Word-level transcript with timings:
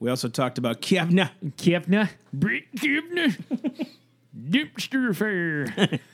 We 0.00 0.10
also 0.10 0.28
talked 0.28 0.58
about 0.58 0.80
Kievna. 0.80 1.30
Kevna, 1.56 2.10
Brick 2.32 2.70
Kevna, 2.76 3.36
Dipster 4.36 5.14
Fair. 5.14 5.98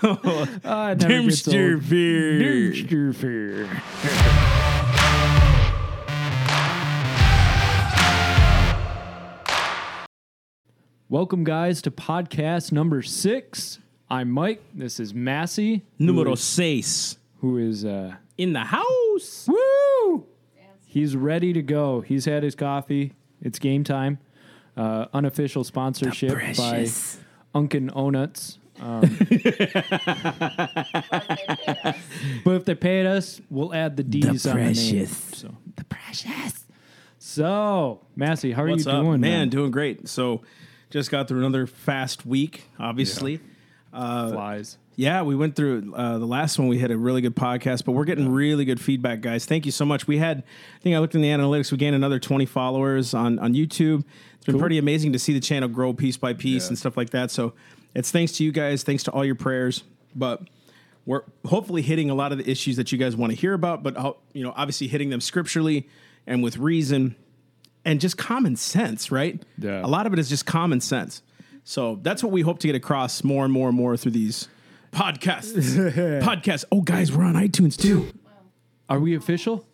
Ah, 0.00 0.90
it 0.92 0.98
never 1.00 1.22
gets 1.24 1.48
old. 1.48 1.82
Fair. 3.16 3.66
Welcome, 11.08 11.44
guys, 11.44 11.80
to 11.82 11.90
podcast 11.90 12.70
number 12.72 13.02
six. 13.02 13.78
I'm 14.10 14.30
Mike. 14.30 14.62
This 14.74 15.00
is 15.00 15.14
Massey, 15.14 15.84
Numero 15.98 16.34
seis. 16.34 17.18
who 17.40 17.56
is 17.58 17.84
uh, 17.84 18.14
In 18.36 18.52
the 18.52 18.60
house. 18.64 19.46
Woo! 19.48 19.56
He's 20.90 21.14
ready 21.14 21.52
to 21.52 21.60
go. 21.60 22.00
He's 22.00 22.24
had 22.24 22.42
his 22.42 22.54
coffee. 22.54 23.12
It's 23.42 23.58
game 23.58 23.84
time. 23.84 24.18
Uh, 24.74 25.04
unofficial 25.12 25.62
sponsorship 25.62 26.30
by 26.30 26.36
precious. 26.44 27.20
Unkin 27.54 27.90
Onuts. 27.92 28.56
Um, 28.80 29.00
but 32.44 32.54
if 32.54 32.64
they 32.64 32.74
paid 32.74 33.04
us, 33.04 33.42
we'll 33.50 33.74
add 33.74 33.98
the 33.98 34.02
D's 34.02 34.46
on 34.46 34.56
the 34.56 34.62
name. 34.72 35.06
So, 35.06 35.54
The 35.76 35.84
precious. 35.84 36.64
so 37.18 38.00
Massey, 38.16 38.52
how 38.52 38.62
are 38.62 38.70
What's 38.70 38.86
you 38.86 38.92
up, 38.92 39.04
doing, 39.04 39.20
man? 39.20 39.50
Doing 39.50 39.70
great. 39.70 40.08
So, 40.08 40.40
just 40.88 41.10
got 41.10 41.28
through 41.28 41.40
another 41.40 41.66
fast 41.66 42.24
week, 42.24 42.70
obviously. 42.78 43.40
Flies. 43.90 44.78
Yeah, 44.98 45.22
we 45.22 45.36
went 45.36 45.54
through 45.54 45.94
uh, 45.94 46.18
the 46.18 46.26
last 46.26 46.58
one. 46.58 46.66
We 46.66 46.80
had 46.80 46.90
a 46.90 46.98
really 46.98 47.20
good 47.20 47.36
podcast, 47.36 47.84
but 47.84 47.92
we're 47.92 48.04
getting 48.04 48.28
really 48.32 48.64
good 48.64 48.80
feedback, 48.80 49.20
guys. 49.20 49.44
Thank 49.44 49.64
you 49.64 49.70
so 49.70 49.84
much. 49.84 50.08
We 50.08 50.18
had, 50.18 50.38
I 50.38 50.82
think 50.82 50.96
I 50.96 50.98
looked 50.98 51.14
in 51.14 51.20
the 51.20 51.28
analytics. 51.28 51.70
We 51.70 51.78
gained 51.78 51.94
another 51.94 52.18
20 52.18 52.46
followers 52.46 53.14
on, 53.14 53.38
on 53.38 53.54
YouTube. 53.54 54.02
It's 54.34 54.46
been 54.46 54.58
pretty 54.58 54.76
amazing 54.76 55.12
to 55.12 55.20
see 55.20 55.32
the 55.32 55.38
channel 55.38 55.68
grow 55.68 55.92
piece 55.92 56.16
by 56.16 56.32
piece 56.32 56.66
and 56.66 56.76
stuff 56.76 56.96
like 56.96 57.10
that. 57.10 57.30
So 57.30 57.52
it's 57.94 58.10
thanks 58.10 58.32
to 58.38 58.44
you 58.44 58.50
guys, 58.50 58.82
thanks 58.82 59.04
to 59.04 59.12
all 59.12 59.24
your 59.24 59.36
prayers. 59.36 59.84
But 60.16 60.42
we're 61.06 61.22
hopefully 61.46 61.82
hitting 61.82 62.10
a 62.10 62.14
lot 62.16 62.32
of 62.32 62.38
the 62.38 62.50
issues 62.50 62.74
that 62.74 62.90
you 62.90 62.98
guys 62.98 63.14
want 63.14 63.30
to 63.30 63.38
hear 63.38 63.54
about, 63.54 63.84
but 63.84 63.94
you 64.32 64.42
know, 64.42 64.52
obviously 64.56 64.88
hitting 64.88 65.10
them 65.10 65.20
scripturally 65.20 65.88
and 66.26 66.42
with 66.42 66.56
reason 66.56 67.14
and 67.84 68.00
just 68.00 68.18
common 68.18 68.56
sense, 68.56 69.12
right? 69.12 69.40
Yeah. 69.58 69.80
A 69.80 69.86
lot 69.86 70.08
of 70.08 70.12
it 70.12 70.18
is 70.18 70.28
just 70.28 70.44
common 70.44 70.80
sense. 70.80 71.22
So 71.62 72.00
that's 72.02 72.24
what 72.24 72.32
we 72.32 72.40
hope 72.40 72.58
to 72.58 72.66
get 72.66 72.74
across 72.74 73.22
more 73.22 73.44
and 73.44 73.52
more 73.52 73.68
and 73.68 73.76
more 73.76 73.96
through 73.96 74.10
these 74.10 74.48
podcasts. 74.92 76.22
podcasts. 76.22 76.64
Oh, 76.72 76.80
guys, 76.80 77.12
we're 77.14 77.24
on 77.24 77.34
iTunes 77.34 77.76
too. 77.76 78.10
Are 78.88 78.98
we 78.98 79.14
official? 79.14 79.66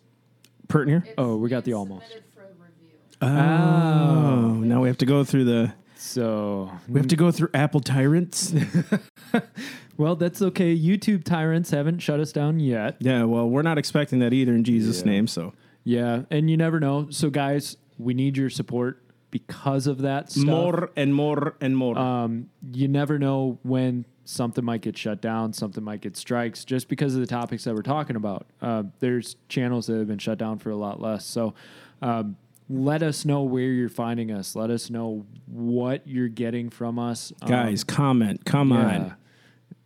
Pert 0.67 0.87
here. 0.87 1.05
Oh, 1.17 1.37
we 1.37 1.49
got 1.49 1.63
the 1.63 1.73
almost. 1.73 2.07
Submitted 2.07 2.23
for 2.33 2.41
review. 2.41 2.97
Oh, 3.21 4.51
now 4.63 4.81
we 4.81 4.87
have 4.89 4.97
to 4.99 5.05
go 5.05 5.23
through 5.23 5.45
the. 5.45 5.73
So, 5.97 6.69
We 6.89 6.99
have 6.99 7.07
to 7.07 7.15
go 7.15 7.31
through 7.31 7.49
Apple 7.53 7.79
tyrants. 7.79 8.53
well, 9.97 10.15
that's 10.15 10.41
okay. 10.41 10.77
YouTube 10.77 11.23
tyrants 11.23 11.71
haven't 11.71 11.99
shut 11.99 12.19
us 12.19 12.31
down 12.31 12.59
yet. 12.59 12.97
yeah, 12.99 13.23
well, 13.23 13.49
we're 13.49 13.61
not 13.63 13.77
expecting 13.77 14.19
that 14.19 14.33
either 14.33 14.53
in 14.53 14.63
Jesus' 14.63 14.99
Yeah. 14.99 15.11
name. 15.11 15.27
So 15.27 15.53
Yeah, 15.83 16.23
and 16.29 16.49
you 16.49 16.57
never 16.57 16.79
know. 16.79 17.07
So, 17.09 17.29
guys, 17.29 17.77
we 17.97 18.13
need 18.13 18.37
your 18.37 18.49
support 18.49 19.01
because 19.31 19.87
of 19.87 19.99
that 19.99 20.31
stuff. 20.31 20.45
more 20.45 20.91
and 20.95 21.13
more 21.15 21.55
and 21.61 21.75
more. 21.77 21.97
um, 21.97 22.49
you 22.73 22.87
never 22.87 23.17
know 23.17 23.57
when 23.63 24.05
something 24.25 24.65
might 24.65 24.81
get 24.81 24.97
shut 24.97 25.21
down, 25.21 25.53
something 25.53 25.83
might 25.83 26.01
get 26.01 26.17
strikes, 26.17 26.65
just 26.65 26.89
because 26.89 27.15
of 27.15 27.21
the 27.21 27.27
topics 27.27 27.63
that 27.63 27.73
we're 27.73 27.81
talking 27.81 28.15
about. 28.15 28.45
Uh, 28.61 28.83
there's 28.99 29.37
channels 29.47 29.87
that 29.87 29.97
have 29.97 30.07
been 30.07 30.17
shut 30.17 30.37
down 30.37 30.57
for 30.57 30.71
a 30.71 30.75
lot 30.75 30.99
less. 30.99 31.25
So 31.25 31.53
um, 32.01 32.35
let 32.67 33.03
us 33.03 33.23
know 33.23 33.43
where 33.43 33.63
you're 33.63 33.87
finding 33.87 34.31
us. 34.31 34.55
Let 34.55 34.71
us 34.71 34.89
know 34.89 35.25
what 35.45 36.05
you're 36.07 36.27
getting 36.27 36.69
from 36.69 36.99
us. 36.99 37.31
Um, 37.41 37.49
guys, 37.49 37.83
comment. 37.83 38.43
Come 38.45 38.71
yeah, 38.71 38.77
on. 38.77 39.15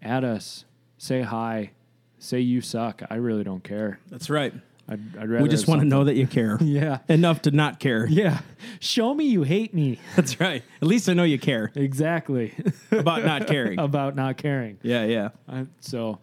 add 0.02 0.24
us. 0.24 0.66
Say 0.98 1.22
hi. 1.22 1.72
Say 2.18 2.40
you 2.40 2.62
suck. 2.62 3.02
I 3.10 3.16
really 3.16 3.44
don't 3.44 3.64
care. 3.64 4.00
That's 4.10 4.30
right. 4.30 4.54
I'd, 4.90 5.00
I'd 5.18 5.30
rather 5.30 5.44
We 5.44 5.50
just 5.50 5.68
want 5.68 5.82
to 5.82 5.88
know 5.88 6.04
that 6.06 6.16
you 6.16 6.26
care. 6.28 6.58
Yeah. 6.70 7.00
Enough 7.08 7.44
to 7.44 7.52
not 7.52 7.80
care. 7.80 8.06
Yeah. 8.10 8.40
Show 8.80 9.14
me 9.14 9.26
you 9.26 9.44
hate 9.44 9.74
me. 9.74 10.00
That's 10.16 10.40
right. 10.40 10.64
At 10.82 10.88
least 10.88 11.08
I 11.08 11.14
know 11.14 11.24
you 11.24 11.40
care 11.40 11.72
exactly. 11.76 12.54
about 12.92 13.24
not 13.24 13.48
caring. 13.48 13.80
About 13.80 14.16
not 14.16 14.38
caring. 14.38 14.78
Yeah, 14.82 15.06
yeah. 15.06 15.30
Uh, 15.48 15.66
so, 15.80 16.20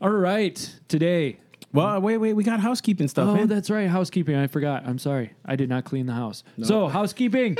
all 0.00 0.10
right, 0.10 0.78
today. 0.88 1.38
Well, 1.72 2.00
wait, 2.00 2.18
wait. 2.18 2.34
We 2.34 2.44
got 2.44 2.60
housekeeping 2.60 3.08
stuff, 3.08 3.28
Oh, 3.28 3.34
man. 3.34 3.48
that's 3.48 3.70
right, 3.70 3.88
housekeeping. 3.88 4.36
I 4.36 4.46
forgot. 4.46 4.84
I'm 4.86 4.98
sorry. 4.98 5.32
I 5.44 5.56
did 5.56 5.68
not 5.68 5.84
clean 5.84 6.06
the 6.06 6.12
house. 6.14 6.42
So, 6.62 6.88
housekeeping. 6.88 7.56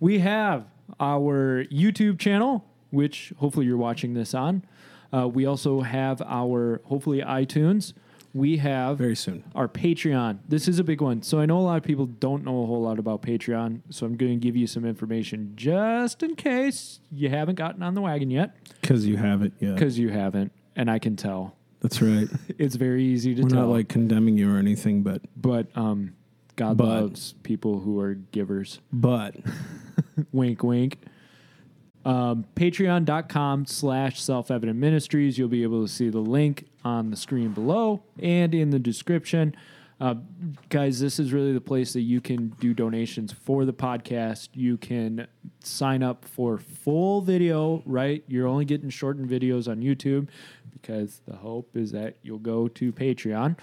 we 0.00 0.18
have 0.20 0.66
our 1.00 1.64
YouTube 1.64 2.18
channel, 2.18 2.64
which 2.90 3.32
hopefully 3.38 3.66
you're 3.66 3.76
watching 3.76 4.14
this 4.14 4.34
on. 4.34 4.64
Uh, 5.12 5.28
we 5.28 5.46
also 5.46 5.80
have 5.82 6.22
our 6.22 6.80
hopefully 6.84 7.20
iTunes. 7.20 7.92
We 8.34 8.56
have 8.58 8.98
Very 8.98 9.14
soon. 9.14 9.44
our 9.54 9.68
Patreon. 9.68 10.40
This 10.48 10.66
is 10.66 10.80
a 10.80 10.84
big 10.84 11.00
one. 11.00 11.22
So 11.22 11.38
I 11.38 11.46
know 11.46 11.56
a 11.58 11.62
lot 11.62 11.76
of 11.76 11.84
people 11.84 12.06
don't 12.06 12.44
know 12.44 12.64
a 12.64 12.66
whole 12.66 12.82
lot 12.82 12.98
about 12.98 13.22
Patreon. 13.22 13.82
So 13.90 14.04
I'm 14.06 14.16
going 14.16 14.32
to 14.32 14.44
give 14.44 14.56
you 14.56 14.66
some 14.66 14.84
information 14.84 15.52
just 15.54 16.20
in 16.22 16.34
case 16.34 16.98
you 17.12 17.28
haven't 17.30 17.54
gotten 17.54 17.82
on 17.84 17.94
the 17.94 18.00
wagon 18.00 18.30
yet, 18.32 18.56
Because 18.80 19.06
you 19.06 19.16
haven't 19.16 19.54
yet. 19.60 19.74
because 19.76 19.98
you 20.00 20.08
haven't, 20.08 20.50
and 20.74 20.90
I 20.90 20.98
can 20.98 21.14
tell. 21.16 21.54
That's 21.80 22.02
right. 22.02 22.28
It's 22.58 22.74
very 22.74 23.04
easy 23.04 23.34
to 23.36 23.42
tell. 23.42 23.44
We're 23.44 23.54
tell. 23.56 23.66
not 23.68 23.72
like 23.72 23.88
condemning 23.88 24.36
you 24.36 24.52
or 24.52 24.58
anything, 24.58 25.02
but 25.04 25.22
but 25.36 25.68
um, 25.76 26.14
God 26.56 26.76
But- 26.76 26.86
loves 26.88 27.34
people 27.44 27.78
who 27.80 28.00
are 28.00 28.14
givers. 28.14 28.80
but 28.92 29.36
wink, 30.32 30.62
wink. 30.64 30.98
Um, 32.04 32.44
Patreon.com 32.54 33.66
slash 33.66 34.20
self 34.20 34.50
evident 34.50 34.78
ministries. 34.78 35.38
You'll 35.38 35.48
be 35.48 35.62
able 35.62 35.82
to 35.82 35.88
see 35.88 36.10
the 36.10 36.18
link 36.18 36.66
on 36.84 37.10
the 37.10 37.16
screen 37.16 37.52
below 37.52 38.02
and 38.20 38.54
in 38.54 38.70
the 38.70 38.78
description. 38.78 39.54
Uh, 40.00 40.14
guys, 40.68 40.98
this 41.00 41.18
is 41.18 41.32
really 41.32 41.52
the 41.52 41.60
place 41.60 41.92
that 41.92 42.00
you 42.02 42.20
can 42.20 42.48
do 42.60 42.74
donations 42.74 43.32
for 43.32 43.64
the 43.64 43.72
podcast. 43.72 44.48
You 44.52 44.76
can 44.76 45.26
sign 45.60 46.02
up 46.02 46.24
for 46.24 46.58
full 46.58 47.20
video, 47.22 47.82
right? 47.86 48.24
You're 48.26 48.48
only 48.48 48.64
getting 48.64 48.90
shortened 48.90 49.30
videos 49.30 49.68
on 49.68 49.80
YouTube 49.80 50.28
because 50.72 51.20
the 51.26 51.36
hope 51.36 51.76
is 51.76 51.92
that 51.92 52.16
you'll 52.22 52.38
go 52.38 52.68
to 52.68 52.92
Patreon. 52.92 53.56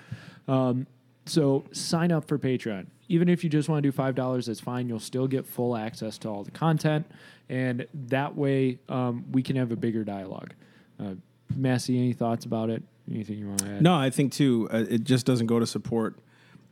Um, 0.48 0.88
so 1.26 1.66
sign 1.72 2.12
up 2.12 2.28
for 2.28 2.40
Patreon. 2.40 2.88
Even 3.08 3.28
if 3.30 3.44
you 3.44 3.50
just 3.50 3.68
want 3.68 3.84
to 3.84 3.88
do 3.88 3.92
five 3.92 4.16
dollars, 4.16 4.46
that's 4.46 4.62
fine. 4.62 4.88
You'll 4.88 5.00
still 5.00 5.28
get 5.28 5.46
full 5.46 5.76
access 5.76 6.18
to 6.20 6.30
all 6.30 6.44
the 6.44 6.52
content, 6.52 7.06
and 7.52 7.86
that 7.94 8.36
way 8.36 8.80
um, 8.90 9.26
we 9.32 9.44
can 9.44 9.58
have 9.58 9.72
a 9.72 9.76
bigger 9.76 10.04
dialogue. 10.04 10.54
Uh, 11.00 11.16
Massey, 11.56 11.98
any 11.98 12.14
thoughts 12.14 12.46
about 12.46 12.70
it? 12.70 12.82
Anything 13.12 13.38
you 13.40 13.48
want 13.48 13.60
to 13.60 13.66
add? 13.68 13.82
no, 13.82 13.94
I 13.94 14.10
think 14.10 14.32
too, 14.32 14.70
uh, 14.72 14.86
it 14.90 15.04
just 15.04 15.26
doesn't 15.26 15.48
go 15.48 15.60
to 15.60 15.68
support 15.68 16.18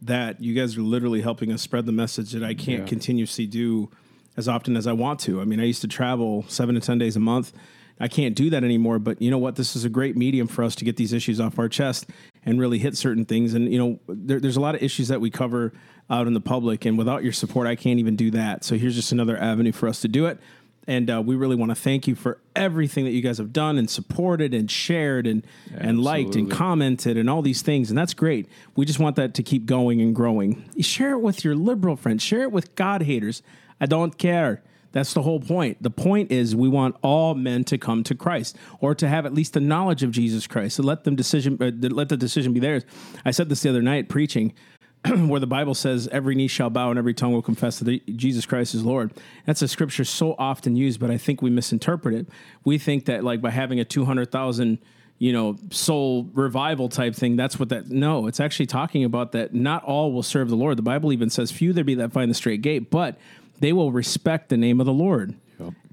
that. 0.03 0.41
You 0.41 0.53
guys 0.55 0.77
are 0.77 0.81
literally 0.81 1.21
helping 1.21 1.51
us 1.51 1.61
spread 1.61 1.85
the 1.85 1.91
message 1.91 2.31
that 2.31 2.43
I 2.43 2.53
can't 2.53 2.81
Yeah. 2.83 2.85
continuously 2.85 3.45
do 3.45 3.89
as 4.37 4.47
often 4.47 4.77
as 4.77 4.87
I 4.87 4.93
want 4.93 5.19
to. 5.21 5.41
I 5.41 5.43
mean, 5.45 5.59
I 5.59 5.65
used 5.65 5.81
to 5.81 5.87
travel 5.89 6.45
seven 6.47 6.75
to 6.75 6.81
10 6.81 6.97
days 6.97 7.17
a 7.17 7.19
month. 7.19 7.51
I 7.99 8.07
can't 8.07 8.33
do 8.35 8.49
that 8.51 8.63
anymore, 8.63 8.97
but 8.99 9.21
you 9.21 9.29
know 9.29 9.37
what? 9.37 9.57
This 9.57 9.75
is 9.75 9.83
a 9.83 9.89
great 9.89 10.15
medium 10.15 10.47
for 10.47 10.63
us 10.63 10.73
to 10.75 10.85
get 10.85 10.95
these 10.95 11.11
issues 11.11 11.41
off 11.41 11.59
our 11.59 11.67
chest 11.67 12.05
and 12.45 12.57
really 12.57 12.77
hit 12.79 12.95
certain 12.95 13.25
things. 13.25 13.53
And, 13.53 13.69
you 13.73 13.77
know, 13.77 13.99
there, 14.07 14.39
there's 14.39 14.55
a 14.55 14.61
lot 14.61 14.75
of 14.75 14.81
issues 14.81 15.09
that 15.09 15.19
we 15.19 15.29
cover 15.29 15.73
out 16.09 16.25
in 16.25 16.33
the 16.33 16.39
public, 16.39 16.85
and 16.85 16.97
without 16.97 17.23
your 17.23 17.33
support, 17.33 17.67
I 17.67 17.75
can't 17.75 17.99
even 17.99 18.15
do 18.15 18.31
that. 18.31 18.63
So 18.63 18.77
here's 18.77 18.95
just 18.95 19.11
another 19.11 19.35
avenue 19.37 19.73
for 19.73 19.89
us 19.89 19.99
to 20.01 20.07
do 20.07 20.27
it. 20.27 20.39
And 20.89 21.07
uh, 21.11 21.21
we 21.23 21.35
really 21.35 21.55
want 21.55 21.69
to 21.69 21.75
thank 21.75 22.07
you 22.07 22.15
for 22.15 22.39
everything 22.55 23.05
that 23.05 23.11
you 23.11 23.21
guys 23.21 23.37
have 23.37 23.53
done 23.53 23.77
and 23.77 23.87
supported 23.87 24.55
and 24.55 24.71
shared 24.71 25.27
and, 25.27 25.45
and 25.71 26.01
liked 26.01 26.35
and 26.35 26.49
commented 26.49 27.15
and 27.15 27.29
all 27.29 27.43
these 27.43 27.61
things. 27.61 27.91
And 27.91 27.97
that's 27.97 28.15
great. 28.15 28.49
We 28.75 28.87
just 28.87 28.97
want 28.97 29.15
that 29.17 29.35
to 29.35 29.43
keep 29.43 29.67
going 29.67 30.01
and 30.01 30.15
growing. 30.15 30.67
Share 30.81 31.11
it 31.11 31.19
with 31.19 31.45
your 31.45 31.55
liberal 31.55 31.95
friends, 31.95 32.23
share 32.23 32.41
it 32.41 32.51
with 32.51 32.73
God 32.73 33.03
haters. 33.03 33.43
I 33.79 33.85
don't 33.85 34.17
care. 34.17 34.63
That's 34.91 35.13
the 35.13 35.21
whole 35.21 35.39
point. 35.39 35.77
The 35.83 35.91
point 35.91 36.31
is 36.31 36.55
we 36.55 36.67
want 36.67 36.95
all 37.03 37.35
men 37.35 37.65
to 37.65 37.77
come 37.77 38.03
to 38.05 38.15
Christ 38.15 38.57
or 38.79 38.95
to 38.95 39.07
have 39.07 39.27
at 39.27 39.33
least 39.35 39.53
the 39.53 39.59
knowledge 39.59 40.01
of 40.01 40.09
Jesus 40.09 40.47
Christ. 40.47 40.75
So 40.75 40.81
let 40.81 41.03
them 41.03 41.15
decision 41.15 41.59
uh, 41.61 41.69
let 41.89 42.09
the 42.09 42.17
decision 42.17 42.51
be 42.51 42.59
theirs. 42.59 42.83
I 43.23 43.29
said 43.29 43.49
this 43.49 43.61
the 43.61 43.69
other 43.69 43.83
night 43.83 44.09
preaching 44.09 44.55
where 45.27 45.39
the 45.39 45.47
Bible 45.47 45.73
says 45.73 46.07
every 46.11 46.35
knee 46.35 46.47
shall 46.47 46.69
bow 46.69 46.89
and 46.89 46.99
every 46.99 47.13
tongue 47.13 47.31
will 47.31 47.41
confess 47.41 47.79
that 47.79 48.17
Jesus 48.17 48.45
Christ 48.45 48.75
is 48.75 48.83
Lord. 48.83 49.13
That's 49.45 49.61
a 49.61 49.67
scripture 49.67 50.03
so 50.03 50.35
often 50.37 50.75
used, 50.75 50.99
but 50.99 51.09
I 51.09 51.17
think 51.17 51.41
we 51.41 51.49
misinterpret 51.49 52.15
it. 52.15 52.27
We 52.65 52.77
think 52.77 53.05
that 53.05 53.23
like 53.23 53.41
by 53.41 53.51
having 53.51 53.79
a 53.79 53.85
200,000 53.85 54.79
you 55.19 55.33
know, 55.33 55.57
soul 55.69 56.29
revival 56.33 56.87
type 56.87 57.13
thing. 57.13 57.35
That's 57.35 57.59
what 57.59 57.67
that. 57.69 57.89
No, 57.89 58.27
it's 58.27 58.39
actually 58.39 58.67
talking 58.67 59.03
about 59.03 59.33
that. 59.33 59.53
Not 59.53 59.83
all 59.83 60.13
will 60.13 60.23
serve 60.23 60.49
the 60.49 60.55
Lord. 60.55 60.77
The 60.77 60.81
Bible 60.81 61.11
even 61.11 61.29
says, 61.29 61.51
"Few 61.51 61.73
there 61.73 61.83
be 61.83 61.95
that 61.95 62.13
find 62.13 62.31
the 62.31 62.35
straight 62.35 62.61
gate," 62.61 62.89
but 62.89 63.19
they 63.59 63.73
will 63.73 63.91
respect 63.91 64.47
the 64.47 64.55
name 64.55 64.79
of 64.79 64.85
the 64.85 64.93
Lord. 64.93 65.35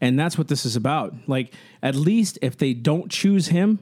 And 0.01 0.17
that's 0.17 0.39
what 0.39 0.47
this 0.47 0.65
is 0.65 0.77
about. 0.77 1.13
Like, 1.27 1.53
at 1.83 1.97
least 1.97 2.39
if 2.41 2.57
they 2.57 2.73
don't 2.73 3.11
choose 3.11 3.49
Him, 3.49 3.81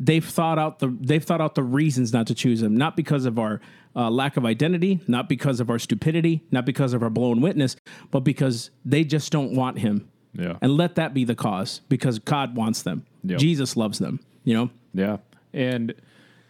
they've 0.00 0.24
thought 0.24 0.58
out 0.58 0.80
the 0.80 0.88
they've 1.00 1.24
thought 1.24 1.40
out 1.40 1.54
the 1.54 1.62
reasons 1.62 2.12
not 2.12 2.26
to 2.26 2.34
choose 2.34 2.62
him, 2.62 2.76
not 2.76 2.96
because 2.96 3.24
of 3.24 3.38
our 3.38 3.60
uh, 3.96 4.10
lack 4.10 4.36
of 4.36 4.44
identity, 4.44 5.00
not 5.06 5.28
because 5.28 5.60
of 5.60 5.70
our 5.70 5.78
stupidity, 5.78 6.42
not 6.50 6.64
because 6.66 6.92
of 6.92 7.02
our 7.02 7.10
blown 7.10 7.40
witness, 7.40 7.76
but 8.10 8.20
because 8.20 8.70
they 8.84 9.04
just 9.04 9.30
don't 9.30 9.54
want 9.54 9.78
him. 9.78 10.08
Yeah. 10.32 10.56
And 10.60 10.76
let 10.76 10.96
that 10.96 11.14
be 11.14 11.24
the 11.24 11.34
cause 11.36 11.80
because 11.88 12.18
God 12.18 12.56
wants 12.56 12.82
them. 12.82 13.06
Yep. 13.22 13.38
Jesus 13.38 13.76
loves 13.76 13.98
them. 13.98 14.20
You 14.42 14.54
know. 14.54 14.70
Yeah. 14.92 15.18
And 15.52 15.94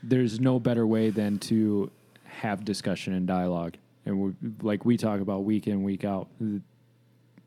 there's 0.02 0.40
no 0.40 0.58
better 0.58 0.86
way 0.86 1.10
than 1.10 1.38
to 1.40 1.90
have 2.24 2.64
discussion 2.64 3.12
and 3.12 3.26
dialogue. 3.26 3.76
And 4.06 4.20
we, 4.20 4.32
like 4.62 4.84
we 4.84 4.96
talk 4.96 5.20
about 5.20 5.44
week 5.44 5.66
in, 5.66 5.82
week 5.82 6.04
out. 6.04 6.28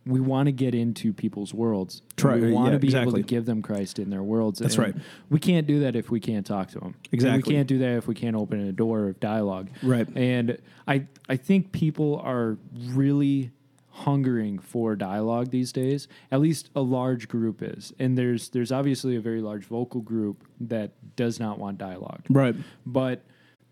We 0.07 0.19
want 0.19 0.47
to 0.47 0.51
get 0.51 0.73
into 0.73 1.13
people's 1.13 1.53
worlds. 1.53 2.01
Try- 2.15 2.37
we 2.37 2.51
want 2.51 2.67
yeah, 2.67 2.79
to 2.79 2.79
be 2.79 2.95
able 2.95 3.11
to 3.13 3.21
give 3.21 3.45
them 3.45 3.61
Christ 3.61 3.99
in 3.99 4.09
their 4.09 4.23
worlds. 4.23 4.59
That's 4.59 4.75
And 4.75 4.95
right. 4.95 5.03
We 5.29 5.39
can't 5.39 5.67
do 5.67 5.81
that 5.81 5.95
if 5.95 6.09
we 6.09 6.19
can't 6.19 6.45
talk 6.45 6.69
to 6.69 6.79
them. 6.79 6.95
Exactly. 7.11 7.51
we 7.51 7.55
can't 7.57 7.67
do 7.67 7.77
that 7.79 7.97
if 7.97 8.07
we 8.07 8.15
can't 8.15 8.35
open 8.35 8.67
a 8.67 8.71
door 8.71 9.09
of 9.09 9.19
dialogue. 9.19 9.69
Right. 9.83 10.07
And 10.15 10.57
I 10.87 11.07
I 11.27 11.35
think 11.35 11.71
people 11.71 12.19
are 12.23 12.57
really 12.73 13.51
hungering 13.89 14.59
for 14.59 14.95
dialogue 14.95 15.49
these 15.49 15.71
days. 15.71 16.07
At 16.31 16.39
least 16.39 16.69
a 16.75 16.81
large 16.81 17.27
group 17.27 17.61
is. 17.63 17.93
And 17.97 18.17
there's 18.17 18.49
there's 18.49 18.71
obviously 18.71 19.15
a 19.15 19.21
very 19.21 19.41
large 19.41 19.65
vocal 19.65 20.01
group 20.01 20.43
that 20.61 20.91
does 21.15 21.39
not 21.39 21.59
want 21.59 21.77
dialogue. 21.77 22.21
Right. 22.29 22.55
But 22.85 23.23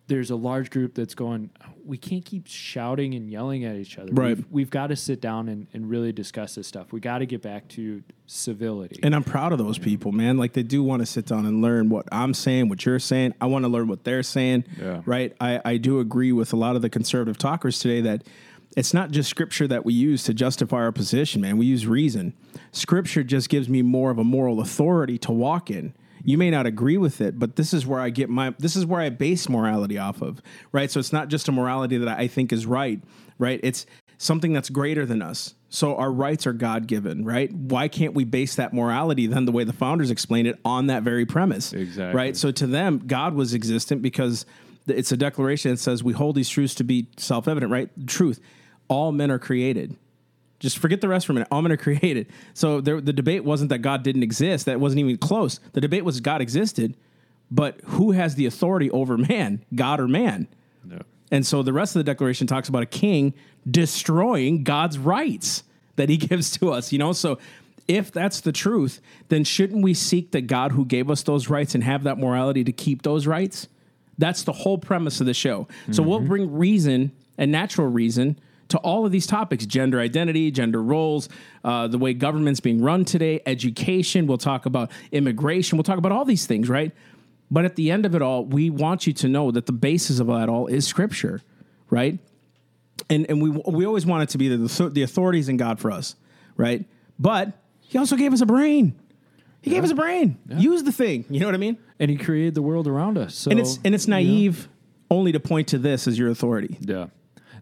there's 0.08 0.30
a 0.30 0.36
large 0.36 0.70
group 0.70 0.94
that's 0.94 1.16
going, 1.16 1.50
we 1.84 1.98
can't 1.98 2.24
keep 2.24 2.46
shouting 2.48 3.16
and 3.16 3.30
yelling 3.30 3.66
at 3.66 3.76
each 3.76 3.98
other. 3.98 4.12
Right. 4.14 4.38
We've, 4.38 4.46
we've 4.52 4.70
got 4.70 4.88
to 4.88 4.96
sit 4.96 5.20
down 5.20 5.50
and, 5.50 5.68
and 5.74 5.90
really 5.90 6.12
discuss 6.12 6.56
this 6.56 6.68
stuff. 6.68 6.92
We 6.92 7.00
got 7.00 7.20
to 7.20 7.26
get 7.26 7.42
back 7.42 7.68
to 7.70 8.04
civility. 8.28 9.00
And 9.02 9.16
I'm 9.16 9.24
proud 9.24 9.52
of 9.52 9.58
those 9.58 9.78
people, 9.80 10.12
man. 10.12 10.38
Like 10.38 10.54
they 10.54 10.64
do 10.64 10.84
want 10.84 11.02
to 11.02 11.06
sit 11.06 11.26
down 11.26 11.46
and 11.46 11.62
learn 11.62 11.90
what 11.90 12.06
I'm 12.12 12.34
saying, 12.34 12.70
what 12.70 12.86
you're 12.86 13.00
saying. 13.00 13.34
I 13.42 13.48
want 13.48 13.66
to 13.66 13.70
learn 13.70 13.88
what 13.88 14.04
they're 14.04 14.24
saying. 14.24 14.66
Yeah. 14.80 15.02
Right. 15.06 15.36
I, 15.42 15.62
I 15.66 15.78
do 15.78 16.00
agree 16.00 16.32
with 16.32 16.54
a 16.54 16.56
lot 16.56 16.76
of 16.76 16.84
the 16.84 16.90
conservative 16.90 17.38
talkers 17.38 17.80
today 17.80 18.02
that 18.02 18.24
it's 18.78 18.94
not 18.94 19.10
just 19.10 19.30
scripture 19.30 19.68
that 19.68 19.86
we 19.86 19.94
use 19.94 20.24
to 20.26 20.34
justify 20.34 20.78
our 20.78 20.92
position, 20.92 21.42
man. 21.42 21.58
We 21.58 21.66
use 21.66 21.88
reason. 21.88 22.34
Scripture 22.72 23.24
just 23.24 23.50
gives 23.50 23.70
me 23.70 23.82
more 23.82 24.12
of 24.12 24.20
a 24.20 24.24
moral 24.24 24.60
authority 24.60 25.18
to 25.20 25.32
walk 25.32 25.72
in. 25.72 25.94
You 26.26 26.38
may 26.38 26.50
not 26.50 26.66
agree 26.66 26.98
with 26.98 27.22
it, 27.22 27.40
but 27.40 27.56
this 27.56 27.74
is 27.74 27.86
where 27.86 28.00
I 28.00 28.10
get 28.10 28.30
my 28.30 28.54
this 28.58 28.76
is 28.76 28.86
where 28.86 29.00
I 29.00 29.10
base 29.10 29.48
morality 29.48 29.98
off 29.98 30.22
of, 30.22 30.42
right? 30.72 30.90
So 30.90 31.00
it's 31.00 31.14
not 31.14 31.30
just 31.30 31.48
a 31.48 31.52
morality 31.52 31.98
that 31.98 32.08
I 32.08 32.28
think 32.28 32.52
is 32.52 32.66
right, 32.66 33.02
right? 33.38 33.60
It's 33.64 33.86
something 34.18 34.52
that's 34.52 34.70
greater 34.70 35.06
than 35.06 35.22
us. 35.22 35.54
So 35.70 35.96
our 35.98 36.12
rights 36.12 36.48
are 36.48 36.54
God 36.54 36.88
given, 36.88 37.26
right? 37.26 37.52
Why 37.54 37.88
can't 37.88 38.14
we 38.14 38.24
base 38.24 38.56
that 38.56 38.74
morality 38.74 39.28
then 39.28 39.46
the 39.46 39.52
way 39.52 39.66
the 39.66 39.74
founders 39.74 40.10
explained 40.10 40.48
it 40.48 40.60
on 40.64 40.88
that 40.88 41.04
very 41.04 41.26
premise? 41.26 41.74
Exactly. 41.74 42.18
Right? 42.18 42.36
So 42.36 42.52
to 42.52 42.66
them, 42.66 43.04
God 43.06 43.34
was 43.34 43.54
existent 43.54 44.02
because 44.02 44.46
it's 44.88 45.12
a 45.12 45.18
declaration 45.18 45.72
that 45.72 45.78
says 45.78 46.04
we 46.04 46.14
hold 46.14 46.36
these 46.36 46.50
truths 46.50 46.76
to 46.76 46.84
be 46.84 47.10
self-evident, 47.18 47.72
right? 47.72 47.90
Truth. 48.08 48.40
All 48.88 49.12
men 49.12 49.32
are 49.32 49.40
created. 49.40 49.98
Just 50.60 50.78
forget 50.78 51.02
the 51.02 51.08
rest 51.08 51.26
for 51.26 51.34
a 51.34 51.36
minute. 51.36 51.48
All 51.52 51.62
men 51.62 51.72
are 51.72 51.78
created. 51.78 52.28
So 52.54 52.82
there, 52.82 53.02
the 53.02 53.14
debate 53.14 53.44
wasn't 53.44 53.70
that 53.70 53.80
God 53.80 54.04
didn't 54.04 54.24
exist. 54.24 54.66
That 54.66 54.80
wasn't 54.80 55.00
even 55.00 55.18
close. 55.18 55.60
The 55.74 55.82
debate 55.82 56.06
was 56.06 56.20
God 56.22 56.42
existed, 56.42 56.96
but 57.52 57.80
who 57.86 58.12
has 58.12 58.36
the 58.36 58.46
authority 58.46 58.90
over 58.92 59.18
man, 59.18 59.64
God 59.74 60.00
or 60.00 60.08
man? 60.08 60.48
No. 60.84 61.00
And 61.32 61.46
so 61.46 61.64
the 61.64 61.74
rest 61.74 61.96
of 61.96 62.00
the 62.00 62.04
declaration 62.04 62.48
talks 62.48 62.70
about 62.70 62.84
a 62.84 62.88
king 62.88 63.34
destroying 63.70 64.64
God's 64.64 64.98
rights 64.98 65.64
that 65.96 66.10
he 66.10 66.18
gives 66.18 66.58
to 66.58 66.72
us, 66.72 66.92
you 66.92 67.00
know? 67.00 67.14
So 67.14 67.38
if 67.88 68.12
that's 68.12 68.42
the 68.42 68.52
truth, 68.52 69.02
then 69.30 69.44
shouldn't 69.44 69.84
we 69.84 69.94
seek 69.94 70.32
the 70.32 70.42
God 70.42 70.72
who 70.72 70.86
gave 70.86 71.10
us 71.10 71.24
those 71.24 71.50
rights 71.50 71.76
and 71.76 71.84
have 71.84 72.04
that 72.04 72.18
morality 72.18 72.64
to 72.64 72.72
keep 72.72 73.02
those 73.02 73.28
rights? 73.28 73.68
That's 74.18 74.44
the 74.44 74.54
whole 74.54 74.78
premise 74.78 75.20
of 75.20 75.26
the 75.26 75.34
show. 75.34 75.68
So 75.92 76.02
we'll 76.02 76.20
mm-hmm. 76.20 76.28
bring 76.28 76.54
reason 76.54 77.12
and 77.38 77.52
natural 77.52 77.88
reason 77.88 78.40
to 78.70 78.78
all 78.80 79.06
of 79.06 79.12
these 79.12 79.28
topics 79.28 79.66
gender 79.66 80.00
identity, 80.00 80.52
gender 80.52 80.82
roles, 80.82 81.30
uh, 81.64 81.88
the 81.88 81.98
way 81.98 82.14
government's 82.14 82.60
being 82.60 82.82
run 82.82 83.06
today, 83.06 83.42
education. 83.46 84.28
We'll 84.28 84.38
talk 84.38 84.66
about 84.66 84.92
immigration. 85.12 85.78
We'll 85.78 85.84
talk 85.84 85.98
about 85.98 86.12
all 86.12 86.26
these 86.26 86.46
things, 86.46 86.70
right? 86.70 86.92
But 87.52 87.66
at 87.66 87.76
the 87.76 87.92
end 87.92 88.06
of 88.06 88.16
it 88.16 88.22
all, 88.22 88.44
we 88.44 88.70
want 88.70 89.06
you 89.06 89.14
to 89.14 89.28
know 89.28 89.52
that 89.52 89.66
the 89.66 89.72
basis 89.72 90.20
of 90.20 90.28
that 90.28 90.50
all 90.50 90.68
is 90.68 90.88
scripture, 90.88 91.42
right? 91.90 92.18
And 93.10 93.26
and 93.30 93.42
we 93.42 93.50
we 93.50 93.86
always 93.86 94.06
want 94.06 94.24
it 94.24 94.30
to 94.30 94.38
be 94.38 94.48
the 94.48 94.90
the 94.90 95.04
authorities 95.04 95.50
in 95.50 95.58
God 95.58 95.80
for 95.80 95.92
us, 95.92 96.16
right? 96.58 96.86
But 97.20 97.54
he 97.82 97.98
also 97.98 98.16
gave 98.16 98.34
us 98.34 98.42
a 98.42 98.46
brain. 98.46 98.96
He 99.62 99.72
gave 99.72 99.84
us 99.84 99.92
a 99.92 99.96
brain. 99.96 100.38
Use 100.48 100.84
the 100.84 100.92
thing. 100.92 101.26
You 101.30 101.40
know 101.40 101.48
what 101.48 101.56
I 101.56 101.58
mean? 101.58 101.78
And 102.00 102.12
he 102.12 102.18
created 102.18 102.54
the 102.54 102.62
world 102.62 102.88
around 102.88 103.18
us. 103.18 103.36
So 103.36 103.52
And 103.52 103.60
it's 103.60 103.80
and 103.84 103.96
it's 103.96 104.06
you 104.06 104.12
know, 104.12 104.18
naive 104.18 104.70
only 105.10 105.32
to 105.32 105.40
point 105.40 105.70
to 105.70 105.78
this 105.78 106.08
as 106.08 106.18
your 106.20 106.30
authority. 106.30 106.78
Yeah. 106.82 107.08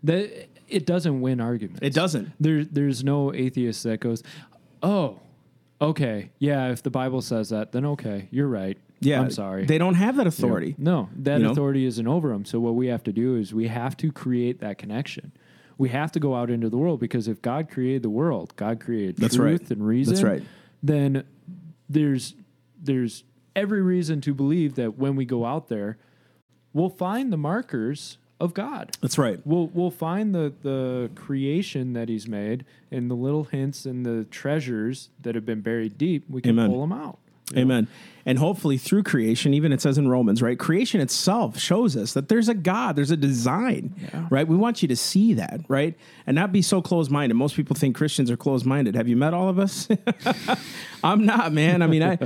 That 0.03 0.47
it 0.73 0.85
doesn't 0.85 1.21
win 1.21 1.39
arguments. 1.39 1.79
It 1.81 1.93
doesn't. 1.93 2.31
There, 2.39 2.65
there's 2.65 3.03
no 3.03 3.33
atheist 3.33 3.83
that 3.83 3.99
goes, 3.99 4.23
oh, 4.81 5.19
okay, 5.79 6.31
yeah. 6.39 6.71
If 6.71 6.83
the 6.83 6.89
Bible 6.89 7.21
says 7.21 7.49
that, 7.49 7.71
then 7.71 7.85
okay, 7.85 8.27
you're 8.31 8.47
right. 8.47 8.77
Yeah, 8.99 9.19
I'm 9.21 9.31
sorry. 9.31 9.65
They 9.65 9.77
don't 9.77 9.95
have 9.95 10.15
that 10.15 10.27
authority. 10.27 10.75
No, 10.77 11.09
that 11.17 11.39
You 11.39 11.43
know? 11.45 11.51
authority 11.51 11.85
isn't 11.85 12.07
over 12.07 12.29
them. 12.29 12.45
So 12.45 12.59
what 12.59 12.75
we 12.75 12.87
have 12.87 13.03
to 13.03 13.11
do 13.11 13.35
is 13.35 13.53
we 13.53 13.67
have 13.67 13.97
to 13.97 14.11
create 14.11 14.59
that 14.61 14.77
connection. 14.77 15.33
We 15.77 15.89
have 15.89 16.11
to 16.13 16.19
go 16.19 16.35
out 16.35 16.49
into 16.49 16.69
the 16.69 16.77
world 16.77 16.99
because 16.99 17.27
if 17.27 17.41
God 17.41 17.69
created 17.69 18.03
the 18.03 18.09
world, 18.09 18.55
God 18.55 18.79
created 18.79 19.17
That's 19.17 19.35
truth 19.35 19.61
right. 19.63 19.71
and 19.71 19.85
reason. 19.85 20.13
That's 20.13 20.23
right. 20.23 20.43
Then 20.81 21.25
there's 21.89 22.35
there's 22.81 23.23
every 23.55 23.81
reason 23.81 24.21
to 24.21 24.33
believe 24.33 24.75
that 24.75 24.97
when 24.97 25.15
we 25.15 25.25
go 25.25 25.45
out 25.45 25.67
there, 25.67 25.97
we'll 26.73 26.89
find 26.89 27.31
the 27.33 27.37
markers 27.37 28.17
of 28.43 28.53
God. 28.53 28.95
That's 29.01 29.17
right. 29.17 29.39
We'll 29.45 29.67
we'll 29.67 29.91
find 29.91 30.35
the 30.35 30.53
the 30.61 31.09
creation 31.15 31.93
that 31.93 32.09
He's 32.09 32.27
made 32.27 32.65
and 32.91 33.09
the 33.09 33.15
little 33.15 33.45
hints 33.45 33.85
and 33.85 34.05
the 34.05 34.25
treasures 34.25 35.09
that 35.21 35.35
have 35.35 35.45
been 35.45 35.61
buried 35.61 35.97
deep. 35.97 36.25
We 36.29 36.41
can 36.41 36.51
Amen. 36.51 36.69
pull 36.69 36.81
them 36.81 36.91
out. 36.91 37.17
Amen. 37.55 37.87
And 38.25 38.39
hopefully 38.39 38.77
through 38.77 39.03
creation, 39.03 39.53
even 39.53 39.73
it 39.73 39.81
says 39.81 39.97
in 39.97 40.07
Romans, 40.07 40.41
right? 40.41 40.57
Creation 40.57 41.01
itself 41.01 41.59
shows 41.59 41.95
us 41.97 42.13
that 42.13 42.29
there's 42.29 42.47
a 42.47 42.53
God, 42.53 42.95
there's 42.95 43.11
a 43.11 43.17
design, 43.17 43.93
Yeah. 44.01 44.27
right? 44.31 44.47
We 44.47 44.55
want 44.55 44.81
you 44.81 44.87
to 44.87 44.95
see 44.95 45.33
that, 45.33 45.59
right? 45.67 45.93
And 46.25 46.35
not 46.35 46.53
be 46.53 46.61
so 46.61 46.81
closed 46.81 47.11
minded. 47.11 47.35
Most 47.35 47.55
people 47.57 47.75
think 47.75 47.97
Christians 47.97 48.31
are 48.31 48.37
closed 48.37 48.65
minded. 48.65 48.95
Have 48.95 49.09
you 49.09 49.17
met 49.17 49.33
all 49.33 49.49
of 49.49 49.59
us? 49.59 49.89
I'm 51.03 51.25
not, 51.25 51.51
man. 51.51 51.81
I 51.81 51.87
mean, 51.87 52.01
I 52.01 52.17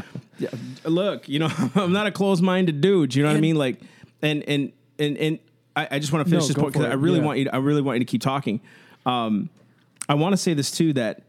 look, 0.85 1.27
you 1.27 1.39
know, 1.39 1.49
I'm 1.75 1.91
not 1.91 2.05
a 2.07 2.11
closed 2.11 2.43
minded 2.43 2.79
dude. 2.79 3.15
You 3.15 3.23
know 3.23 3.29
what 3.29 3.37
I 3.37 3.41
mean? 3.41 3.55
Like, 3.55 3.79
and 4.21 4.43
and 4.47 4.71
and 4.99 5.17
and 5.17 5.39
I, 5.77 5.87
I 5.91 5.99
just 5.99 6.11
want 6.11 6.25
to 6.25 6.29
finish 6.29 6.43
No, 6.43 6.47
this 6.47 6.55
point 6.57 6.73
because 6.73 6.87
I 6.87 6.95
really 6.95 7.19
Yeah. 7.19 7.25
want 7.25 7.39
you. 7.39 7.45
To, 7.45 7.55
I 7.55 7.57
really 7.59 7.81
want 7.81 7.97
you 7.99 8.05
to 8.05 8.09
keep 8.09 8.21
talking. 8.21 8.59
Um, 9.05 9.49
I 10.09 10.15
want 10.15 10.33
to 10.33 10.37
say 10.37 10.53
this 10.53 10.71
too 10.71 10.93
that 10.93 11.21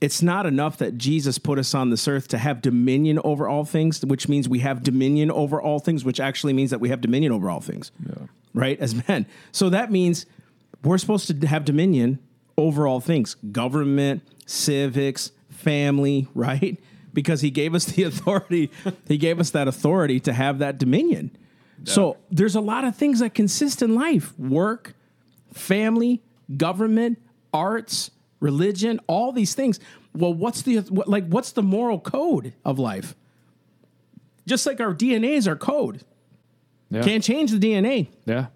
it's 0.00 0.22
not 0.22 0.46
enough 0.46 0.78
that 0.78 0.96
Jesus 0.96 1.38
put 1.38 1.58
us 1.58 1.74
on 1.74 1.90
this 1.90 2.08
earth 2.08 2.28
to 2.28 2.38
have 2.38 2.62
dominion 2.62 3.18
over 3.24 3.48
all 3.48 3.64
things, 3.64 4.04
which 4.04 4.28
means 4.28 4.48
we 4.48 4.60
have 4.60 4.82
dominion 4.82 5.30
over 5.30 5.60
all 5.60 5.78
things, 5.78 6.04
which 6.04 6.20
actually 6.20 6.52
means 6.52 6.70
that 6.70 6.80
we 6.80 6.88
have 6.88 7.00
dominion 7.00 7.32
over 7.32 7.50
all 7.50 7.60
things, 7.60 7.90
right? 8.54 8.78
As 8.80 8.94
men. 9.08 9.26
So 9.52 9.68
that 9.70 9.90
means 9.92 10.24
we're 10.82 10.96
supposed 10.98 11.28
to 11.40 11.46
have 11.46 11.64
dominion 11.66 12.18
over 12.56 12.86
all 12.86 13.00
things 13.00 13.34
government, 13.52 14.22
civics, 14.46 15.32
family, 15.50 16.28
right? 16.34 16.78
Because 17.12 17.40
he 17.42 17.50
gave 17.50 17.74
us 17.74 17.84
the 17.86 18.02
authority, 18.10 18.70
he 19.06 19.18
gave 19.18 19.38
us 19.38 19.50
that 19.50 19.68
authority 19.68 20.18
to 20.20 20.32
have 20.32 20.58
that 20.60 20.78
dominion. 20.78 21.30
So 21.84 22.18
there's 22.30 22.54
a 22.54 22.60
lot 22.60 22.84
of 22.84 22.96
things 22.96 23.20
that 23.20 23.34
consist 23.34 23.82
in 23.82 23.94
life 23.94 24.38
work, 24.38 24.94
family, 25.52 26.22
government, 26.56 27.18
arts, 27.52 28.10
religion, 28.40 29.00
all 29.06 29.32
these 29.32 29.54
things. 29.54 29.80
Well, 30.14 30.34
what's 30.34 30.62
the 30.62 30.78
what, 30.80 31.08
like 31.08 31.26
what's 31.28 31.52
the 31.52 31.62
moral 31.62 32.00
code 32.00 32.52
of 32.64 32.78
life? 32.78 33.14
Just 34.46 34.66
like 34.66 34.80
our 34.80 34.94
DNA 34.94 35.36
is 35.36 35.46
our 35.46 35.56
code. 35.56 36.04
Yeah. 36.90 37.02
Can't 37.02 37.22
change 37.22 37.52
the 37.52 37.58
DNA. 37.58 38.08
yeah. 38.26 38.46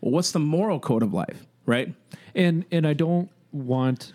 Well, 0.00 0.12
what's 0.12 0.30
the 0.30 0.38
moral 0.38 0.78
code 0.78 1.02
of 1.02 1.12
life, 1.12 1.46
right? 1.66 1.92
And 2.34 2.64
and 2.70 2.86
I 2.86 2.92
don't 2.92 3.30
want 3.52 4.12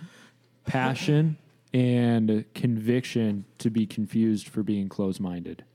passion 0.65 1.37
and 1.73 2.45
conviction 2.53 3.45
to 3.57 3.69
be 3.69 3.85
confused 3.85 4.47
for 4.47 4.63
being 4.63 4.87
closed 4.87 5.19
minded. 5.19 5.65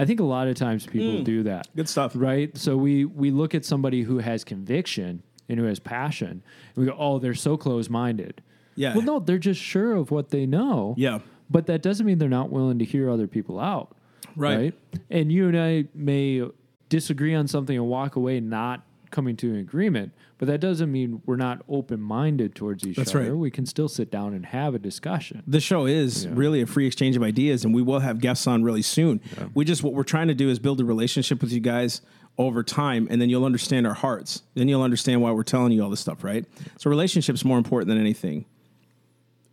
I 0.00 0.06
think 0.06 0.20
a 0.20 0.24
lot 0.24 0.48
of 0.48 0.56
times 0.56 0.86
people 0.86 1.20
mm. 1.20 1.24
do 1.24 1.42
that. 1.44 1.68
Good 1.76 1.88
stuff. 1.88 2.12
Right? 2.14 2.56
So 2.56 2.76
we 2.76 3.04
we 3.04 3.30
look 3.30 3.54
at 3.54 3.64
somebody 3.64 4.02
who 4.02 4.18
has 4.18 4.44
conviction 4.44 5.22
and 5.48 5.58
who 5.58 5.66
has 5.66 5.78
passion, 5.78 6.30
and 6.30 6.76
we 6.76 6.86
go, 6.86 6.96
"Oh, 6.98 7.18
they're 7.18 7.34
so 7.34 7.56
closed-minded." 7.56 8.42
Yeah. 8.76 8.94
Well, 8.94 9.04
no, 9.04 9.18
they're 9.18 9.38
just 9.38 9.60
sure 9.60 9.96
of 9.96 10.10
what 10.10 10.30
they 10.30 10.46
know. 10.46 10.94
Yeah. 10.96 11.18
But 11.50 11.66
that 11.66 11.82
doesn't 11.82 12.06
mean 12.06 12.18
they're 12.18 12.28
not 12.28 12.50
willing 12.50 12.78
to 12.78 12.84
hear 12.84 13.10
other 13.10 13.26
people 13.26 13.60
out. 13.60 13.94
Right. 14.36 14.72
And 15.10 15.32
you 15.32 15.48
and 15.48 15.58
I 15.58 15.84
may 15.94 16.48
disagree 16.88 17.34
on 17.34 17.48
something 17.48 17.76
and 17.76 17.86
walk 17.88 18.16
away 18.16 18.40
not 18.40 18.82
coming 19.10 19.36
to 19.36 19.50
an 19.50 19.56
agreement, 19.56 20.12
but 20.38 20.46
that 20.48 20.60
doesn't 20.60 20.90
mean 20.90 21.22
we're 21.26 21.36
not 21.36 21.62
open 21.68 22.00
minded 22.00 22.54
towards 22.54 22.86
each 22.86 22.96
That's 22.96 23.14
other. 23.14 23.30
right. 23.30 23.36
We 23.36 23.50
can 23.50 23.66
still 23.66 23.88
sit 23.88 24.10
down 24.10 24.34
and 24.34 24.46
have 24.46 24.74
a 24.74 24.78
discussion. 24.78 25.42
the 25.46 25.60
show 25.60 25.86
is 25.86 26.26
really 26.28 26.60
a 26.62 26.66
free 26.66 26.86
exchange 26.86 27.16
of 27.16 27.22
ideas 27.22 27.64
and 27.64 27.74
we 27.74 27.82
will 27.82 28.00
have 28.00 28.20
guests 28.20 28.46
on 28.46 28.62
really 28.62 28.82
soon 28.82 29.20
we 29.54 29.64
just 29.64 29.82
what 29.82 29.92
we're 29.94 30.02
trying 30.02 30.28
to 30.28 30.34
do 30.34 30.48
is 30.48 30.58
build 30.58 30.80
a 30.80 30.84
relationship 30.84 31.40
with 31.40 31.52
you 31.52 31.60
guys 31.60 32.00
over 32.38 32.62
time 32.62 33.06
and 33.10 33.20
then 33.20 33.28
you'll 33.28 33.44
understand 33.44 33.86
our 33.86 33.94
hearts 33.94 34.42
then 34.54 34.68
you'll 34.68 34.82
understand 34.82 35.20
why 35.20 35.30
we're 35.30 35.42
telling 35.42 35.72
you 35.72 35.82
all 35.82 35.90
this 35.90 36.00
stuff 36.00 36.22
right 36.24 36.44
so 36.78 36.88
relationships 36.88 37.44
more 37.44 37.58
important 37.58 37.88
than 37.88 37.98
anything 37.98 38.44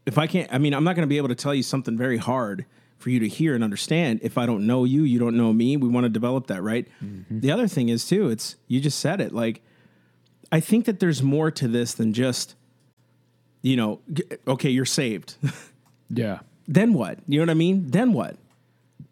if 0.06 0.18
i 0.18 0.28
can't 0.28 0.52
i 0.54 0.58
mean 0.58 0.74
i'm 0.74 0.84
not 0.84 0.96
going 0.96 1.06
to 1.06 1.10
be 1.10 1.18
able 1.18 1.28
to 1.28 1.36
tell 1.36 1.54
you 1.54 1.64
something 1.64 1.98
very 1.98 2.18
hard 2.18 2.66
for 2.98 3.10
you 3.10 3.20
to 3.20 3.28
hear 3.28 3.54
and 3.56 3.64
understand 3.64 4.20
if 4.24 4.38
i 4.38 4.46
don't 4.46 4.66
know 4.66 4.84
you 4.84 5.04
you 5.04 5.20
don't 5.20 5.38
know 5.38 5.54
me 5.54 5.78
we 5.78 5.88
want 5.88 6.04
to 6.04 6.10
develop 6.10 6.48
that 6.48 6.62
right 6.62 6.88
mm-hmm. 7.04 7.40
the 7.40 7.52
other 7.52 7.68
thing 7.68 7.90
is 7.90 8.08
too 8.08 8.30
it's 8.30 8.56
you 8.68 8.80
just 8.80 9.00
said 9.00 9.22
it 9.22 9.34
like 9.34 9.62
i 10.52 10.60
think 10.60 10.86
that 10.86 11.00
there's 11.00 11.22
more 11.22 11.52
to 11.52 11.68
this 11.68 11.94
than 11.94 12.14
just 12.14 12.56
you 13.62 13.76
know 13.76 14.00
okay 14.48 14.70
you're 14.70 14.86
saved 14.86 15.36
Yeah. 16.10 16.40
then 16.68 16.94
what? 16.94 17.20
You 17.28 17.40
know 17.40 17.44
what 17.44 17.52
I 17.52 17.56
mean? 17.56 17.90
Then 17.90 18.14
what? 18.14 18.38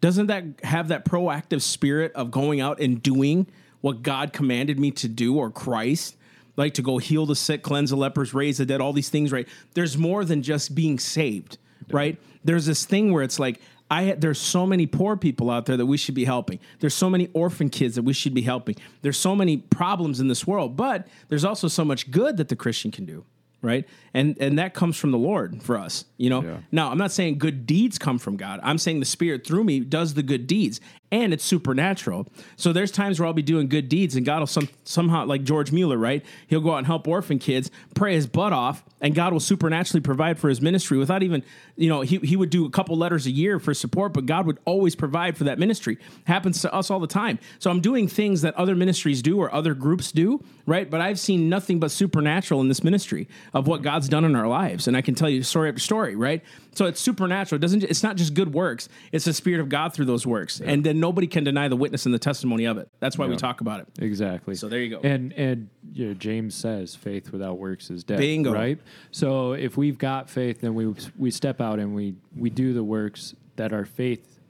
Doesn't 0.00 0.26
that 0.26 0.44
have 0.62 0.88
that 0.88 1.04
proactive 1.04 1.62
spirit 1.62 2.12
of 2.14 2.30
going 2.30 2.60
out 2.60 2.80
and 2.80 3.02
doing 3.02 3.46
what 3.80 4.02
God 4.02 4.32
commanded 4.32 4.78
me 4.78 4.90
to 4.92 5.08
do 5.08 5.36
or 5.36 5.50
Christ? 5.50 6.16
Like 6.56 6.74
to 6.74 6.82
go 6.82 6.98
heal 6.98 7.26
the 7.26 7.36
sick, 7.36 7.62
cleanse 7.62 7.90
the 7.90 7.96
lepers, 7.96 8.32
raise 8.32 8.58
the 8.58 8.66
dead, 8.66 8.80
all 8.80 8.92
these 8.92 9.10
things, 9.10 9.32
right? 9.32 9.46
There's 9.74 9.98
more 9.98 10.24
than 10.24 10.42
just 10.42 10.74
being 10.74 10.98
saved, 10.98 11.58
right? 11.90 12.18
There's 12.44 12.66
this 12.66 12.86
thing 12.86 13.12
where 13.12 13.22
it's 13.22 13.38
like, 13.38 13.60
I 13.90 14.12
there's 14.12 14.40
so 14.40 14.66
many 14.66 14.86
poor 14.86 15.16
people 15.16 15.50
out 15.50 15.66
there 15.66 15.76
that 15.76 15.86
we 15.86 15.96
should 15.96 16.14
be 16.14 16.24
helping. 16.24 16.58
There's 16.80 16.94
so 16.94 17.08
many 17.08 17.28
orphan 17.32 17.70
kids 17.70 17.94
that 17.94 18.02
we 18.02 18.12
should 18.12 18.34
be 18.34 18.42
helping. 18.42 18.76
There's 19.02 19.18
so 19.18 19.36
many 19.36 19.58
problems 19.58 20.20
in 20.20 20.28
this 20.28 20.46
world, 20.46 20.76
but 20.76 21.06
there's 21.28 21.44
also 21.44 21.68
so 21.68 21.84
much 21.84 22.10
good 22.10 22.36
that 22.38 22.48
the 22.48 22.56
Christian 22.56 22.90
can 22.90 23.04
do 23.04 23.24
right 23.62 23.88
and 24.12 24.36
and 24.38 24.58
that 24.58 24.74
comes 24.74 24.98
from 24.98 25.12
the 25.12 25.18
lord 25.18 25.62
for 25.62 25.78
us 25.78 26.04
you 26.18 26.28
know 26.28 26.42
Yeah. 26.42 26.58
now 26.70 26.90
i'm 26.90 26.98
not 26.98 27.10
saying 27.10 27.38
good 27.38 27.64
deeds 27.64 27.96
come 27.98 28.18
from 28.18 28.36
god 28.36 28.60
i'm 28.62 28.76
saying 28.76 29.00
the 29.00 29.06
spirit 29.06 29.46
through 29.46 29.64
me 29.64 29.80
does 29.80 30.12
the 30.12 30.22
good 30.22 30.46
deeds 30.46 30.78
and 31.12 31.32
it's 31.32 31.44
supernatural. 31.44 32.26
So 32.56 32.72
there's 32.72 32.90
times 32.90 33.20
where 33.20 33.26
i'll 33.26 33.32
be 33.32 33.42
doing 33.42 33.68
good 33.68 33.88
deeds 33.88 34.16
and 34.16 34.26
god 34.26 34.40
will 34.40 34.46
some, 34.46 34.68
somehow 34.84 35.24
like 35.24 35.44
george 35.44 35.72
mueller 35.72 35.98
right? 35.98 36.24
He'll 36.48 36.60
go 36.60 36.72
out 36.72 36.78
and 36.78 36.86
help 36.86 37.06
orphan 37.06 37.38
kids 37.38 37.70
pray 37.94 38.14
his 38.14 38.26
butt 38.26 38.52
off 38.52 38.84
and 39.00 39.14
god 39.14 39.32
will 39.32 39.40
supernaturally 39.40 40.00
provide 40.00 40.38
for 40.38 40.48
his 40.48 40.60
ministry 40.60 40.98
without 40.98 41.22
even 41.22 41.42
you 41.76 41.88
know 41.88 42.00
he, 42.00 42.18
he 42.18 42.36
would 42.36 42.50
do 42.50 42.66
a 42.66 42.70
couple 42.70 42.96
letters 42.96 43.26
a 43.26 43.30
year 43.30 43.58
for 43.58 43.74
support 43.74 44.12
but 44.12 44.26
god 44.26 44.46
would 44.46 44.58
always 44.64 44.94
provide 44.96 45.36
for 45.36 45.44
that 45.44 45.58
ministry. 45.58 45.98
Happens 46.24 46.60
to 46.62 46.72
us 46.72 46.90
all 46.90 47.00
the 47.00 47.06
time. 47.06 47.38
So 47.58 47.70
i'm 47.70 47.80
doing 47.80 48.08
things 48.08 48.42
that 48.42 48.54
other 48.54 48.74
ministries 48.74 49.22
do 49.22 49.38
or 49.38 49.52
other 49.54 49.74
groups 49.74 50.12
do 50.12 50.42
right? 50.66 50.90
But 50.90 51.00
i've 51.00 51.18
seen 51.18 51.48
nothing 51.48 51.78
but 51.78 51.90
supernatural 51.90 52.60
in 52.60 52.68
this 52.68 52.82
ministry 52.82 53.28
of 53.54 53.66
what 53.66 53.82
god's 53.82 54.08
done 54.08 54.24
in 54.24 54.34
our 54.34 54.48
lives. 54.48 54.88
And 54.88 54.96
i 54.96 55.02
can 55.02 55.14
tell 55.14 55.30
you 55.30 55.42
story 55.42 55.68
after 55.68 55.80
story 55.80 56.16
right 56.16 56.42
so 56.76 56.86
it's 56.86 57.00
supernatural 57.00 57.56
it 57.56 57.60
doesn't 57.62 57.82
it's 57.82 58.02
not 58.02 58.16
just 58.16 58.34
good 58.34 58.52
works 58.54 58.88
it's 59.12 59.24
the 59.24 59.32
spirit 59.32 59.60
of 59.60 59.68
god 59.68 59.92
through 59.92 60.04
those 60.04 60.26
works 60.26 60.60
and 60.60 60.84
then 60.84 61.00
nobody 61.00 61.26
can 61.26 61.42
deny 61.44 61.68
the 61.68 61.76
witness 61.76 62.06
and 62.06 62.14
the 62.14 62.18
testimony 62.18 62.64
of 62.64 62.78
it 62.78 62.88
that's 63.00 63.18
why 63.18 63.26
we 63.26 63.36
talk 63.36 63.60
about 63.60 63.80
it 63.80 63.86
Exactly. 63.98 64.54
So 64.54 64.68
there 64.68 64.80
you 64.80 64.90
go. 64.90 65.00
And 65.02 65.32
and 65.32 65.68
you 65.92 66.08
know, 66.08 66.14
James 66.14 66.54
says 66.54 66.94
faith 66.94 67.32
without 67.32 67.58
works 67.58 67.90
is 67.90 68.04
dead. 68.04 68.18
Bingo. 68.18 68.52
Right. 68.52 68.78
So 69.10 69.52
if 69.52 69.76
we've 69.76 69.98
got 69.98 70.28
faith, 70.30 70.60
then 70.60 70.74
we 70.74 70.94
we 71.18 71.30
step 71.30 71.60
out 71.60 71.78
and 71.78 71.94
we 71.94 72.14
we 72.36 72.50
do 72.50 72.72
the 72.72 72.84
works 72.84 73.34
that 73.56 73.72
our 73.72 73.84
faith 73.84 74.40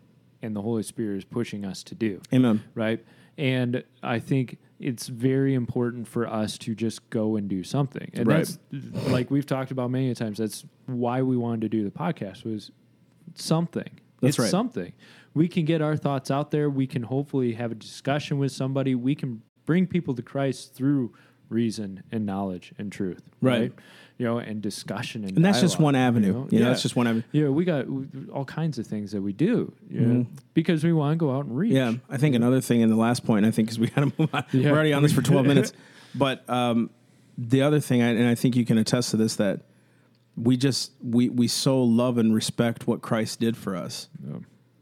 and 0.43 0.55
the 0.55 0.63
Holy 0.63 0.83
Spirit 0.83 1.19
is 1.19 1.25
pushing 1.25 1.65
us 1.65 1.83
to 1.85 1.95
do. 1.95 2.21
amen 2.33 2.63
Right. 2.75 3.05
And 3.39 3.85
I 4.03 4.19
think 4.19 4.59
it's 4.79 5.07
very 5.09 5.55
important 5.55 6.07
for 6.07 6.27
us 6.29 6.59
to 6.59 6.75
just 6.75 7.09
go 7.11 7.37
and 7.37 7.49
do 7.49 7.63
something. 7.65 8.11
And 8.15 8.27
Right. 8.27 8.47
that's 8.73 9.09
like 9.09 9.31
we've 9.31 9.47
talked 9.47 9.71
about 9.71 9.91
many 9.91 10.15
times. 10.15 10.39
That's 10.39 10.65
why 10.87 11.23
we 11.23 11.37
wanted 11.37 11.63
to 11.63 11.69
do 11.69 11.83
the 11.85 11.91
podcast 11.91 12.45
was 12.45 12.71
something. 13.35 13.91
That's 14.21 14.31
it's 14.31 14.39
right. 14.39 14.51
something. 14.51 14.93
We 15.35 15.49
can 15.49 15.65
get 15.65 15.83
our 15.83 15.97
thoughts 15.97 16.31
out 16.31 16.51
there. 16.51 16.71
We 16.71 16.87
can 16.87 17.03
hopefully 17.03 17.53
have 17.55 17.73
a 17.73 17.75
discussion 17.75 18.39
with 18.39 18.53
somebody. 18.53 18.95
We 18.95 19.15
can 19.15 19.43
bring 19.67 19.87
people 19.87 20.15
to 20.15 20.23
Christ 20.23 20.75
through 20.75 21.13
reason 21.49 22.03
and 22.11 22.25
knowledge 22.27 22.73
and 22.79 22.91
truth. 22.91 23.23
Right. 23.41 23.73
You 24.19 24.25
know, 24.25 24.39
and 24.39 24.63
discussion 24.63 25.25
and 25.25 25.37
and 25.37 25.45
that's 25.45 25.61
just 25.61 25.79
one 25.79 25.95
avenue 25.95 26.29
you 26.29 26.33
know, 26.33 26.49
Yeah. 26.51 26.69
that's 26.71 26.81
just 26.81 26.97
one 26.97 27.07
avenue 27.07 27.23
Yeah, 27.33 27.49
we 27.49 27.67
got 27.67 27.85
all 28.33 28.47
kinds 28.47 28.79
of 28.79 28.87
things 28.87 29.13
that 29.13 29.21
we 29.21 29.35
do 29.35 29.75
you 29.91 30.01
know, 30.01 30.27
because 30.55 30.83
we 30.85 30.95
want 30.95 31.13
to 31.13 31.17
go 31.19 31.37
out 31.37 31.45
and 31.45 31.55
reach. 31.57 31.75
Mm-hmm. 31.75 31.93
Yeah, 31.97 31.99
I 32.09 32.17
think 32.17 32.35
another 32.35 32.63
thing 32.63 32.81
in 32.81 32.89
the 32.89 32.97
last 32.97 33.27
point, 33.27 33.45
I 33.45 33.51
think, 33.51 33.69
because 33.69 33.79
we 33.79 33.89
got 33.89 34.01
to 34.09 34.13
move 34.19 34.35
on. 34.35 34.45
Yeah. 34.53 34.71
We're 34.71 34.77
already 34.77 34.95
on 34.95 35.03
this 35.03 35.13
for 35.13 35.21
12 35.21 35.47
minutes. 35.53 35.73
But 36.15 36.49
um, 36.49 36.89
the 37.37 37.61
other 37.61 37.79
thing, 37.79 38.01
and 38.01 38.27
I 38.27 38.35
think 38.35 38.57
you 38.57 38.65
can 38.65 38.79
attest 38.79 39.11
to 39.11 39.19
this, 39.19 39.37
that 39.37 39.61
we 40.35 40.57
just, 40.57 40.93
we, 41.03 41.29
we 41.29 41.47
so 41.47 41.83
love 41.83 42.17
and 42.17 42.35
respect 42.35 42.87
what 42.87 43.03
Christ 43.03 43.39
did 43.41 43.55
for 43.55 43.77
us. 43.77 44.09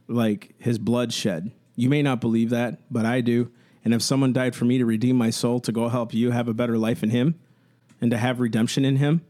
Like 0.07 0.55
his 0.59 0.79
bloodshed. 0.79 1.51
You 1.75 1.89
may 1.89 2.03
not 2.03 2.21
believe 2.21 2.51
that, 2.51 2.79
but 2.89 3.05
I 3.05 3.21
do. 3.21 3.51
And 3.85 3.93
if 3.93 4.01
someone 4.03 4.33
died 4.33 4.55
for 4.55 4.65
me 4.65 4.79
to 4.79 4.87
redeem 4.87 5.17
my 5.17 5.31
soul, 5.31 5.59
to 5.61 5.73
go 5.73 5.89
help 5.89 6.15
you 6.15 6.31
have 6.31 6.47
a 6.47 6.55
better 6.55 6.79
life 6.79 7.03
in 7.03 7.11
him 7.11 7.35
and 8.05 8.11
to 8.11 8.19
have 8.19 8.39
redemption 8.39 8.85
in 8.85 8.97
him, 8.97 9.23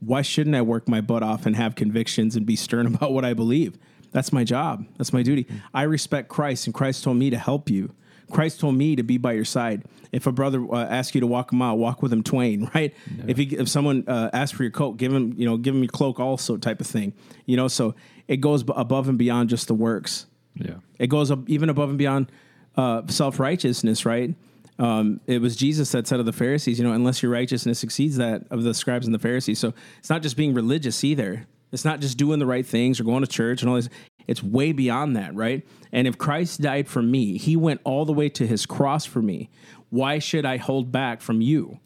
why 0.00 0.22
shouldn't 0.22 0.56
I 0.56 0.62
work 0.62 0.88
my 0.88 1.02
butt 1.02 1.22
off 1.22 1.44
and 1.44 1.54
have 1.56 1.74
convictions 1.74 2.34
and 2.36 2.46
be 2.46 2.56
stern 2.56 2.86
about 2.94 3.12
what 3.12 3.22
I 3.22 3.34
believe? 3.34 3.76
That's 4.12 4.32
my 4.32 4.44
job. 4.44 4.86
That's 4.96 5.12
my 5.12 5.22
duty. 5.22 5.46
I 5.74 5.82
respect 5.82 6.30
Christ, 6.30 6.66
and 6.66 6.72
Christ 6.72 7.04
told 7.04 7.18
me 7.18 7.28
to 7.28 7.36
help 7.36 7.68
you. 7.68 7.94
Christ 8.30 8.60
told 8.60 8.76
me 8.76 8.96
to 8.96 9.02
be 9.02 9.18
by 9.18 9.32
your 9.32 9.44
side. 9.44 9.84
If 10.10 10.26
a 10.26 10.32
brother 10.32 10.64
uh, 10.72 10.86
asks 10.86 11.14
you 11.14 11.20
to 11.20 11.26
walk 11.26 11.52
a 11.52 11.54
mile, 11.54 11.76
walk 11.76 12.00
with 12.00 12.10
him 12.10 12.22
twain. 12.22 12.70
Right? 12.74 12.94
If 13.26 13.36
he, 13.36 13.56
if 13.56 13.68
someone 13.68 14.04
uh, 14.08 14.30
asks 14.32 14.56
for 14.56 14.62
your 14.62 14.72
coat, 14.72 14.96
give 14.96 15.12
him 15.12 15.34
you 15.36 15.44
know 15.44 15.58
give 15.58 15.74
him 15.74 15.82
your 15.82 15.90
cloak 15.90 16.18
also 16.18 16.56
type 16.56 16.80
of 16.80 16.86
thing. 16.86 17.12
You 17.44 17.58
know, 17.58 17.68
so 17.68 17.94
it 18.26 18.38
goes 18.38 18.64
above 18.74 19.10
and 19.10 19.18
beyond 19.18 19.50
just 19.50 19.68
the 19.68 19.74
works. 19.74 20.24
Yeah. 20.54 20.76
It 20.98 21.08
goes 21.08 21.30
up 21.30 21.46
even 21.46 21.68
above 21.68 21.90
and 21.90 21.98
beyond 21.98 22.32
uh, 22.74 23.06
self 23.08 23.38
righteousness, 23.38 24.06
right? 24.06 24.34
Um, 24.78 25.20
it 25.26 25.40
was 25.40 25.54
Jesus 25.54 25.92
that 25.92 26.06
said 26.06 26.18
of 26.18 26.26
the 26.26 26.32
Pharisees, 26.32 26.78
you 26.78 26.84
know, 26.84 26.92
unless 26.92 27.22
your 27.22 27.30
righteousness 27.30 27.82
exceeds 27.82 28.16
that 28.16 28.44
of 28.50 28.62
the 28.62 28.74
scribes 28.74 29.06
and 29.06 29.14
the 29.14 29.18
Pharisees. 29.18 29.58
So 29.58 29.74
it's 29.98 30.10
not 30.10 30.22
just 30.22 30.36
being 30.36 30.54
religious 30.54 31.04
either. 31.04 31.46
It's 31.72 31.84
not 31.84 32.00
just 32.00 32.18
doing 32.18 32.38
the 32.38 32.46
right 32.46 32.66
things 32.66 33.00
or 33.00 33.04
going 33.04 33.22
to 33.22 33.30
church 33.30 33.62
and 33.62 33.70
all 33.70 33.76
this. 33.76 33.88
It's 34.26 34.42
way 34.42 34.72
beyond 34.72 35.16
that, 35.16 35.34
right? 35.34 35.66
And 35.90 36.06
if 36.06 36.18
Christ 36.18 36.60
died 36.60 36.88
for 36.88 37.02
me, 37.02 37.38
he 37.38 37.56
went 37.56 37.80
all 37.84 38.04
the 38.04 38.12
way 38.12 38.28
to 38.30 38.46
his 38.46 38.66
cross 38.66 39.04
for 39.04 39.20
me. 39.22 39.50
Why 39.90 40.18
should 40.18 40.44
I 40.46 40.56
hold 40.58 40.92
back 40.92 41.20
from 41.20 41.40
you 41.40 41.78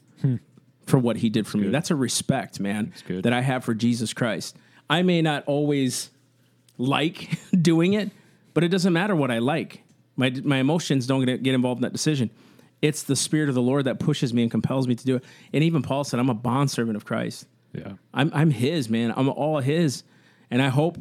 for 0.87 0.99
what 0.99 1.19
he 1.19 1.29
did 1.29 1.47
for 1.47 1.59
me? 1.59 1.65
That's 1.73 1.91
a 1.91 1.97
respect, 1.97 2.61
man, 2.61 2.93
that 3.23 3.33
I 3.33 3.41
have 3.41 3.65
for 3.65 3.75
Jesus 3.75 4.13
Christ. 4.13 4.57
I 4.89 5.03
may 5.03 5.23
not 5.23 5.45
always 5.47 6.11
like 6.79 7.39
doing 7.63 7.95
it, 7.95 8.11
but 8.55 8.65
it 8.65 8.69
doesn't 8.69 8.93
matter 8.93 9.17
what 9.17 9.31
I 9.31 9.39
like. 9.39 9.83
My 10.17 10.31
my 10.45 10.59
emotions 10.59 11.07
don't 11.07 11.25
get, 11.25 11.43
get 11.43 11.55
involved 11.55 11.79
in 11.79 11.83
that 11.83 11.93
decision. 11.93 12.31
It's 12.87 13.03
the 13.03 13.17
spirit 13.17 13.49
of 13.49 13.55
the 13.55 13.63
Lord 13.63 13.85
that 13.87 13.99
pushes 13.99 14.33
me 14.33 14.43
and 14.43 14.51
compels 14.51 14.87
me 14.87 14.95
to 14.95 15.05
do 15.05 15.17
it. 15.17 15.25
And 15.53 15.65
even 15.65 15.83
Paul 15.83 16.05
said, 16.05 16.21
"I'm 16.21 16.31
a 16.31 16.35
bondservant 16.35 16.97
of 16.97 17.05
Christ. 17.05 17.47
Yeah. 17.73 17.93
I'm 18.15 18.31
I'm 18.33 18.51
His 18.51 18.89
man. 18.89 19.13
I'm 19.17 19.29
all 19.29 19.59
His, 19.61 20.05
and 20.51 20.63
I 20.63 20.69
hope 20.69 20.99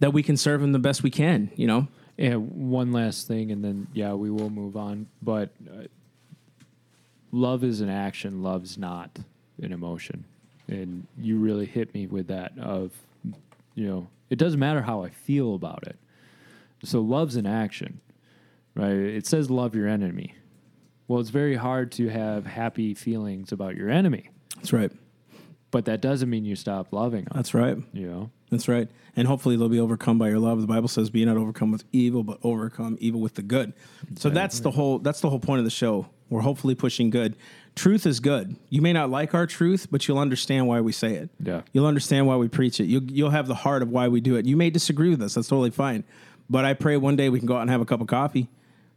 that 0.00 0.12
we 0.12 0.22
can 0.22 0.36
serve 0.36 0.62
Him 0.62 0.72
the 0.72 0.78
best 0.78 1.02
we 1.02 1.10
can. 1.10 1.50
You 1.56 1.66
know, 1.66 1.88
And 2.18 2.70
one 2.70 2.92
last 2.92 3.28
thing, 3.28 3.52
and 3.52 3.64
then 3.64 3.86
yeah, 3.92 4.12
we 4.14 4.30
will 4.30 4.50
move 4.50 4.76
on. 4.76 5.06
But 5.22 5.50
uh, 5.70 5.84
love 7.32 7.64
is 7.64 7.80
an 7.80 7.88
action. 7.90 8.42
Love's 8.42 8.76
not 8.76 9.18
an 9.62 9.72
emotion, 9.72 10.24
and 10.68 11.06
you 11.18 11.38
really 11.38 11.66
hit 11.66 11.94
me 11.94 12.06
with 12.06 12.26
that. 12.28 12.52
Of 12.58 12.90
you 13.74 13.86
know, 13.86 14.08
it 14.30 14.36
doesn't 14.38 14.60
matter 14.60 14.82
how 14.82 15.04
I 15.04 15.10
feel 15.10 15.54
about 15.54 15.84
it. 15.86 15.96
So 16.82 17.00
love's 17.00 17.36
an 17.36 17.46
action, 17.46 18.00
right? 18.74 18.90
It 18.92 19.26
says 19.26 19.48
love 19.50 19.74
your 19.74 19.88
enemy. 19.88 20.34
Well, 21.08 21.20
it's 21.20 21.30
very 21.30 21.56
hard 21.56 21.92
to 21.92 22.08
have 22.08 22.46
happy 22.46 22.94
feelings 22.94 23.52
about 23.52 23.76
your 23.76 23.90
enemy, 23.90 24.30
that's 24.56 24.72
right. 24.72 24.90
but 25.70 25.84
that 25.84 26.00
doesn't 26.00 26.30
mean 26.30 26.44
you 26.44 26.56
stop 26.56 26.92
loving 26.92 27.24
them. 27.24 27.32
That's 27.34 27.52
right. 27.54 27.76
You 27.92 28.06
know, 28.06 28.30
That's 28.50 28.68
right. 28.68 28.88
And 29.16 29.28
hopefully 29.28 29.56
they'll 29.56 29.68
be 29.68 29.78
overcome 29.80 30.18
by 30.18 30.28
your 30.28 30.38
love. 30.38 30.60
The 30.60 30.66
Bible 30.66 30.88
says, 30.88 31.10
"Be 31.10 31.24
not 31.24 31.36
overcome 31.36 31.70
with 31.70 31.84
evil, 31.92 32.22
but 32.24 32.38
overcome 32.42 32.96
evil 33.00 33.20
with 33.20 33.34
the 33.34 33.42
good." 33.42 33.72
So 34.16 34.28
that's 34.30 34.60
the 34.60 34.70
whole. 34.72 34.98
That's 34.98 35.20
the 35.20 35.30
whole 35.30 35.38
point 35.40 35.58
of 35.58 35.64
the 35.64 35.70
show. 35.70 36.06
We're 36.30 36.40
hopefully 36.40 36.74
pushing 36.74 37.10
good. 37.10 37.36
Truth 37.76 38.06
is 38.06 38.18
good. 38.18 38.56
You 38.70 38.80
may 38.82 38.92
not 38.92 39.10
like 39.10 39.34
our 39.34 39.46
truth, 39.46 39.88
but 39.90 40.08
you'll 40.08 40.18
understand 40.18 40.66
why 40.68 40.80
we 40.80 40.90
say 40.92 41.14
it. 41.14 41.28
Yeah. 41.38 41.62
You'll 41.72 41.86
understand 41.86 42.26
why 42.26 42.36
we 42.36 42.48
preach 42.48 42.80
it. 42.80 42.86
You'll 42.86 43.04
you'll 43.04 43.30
have 43.30 43.46
the 43.46 43.54
heart 43.54 43.82
of 43.82 43.90
why 43.90 44.08
we 44.08 44.20
do 44.20 44.36
it. 44.36 44.46
You 44.46 44.56
may 44.56 44.70
disagree 44.70 45.10
with 45.10 45.20
us. 45.22 45.34
That's 45.34 45.48
totally 45.48 45.70
fine. 45.70 46.02
But 46.48 46.64
I 46.64 46.72
pray 46.74 46.96
one 46.96 47.14
day 47.16 47.28
we 47.28 47.38
can 47.38 47.46
go 47.46 47.56
out 47.56 47.62
and 47.62 47.70
have 47.70 47.80
a 47.80 47.84
cup 47.84 48.00
of 48.00 48.06
coffee. 48.06 48.48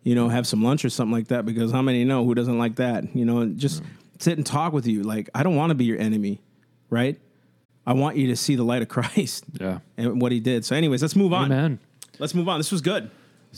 You 0.03 0.15
know, 0.15 0.29
have 0.29 0.47
some 0.47 0.63
lunch 0.63 0.85
or 0.85 0.89
something 0.89 1.11
like 1.11 1.27
that. 1.27 1.45
Because 1.45 1.71
how 1.71 1.81
many 1.81 2.03
know 2.03 2.23
who 2.23 2.33
doesn't 2.33 2.57
like 2.57 2.77
that? 2.77 3.15
You 3.15 3.25
know, 3.25 3.39
and 3.39 3.57
just 3.57 3.83
sit 4.19 4.37
and 4.37 4.45
talk 4.45 4.73
with 4.73 4.87
you. 4.87 5.03
Like 5.03 5.29
I 5.35 5.43
don't 5.43 5.55
want 5.55 5.71
to 5.71 5.75
be 5.75 5.85
your 5.85 5.99
enemy, 5.99 6.41
right? 6.89 7.19
I 7.85 7.93
want 7.93 8.17
you 8.17 8.27
to 8.27 8.35
see 8.35 8.55
the 8.55 8.63
light 8.63 8.81
of 8.81 8.87
Christ 8.89 9.45
yeah. 9.59 9.79
and 9.95 10.21
what 10.21 10.31
he 10.31 10.39
did. 10.39 10.65
So, 10.65 10.75
anyways, 10.75 11.01
let's 11.01 11.15
move 11.15 11.33
on. 11.33 11.45
Amen. 11.45 11.79
Let's 12.19 12.35
move 12.35 12.49
on. 12.49 12.59
This 12.59 12.71
was 12.71 12.81
good. 12.81 13.09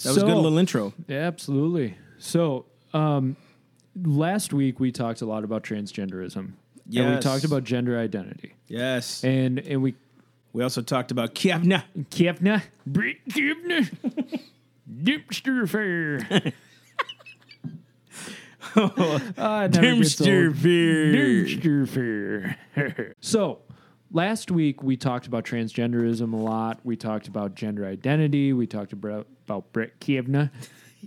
That 0.03 0.10
was 0.10 0.17
a 0.17 0.25
good 0.25 0.36
little 0.36 0.58
intro. 0.58 0.93
Yeah, 1.08 1.22
absolutely. 1.22 1.98
So, 2.19 2.65
um, 2.93 3.38
last 4.03 4.53
week 4.53 4.79
we 4.79 4.91
talked 4.91 5.22
a 5.22 5.25
lot 5.25 5.43
about 5.43 5.63
transgenderism. 5.63 6.53
And 6.96 7.15
we 7.15 7.22
talked 7.22 7.43
about 7.43 7.63
gender 7.63 8.00
identity. 8.00 8.55
Yes. 8.67 9.24
And 9.24 9.60
and 9.60 9.81
we 9.81 9.96
We 10.53 10.63
also 10.63 10.81
talked 10.81 11.12
about 11.12 11.36
Kievna. 11.36 11.84
Kievna, 12.10 12.63
Kievna, 12.89 13.89
Dipster 14.91 15.67
Fair. 15.69 16.53
Ah, 19.38 19.67
never 19.72 19.96
gets 19.96 20.22
old. 20.22 20.29
Dipster 20.29 21.88
Fair. 21.88 23.15
so, 23.19 23.60
last 24.12 24.51
week 24.51 24.84
we 24.84 24.96
talked 24.98 25.25
about 25.27 25.43
transgenderism 25.43 26.34
a 26.34 26.38
lot. 26.38 26.79
We 26.84 26.96
talked 26.96 27.27
about 27.27 27.55
gender 27.55 27.86
identity. 27.86 28.53
We 28.53 28.67
talked 28.67 28.93
about 28.93 29.27
about 29.46 29.72
Brett 29.74 30.00
Kievna. 30.00 30.51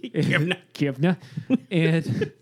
Kievna. 0.03 0.57
Kievna. 0.75 1.17
and 1.71 2.33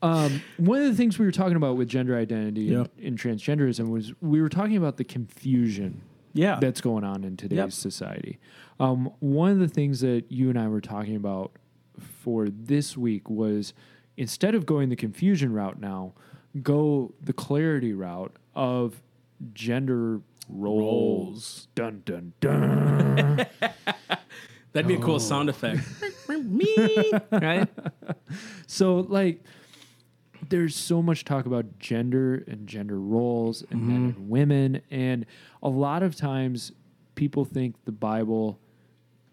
um, 0.00 0.40
one 0.56 0.80
of 0.82 0.88
the 0.88 0.94
things 0.96 1.18
we 1.18 1.26
were 1.26 1.32
talking 1.32 1.56
about 1.56 1.76
with 1.76 1.88
gender 1.88 2.16
identity 2.16 2.62
Yeah. 2.62 2.78
and, 2.78 2.88
and 3.02 3.18
transgenderism 3.18 3.90
was 3.90 4.12
we 4.22 4.40
were 4.40 4.48
talking 4.48 4.76
about 4.76 4.96
the 4.96 5.04
confusion 5.04 6.00
Yeah. 6.32 6.58
that's 6.60 6.80
going 6.80 7.04
on 7.04 7.24
in 7.24 7.36
today's 7.36 7.56
Yep. 7.58 7.72
society. 7.72 8.38
Um, 8.78 9.10
one 9.20 9.50
of 9.52 9.58
the 9.58 9.68
things 9.68 10.00
that 10.00 10.24
you 10.30 10.50
and 10.50 10.58
I 10.58 10.68
were 10.68 10.80
talking 10.80 11.16
about 11.16 11.52
for 12.22 12.48
this 12.48 12.96
week 12.96 13.28
was 13.30 13.72
instead 14.16 14.54
of 14.54 14.66
going 14.66 14.88
the 14.90 14.96
confusion 14.96 15.52
route 15.52 15.80
now, 15.80 16.12
go 16.62 17.14
the 17.20 17.32
clarity 17.32 17.92
route 17.92 18.34
of 18.54 19.02
gender 19.54 20.20
roles. 20.48 21.68
Dun 21.74 22.02
dun 22.04 22.32
dun. 22.40 23.46
That'd 24.72 24.88
be 24.88 24.94
a 24.94 24.98
Oh. 24.98 25.02
cool 25.02 25.20
sound 25.20 25.48
effect. 25.48 25.80
Me, 26.28 27.12
right? 27.32 27.68
so 28.66 28.96
like 29.00 29.42
there's 30.50 30.76
so 30.76 31.00
much 31.00 31.24
talk 31.24 31.46
about 31.46 31.78
gender 31.78 32.44
and 32.46 32.66
gender 32.66 33.00
roles 33.00 33.64
and 33.70 33.80
men 33.88 33.96
and 34.16 34.28
women 34.28 34.82
and 34.90 35.24
a 35.62 35.68
lot 35.68 36.02
of 36.02 36.14
times 36.14 36.72
people 37.14 37.44
think 37.44 37.74
the 37.86 37.90
bible 37.92 38.58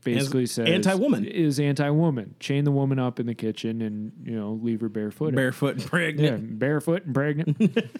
basically 0.03 0.45
says 0.45 0.67
anti-woman. 0.67 1.25
is 1.25 1.59
anti-woman 1.59 2.35
chain 2.39 2.63
the 2.63 2.71
woman 2.71 2.99
up 2.99 3.19
in 3.19 3.25
the 3.25 3.35
kitchen 3.35 3.81
and 3.81 4.11
you 4.23 4.35
know 4.39 4.59
leave 4.61 4.81
her 4.81 4.89
barefoot 4.89 5.33
Barefoot 5.35 5.71
and 5.75 5.81
yeah 5.83 5.87
pregnant. 5.89 6.59
barefoot 6.59 7.05
and 7.05 7.13
pregnant 7.13 7.57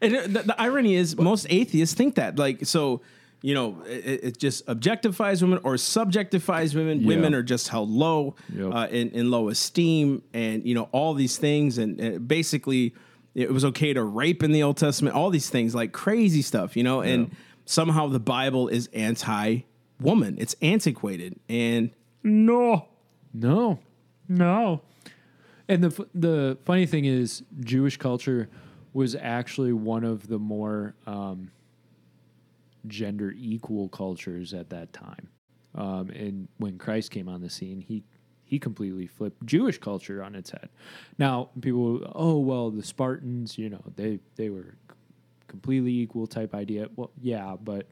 And 0.00 0.14
the, 0.14 0.42
the 0.42 0.54
irony 0.60 0.94
is, 0.94 1.16
most 1.16 1.46
atheists 1.50 1.94
think 1.94 2.16
that. 2.16 2.38
Like, 2.38 2.66
so, 2.66 3.00
you 3.42 3.54
know, 3.54 3.82
it, 3.86 4.20
it 4.24 4.38
just 4.38 4.64
objectifies 4.66 5.40
women 5.42 5.58
or 5.64 5.74
subjectifies 5.74 6.74
women. 6.74 7.00
Yeah. 7.00 7.06
Women 7.08 7.34
are 7.34 7.42
just 7.42 7.68
held 7.68 7.88
low, 7.90 8.36
Yep. 8.54 8.72
uh, 8.74 8.86
in, 8.90 9.10
in 9.10 9.30
low 9.30 9.48
esteem, 9.48 10.22
and, 10.32 10.64
you 10.66 10.74
know, 10.74 10.88
all 10.92 11.14
these 11.14 11.38
things. 11.38 11.78
And 11.78 12.00
uh, 12.00 12.18
basically, 12.18 12.94
it 13.34 13.50
was 13.50 13.64
okay 13.64 13.94
to 13.94 14.02
rape 14.04 14.42
in 14.42 14.52
the 14.52 14.62
Old 14.62 14.76
Testament, 14.76 15.16
all 15.16 15.30
these 15.30 15.48
things, 15.50 15.74
like 15.74 15.92
crazy 15.92 16.42
stuff, 16.42 16.76
you 16.76 16.82
know, 16.84 17.00
and 17.00 17.34
somehow 17.64 18.06
the 18.08 18.20
Bible 18.20 18.68
is 18.68 18.88
anti 18.92 19.60
woman, 20.04 20.36
it's 20.38 20.54
antiquated. 20.62 21.40
And 21.48 21.90
no. 22.22 22.88
No, 23.32 23.80
no. 24.28 24.82
And 25.68 25.82
the 25.82 26.06
the 26.14 26.58
funny 26.64 26.86
thing 26.86 27.04
is, 27.04 27.42
Jewish 27.60 27.96
culture 27.96 28.48
was 28.92 29.16
actually 29.16 29.72
one 29.72 30.04
of 30.04 30.28
the 30.28 30.38
more 30.38 30.94
um, 31.06 31.50
gender 32.86 33.34
equal 33.36 33.88
cultures 33.88 34.54
at 34.54 34.70
that 34.70 34.92
time. 34.92 35.28
Um, 35.74 36.10
and 36.10 36.48
when 36.58 36.78
Christ 36.78 37.10
came 37.10 37.28
on 37.28 37.40
the 37.40 37.50
scene, 37.50 37.80
he 37.80 38.04
he 38.44 38.58
completely 38.58 39.06
flipped 39.06 39.44
Jewish 39.44 39.78
culture 39.78 40.22
on 40.22 40.34
its 40.34 40.50
head. 40.50 40.68
Now 41.18 41.50
people, 41.60 42.06
oh 42.14 42.38
well, 42.38 42.70
the 42.70 42.82
Spartans, 42.84 43.58
you 43.58 43.70
know, 43.70 43.82
they 43.96 44.20
they 44.36 44.50
were 44.50 44.76
completely 45.48 45.92
equal 45.92 46.26
type 46.26 46.54
idea. 46.54 46.88
Well, 46.94 47.10
yeah, 47.20 47.56
but 47.60 47.88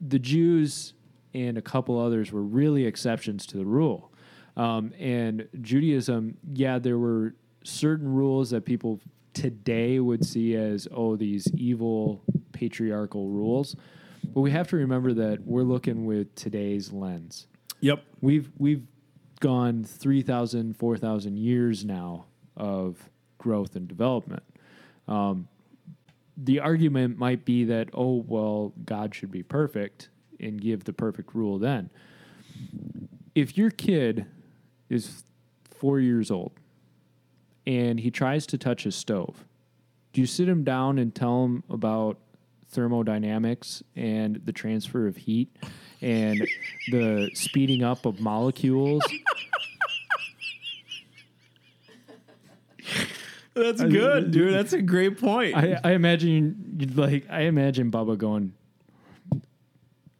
the 0.00 0.18
Jews 0.18 0.94
and 1.34 1.56
a 1.58 1.62
couple 1.62 1.98
others 1.98 2.32
were 2.32 2.42
really 2.42 2.86
exceptions 2.86 3.46
to 3.46 3.56
the 3.56 3.64
rule. 3.64 4.12
Um, 4.56 4.92
and 4.98 5.48
Judaism, 5.60 6.36
yeah, 6.52 6.78
there 6.78 6.98
were 6.98 7.34
certain 7.64 8.08
rules 8.08 8.50
that 8.50 8.64
people 8.64 9.00
today 9.32 10.00
would 10.00 10.24
see 10.24 10.56
as, 10.56 10.88
oh, 10.92 11.16
these 11.16 11.46
evil 11.54 12.22
patriarchal 12.52 13.28
rules. 13.28 13.76
But 14.24 14.40
we 14.40 14.50
have 14.50 14.68
to 14.68 14.76
remember 14.76 15.12
that 15.14 15.46
we're 15.46 15.62
looking 15.62 16.04
with 16.04 16.34
today's 16.34 16.92
lens. 16.92 17.46
Yep. 17.80 18.02
We've 18.20 18.50
we've 18.58 18.86
gone 19.40 19.84
3,000, 19.84 20.76
4,000 20.76 21.38
years 21.38 21.84
now 21.84 22.26
of 22.56 23.08
growth 23.38 23.74
and 23.74 23.88
development. 23.88 24.42
Um, 25.08 25.48
the 26.42 26.60
argument 26.60 27.18
might 27.18 27.44
be 27.44 27.64
that, 27.64 27.90
oh, 27.92 28.24
well, 28.26 28.72
God 28.84 29.14
should 29.14 29.30
be 29.30 29.42
perfect 29.42 30.08
and 30.38 30.60
give 30.60 30.84
the 30.84 30.92
perfect 30.92 31.34
rule 31.34 31.58
then. 31.58 31.90
If 33.34 33.56
your 33.56 33.70
kid 33.70 34.26
is 34.88 35.22
four 35.64 36.00
years 36.00 36.30
old 36.30 36.52
and 37.66 38.00
he 38.00 38.10
tries 38.10 38.46
to 38.46 38.58
touch 38.58 38.86
a 38.86 38.92
stove, 38.92 39.44
do 40.12 40.20
you 40.20 40.26
sit 40.26 40.48
him 40.48 40.64
down 40.64 40.98
and 40.98 41.14
tell 41.14 41.44
him 41.44 41.62
about 41.68 42.18
thermodynamics 42.68 43.82
and 43.94 44.40
the 44.44 44.52
transfer 44.52 45.06
of 45.06 45.16
heat 45.16 45.54
and 46.00 46.46
the 46.90 47.30
speeding 47.34 47.82
up 47.84 48.06
of 48.06 48.20
molecules? 48.20 49.02
That's 53.54 53.82
good, 53.82 54.30
dude. 54.30 54.54
That's 54.54 54.72
a 54.72 54.82
great 54.82 55.18
point. 55.18 55.56
I, 55.56 55.78
I 55.82 55.92
imagine 55.92 56.76
you'd 56.78 56.96
like 56.96 57.26
I 57.30 57.42
imagine 57.42 57.90
Bubba 57.90 58.16
going, 58.16 58.54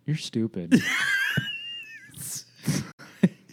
"You're 0.07 0.16
stupid." 0.16 0.81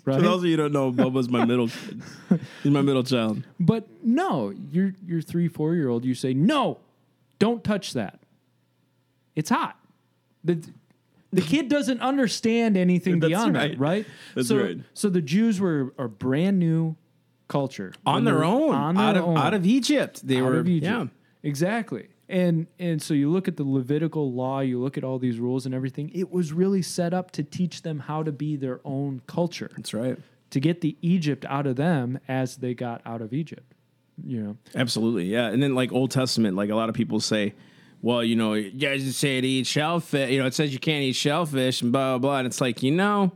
For 0.08 0.14
right? 0.14 0.22
those 0.22 0.40
of 0.40 0.46
you 0.46 0.52
who 0.52 0.70
don't 0.70 0.72
know, 0.72 0.92
Bubba's 0.92 1.28
my 1.28 1.44
middle 1.44 1.68
kid. 1.68 2.02
He's 2.64 2.72
my 2.72 2.82
middle 2.82 3.04
child. 3.04 3.44
But 3.60 3.88
no, 4.04 4.54
you're 4.72 4.94
you're 5.06 5.22
three, 5.22 5.50
four 5.50 5.76
year 5.76 5.90
old. 5.90 6.06
You 6.06 6.16
say 6.16 6.34
no, 6.34 6.80
don't 7.40 7.64
touch 7.64 7.94
that. 7.94 8.20
It's 9.36 9.50
hot. 9.50 9.78
The 10.44 10.66
the 11.34 11.42
kid 11.42 11.68
doesn't 11.68 12.00
understand 12.00 12.78
anything 12.78 13.20
That's 13.20 13.30
beyond 13.30 13.56
right. 13.56 13.72
that, 13.72 13.80
right? 13.80 14.06
That's 14.34 14.48
so, 14.48 14.58
right. 14.58 14.78
So 14.94 15.10
the 15.10 15.22
Jews 15.22 15.60
were 15.60 15.94
are 16.00 16.08
brand 16.08 16.58
new 16.58 16.96
culture 17.48 17.94
On 18.06 18.24
their 18.26 18.44
own. 18.44 18.74
on 18.74 18.96
their 18.96 19.04
out 19.06 19.18
of 19.18 19.24
own. 19.26 19.38
out 19.38 19.54
of 19.54 19.66
Egypt. 19.66 20.26
They 20.26 20.38
out 20.38 20.44
were 20.44 20.60
Egypt. 20.66 20.84
yeah. 20.84 21.06
Exactly. 21.44 22.08
And 22.30 22.68
and 22.78 23.02
so 23.02 23.14
you 23.14 23.30
look 23.32 23.48
at 23.48 23.56
the 23.56 23.64
Levitical 23.64 24.34
law, 24.34 24.60
you 24.60 24.80
look 24.82 24.98
at 24.98 25.04
all 25.06 25.18
these 25.18 25.40
rules 25.40 25.66
and 25.66 25.74
everything. 25.74 26.12
It 26.14 26.30
was 26.32 26.52
really 26.52 26.82
set 26.82 27.14
up 27.14 27.32
to 27.32 27.44
teach 27.44 27.84
them 27.84 28.00
how 28.00 28.22
to 28.24 28.32
be 28.34 28.58
their 28.58 28.82
own 28.84 29.22
culture, 29.28 29.72
That's 29.78 29.94
right. 29.94 30.18
to 30.50 30.60
get 30.60 30.82
the 30.82 30.98
Egypt 31.02 31.46
out 31.48 31.66
of 31.68 31.78
them 31.78 32.20
as 32.28 32.58
they 32.58 32.74
got 32.74 33.02
out 33.06 33.22
of 33.22 33.34
Egypt. 33.34 33.74
You 34.26 34.42
know, 34.44 34.58
Absolutely. 34.76 35.26
Yeah. 35.26 35.48
And 35.48 35.62
then 35.64 35.74
like 35.76 35.94
Old 35.94 36.12
Testament, 36.12 36.58
like 36.58 36.70
a 36.70 36.76
lot 36.76 36.90
of 36.90 36.96
people 36.96 37.20
say, 37.22 37.54
well, 38.02 38.24
you 38.24 38.36
know, 38.36 38.56
you 38.56 38.72
guys 38.72 39.16
say 39.16 39.40
to 39.40 39.48
eat 39.48 39.66
shellfish. 39.68 40.30
You 40.32 40.40
know, 40.40 40.48
it 40.48 40.54
says 40.54 40.74
you 40.74 40.80
can't 40.80 41.04
eat 41.04 41.14
shellfish 41.14 41.82
and 41.82 41.92
blah, 41.94 42.14
blah, 42.14 42.18
blah. 42.18 42.38
And 42.40 42.48
it's 42.48 42.60
like, 42.60 42.84
you 42.84 42.92
know, 42.92 43.32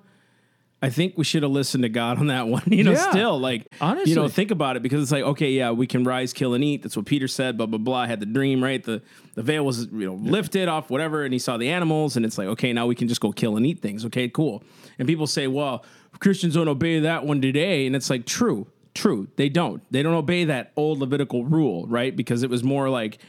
I 0.84 0.90
think 0.90 1.16
we 1.16 1.24
should 1.24 1.44
have 1.44 1.52
listened 1.52 1.84
to 1.84 1.90
God 1.90 2.18
on 2.18 2.28
that 2.28 2.48
one. 2.56 2.64
You 2.66 2.84
know, 2.84 2.92
Yeah. 2.94 3.10
still 3.12 3.40
like, 3.40 3.68
Honestly. 3.80 4.10
you 4.10 4.16
know, 4.16 4.28
think 4.28 4.50
about 4.52 4.78
it 4.78 4.82
because 4.82 5.04
it's 5.04 5.12
like, 5.12 5.24
okay, 5.24 5.52
yeah, 5.52 5.70
we 5.72 5.86
can 5.86 6.04
rise, 6.04 6.34
kill, 6.34 6.54
and 6.56 6.64
eat. 6.64 6.82
That's 6.82 6.98
what 6.98 7.06
Peter 7.06 7.28
said. 7.28 7.56
Blah 7.58 7.68
blah 7.68 7.78
blah. 7.78 8.00
I 8.00 8.08
had 8.08 8.20
the 8.20 8.26
dream, 8.26 8.64
right? 8.64 8.84
The 8.84 9.02
the 9.36 9.44
veil 9.44 9.64
was 9.66 9.86
you 9.92 10.06
know 10.08 10.16
lifted 10.16 10.68
off 10.68 10.90
whatever, 10.90 11.24
and 11.24 11.34
he 11.34 11.40
saw 11.40 11.58
the 11.58 11.70
animals, 11.70 12.16
and 12.18 12.26
it's 12.26 12.38
like, 12.38 12.48
okay, 12.48 12.74
now 12.74 12.88
we 12.88 12.96
can 12.96 13.08
just 13.08 13.22
go 13.22 13.32
kill 13.32 13.58
and 13.58 13.66
eat 13.66 13.80
things. 13.80 14.06
Okay, 14.06 14.28
cool. 14.28 14.64
And 14.98 15.08
people 15.08 15.28
say, 15.28 15.48
well, 15.48 15.86
Christians 16.20 16.56
don't 16.56 16.68
obey 16.68 17.00
that 17.00 17.26
one 17.26 17.42
today, 17.42 17.86
and 17.86 17.96
it's 17.96 18.10
like, 18.10 18.26
true, 18.26 18.68
true, 18.94 19.28
they 19.36 19.50
don't. 19.50 19.82
They 19.92 20.02
don't 20.04 20.14
obey 20.16 20.46
that 20.46 20.72
old 20.76 21.00
Levitical 21.00 21.46
rule, 21.46 21.86
right? 21.88 22.16
Because 22.16 22.44
it 22.44 22.50
was 22.50 22.64
more 22.64 22.90
like, 22.90 23.20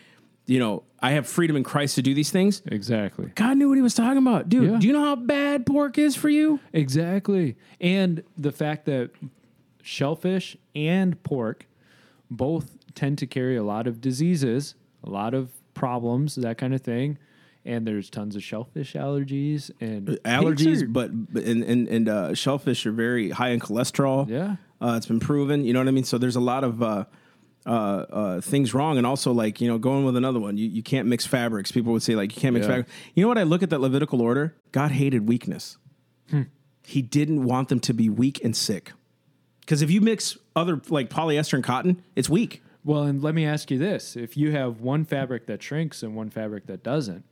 you 0.52 0.58
know, 0.58 0.82
I 1.00 1.12
have 1.12 1.26
freedom 1.26 1.56
in 1.56 1.64
Christ 1.64 1.94
to 1.96 2.02
do 2.02 2.12
these 2.14 2.30
things. 2.30 2.62
exactly. 2.66 3.32
God 3.34 3.56
knew 3.56 3.68
what 3.68 3.76
he 3.78 3.82
was 3.82 3.94
talking 3.94 4.18
about, 4.18 4.48
dude. 4.48 4.70
Yeah. 4.70 4.78
Do 4.78 4.86
you 4.86 4.92
know 4.92 5.04
how 5.04 5.16
bad 5.16 5.64
pork 5.66 5.98
is 5.98 6.14
for 6.14 6.28
you? 6.28 6.60
Exactly. 6.72 7.56
And 7.80 8.22
the 8.36 8.52
fact 8.52 8.84
that 8.86 9.10
shellfish 9.82 10.56
and 10.74 11.20
pork 11.22 11.66
both 12.30 12.76
tend 12.94 13.18
to 13.18 13.26
carry 13.26 13.56
a 13.56 13.62
lot 13.62 13.86
of 13.86 14.00
diseases, 14.00 14.74
a 15.04 15.10
lot 15.10 15.34
of 15.34 15.50
problems, 15.74 16.34
that 16.36 16.58
kind 16.58 16.74
of 16.74 16.82
thing. 16.82 17.18
And 17.64 17.86
there's 17.86 18.10
tons 18.10 18.34
of 18.34 18.42
shellfish 18.42 18.94
allergies 18.94 19.70
and 19.80 20.08
allergies, 20.24 20.82
are- 20.82 20.88
but 20.88 21.32
but- 21.32 21.44
and 21.44 21.62
and, 21.62 21.88
and 21.88 22.08
uh, 22.08 22.34
shellfish 22.34 22.84
are 22.86 22.92
very 22.92 23.30
high 23.30 23.50
in 23.50 23.60
cholesterol. 23.60 24.28
Yeah. 24.28 24.56
uh, 24.80 24.94
it's 24.96 25.06
been 25.06 25.20
proven. 25.20 25.64
You 25.64 25.72
know 25.72 25.78
what 25.78 25.86
I 25.88 25.92
mean? 25.92 26.02
So 26.04 26.18
there's 26.18 26.34
a 26.36 26.40
lot 26.40 26.64
of 26.64 26.82
uh, 26.82 27.04
uh, 27.66 27.70
uh, 27.70 28.40
things 28.40 28.74
wrong, 28.74 28.98
and 28.98 29.06
also 29.06 29.32
like 29.32 29.60
you 29.60 29.68
know 29.68 29.78
going 29.78 30.04
with 30.04 30.16
another 30.16 30.40
one. 30.40 30.56
You 30.56 30.66
you 30.68 30.82
can't 30.82 31.08
mix 31.08 31.26
fabrics. 31.26 31.70
People 31.72 31.92
would 31.92 32.02
say 32.02 32.14
like 32.14 32.34
you 32.34 32.40
can't 32.40 32.54
mix 32.54 32.64
Yeah. 32.66 32.72
fabric. 32.72 32.88
You 33.14 33.22
know 33.22 33.28
what? 33.28 33.38
I 33.38 33.42
look 33.44 33.62
at 33.62 33.70
that 33.70 33.80
Levitical 33.80 34.20
order. 34.20 34.54
God 34.72 34.90
hated 34.90 35.28
weakness. 35.28 35.78
Hmm. 36.30 36.42
He 36.84 37.02
didn't 37.02 37.44
want 37.44 37.68
them 37.68 37.80
to 37.80 37.94
be 37.94 38.08
weak 38.08 38.42
and 38.44 38.56
sick. 38.56 38.92
Because 39.60 39.82
if 39.82 39.90
you 39.90 40.00
mix 40.00 40.36
other 40.56 40.80
like 40.88 41.08
polyester 41.08 41.54
and 41.54 41.62
cotton, 41.64 42.02
it's 42.16 42.28
weak. 42.28 42.62
Well, 42.84 43.04
and 43.04 43.22
let 43.22 43.34
me 43.34 43.44
ask 43.46 43.70
you 43.70 43.78
this: 43.78 44.16
If 44.16 44.36
you 44.36 44.50
have 44.52 44.80
one 44.80 45.04
fabric 45.04 45.46
that 45.46 45.62
shrinks 45.62 46.02
and 46.02 46.16
one 46.16 46.30
fabric 46.30 46.66
that 46.66 46.82
doesn't, 46.82 47.24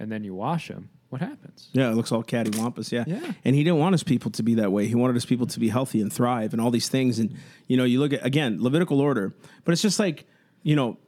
and 0.00 0.10
then 0.10 0.24
you 0.24 0.34
wash 0.34 0.66
them, 0.68 0.90
what 1.08 1.20
happens? 1.20 1.68
Yeah, 1.72 1.90
it 1.90 1.94
looks 1.94 2.10
all 2.12 2.24
cattywampus. 2.24 2.90
Yeah. 2.90 3.04
Yeah. 3.06 3.32
And 3.44 3.54
he 3.54 3.62
didn't 3.62 3.78
want 3.78 3.92
his 3.92 4.02
people 4.02 4.30
to 4.32 4.42
be 4.42 4.54
that 4.54 4.72
way. 4.72 4.86
He 4.86 4.94
wanted 4.94 5.14
his 5.14 5.26
people 5.26 5.46
to 5.46 5.60
be 5.60 5.68
healthy 5.68 6.00
and 6.00 6.12
thrive 6.12 6.52
and 6.52 6.60
all 6.60 6.70
these 6.70 6.88
things. 6.88 7.18
And, 7.18 7.36
you 7.68 7.76
know, 7.76 7.84
you 7.84 8.00
look 8.00 8.12
at, 8.12 8.24
again, 8.26 8.62
Levitical 8.62 9.00
order, 9.00 9.34
but 9.64 9.72
it's 9.72 9.82
just 9.82 9.98
like, 9.98 10.26
you 10.62 10.74
know, 10.74 10.98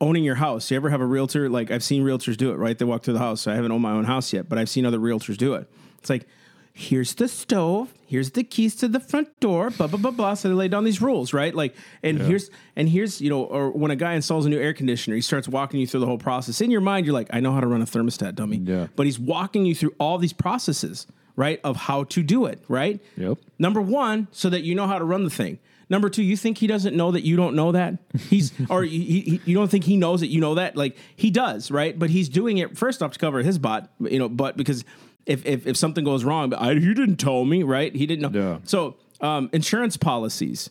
owning 0.00 0.22
your 0.22 0.36
house. 0.36 0.70
You 0.70 0.76
ever 0.76 0.90
have 0.90 1.00
a 1.00 1.06
realtor? 1.06 1.48
Like, 1.48 1.70
I've 1.70 1.82
seen 1.82 2.04
realtors 2.04 2.36
do 2.36 2.50
it, 2.50 2.56
right? 2.56 2.76
They 2.78 2.84
walk 2.84 3.02
through 3.02 3.14
the 3.14 3.20
house. 3.20 3.46
I 3.46 3.54
haven't 3.54 3.72
owned 3.72 3.82
my 3.82 3.92
own 3.92 4.04
house 4.04 4.32
yet, 4.32 4.48
but 4.48 4.58
I've 4.58 4.68
seen 4.68 4.84
other 4.86 4.98
realtors 4.98 5.36
do 5.36 5.54
it. 5.54 5.68
It's 5.98 6.10
like, 6.10 6.28
here's 6.78 7.14
the 7.14 7.26
stove, 7.26 7.92
here's 8.06 8.30
the 8.30 8.44
keys 8.44 8.76
to 8.76 8.86
the 8.86 9.00
front 9.00 9.40
door, 9.40 9.70
blah 9.70 9.88
blah 9.88 9.98
blah 9.98 10.12
blah. 10.12 10.34
So 10.34 10.48
they 10.48 10.54
lay 10.54 10.68
down 10.68 10.84
these 10.84 11.02
rules, 11.02 11.32
right? 11.32 11.52
Like, 11.52 11.74
and 12.04 12.20
here's 12.20 12.50
and 12.76 12.88
here's 12.88 13.20
you 13.20 13.28
know, 13.28 13.44
or 13.44 13.70
when 13.72 13.90
a 13.90 13.96
guy 13.96 14.14
installs 14.14 14.46
a 14.46 14.48
new 14.48 14.60
air 14.60 14.72
conditioner, 14.72 15.16
he 15.16 15.22
starts 15.22 15.48
walking 15.48 15.80
you 15.80 15.86
through 15.88 16.00
the 16.00 16.06
whole 16.06 16.18
process. 16.18 16.60
In 16.60 16.70
your 16.70 16.80
mind, 16.80 17.04
you're 17.04 17.14
like, 17.14 17.28
I 17.32 17.40
know 17.40 17.52
how 17.52 17.60
to 17.60 17.66
run 17.66 17.82
a 17.82 17.84
thermostat, 17.84 18.36
dummy. 18.36 18.58
Yeah. 18.58 18.86
But 18.94 19.06
he's 19.06 19.18
walking 19.18 19.66
you 19.66 19.74
through 19.74 19.94
all 19.98 20.18
these 20.18 20.32
processes, 20.32 21.08
right, 21.34 21.60
of 21.64 21.76
how 21.76 22.04
to 22.04 22.22
do 22.22 22.46
it, 22.46 22.62
right? 22.68 23.00
Yep. 23.16 23.38
Number 23.58 23.80
one, 23.80 24.28
so 24.30 24.48
that 24.48 24.62
you 24.62 24.76
know 24.76 24.86
how 24.86 24.98
to 24.98 25.04
run 25.04 25.24
the 25.24 25.30
thing. 25.30 25.58
Number 25.90 26.10
two, 26.10 26.22
you 26.22 26.36
think 26.36 26.58
he 26.58 26.66
doesn't 26.66 26.94
know 26.94 27.10
that 27.12 27.22
you 27.22 27.34
don't 27.36 27.56
know 27.56 27.72
that? 27.72 27.98
He's 28.28 28.52
or 28.70 28.84
he, 28.84 29.20
he, 29.20 29.40
you 29.46 29.56
don't 29.56 29.70
think 29.70 29.84
he 29.84 29.96
knows 29.96 30.20
that 30.20 30.28
you 30.28 30.40
know 30.40 30.54
that? 30.54 30.76
Like 30.76 30.96
he 31.16 31.30
does, 31.30 31.70
right? 31.70 31.98
But 31.98 32.10
he's 32.10 32.28
doing 32.28 32.58
it 32.58 32.76
first 32.78 33.02
off 33.02 33.12
to 33.14 33.18
cover 33.18 33.42
his 33.42 33.58
butt, 33.58 33.90
you 34.00 34.18
know. 34.18 34.28
But 34.28 34.56
because 34.56 34.84
if 35.28 35.46
if, 35.46 35.66
if 35.66 35.76
something 35.76 36.04
goes 36.04 36.24
wrong, 36.24 36.50
but 36.50 36.60
I, 36.60 36.72
you 36.72 36.94
didn't 36.94 37.16
tell 37.16 37.44
me, 37.44 37.62
right? 37.62 37.94
He 37.94 38.06
didn't 38.06 38.32
know. 38.32 38.40
Yeah. 38.40 38.58
So 38.64 38.96
um, 39.20 39.50
insurance 39.52 39.96
policies. 39.96 40.70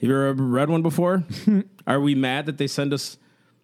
Have 0.00 0.08
you 0.10 0.16
ever 0.16 0.42
read 0.42 0.70
one 0.70 0.82
before? 0.82 1.24
Are 1.86 2.00
we 2.00 2.14
mad 2.14 2.46
that 2.46 2.58
they 2.58 2.68
send 2.68 2.92
us 2.92 3.18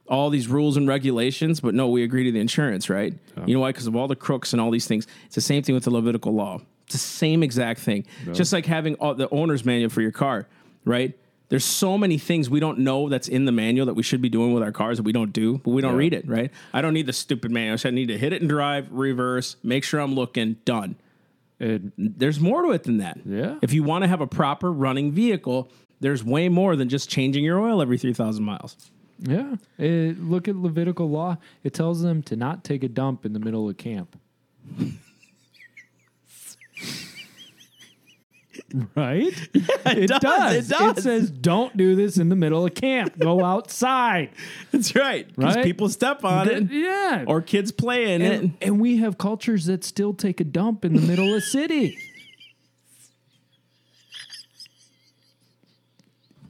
all 0.08 0.30
these 0.30 0.48
rules 0.48 0.76
and 0.76 0.86
regulations, 0.86 1.60
but 1.60 1.74
no, 1.74 1.88
we 1.88 2.02
agree 2.02 2.24
to 2.24 2.32
the 2.32 2.40
insurance, 2.40 2.90
right? 2.90 3.14
You 3.46 3.54
know 3.54 3.60
why? 3.60 3.70
Because 3.70 3.86
of 3.86 3.96
all 3.96 4.08
the 4.08 4.16
crooks 4.16 4.52
and 4.52 4.60
all 4.60 4.70
these 4.70 4.86
things. 4.86 5.06
It's 5.26 5.36
the 5.36 5.40
same 5.40 5.62
thing 5.62 5.74
with 5.74 5.84
the 5.84 5.90
Levitical 5.90 6.34
law. 6.34 6.60
It's 6.84 6.94
the 6.94 6.98
same 6.98 7.42
exact 7.42 7.80
thing. 7.80 8.04
Just 8.32 8.52
like 8.52 8.66
having 8.66 8.96
all, 8.96 9.14
the 9.14 9.28
owner's 9.30 9.64
manual 9.64 9.90
for 9.90 10.02
your 10.02 10.12
car, 10.12 10.46
right? 10.84 11.16
There's 11.54 11.64
so 11.64 11.96
many 11.96 12.18
things 12.18 12.50
we 12.50 12.58
don't 12.60 12.80
know 12.80 13.08
that's 13.08 13.28
in 13.28 13.44
the 13.44 13.52
manual 13.52 13.86
that 13.86 13.94
we 13.94 14.02
should 14.02 14.20
be 14.20 14.28
doing 14.28 14.52
with 14.52 14.62
our 14.62 14.72
cars 14.72 14.96
that 14.98 15.04
we 15.04 15.12
don't 15.12 15.32
do, 15.32 15.58
but 15.58 15.70
we 15.70 15.80
don't 15.82 15.92
Yeah. 15.92 15.98
read 15.98 16.12
it, 16.12 16.28
right? 16.28 16.50
I 16.72 16.80
don't 16.82 16.92
need 16.94 17.06
the 17.06 17.12
stupid 17.12 17.50
manual. 17.52 17.78
I 17.84 17.90
need 17.90 18.08
to 18.08 18.18
hit 18.18 18.32
it 18.32 18.40
and 18.42 18.48
drive, 18.48 18.88
reverse, 18.90 19.56
make 19.62 19.84
sure 19.84 20.00
I'm 20.00 20.14
looking, 20.14 20.56
done 20.64 20.96
And 21.60 21.92
there's 21.96 22.40
more 22.40 22.62
to 22.62 22.72
it 22.72 22.82
than 22.82 22.96
that. 22.98 23.20
Yeah. 23.24 23.58
If 23.62 23.72
you 23.72 23.84
want 23.84 24.02
to 24.02 24.08
have 24.08 24.20
a 24.20 24.26
proper 24.26 24.72
running 24.72 25.12
vehicle, 25.12 25.70
there's 26.00 26.24
way 26.24 26.48
more 26.48 26.74
than 26.74 26.88
just 26.88 27.08
changing 27.08 27.44
your 27.44 27.60
oil 27.60 27.80
every 27.80 27.96
3,000 27.98 28.44
miles. 28.44 28.76
yeah, 29.20 29.54
It- 29.78 30.18
look 30.20 30.48
at 30.48 30.56
Levitical 30.56 31.08
law. 31.08 31.36
It 31.62 31.72
tells 31.72 32.02
them 32.02 32.22
to 32.24 32.34
not 32.36 32.64
take 32.64 32.82
a 32.82 32.88
dump 32.88 33.24
in 33.24 33.32
the 33.32 33.38
middle 33.38 33.68
of 33.68 33.76
camp. 33.76 34.16
right? 38.96 39.32
it, 39.54 40.08
does, 40.08 40.20
does. 40.20 40.54
it 40.56 40.68
does. 40.68 41.02
says 41.04 41.30
don't 41.30 41.76
do 41.76 41.94
this 41.94 42.18
in 42.18 42.28
the 42.28 42.36
middle 42.36 42.64
of 42.66 42.74
camp. 42.74 43.18
Go 43.18 43.44
outside. 43.44 44.30
That's 44.72 44.94
right. 44.96 45.26
Because 45.28 45.56
Right? 45.56 45.64
people 45.64 45.88
step 45.88 46.24
on 46.24 46.48
it 46.48 46.70
yeah. 46.72 47.24
or 47.26 47.40
kids 47.40 47.70
play 47.72 48.12
in 48.12 48.22
it. 48.22 48.40
and, 48.40 48.56
and 48.60 48.80
we 48.80 48.96
have 48.98 49.16
cultures 49.18 49.66
that 49.66 49.84
still 49.84 50.12
take 50.12 50.40
a 50.40 50.44
dump 50.44 50.84
in 50.84 50.94
the 50.94 51.02
middle 51.02 51.34
of 51.34 51.42
city. 51.42 51.98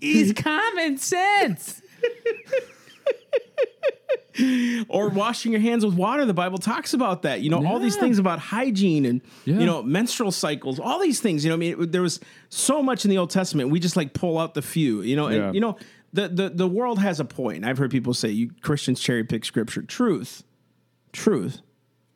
It's 0.07 0.39
common 0.39 0.99
sense. 0.99 1.81
Or 4.89 5.09
washing 5.09 5.53
your 5.53 5.61
hands 5.61 5.85
with 5.85 5.95
water. 5.95 6.25
The 6.25 6.35
Bible 6.35 6.59
talks 6.59 6.93
about 6.95 7.23
that. 7.23 7.41
You 7.41 7.51
know, 7.51 7.65
all 7.67 7.79
these 7.79 7.97
things 7.97 8.19
about 8.19 8.39
hygiene 8.39 9.05
and, 9.07 9.21
Yeah. 9.45 9.59
you 9.61 9.67
know, 9.67 9.83
menstrual 9.83 10.33
cycles, 10.33 10.79
all 10.81 11.01
these 11.01 11.21
things. 11.21 11.45
You 11.45 11.51
know, 11.51 11.55
I 11.55 11.59
mean, 11.59 11.81
it- 11.83 11.93
there 11.93 12.03
was 12.03 12.21
so 12.49 12.83
much 12.83 13.05
in 13.05 13.11
the 13.11 13.19
Old 13.19 13.31
Testament. 13.31 13.71
We 13.71 13.79
just 13.81 13.97
like 13.97 14.13
pull 14.13 14.39
out 14.39 14.55
the 14.55 14.63
few, 14.63 15.03
you 15.03 15.15
know, 15.17 15.27
and, 15.27 15.37
Yeah. 15.37 15.53
you 15.53 15.61
know, 15.61 15.77
the, 16.13 16.29
the, 16.29 16.49
the 16.51 16.67
world 16.69 16.99
has 17.01 17.21
a 17.21 17.25
point. 17.25 17.65
I've 17.65 17.79
heard 17.79 17.91
people 17.91 18.15
say, 18.15 18.31
you 18.31 18.51
Christians 18.61 19.01
cherry 19.01 19.25
pick 19.25 19.45
scripture. 19.45 19.83
Truth. 19.83 20.43
Truth. 21.13 21.61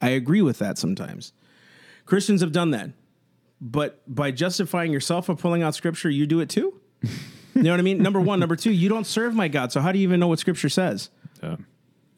I 0.00 0.10
agree 0.10 0.42
with 0.42 0.58
that 0.58 0.78
sometimes. 0.78 1.32
Christians 2.04 2.40
have 2.40 2.52
done 2.52 2.70
that. 2.72 2.90
But 3.60 4.00
by 4.06 4.30
justifying 4.30 4.92
yourself 4.92 5.28
of 5.28 5.38
pulling 5.38 5.62
out 5.62 5.74
scripture, 5.74 6.08
you 6.10 6.26
do 6.26 6.40
it 6.40 6.48
too? 6.48 6.80
You 7.54 7.64
know 7.64 7.70
what 7.72 7.80
I 7.80 7.82
mean? 7.82 8.00
Number 8.00 8.20
one. 8.20 8.38
Number 8.38 8.54
two, 8.54 8.70
you 8.70 8.88
don't 8.88 9.06
serve 9.06 9.34
my 9.34 9.48
God. 9.48 9.72
So 9.72 9.80
how 9.80 9.90
do 9.90 9.98
you 9.98 10.04
even 10.04 10.20
know 10.20 10.28
what 10.28 10.38
scripture 10.38 10.68
says? 10.68 11.10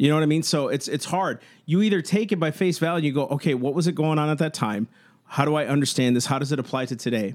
You 0.01 0.09
know 0.09 0.15
what 0.15 0.23
I 0.23 0.27
mean? 0.27 0.43
So 0.43 0.69
it's 0.69 0.89
it's 0.89 1.05
hard. 1.05 1.41
You 1.67 1.83
either 1.83 2.01
take 2.01 2.33
it 2.33 2.37
by 2.41 2.53
face 2.53 2.79
value 2.79 2.97
and 2.97 3.05
you 3.05 3.13
go, 3.13 3.27
okay, 3.35 3.53
what 3.53 3.75
was 3.75 3.87
it 3.87 3.95
going 3.95 4.19
on 4.19 4.31
at 4.31 4.39
that 4.39 4.55
time? 4.55 4.89
How 5.27 5.45
do 5.45 5.57
I 5.57 5.67
understand 5.67 6.17
this? 6.17 6.25
How 6.25 6.39
does 6.39 6.53
it 6.53 6.59
apply 6.59 6.87
to 6.87 6.97
today? 6.97 7.35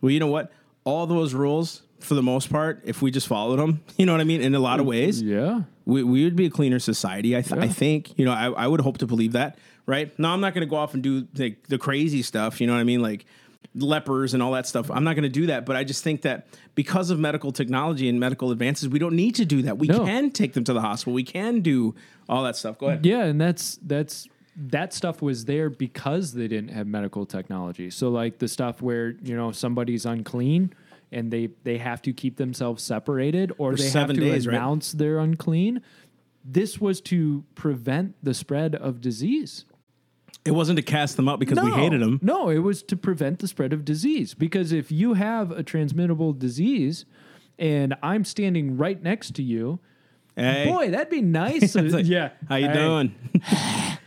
Well, 0.00 0.10
you 0.10 0.18
know 0.18 0.26
what? 0.26 0.50
All 0.82 1.06
those 1.06 1.34
rules, 1.34 1.82
for 2.00 2.14
the 2.16 2.22
most 2.22 2.50
part, 2.50 2.82
if 2.84 3.00
we 3.00 3.12
just 3.12 3.28
followed 3.28 3.60
them, 3.60 3.84
you 3.96 4.06
know 4.06 4.12
what 4.12 4.20
I 4.20 4.24
mean? 4.24 4.40
In 4.40 4.56
a 4.56 4.58
lot 4.58 4.80
of 4.80 4.86
mm, 4.86 4.88
ways, 4.88 5.22
Yeah. 5.22 5.62
we, 5.86 6.02
we 6.02 6.24
would 6.24 6.34
be 6.34 6.46
a 6.46 6.50
cleaner 6.50 6.80
society. 6.80 7.36
I, 7.36 7.42
th- 7.42 7.60
I 7.60 7.68
think, 7.68 8.18
you 8.18 8.24
know, 8.24 8.32
I, 8.32 8.46
I 8.50 8.66
would 8.66 8.80
hope 8.80 8.98
to 8.98 9.06
believe 9.06 9.30
that, 9.32 9.56
right? 9.86 10.12
Now, 10.18 10.32
I'm 10.32 10.40
not 10.40 10.52
going 10.52 10.66
to 10.66 10.70
go 10.70 10.74
off 10.76 10.94
and 10.94 11.02
do 11.02 11.28
the, 11.32 11.56
the 11.68 11.78
crazy 11.78 12.22
stuff, 12.22 12.60
you 12.60 12.66
know 12.66 12.72
what 12.74 12.80
I 12.80 12.84
mean? 12.84 13.02
Like 13.02 13.24
lepers 13.74 14.34
and 14.34 14.42
all 14.42 14.52
that 14.52 14.66
stuff. 14.66 14.90
I'm 14.90 15.04
not 15.04 15.14
going 15.16 15.24
to 15.24 15.28
do 15.28 15.46
that. 15.46 15.66
But 15.66 15.76
I 15.76 15.84
just 15.84 16.04
think 16.04 16.22
that 16.22 16.46
because 16.74 17.10
of 17.10 17.18
medical 17.18 17.52
technology 17.52 18.08
and 18.08 18.20
medical 18.20 18.50
advances, 18.50 18.88
we 18.88 18.98
don't 18.98 19.16
need 19.16 19.34
to 19.36 19.44
do 19.44 19.62
that. 19.62 19.78
We 19.78 19.88
No. 19.88 20.04
can 20.04 20.30
take 20.30 20.52
them 20.52 20.64
to 20.64 20.72
the 20.72 20.80
hospital. 20.80 21.12
We 21.12 21.24
can 21.24 21.60
do 21.60 21.94
all 22.28 22.42
that 22.44 22.56
stuff. 22.56 22.78
Go 22.78 22.86
ahead. 22.86 23.04
Yeah, 23.04 23.24
and 23.24 23.40
that's 23.40 23.78
that's 23.82 24.28
that 24.56 24.92
stuff 24.92 25.20
was 25.20 25.46
there 25.46 25.68
because 25.68 26.32
they 26.34 26.46
didn't 26.46 26.70
have 26.70 26.86
medical 26.86 27.26
technology. 27.26 27.90
So 27.90 28.08
like 28.10 28.38
the 28.38 28.46
stuff 28.46 28.80
where, 28.80 29.16
you 29.22 29.34
know, 29.36 29.50
somebody's 29.50 30.06
unclean 30.06 30.72
and 31.10 31.32
they 31.32 31.48
they 31.64 31.78
have 31.78 32.00
to 32.02 32.12
keep 32.12 32.36
themselves 32.36 32.82
separated 32.82 33.52
or 33.58 33.74
they 33.74 33.82
seven 33.82 34.14
have 34.16 34.24
to 34.24 34.30
days, 34.30 34.46
right? 34.46 34.54
announce 34.54 34.92
they're 34.92 35.18
unclean. 35.18 35.80
This 36.44 36.80
was 36.80 37.00
to 37.02 37.42
prevent 37.56 38.14
the 38.22 38.34
spread 38.34 38.74
of 38.76 39.00
disease. 39.00 39.64
It 40.44 40.50
wasn't 40.52 40.76
to 40.76 40.82
cast 40.82 41.16
them 41.16 41.28
out 41.28 41.38
because 41.40 41.58
we 41.62 41.70
hated 41.70 42.00
them. 42.02 42.18
No, 42.22 42.50
it 42.50 42.58
was 42.58 42.82
to 42.84 42.96
prevent 42.96 43.38
the 43.38 43.48
spread 43.48 43.72
of 43.72 43.84
disease. 43.84 44.34
Because 44.34 44.72
if 44.72 44.92
you 44.92 45.14
have 45.14 45.50
a 45.50 45.62
transmittable 45.62 46.32
disease 46.38 47.06
and 47.58 47.94
I'm 48.02 48.24
standing 48.24 48.76
right 48.76 49.02
next 49.02 49.34
to 49.36 49.42
you, 49.42 49.80
Hey, 50.36 50.66
boy, 50.68 50.90
that'd 50.90 51.08
be 51.10 51.22
nice. 51.44 51.74
like, 51.74 52.06
yeah. 52.06 52.30
how 52.48 52.56
you 52.56 52.66
Hey, 52.68 52.74
doing? 52.74 53.14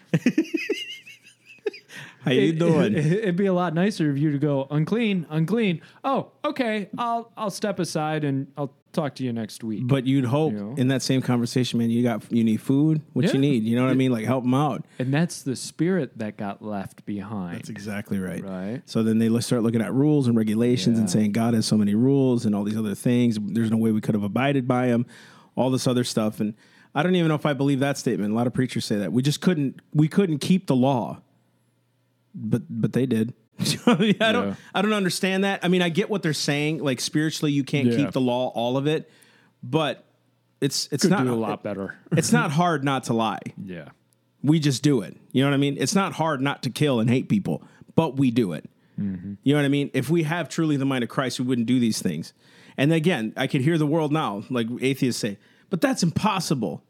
how 2.21 2.32
you 2.32 2.54
doing? 2.54 2.93
It'd 2.97 3.36
be 3.36 3.45
a 3.45 3.54
lot 3.54 3.73
nicer 3.73 4.12
if 4.12 4.17
you 4.17 4.32
to 4.32 4.38
go 4.38 4.67
unclean, 4.69 5.26
unclean. 5.30 5.82
Oh, 6.04 6.32
okay. 6.43 6.89
I'll 6.97 7.32
I'll 7.38 7.50
step 7.50 7.80
aside 7.80 8.23
and 8.23 8.47
I'll 8.58 8.73
talk 8.97 9.15
to 9.15 9.23
you 9.23 9.31
next 9.31 9.63
week. 9.63 9.83
But 9.86 10.05
you'd 10.05 10.25
hope 10.25 10.53
You 10.53 10.60
know? 10.60 10.75
in 10.77 10.88
that 10.89 11.01
same 11.01 11.21
conversation, 11.21 11.79
man, 11.79 11.89
you 11.89 12.03
got 12.03 12.23
you 12.31 12.43
need 12.43 12.57
food. 12.62 13.01
What 13.13 13.25
Yeah. 13.25 13.33
you 13.33 13.39
need, 13.39 13.63
you 13.63 13.75
know 13.75 13.83
what 13.86 13.91
I 13.91 13.95
mean? 13.95 14.12
Like 14.12 14.25
help 14.25 14.43
them 14.43 14.53
out. 14.53 14.86
And 14.99 15.13
that's 15.13 15.43
the 15.43 15.55
spirit 15.55 16.17
that 16.17 16.36
got 16.38 16.62
left 16.62 17.05
behind. 17.05 17.57
That's 17.57 17.69
exactly 17.69 18.19
right. 18.19 18.43
Right. 18.43 18.81
So 18.86 19.03
then 19.03 19.19
they 19.19 19.29
start 19.39 19.63
looking 19.63 19.81
at 19.81 19.93
rules 19.93 20.27
and 20.27 20.36
regulations 20.36 20.99
and 20.99 21.10
saying 21.10 21.31
God 21.31 21.53
has 21.53 21.65
so 21.65 21.77
many 21.77 21.95
rules 21.95 22.45
and 22.45 22.53
all 22.55 22.63
these 22.63 22.77
other 22.77 22.95
things. 22.95 23.38
There's 23.41 23.71
no 23.71 23.77
way 23.77 23.91
we 23.91 24.01
could 24.01 24.15
have 24.15 24.23
abided 24.23 24.67
by 24.67 24.88
them. 24.88 25.05
All 25.55 25.69
this 25.71 25.88
other 25.88 26.03
stuff, 26.03 26.39
and 26.39 26.53
I 26.93 27.01
don't 27.03 27.15
even 27.15 27.29
know 27.29 27.36
if 27.36 27.45
I 27.45 27.53
believe 27.53 27.79
that 27.79 27.97
statement. 27.97 28.31
A 28.31 28.36
lot 28.36 28.45
of 28.47 28.53
preachers 28.53 28.86
say 28.86 28.97
that 28.97 29.12
we 29.13 29.21
just 29.23 29.41
couldn't 29.41 29.81
we 29.93 30.07
couldn't 30.07 30.38
keep 30.39 30.67
the 30.67 30.75
law, 30.75 31.21
but 32.36 32.63
but 32.69 32.93
they 32.93 33.05
did. 33.05 33.33
I, 33.86 33.96
mean, 33.96 34.15
I 34.22 34.32
don't 34.32 34.48
Yeah. 34.50 34.56
I 34.76 34.82
don't 34.82 34.93
understand 34.93 35.43
that. 35.43 35.62
I 35.63 35.67
mean, 35.67 35.82
I 35.82 35.89
get 35.89 36.10
what 36.10 36.22
they're 36.24 36.34
saying. 36.34 36.80
Like 36.80 37.00
spiritually, 37.02 37.52
you 37.52 37.63
can't 37.63 37.88
Yeah. 37.88 37.98
keep 37.98 38.12
the 38.12 38.22
law, 38.22 38.50
all 38.50 38.78
of 38.78 38.88
it, 38.88 39.10
but 39.63 40.06
it's 40.62 40.88
it's 40.91 41.04
Could 41.04 41.12
not 41.12 41.24
do 41.24 41.34
a 41.34 41.36
lot 41.36 41.63
better. 41.63 41.96
it's 42.12 42.32
not 42.32 42.52
hard 42.52 42.84
not 42.84 43.06
to 43.06 43.13
lie 43.13 43.39
yeah. 43.63 43.89
we 44.43 44.60
just 44.60 44.82
do 44.84 45.02
it. 45.02 45.15
You 45.32 45.43
know 45.43 45.50
what 45.50 45.54
I 45.56 45.58
mean? 45.58 45.78
It's 45.80 45.96
not 45.96 46.13
hard 46.13 46.41
not 46.41 46.63
to 46.63 46.70
kill 46.70 47.00
and 47.00 47.10
hate 47.10 47.30
people, 47.30 47.63
but 47.96 48.17
we 48.17 48.32
do 48.32 48.54
it. 48.54 48.70
Mm-hmm. 49.00 49.34
You 49.43 49.54
know 49.54 49.60
what 49.60 49.65
I 49.65 49.70
mean? 49.70 49.91
If 49.93 50.10
we 50.10 50.24
have 50.24 50.50
truly 50.50 50.76
the 50.78 50.86
mind 50.86 51.04
of 51.04 51.10
Christ, 51.10 51.39
we 51.39 51.46
wouldn't 51.46 51.67
do 51.67 51.80
these 51.80 52.02
things. 52.02 52.34
And 52.78 52.91
again, 52.91 53.34
I 53.38 53.46
could 53.48 53.62
hear 53.62 53.78
the 53.78 53.86
world 53.86 54.12
now, 54.12 54.43
like 54.50 54.67
atheists 54.82 55.22
say, 55.22 55.38
but 55.70 55.82
that's 55.82 56.02
impossible 56.04 56.84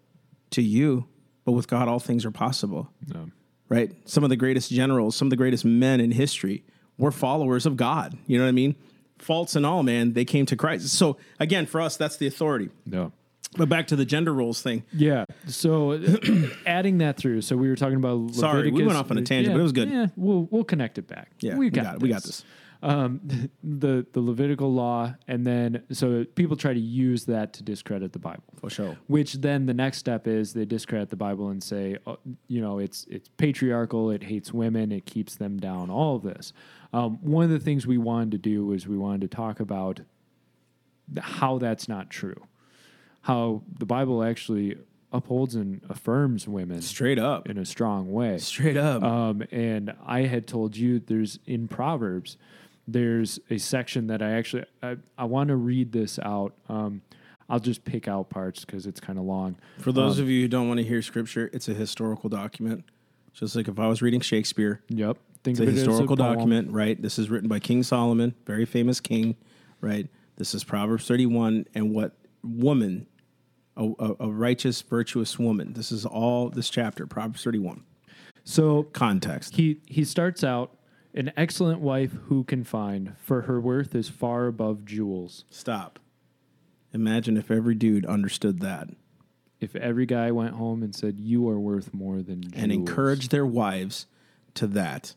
to 0.51 0.61
you. 0.61 1.07
But 1.43 1.53
with 1.53 1.67
God, 1.67 1.87
all 1.87 1.99
things 1.99 2.25
are 2.25 2.31
possible, 2.31 2.91
No. 3.13 3.29
Right? 3.69 3.91
Some 4.05 4.23
of 4.23 4.29
the 4.29 4.35
greatest 4.35 4.71
generals, 4.71 5.15
some 5.15 5.27
of 5.27 5.29
the 5.29 5.35
greatest 5.35 5.65
men 5.65 5.99
in 5.99 6.11
history 6.11 6.63
were 6.97 7.11
followers 7.11 7.65
of 7.65 7.77
God. 7.77 8.17
You 8.27 8.37
know 8.37 8.45
what 8.45 8.49
I 8.49 8.53
mean? 8.53 8.75
Faults 9.19 9.55
and 9.55 9.65
all, 9.65 9.83
man, 9.83 10.13
they 10.13 10.25
came 10.25 10.45
to 10.47 10.55
Christ. 10.55 10.89
So 10.89 11.17
again, 11.39 11.65
for 11.65 11.81
us, 11.81 11.97
that's 11.97 12.17
the 12.17 12.27
authority. 12.27 12.69
No. 12.85 13.11
But 13.55 13.69
back 13.69 13.87
to 13.87 13.95
the 13.95 14.05
gender 14.05 14.33
roles 14.33 14.61
thing. 14.61 14.83
Yeah. 14.93 15.25
So 15.47 15.99
adding 16.65 16.99
that 16.99 17.17
through. 17.17 17.41
So 17.41 17.55
we 17.57 17.69
were 17.69 17.75
talking 17.75 17.95
about 17.95 18.35
Sorry, 18.35 18.69
we 18.71 18.85
went 18.85 18.97
off 18.97 19.09
on 19.09 19.17
a 19.17 19.23
tangent, 19.23 19.55
but 19.55 19.59
it 19.59 19.63
was 19.63 19.71
good. 19.71 19.89
Yeah, 19.89 20.07
we'll 20.15 20.47
we'll 20.51 20.63
connect 20.63 20.97
it 20.97 21.07
back. 21.07 21.31
Yeah, 21.39 21.53
we 21.53 21.65
we 21.65 21.69
got, 21.69 21.83
got 21.83 21.95
it. 21.95 22.01
We 22.01 22.09
got 22.09 22.23
this. 22.23 22.43
Um, 22.81 23.21
the 23.63 24.05
the 24.13 24.21
Levitical 24.21 24.73
law, 24.73 25.15
and 25.27 25.45
then 25.45 25.83
so 25.91 26.25
people 26.35 26.55
try 26.55 26.73
to 26.73 26.79
use 26.79 27.25
that 27.25 27.53
to 27.53 27.63
discredit 27.63 28.13
the 28.13 28.19
Bible. 28.19 28.43
For 28.59 28.69
sure. 28.69 28.97
Which 29.07 29.33
then 29.33 29.65
the 29.65 29.73
next 29.73 29.97
step 29.97 30.27
is 30.27 30.53
they 30.53 30.65
discredit 30.65 31.09
the 31.09 31.15
Bible 31.15 31.49
and 31.49 31.63
say, 31.63 31.97
uh, 32.05 32.15
you 32.47 32.61
know, 32.61 32.79
it's 32.79 33.05
it's 33.09 33.29
patriarchal, 33.37 34.11
it 34.11 34.23
hates 34.23 34.53
women, 34.53 34.91
it 34.91 35.05
keeps 35.05 35.35
them 35.35 35.57
down, 35.59 35.89
all 35.89 36.15
of 36.15 36.23
this. 36.23 36.53
Um, 36.93 37.17
one 37.21 37.43
of 37.43 37.51
the 37.51 37.59
things 37.59 37.85
we 37.85 37.97
wanted 37.97 38.31
to 38.31 38.37
do 38.37 38.65
was 38.65 38.87
we 38.87 38.97
wanted 38.97 39.21
to 39.29 39.35
talk 39.35 39.59
about 39.59 40.01
how 41.19 41.57
that's 41.57 41.87
not 41.87 42.09
true, 42.09 42.47
how 43.21 43.61
the 43.79 43.85
Bible 43.85 44.23
actually 44.23 44.77
upholds 45.11 45.55
and 45.55 45.81
affirms 45.89 46.47
women 46.47 46.81
Straight 46.81 47.17
up. 47.19 47.47
in 47.49 47.57
a 47.57 47.65
strong 47.65 48.11
way. 48.11 48.37
Straight 48.39 48.77
up. 48.77 49.03
Um, 49.03 49.43
and 49.51 49.93
I 50.05 50.21
had 50.23 50.47
told 50.47 50.75
you 50.75 50.99
there's 50.99 51.39
in 51.45 51.67
Proverbs, 51.67 52.37
there's 52.87 53.39
a 53.49 53.57
section 53.57 54.07
that 54.07 54.21
I 54.21 54.31
actually 54.31 54.65
I, 54.81 54.97
I 55.17 55.25
want 55.25 55.49
to 55.49 55.55
read 55.55 55.91
this 55.91 56.19
out. 56.19 56.53
Um, 56.69 57.01
I'll 57.49 57.59
just 57.59 57.85
pick 57.85 58.07
out 58.07 58.29
parts 58.29 58.65
because 58.65 58.85
it's 58.85 58.99
kind 58.99 59.17
of 59.17 59.25
long. 59.25 59.55
For 59.79 59.91
those 59.91 60.19
of 60.19 60.29
you 60.29 60.41
who 60.41 60.47
don't 60.47 60.67
want 60.67 60.79
to 60.79 60.83
hear 60.85 61.01
scripture, 61.01 61.49
it's 61.53 61.69
a 61.69 61.73
historical 61.73 62.29
document. 62.29 62.83
Just 63.33 63.55
like 63.55 63.67
if 63.67 63.79
I 63.79 63.87
was 63.87 64.01
reading 64.01 64.19
Shakespeare, 64.19 64.81
Yep, 64.89 65.17
think 65.43 65.53
it's 65.53 65.59
a 65.59 65.63
of 65.63 65.69
it 65.69 65.71
as 65.73 65.77
historical 65.79 66.17
poem. 66.17 66.33
document, 66.33 66.71
right? 66.71 67.01
This 67.01 67.19
is 67.19 67.29
written 67.29 67.47
by 67.47 67.59
King 67.59 67.83
Solomon, 67.83 68.33
very 68.45 68.65
famous 68.65 68.99
king, 68.99 69.35
right? 69.79 70.07
This 70.37 70.53
is 70.53 70.63
Proverbs 70.63 71.07
31 71.07 71.67
and 71.73 71.93
what 71.93 72.13
woman, 72.43 73.07
a, 73.77 73.85
a, 73.99 74.15
a 74.21 74.29
righteous, 74.31 74.81
virtuous 74.81 75.37
woman. 75.39 75.73
This 75.73 75.91
is 75.91 76.05
all 76.05 76.49
this 76.49 76.69
chapter, 76.69 77.05
Proverbs 77.05 77.43
31. 77.43 77.83
So 78.43 78.83
Context. 78.93 79.55
he 79.55 79.81
he 79.87 80.03
starts 80.03 80.43
out 80.43 80.76
an 81.13 81.31
excellent 81.35 81.79
wife 81.79 82.11
who 82.25 82.43
can 82.43 82.63
find 82.63 83.13
for 83.19 83.43
her 83.43 83.59
worth 83.59 83.95
is 83.95 84.09
far 84.09 84.47
above 84.47 84.85
jewels. 84.85 85.45
Stop. 85.49 85.99
Imagine 86.93 87.37
if 87.37 87.49
every 87.51 87.75
dude 87.75 88.05
understood 88.05 88.59
that 88.61 88.89
If 89.59 89.75
every 89.75 90.05
guy 90.05 90.31
went 90.31 90.53
home 90.55 90.83
and 90.83 90.95
said 90.95 91.19
you 91.19 91.47
are 91.49 91.59
worth 91.59 91.93
more 91.93 92.21
than 92.21 92.41
jewels. 92.43 92.53
and 92.55 92.71
encouraged 92.71 93.31
their 93.31 93.45
wives 93.45 94.05
to 94.55 94.67
that. 94.67 95.15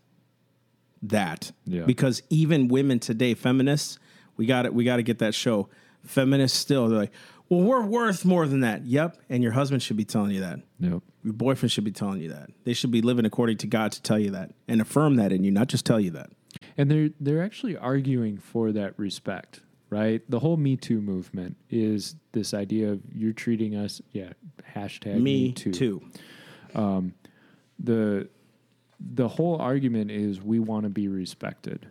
That. 1.02 1.52
Yeah. 1.64 1.84
Because 1.84 2.22
even 2.30 2.68
women 2.68 2.98
today, 2.98 3.34
feminists, 3.34 3.98
we 4.36 4.46
got 4.46 4.66
it. 4.66 4.74
We 4.74 4.84
got 4.84 4.96
to 4.96 5.02
get 5.02 5.18
that 5.18 5.34
show. 5.34 5.68
Feminists 6.04 6.58
still, 6.58 6.88
they're 6.88 6.98
like, 6.98 7.12
well, 7.50 7.60
we're 7.60 7.84
worth 7.84 8.24
more 8.24 8.46
than 8.46 8.60
that. 8.60 8.86
Yep. 8.86 9.18
And 9.28 9.42
your 9.42 9.52
husband 9.52 9.82
should 9.82 9.96
be 9.96 10.04
telling 10.04 10.30
you 10.30 10.40
that. 10.40 10.60
Yep. 10.78 11.02
Your 11.24 11.34
boyfriend 11.34 11.72
should 11.72 11.84
be 11.84 11.90
telling 11.92 12.20
you 12.20 12.30
that. 12.30 12.50
They 12.64 12.72
should 12.72 12.92
be 12.92 13.02
living 13.02 13.26
according 13.26 13.58
to 13.58 13.66
God 13.66 13.92
to 13.92 14.00
tell 14.00 14.18
you 14.18 14.30
that 14.30 14.52
and 14.68 14.80
affirm 14.80 15.16
that 15.16 15.32
in 15.32 15.44
you, 15.44 15.50
not 15.50 15.66
just 15.66 15.84
tell 15.84 16.00
you 16.00 16.12
that. 16.12 16.30
And 16.78 16.90
they're 16.90 17.10
they're 17.20 17.42
actually 17.42 17.76
arguing 17.76 18.38
for 18.38 18.72
that 18.72 18.98
respect, 18.98 19.60
right? 19.90 20.22
The 20.30 20.38
whole 20.38 20.56
Me 20.56 20.76
Too 20.76 21.00
movement 21.00 21.56
is 21.68 22.14
this 22.32 22.54
idea 22.54 22.92
of 22.92 23.00
you're 23.12 23.32
treating 23.32 23.74
us, 23.76 24.00
yeah, 24.12 24.32
hashtag 24.74 25.16
Me, 25.16 25.48
Me 25.48 25.52
Too. 25.52 25.72
too. 25.72 26.02
Um, 26.74 27.14
the 27.78 28.28
the 28.98 29.28
whole 29.28 29.60
argument 29.60 30.10
is 30.10 30.40
we 30.40 30.58
want 30.60 30.84
to 30.84 30.88
be 30.90 31.08
respected. 31.08 31.86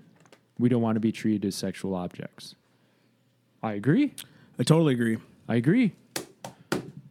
We 0.58 0.69
don't 0.69 0.82
want 0.82 0.95
to 0.95 1.02
be 1.02 1.12
treated 1.12 1.45
as 1.45 1.56
sexual 1.56 1.95
objects. 1.95 2.56
I 3.62 3.74
agree. 3.74 4.13
I 4.58 4.63
totally 4.63 4.93
agree. 4.93 5.17
I 5.49 5.55
agree. 5.55 5.93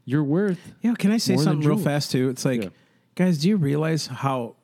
You're 0.05 0.25
worth 0.25 0.73
Yeah, 0.81 0.95
can 0.95 1.11
I 1.11 1.19
say 1.19 1.35
More 1.35 1.45
than 1.45 1.53
something 1.53 1.69
real 1.69 1.77
jewels. 1.77 1.85
fast 1.85 2.13
too? 2.13 2.31
It's 2.31 2.45
like, 2.45 2.63
Yeah. 2.63 2.69
guys, 3.15 3.39
do 3.39 3.49
you 3.49 3.57
realize 3.59 4.07
how 4.07 4.57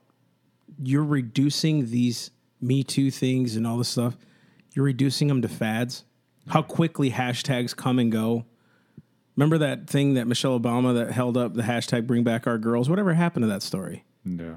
you're 0.83 1.05
reducing 1.05 1.91
these 1.91 2.31
Me 2.63 2.83
Too 2.83 3.11
things 3.11 3.57
and 3.57 3.67
all 3.67 3.77
this 3.77 3.89
stuff? 3.89 4.17
You're 4.75 4.87
reducing 4.87 5.29
them 5.29 5.43
to 5.43 5.49
fads. 5.49 6.05
How 6.49 6.63
quickly 6.63 7.11
hashtags 7.11 7.77
come 7.77 7.99
and 7.99 8.11
go. 8.11 8.47
Remember 9.37 9.59
that 9.59 9.89
thing 9.89 10.15
that 10.15 10.27
Michelle 10.27 10.59
Obama 10.59 10.95
that 10.95 11.13
held 11.13 11.37
up 11.37 11.55
the 11.55 11.63
hashtag 11.63 12.07
Bring 12.07 12.23
Back 12.23 12.47
Our 12.47 12.57
Girls? 12.59 12.89
Whatever 12.89 13.13
happened 13.15 13.43
to 13.43 13.49
that 13.49 13.63
story? 13.63 14.05
no. 14.25 14.57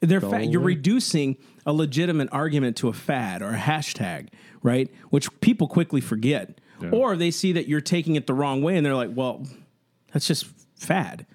They're 0.00 0.20
Fell 0.20 0.30
fa- 0.30 0.44
you're 0.46 0.60
away. 0.60 0.74
reducing 0.74 1.36
a 1.66 1.72
legitimate 1.72 2.28
argument 2.30 2.76
to 2.76 2.88
a 2.88 2.92
fad 2.92 3.42
or 3.42 3.48
a 3.48 3.56
hashtag, 3.58 4.28
right? 4.62 4.88
Which 5.10 5.28
people 5.40 5.66
quickly 5.66 6.00
forget. 6.00 6.60
Yeah. 6.84 6.98
Or 6.98 7.16
they 7.16 7.30
see 7.30 7.52
that 7.52 7.68
you're 7.68 7.80
taking 7.80 8.16
it 8.16 8.26
the 8.26 8.34
wrong 8.34 8.62
way 8.62 8.76
and 8.76 8.84
they're 8.84 8.94
like, 8.94 9.10
well, 9.12 9.46
that's 10.12 10.26
just 10.26 10.46
fad. 10.76 11.26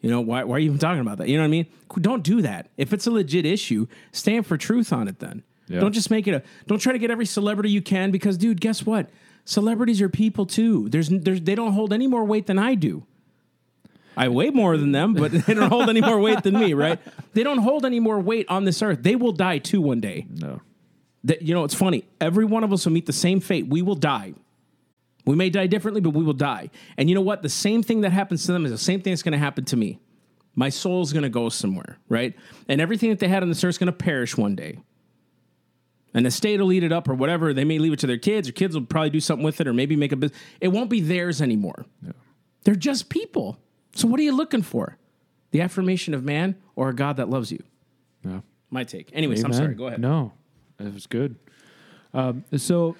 You 0.00 0.10
know, 0.10 0.20
why, 0.20 0.44
why 0.44 0.56
are 0.56 0.58
you 0.58 0.66
even 0.66 0.78
talking 0.78 1.00
about 1.00 1.18
that? 1.18 1.28
You 1.28 1.36
know 1.36 1.42
what 1.42 1.48
I 1.48 1.50
mean? 1.50 1.66
Don't 2.00 2.22
do 2.22 2.42
that. 2.42 2.68
If 2.76 2.92
it's 2.92 3.06
a 3.06 3.10
legit 3.10 3.46
issue, 3.46 3.86
stand 4.12 4.46
for 4.46 4.56
truth 4.56 4.92
on 4.92 5.08
it 5.08 5.18
then. 5.18 5.42
Yeah. 5.66 5.80
Don't 5.80 5.92
just 5.92 6.10
make 6.10 6.26
it 6.26 6.34
a, 6.34 6.42
don't 6.66 6.78
try 6.78 6.92
to 6.92 6.98
get 6.98 7.10
every 7.10 7.24
celebrity 7.24 7.70
you 7.70 7.80
can 7.80 8.10
because, 8.10 8.36
dude, 8.36 8.60
guess 8.60 8.84
what? 8.84 9.08
Celebrities 9.46 10.02
are 10.02 10.08
people 10.08 10.44
too. 10.44 10.88
There's, 10.90 11.08
there's, 11.08 11.40
they 11.40 11.54
don't 11.54 11.72
hold 11.72 11.92
any 11.92 12.06
more 12.06 12.24
weight 12.24 12.46
than 12.46 12.58
I 12.58 12.74
do. 12.74 13.06
I 14.16 14.28
weigh 14.28 14.50
more 14.50 14.76
than 14.76 14.92
them, 14.92 15.14
but 15.14 15.32
they 15.46 15.54
don't 15.54 15.70
hold 15.70 15.88
any 15.88 16.00
more 16.00 16.18
weight 16.20 16.42
than 16.42 16.58
me, 16.58 16.74
right? 16.74 16.98
They 17.32 17.42
don't 17.42 17.58
hold 17.58 17.84
any 17.84 18.00
more 18.00 18.20
weight 18.20 18.46
on 18.48 18.64
this 18.64 18.82
earth. 18.82 19.02
They 19.02 19.16
will 19.16 19.32
die 19.32 19.58
too 19.58 19.80
one 19.80 20.00
day. 20.00 20.26
No. 20.30 20.60
That 21.24 21.42
you 21.42 21.54
know, 21.54 21.64
it's 21.64 21.74
funny. 21.74 22.04
Every 22.20 22.44
one 22.44 22.64
of 22.64 22.72
us 22.72 22.84
will 22.84 22.92
meet 22.92 23.06
the 23.06 23.12
same 23.12 23.40
fate. 23.40 23.66
We 23.66 23.82
will 23.82 23.94
die. 23.94 24.34
We 25.24 25.36
may 25.36 25.50
die 25.50 25.66
differently, 25.66 26.00
but 26.00 26.10
we 26.10 26.22
will 26.22 26.34
die. 26.34 26.70
And 26.96 27.08
you 27.08 27.14
know 27.14 27.20
what? 27.20 27.42
The 27.42 27.48
same 27.48 27.82
thing 27.82 28.02
that 28.02 28.12
happens 28.12 28.44
to 28.46 28.52
them 28.52 28.64
is 28.66 28.72
the 28.72 28.78
same 28.78 29.00
thing 29.00 29.12
that's 29.12 29.22
going 29.22 29.32
to 29.32 29.38
happen 29.38 29.64
to 29.66 29.76
me. 29.76 29.98
My 30.54 30.68
soul's 30.68 31.12
going 31.12 31.22
to 31.22 31.30
go 31.30 31.48
somewhere, 31.48 31.98
right? 32.08 32.34
And 32.68 32.80
everything 32.80 33.10
that 33.10 33.18
they 33.18 33.28
had 33.28 33.42
on 33.42 33.48
this 33.48 33.64
earth 33.64 33.70
is 33.70 33.78
going 33.78 33.86
to 33.86 33.92
perish 33.92 34.36
one 34.36 34.54
day. 34.54 34.78
And 36.12 36.24
the 36.24 36.30
state 36.30 36.60
will 36.60 36.72
eat 36.72 36.84
it 36.84 36.92
up 36.92 37.08
or 37.08 37.14
whatever. 37.14 37.52
They 37.52 37.64
may 37.64 37.78
leave 37.78 37.92
it 37.92 37.98
to 38.00 38.06
their 38.06 38.18
kids, 38.18 38.48
or 38.48 38.52
kids 38.52 38.74
will 38.74 38.84
probably 38.84 39.10
do 39.10 39.18
something 39.18 39.44
with 39.44 39.60
it, 39.60 39.66
or 39.66 39.72
maybe 39.72 39.96
make 39.96 40.12
a 40.12 40.16
business. 40.16 40.38
It 40.60 40.68
won't 40.68 40.90
be 40.90 41.00
theirs 41.00 41.42
anymore. 41.42 41.86
They're 42.62 42.76
just 42.76 43.08
people. 43.08 43.58
So 43.94 44.06
what 44.06 44.20
are 44.20 44.22
you 44.22 44.36
looking 44.36 44.62
for? 44.62 44.96
The 45.50 45.60
affirmation 45.60 46.14
of 46.14 46.22
man 46.22 46.56
or 46.76 46.88
a 46.88 46.94
God 46.94 47.16
that 47.16 47.28
loves 47.28 47.50
you? 47.50 47.62
No. 48.22 48.42
My 48.70 48.84
take. 48.84 49.10
Anyways, 49.12 49.42
I'm 49.44 49.52
sorry. 49.52 49.74
Go 49.74 49.86
ahead. 49.86 50.00
No, 50.00 50.32
that 50.78 50.92
was 50.92 51.06
good. 51.06 51.36
Um, 52.12 52.44
so, 52.56 52.96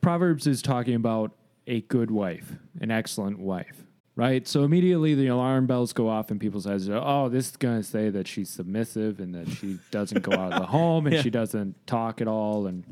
Proverbs 0.00 0.46
is 0.46 0.62
talking 0.62 0.94
about 0.94 1.32
a 1.66 1.80
good 1.82 2.10
wife, 2.10 2.52
an 2.80 2.90
excellent 2.90 3.38
wife, 3.38 3.84
right? 4.16 4.46
So 4.46 4.64
immediately 4.64 5.14
the 5.14 5.26
alarm 5.28 5.66
bells 5.66 5.92
go 5.92 6.08
off, 6.08 6.30
and 6.30 6.40
people 6.40 6.60
says, 6.60 6.88
"Oh, 6.90 7.28
this 7.28 7.50
is 7.50 7.56
going 7.56 7.78
to 7.78 7.82
say 7.82 8.08
that 8.10 8.26
she's 8.26 8.48
submissive 8.50 9.20
and 9.20 9.34
that 9.34 9.48
she 9.48 9.78
doesn't 9.90 10.22
go 10.22 10.32
out 10.32 10.52
of 10.52 10.60
the 10.60 10.66
home 10.78 11.06
and 11.06 11.16
Yeah. 11.16 11.22
she 11.22 11.30
doesn't 11.30 11.86
talk 11.86 12.20
at 12.20 12.28
all." 12.28 12.66
And 12.66 12.84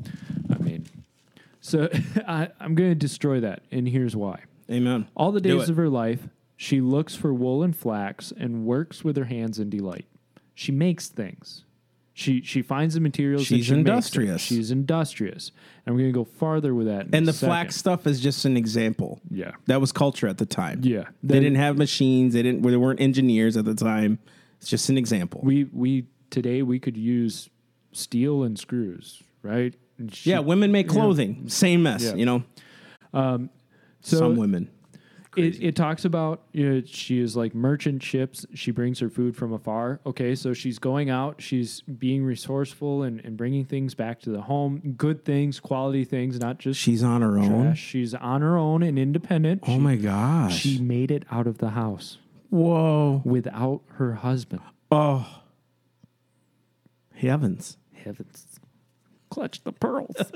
I 0.53 0.57
mean, 0.59 0.85
so 1.61 1.89
I, 2.27 2.49
I'm 2.59 2.75
going 2.75 2.89
to 2.91 2.95
destroy 2.95 3.39
that, 3.39 3.63
and 3.71 3.87
here's 3.87 4.15
why. 4.15 4.41
Amen. 4.69 5.07
All 5.15 5.31
the 5.31 5.41
days 5.41 5.69
of 5.69 5.77
her 5.77 5.89
life, 5.89 6.27
she 6.57 6.81
looks 6.81 7.15
for 7.15 7.33
wool 7.33 7.63
and 7.63 7.75
flax 7.75 8.31
and 8.35 8.65
works 8.65 9.03
with 9.03 9.15
her 9.17 9.25
hands 9.25 9.59
in 9.59 9.69
delight. 9.69 10.05
She 10.53 10.71
makes 10.71 11.07
things. 11.07 11.63
She 12.19 12.41
she 12.41 12.63
finds 12.63 12.95
the 12.95 12.99
materials. 12.99 13.45
She's 13.45 13.67
she 13.67 13.73
industrious. 13.75 14.41
She's 14.41 14.71
industrious, 14.71 15.51
and 15.85 15.93
we're 15.93 16.01
gonna 16.01 16.13
go 16.13 16.23
farther 16.23 16.73
with 16.73 16.87
that. 16.87 17.05
in 17.05 17.13
And 17.13 17.27
the 17.27 17.31
second. 17.31 17.49
flax 17.49 17.75
stuff 17.75 18.07
is 18.07 18.19
just 18.19 18.43
an 18.43 18.57
example. 18.57 19.21
Yeah, 19.29 19.51
That 19.67 19.79
was 19.79 19.91
culture 19.91 20.27
at 20.27 20.39
the 20.39 20.45
time. 20.47 20.79
yeah. 20.83 21.03
They 21.21 21.35
Then 21.35 21.43
didn't 21.43 21.57
have 21.59 21.77
machines. 21.77 22.33
They 22.33 22.41
didn't. 22.41 22.63
They 22.63 22.75
weren't 22.75 22.99
engineers 22.99 23.55
at 23.55 23.65
the 23.65 23.75
time. 23.75 24.17
It's 24.59 24.67
just 24.67 24.89
an 24.89 24.97
example. 24.97 25.41
We 25.43 25.65
we 25.65 26.07
today 26.31 26.63
we 26.63 26.79
could 26.79 26.97
use 26.97 27.49
steel 27.91 28.41
and 28.41 28.57
screws, 28.57 29.21
right? 29.43 29.75
And 29.99 30.11
she- 30.11 30.31
yeah, 30.31 30.39
women 30.39 30.71
make 30.71 30.87
clothing. 30.89 31.47
Same 31.49 31.83
mess. 31.83 32.03
Yeah. 32.03 32.15
You 32.15 32.25
know, 32.25 32.43
um, 33.13 33.51
So 34.01 34.17
some 34.17 34.37
women. 34.37 34.69
It, 35.37 35.61
it 35.61 35.75
talks 35.75 36.03
about 36.03 36.41
you 36.51 36.67
know, 36.67 36.81
she 36.85 37.19
is 37.19 37.35
like 37.37 37.53
merchant 37.53 38.01
ships. 38.01 38.45
She 38.55 38.71
brings 38.71 38.99
her 38.99 39.09
food 39.09 39.35
from 39.37 39.53
afar. 39.53 39.99
Okay, 40.05 40.33
so 40.33 40.53
she's 40.53 40.79
going 40.79 41.11
out. 41.11 41.41
She's 41.41 41.81
being 41.81 42.23
resourceful 42.23 43.03
and, 43.03 43.23
and 43.23 43.37
bringing 43.37 43.63
things 43.63 43.93
back 43.93 44.19
to 44.21 44.31
the 44.31 44.41
home. 44.41 44.95
Good 44.97 45.23
things, 45.23 45.59
quality 45.59 46.05
things, 46.05 46.39
not 46.39 46.57
just 46.57 46.79
She's 46.79 47.03
on 47.03 47.21
her 47.21 47.37
own. 47.37 47.75
She's 47.75 48.15
on 48.15 48.41
her 48.41 48.57
own 48.57 48.81
and 48.81 48.97
independent. 48.97 49.63
Oh 49.67 49.73
she, 49.73 49.77
my 49.77 49.95
gosh. 49.95 50.57
She 50.57 50.79
made 50.79 51.11
it 51.11 51.23
out 51.31 51.45
of 51.45 51.59
the 51.59 51.69
house 51.69 52.17
Whoa. 52.49 53.21
without 53.23 53.81
her 53.95 54.13
husband. 54.15 54.61
Oh. 54.91 55.43
Heavens. 57.13 57.77
Heavens. 57.93 58.59
Clutch 59.29 59.63
the 59.63 59.71
pearls. 59.71 60.15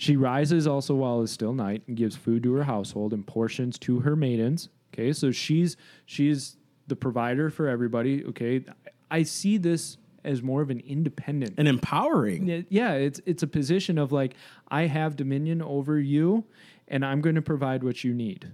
she 0.00 0.16
rises 0.16 0.64
also 0.64 0.94
while 0.94 1.20
it's 1.22 1.32
still 1.32 1.52
night 1.52 1.82
and 1.88 1.96
gives 1.96 2.14
food 2.14 2.44
to 2.44 2.54
her 2.54 2.62
household 2.62 3.12
and 3.12 3.26
portions 3.26 3.76
to 3.80 3.98
her 4.00 4.14
maidens. 4.14 4.68
Okay, 4.94 5.12
so 5.12 5.32
she's 5.32 5.76
she's 6.06 6.56
the 6.86 6.94
provider 6.94 7.50
for 7.50 7.66
everybody. 7.66 8.24
Okay. 8.24 8.64
I 9.10 9.24
see 9.24 9.58
this 9.58 9.96
as 10.24 10.40
more 10.40 10.62
of 10.62 10.70
an 10.70 10.80
independent 10.86 11.54
And 11.58 11.66
empowering. 11.66 12.46
Yeah, 12.46 12.60
yeah, 12.68 12.92
it's 12.92 13.20
it's 13.26 13.42
a 13.42 13.48
position 13.48 13.98
of 13.98 14.12
like 14.12 14.34
I 14.68 14.82
have 14.86 15.16
dominion 15.16 15.60
over 15.60 15.98
you 15.98 16.44
and 16.86 17.04
I'm 17.04 17.20
going 17.20 17.34
to 17.34 17.42
provide 17.42 17.82
what 17.82 18.04
you 18.04 18.14
need. 18.14 18.52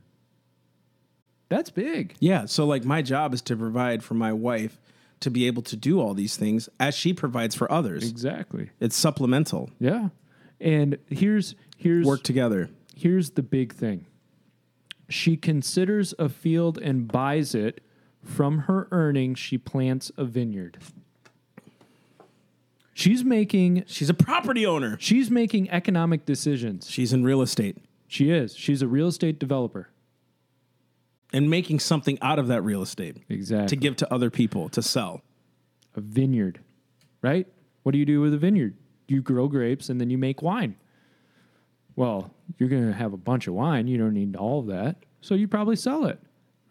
That's 1.51 1.69
big. 1.69 2.15
Yeah. 2.21 2.47
So 2.47 2.65
like 2.65 2.87
my 2.87 3.03
job 3.03 3.35
is 3.35 3.43
to 3.43 3.57
provide 3.57 4.03
for 4.03 4.15
my 4.15 4.33
wife 4.33 4.81
to 5.21 5.31
be 5.31 5.47
able 5.47 5.63
to 5.65 5.77
do 5.77 6.01
all 6.01 6.15
these 6.15 6.39
things 6.39 6.71
as 6.81 6.95
she 6.95 7.13
provides 7.13 7.55
for 7.55 7.71
others. 7.71 8.09
Exactly. 8.09 8.71
It's 8.81 8.97
supplemental. 8.97 9.69
Yeah. 9.79 10.09
And 10.61 10.99
here's 11.09 11.55
here's 11.77 12.07
Work 12.07 12.23
together. 12.23 12.71
here's 12.97 13.31
the 13.31 13.43
big 13.43 13.73
thing. 13.73 14.07
She 15.09 15.37
considers 15.37 16.15
a 16.19 16.29
field 16.29 16.79
and 16.79 17.07
buys 17.09 17.55
it. 17.55 17.81
From 18.23 18.61
her 18.61 18.89
earnings, 18.91 19.39
she 19.39 19.59
plants 19.59 20.11
a 20.17 20.25
vineyard. 20.25 20.79
She's 22.95 23.25
making 23.25 23.85
She's 23.87 24.09
a 24.09 24.15
property 24.15 24.65
owner. 24.65 24.97
she's 25.01 25.31
making 25.31 25.69
economic 25.71 26.25
decisions. 26.25 26.89
She's 26.89 27.13
in 27.13 27.25
real 27.25 27.43
estate 27.43 27.79
She 28.07 28.31
is. 28.31 28.55
She's 28.57 28.83
a 28.83 28.87
real 28.89 29.09
estate 29.09 29.39
developer. 29.39 29.91
and 31.33 31.51
making 31.51 31.81
something 31.81 32.17
out 32.23 32.39
of 32.39 32.47
that 32.47 32.63
real 32.63 32.81
estate 32.81 33.17
Exactly. 33.29 33.67
to 33.69 33.77
give 33.77 33.97
to 33.97 34.15
other 34.15 34.31
people 34.31 34.69
to 34.71 34.81
sell. 34.81 35.23
a 35.97 36.01
vineyard, 36.01 36.61
right? 37.23 37.47
What 37.83 37.93
do 37.93 37.99
you 37.99 38.07
do 38.07 38.21
with 38.21 38.33
a 38.33 38.39
vineyard? 38.39 38.75
You 39.07 39.23
grow 39.23 39.49
grapes 39.49 39.89
and 39.89 40.01
then 40.01 40.11
you 40.11 40.19
make 40.19 40.43
wine. 40.43 40.77
Well, 41.97 42.31
you're 42.59 42.69
going 42.69 42.87
to 42.87 42.93
have 42.93 43.13
a 43.13 43.19
bunch 43.19 43.47
of 43.47 43.55
wine. 43.55 43.87
You 43.87 43.99
don't 43.99 44.15
need 44.15 44.37
all 44.37 44.61
of 44.61 44.67
that. 44.67 44.97
So 45.21 45.35
you 45.35 45.49
probably 45.49 45.77
sell 45.77 46.07
it, 46.07 46.21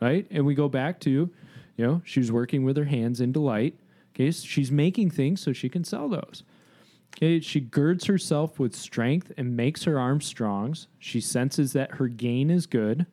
right? 0.01 0.27
And 0.29 0.45
we 0.45 0.53
go 0.53 0.67
back 0.69 0.99
to, 1.01 1.09
you 1.09 1.85
know, 1.85 2.01
she's 2.05 2.31
working 2.31 2.63
with 2.63 2.77
her 2.77 2.85
hands 2.85 3.21
in 3.21 3.31
delight. 3.31 3.75
Okay, 4.13 4.31
so 4.31 4.45
she's 4.45 4.71
making 4.71 5.09
things 5.09 5.41
so 5.41 5.53
she 5.53 5.69
can 5.69 5.83
sell 5.83 6.07
those. 6.07 6.43
Okay, 7.15 7.39
she 7.39 7.59
girds 7.59 8.05
herself 8.05 8.59
with 8.59 8.75
strength 8.75 9.31
and 9.37 9.55
makes 9.55 9.83
her 9.83 9.99
arms 9.99 10.25
strong. 10.25 10.75
She 10.99 11.21
senses 11.21 11.73
that 11.73 11.95
her 11.95 12.07
gain 12.07 12.49
is 12.49 12.65
good. 12.65 13.05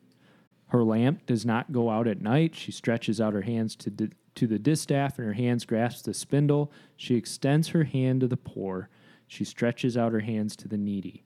Her 0.68 0.84
lamp 0.84 1.26
does 1.26 1.44
not 1.44 1.72
go 1.72 1.90
out 1.90 2.06
at 2.06 2.20
night. 2.20 2.54
She 2.54 2.72
stretches 2.72 3.20
out 3.20 3.34
her 3.34 3.42
hands 3.42 3.74
to, 3.76 3.90
di- 3.90 4.10
to 4.36 4.46
the 4.46 4.58
distaff, 4.58 5.18
and 5.18 5.26
her 5.26 5.32
hands 5.34 5.64
grasp 5.64 6.04
the 6.04 6.14
spindle. 6.14 6.72
She 6.96 7.14
extends 7.14 7.68
her 7.68 7.84
hand 7.84 8.20
to 8.20 8.28
the 8.28 8.36
poor. 8.36 8.88
She 9.30 9.44
stretches 9.44 9.96
out 9.96 10.10
her 10.10 10.18
hands 10.20 10.56
to 10.56 10.66
the 10.66 10.76
needy. 10.76 11.22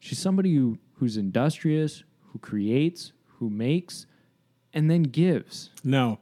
She's 0.00 0.18
somebody 0.18 0.56
who, 0.56 0.80
who's 0.94 1.16
industrious, 1.16 2.02
who 2.32 2.40
creates, 2.40 3.12
who 3.38 3.48
makes, 3.48 4.06
and 4.74 4.90
then 4.90 5.04
gives. 5.04 5.70
No, 5.84 6.18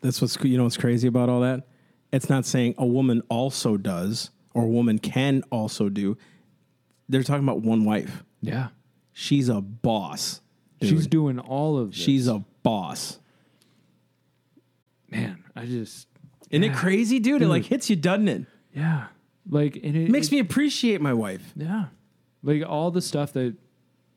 that's 0.00 0.22
what's 0.22 0.42
you 0.42 0.56
know 0.56 0.62
what's 0.62 0.78
crazy 0.78 1.06
about 1.06 1.28
all 1.28 1.42
that. 1.42 1.68
It's 2.14 2.30
not 2.30 2.46
saying 2.46 2.76
a 2.78 2.86
woman 2.86 3.22
also 3.28 3.76
does 3.76 4.30
or 4.54 4.62
a 4.62 4.68
woman 4.68 4.98
can 4.98 5.42
also 5.52 5.90
do. 5.90 6.16
They're 7.10 7.22
talking 7.22 7.44
about 7.44 7.60
one 7.60 7.84
wife. 7.84 8.24
Yeah. 8.40 8.68
She's 9.12 9.50
a 9.50 9.60
boss. 9.60 10.40
dude. 10.80 10.88
She's 10.88 11.06
doing 11.06 11.38
all 11.40 11.76
of 11.76 11.90
this. 11.90 12.00
she's 12.00 12.26
a 12.26 12.42
boss. 12.62 13.18
man, 15.10 15.44
I 15.54 15.66
just 15.66 16.06
Isn't 16.48 16.64
it 16.64 16.72
crazy, 16.72 17.18
dude? 17.18 17.42
It 17.42 17.48
like 17.48 17.66
hits 17.66 17.90
you, 17.90 17.96
doesn't 17.96 18.28
it? 18.28 18.46
yeah. 18.74 19.08
Like 19.48 19.76
and 19.76 19.96
it 19.96 20.04
It 20.04 20.10
makes 20.10 20.30
me 20.30 20.38
appreciate 20.38 21.00
my 21.00 21.12
wife. 21.12 21.52
Yeah. 21.56 21.86
Like 22.42 22.62
all 22.66 22.90
the 22.90 23.02
stuff 23.02 23.32
that 23.34 23.54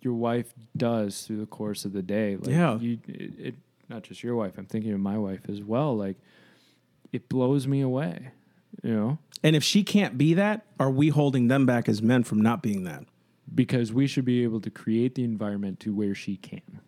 your 0.02 0.14
wife 0.14 0.54
does 0.76 1.24
through 1.24 1.38
the 1.38 1.46
course 1.46 1.86
of 1.86 1.94
the 1.94 2.02
day. 2.04 2.38
Like 2.38 2.50
Yeah. 2.50 2.78
You, 2.78 3.00
it, 3.08 3.40
it, 3.40 3.56
not 3.90 4.04
just 4.04 4.24
your 4.24 4.36
wife, 4.36 4.58
I'm 4.58 4.66
thinking 4.66 4.94
of 4.94 5.00
my 5.00 5.18
wife 5.18 5.42
as 5.50 5.62
well. 5.62 5.96
Like 5.96 6.18
it 7.12 7.30
blows 7.30 7.68
me 7.68 7.82
away, 7.82 8.32
you 8.84 8.94
know, 8.94 9.20
And 9.44 9.56
if 9.56 9.64
she 9.64 9.84
can't 9.84 10.18
be 10.18 10.34
that, 10.34 10.66
are 10.80 10.90
we 10.90 11.10
holding 11.10 11.48
them 11.48 11.66
back 11.66 11.88
as 11.88 12.02
men 12.02 12.24
from 12.24 12.42
not 12.42 12.62
being 12.62 12.84
that? 12.84 13.06
because 13.54 13.94
we 13.94 14.08
should 14.08 14.26
be 14.26 14.44
able 14.44 14.60
to 14.62 14.70
create 14.70 15.16
the 15.16 15.24
environment 15.24 15.80
to 15.82 15.94
where 15.94 16.16
she 16.16 16.36
can. 16.38 16.82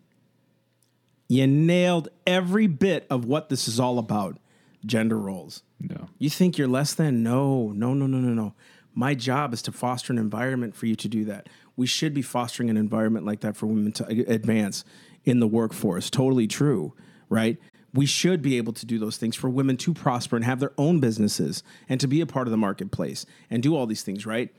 You 1.28 1.46
nailed 1.46 2.08
every 2.26 2.66
bit 2.66 3.06
of 3.10 3.24
what 3.24 3.48
this 3.48 3.68
is 3.68 3.78
all 3.78 3.98
about 3.98 4.38
gender 4.86 5.18
roles. 5.18 5.62
No. 5.80 6.08
You 6.18 6.30
think 6.30 6.58
you're 6.58 6.68
less 6.68 6.94
than? 6.94 7.22
No, 7.22 7.72
no, 7.72 7.94
no, 7.94 8.06
no, 8.06 8.18
no, 8.18 8.32
no. 8.34 8.54
My 8.94 9.14
job 9.14 9.52
is 9.52 9.62
to 9.62 9.72
foster 9.72 10.12
an 10.12 10.18
environment 10.18 10.74
for 10.74 10.86
you 10.86 10.96
to 10.96 11.08
do 11.08 11.24
that. 11.26 11.48
We 11.76 11.86
should 11.86 12.14
be 12.14 12.22
fostering 12.22 12.68
an 12.70 12.76
environment 12.76 13.24
like 13.24 13.40
that 13.40 13.56
for 13.56 13.66
women 13.66 13.92
to 13.92 14.06
advance 14.30 14.84
in 15.24 15.38
the 15.40 15.46
workforce. 15.46 16.10
Totally 16.10 16.46
true, 16.48 16.94
right? 17.28 17.58
We 17.94 18.06
should 18.06 18.42
be 18.42 18.56
able 18.56 18.72
to 18.74 18.84
do 18.86 18.98
those 18.98 19.16
things 19.16 19.36
for 19.36 19.48
women 19.48 19.76
to 19.78 19.94
prosper 19.94 20.36
and 20.36 20.44
have 20.44 20.58
their 20.60 20.72
own 20.76 21.00
businesses 21.00 21.62
and 21.88 22.00
to 22.00 22.06
be 22.08 22.20
a 22.20 22.26
part 22.26 22.46
of 22.46 22.50
the 22.50 22.56
marketplace 22.56 23.24
and 23.50 23.62
do 23.62 23.76
all 23.76 23.86
these 23.86 24.02
things, 24.02 24.26
right? 24.26 24.52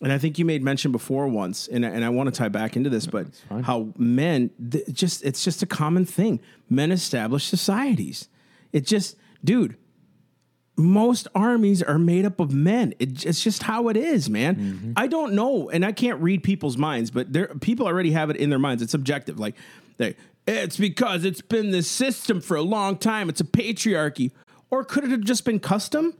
And 0.00 0.10
I 0.10 0.18
think 0.18 0.38
you 0.38 0.44
made 0.44 0.62
mention 0.64 0.90
before 0.90 1.28
once, 1.28 1.68
and, 1.68 1.84
I- 1.86 1.90
and 1.90 2.04
I 2.04 2.08
want 2.08 2.32
to 2.32 2.36
tie 2.36 2.48
back 2.48 2.76
into 2.76 2.90
this, 2.90 3.06
but 3.06 3.26
how 3.62 3.92
men 3.96 4.50
th- 4.70 4.84
just 4.92 5.22
it's 5.24 5.44
just 5.44 5.62
a 5.62 5.66
common 5.66 6.04
thing. 6.06 6.40
Men 6.70 6.90
establish 6.90 7.44
societies. 7.44 8.28
It 8.72 8.84
just, 8.86 9.16
dude, 9.44 9.76
most 10.76 11.28
armies 11.34 11.82
are 11.82 11.98
made 11.98 12.24
up 12.24 12.40
of 12.40 12.52
men. 12.52 12.94
It, 12.98 13.24
it's 13.26 13.42
just 13.42 13.62
how 13.62 13.88
it 13.88 13.96
is, 13.96 14.30
man. 14.30 14.56
Mm-hmm. 14.56 14.92
I 14.96 15.06
don't 15.06 15.34
know, 15.34 15.70
and 15.70 15.84
I 15.84 15.92
can't 15.92 16.20
read 16.20 16.42
people's 16.42 16.76
minds, 16.76 17.10
but 17.10 17.32
there 17.32 17.48
people 17.60 17.86
already 17.86 18.12
have 18.12 18.30
it 18.30 18.36
in 18.36 18.50
their 18.50 18.58
minds. 18.58 18.82
It's 18.82 18.92
subjective. 18.92 19.38
Like 19.38 19.54
they, 19.98 20.16
it's 20.46 20.76
because 20.76 21.24
it's 21.24 21.40
been 21.42 21.70
this 21.70 21.88
system 21.90 22.40
for 22.40 22.56
a 22.56 22.62
long 22.62 22.96
time. 22.96 23.28
It's 23.28 23.40
a 23.40 23.44
patriarchy, 23.44 24.32
or 24.70 24.84
could 24.84 25.04
it 25.04 25.10
have 25.10 25.20
just 25.20 25.44
been 25.44 25.60
custom? 25.60 26.14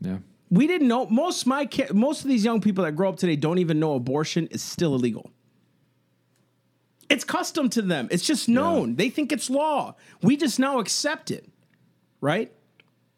Yeah. 0.00 0.18
We 0.50 0.66
didn't 0.66 0.88
know. 0.88 1.06
Most 1.06 1.46
my 1.46 1.68
most 1.92 2.22
of 2.22 2.28
these 2.28 2.44
young 2.44 2.60
people 2.60 2.84
that 2.84 2.92
grow 2.92 3.08
up 3.08 3.16
today 3.16 3.36
don't 3.36 3.58
even 3.58 3.80
know 3.80 3.94
abortion 3.94 4.46
is 4.48 4.62
still 4.62 4.94
illegal. 4.94 5.30
It's 7.10 7.24
custom 7.24 7.70
to 7.70 7.82
them. 7.82 8.08
It's 8.10 8.26
just 8.26 8.48
known. 8.48 8.96
They 8.96 9.08
think 9.08 9.32
it's 9.32 9.48
law. 9.48 9.96
We 10.22 10.36
just 10.36 10.58
now 10.58 10.78
accept 10.78 11.30
it, 11.30 11.48
right? 12.20 12.52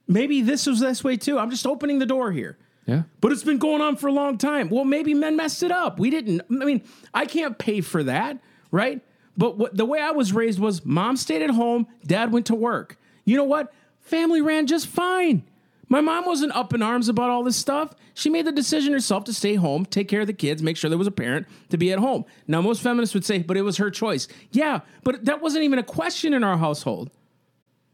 Maybe 0.07 0.43
this 0.43 0.67
was 0.67 0.81
this 0.81 1.05
way 1.05 1.17
too. 1.17 1.39
I'm 1.39 1.51
just 1.51 1.67
opening 1.67 1.99
the 1.99 2.07
door 2.07 2.33
here. 2.33 2.59
Yeah. 2.87 3.03
But 3.21 3.33
it's 3.33 3.45
been 3.45 3.59
going 3.59 3.81
on 3.81 3.97
for 3.97 4.09
a 4.09 4.13
long 4.13 4.39
time. 4.39 4.69
Well, 4.69 4.85
maybe 4.85 5.15
men 5.15 5.37
messed 5.37 5.63
it 5.63 5.71
up. 5.71 6.01
We 6.01 6.11
didn't. 6.11 6.43
I 6.51 6.65
mean, 6.65 6.83
I 7.15 7.27
can't 7.27 7.57
pay 7.59 7.81
for 7.83 8.03
that, 8.05 8.39
right? 8.71 9.01
But 9.37 9.57
what, 9.57 9.77
the 9.77 9.85
way 9.85 10.01
I 10.01 10.11
was 10.11 10.33
raised 10.33 10.59
was 10.59 10.85
mom 10.85 11.17
stayed 11.17 11.43
at 11.43 11.51
home, 11.51 11.87
dad 12.05 12.33
went 12.33 12.47
to 12.47 12.55
work. 12.55 12.99
You 13.25 13.37
know 13.37 13.45
what? 13.45 13.73
Family 14.01 14.43
ran 14.43 14.67
just 14.67 14.87
fine. 14.89 15.45
My 15.89 16.01
mom 16.01 16.25
wasn't 16.25 16.53
up 16.53 16.73
in 16.73 16.83
arms 16.83 17.09
about 17.09 17.31
all 17.31 17.43
this 17.43 17.57
stuff. 17.57 17.95
She 18.15 18.31
made 18.31 18.47
the 18.47 18.53
decision 18.53 18.93
herself 18.93 19.25
to 19.25 19.33
stay 19.33 19.55
home, 19.55 19.85
take 19.85 20.09
care 20.09 20.21
of 20.21 20.27
the 20.27 20.33
kids, 20.33 20.63
make 20.63 20.77
sure 20.77 20.89
there 20.89 20.99
was 20.99 21.07
a 21.07 21.13
parent 21.13 21.47
to 21.71 21.77
be 21.77 21.93
at 21.93 21.99
home. 21.99 22.25
Now, 22.47 22.61
most 22.61 22.81
feminists 22.81 23.15
would 23.15 23.25
say, 23.25 23.39
but 23.39 23.57
it 23.57 23.63
was 23.63 23.77
her 23.79 23.91
choice. 23.91 24.29
Yeah, 24.53 24.81
but 25.03 25.25
that 25.25 25.41
wasn't 25.41 25.65
even 25.65 25.79
a 25.79 25.85
question 25.85 26.33
in 26.33 26.45
our 26.45 26.59
household. 26.59 27.11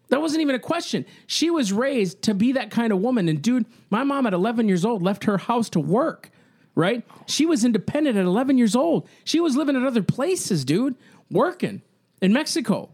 That 0.08 0.20
wasn't 0.20 0.42
even 0.42 0.54
a 0.54 0.60
question. 0.60 1.04
She 1.26 1.50
was 1.50 1.72
raised 1.72 2.22
to 2.22 2.34
be 2.34 2.52
that 2.52 2.70
kind 2.70 2.92
of 2.92 3.00
woman. 3.00 3.28
And 3.28 3.42
dude, 3.42 3.66
my 3.90 4.04
mom 4.04 4.26
at 4.26 4.32
11 4.32 4.68
years 4.68 4.84
old 4.84 5.02
left 5.02 5.24
her 5.24 5.38
house 5.38 5.68
to 5.70 5.80
work, 5.80 6.30
right? 6.74 7.04
She 7.26 7.44
was 7.44 7.64
independent 7.64 8.16
at 8.16 8.24
11 8.24 8.56
years 8.58 8.76
old. 8.76 9.08
She 9.24 9.40
was 9.40 9.56
living 9.56 9.74
at 9.74 9.82
other 9.82 10.02
places, 10.02 10.64
dude, 10.64 10.94
working 11.30 11.82
in 12.22 12.32
Mexico, 12.32 12.90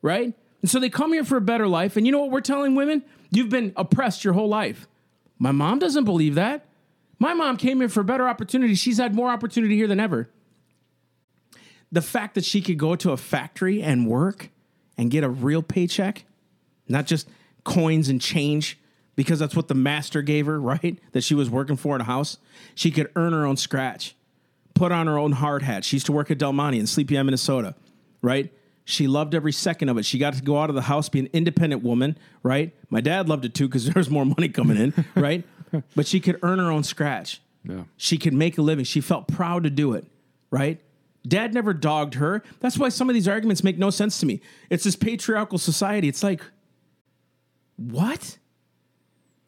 right? 0.00 0.32
And 0.62 0.70
so 0.70 0.80
they 0.80 0.88
come 0.88 1.12
here 1.12 1.24
for 1.24 1.36
a 1.36 1.42
better 1.42 1.68
life. 1.68 1.96
And 1.96 2.06
you 2.06 2.12
know 2.12 2.20
what 2.20 2.30
we're 2.30 2.40
telling 2.40 2.74
women? 2.74 3.04
You've 3.30 3.50
been 3.50 3.72
oppressed 3.76 4.24
your 4.24 4.32
whole 4.34 4.48
life. 4.48 4.88
My 5.38 5.52
mom 5.52 5.78
doesn't 5.78 6.04
believe 6.04 6.36
that. 6.36 6.64
My 7.18 7.34
mom 7.34 7.56
came 7.56 7.80
here 7.80 7.88
for 7.88 8.02
better 8.02 8.28
opportunity. 8.28 8.74
She's 8.74 8.98
had 8.98 9.14
more 9.14 9.28
opportunity 9.28 9.76
here 9.76 9.86
than 9.86 10.00
ever. 10.00 10.30
The 11.92 12.02
fact 12.02 12.34
that 12.34 12.44
she 12.44 12.60
could 12.60 12.78
go 12.78 12.96
to 12.96 13.12
a 13.12 13.16
factory 13.16 13.82
and 13.82 14.06
work 14.06 14.50
and 14.98 15.10
get 15.10 15.24
a 15.24 15.28
real 15.28 15.62
paycheck, 15.62 16.24
not 16.88 17.06
just 17.06 17.28
coins 17.64 18.08
and 18.08 18.20
change, 18.20 18.78
because 19.16 19.38
that's 19.38 19.56
what 19.56 19.68
the 19.68 19.74
master 19.74 20.22
gave 20.22 20.46
her, 20.46 20.60
right? 20.60 20.98
That 21.12 21.24
she 21.24 21.34
was 21.34 21.50
working 21.50 21.76
for 21.76 21.94
in 21.94 22.00
a 22.00 22.04
house. 22.04 22.38
She 22.74 22.90
could 22.90 23.10
earn 23.16 23.32
her 23.32 23.44
own 23.44 23.56
scratch, 23.56 24.14
put 24.74 24.92
on 24.92 25.06
her 25.06 25.18
own 25.18 25.32
hard 25.32 25.62
hat. 25.62 25.84
She 25.84 25.96
used 25.96 26.06
to 26.06 26.12
work 26.12 26.30
at 26.30 26.38
Del 26.38 26.52
Monte 26.52 26.78
in 26.78 26.86
Sleepy 26.86 27.18
Eye, 27.18 27.22
Minnesota, 27.22 27.74
right? 28.22 28.52
She 28.84 29.08
loved 29.08 29.34
every 29.34 29.52
second 29.52 29.88
of 29.88 29.98
it. 29.98 30.04
She 30.04 30.16
got 30.16 30.34
to 30.34 30.42
go 30.42 30.58
out 30.60 30.68
of 30.68 30.76
the 30.76 30.82
house, 30.82 31.08
be 31.08 31.18
an 31.18 31.28
independent 31.32 31.82
woman, 31.82 32.16
right? 32.44 32.72
My 32.88 33.00
dad 33.00 33.28
loved 33.28 33.44
it 33.44 33.52
too 33.52 33.66
because 33.66 33.84
there 33.86 33.94
was 33.96 34.08
more 34.08 34.24
money 34.24 34.48
coming 34.48 34.76
in, 34.76 35.04
right? 35.16 35.44
But 35.96 36.06
she 36.06 36.20
could 36.20 36.38
earn 36.42 36.60
her 36.60 36.70
own 36.70 36.84
scratch. 36.84 37.42
Yeah. 37.64 37.82
She 37.96 38.16
could 38.16 38.32
make 38.32 38.58
a 38.58 38.62
living. 38.62 38.84
She 38.84 39.00
felt 39.00 39.26
proud 39.26 39.64
to 39.64 39.70
do 39.70 39.94
it, 39.94 40.04
right? 40.50 40.80
Dad 41.26 41.52
never 41.52 41.74
dogged 41.74 42.14
her. 42.14 42.44
That's 42.60 42.78
why 42.78 42.88
some 42.88 43.10
of 43.10 43.14
these 43.14 43.26
arguments 43.26 43.64
make 43.64 43.76
no 43.76 43.90
sense 43.90 44.20
to 44.20 44.26
me. 44.26 44.40
It's 44.70 44.84
this 44.84 44.94
patriarchal 44.94 45.58
society. 45.58 46.06
It's 46.06 46.22
like, 46.22 46.40
what? 47.76 48.38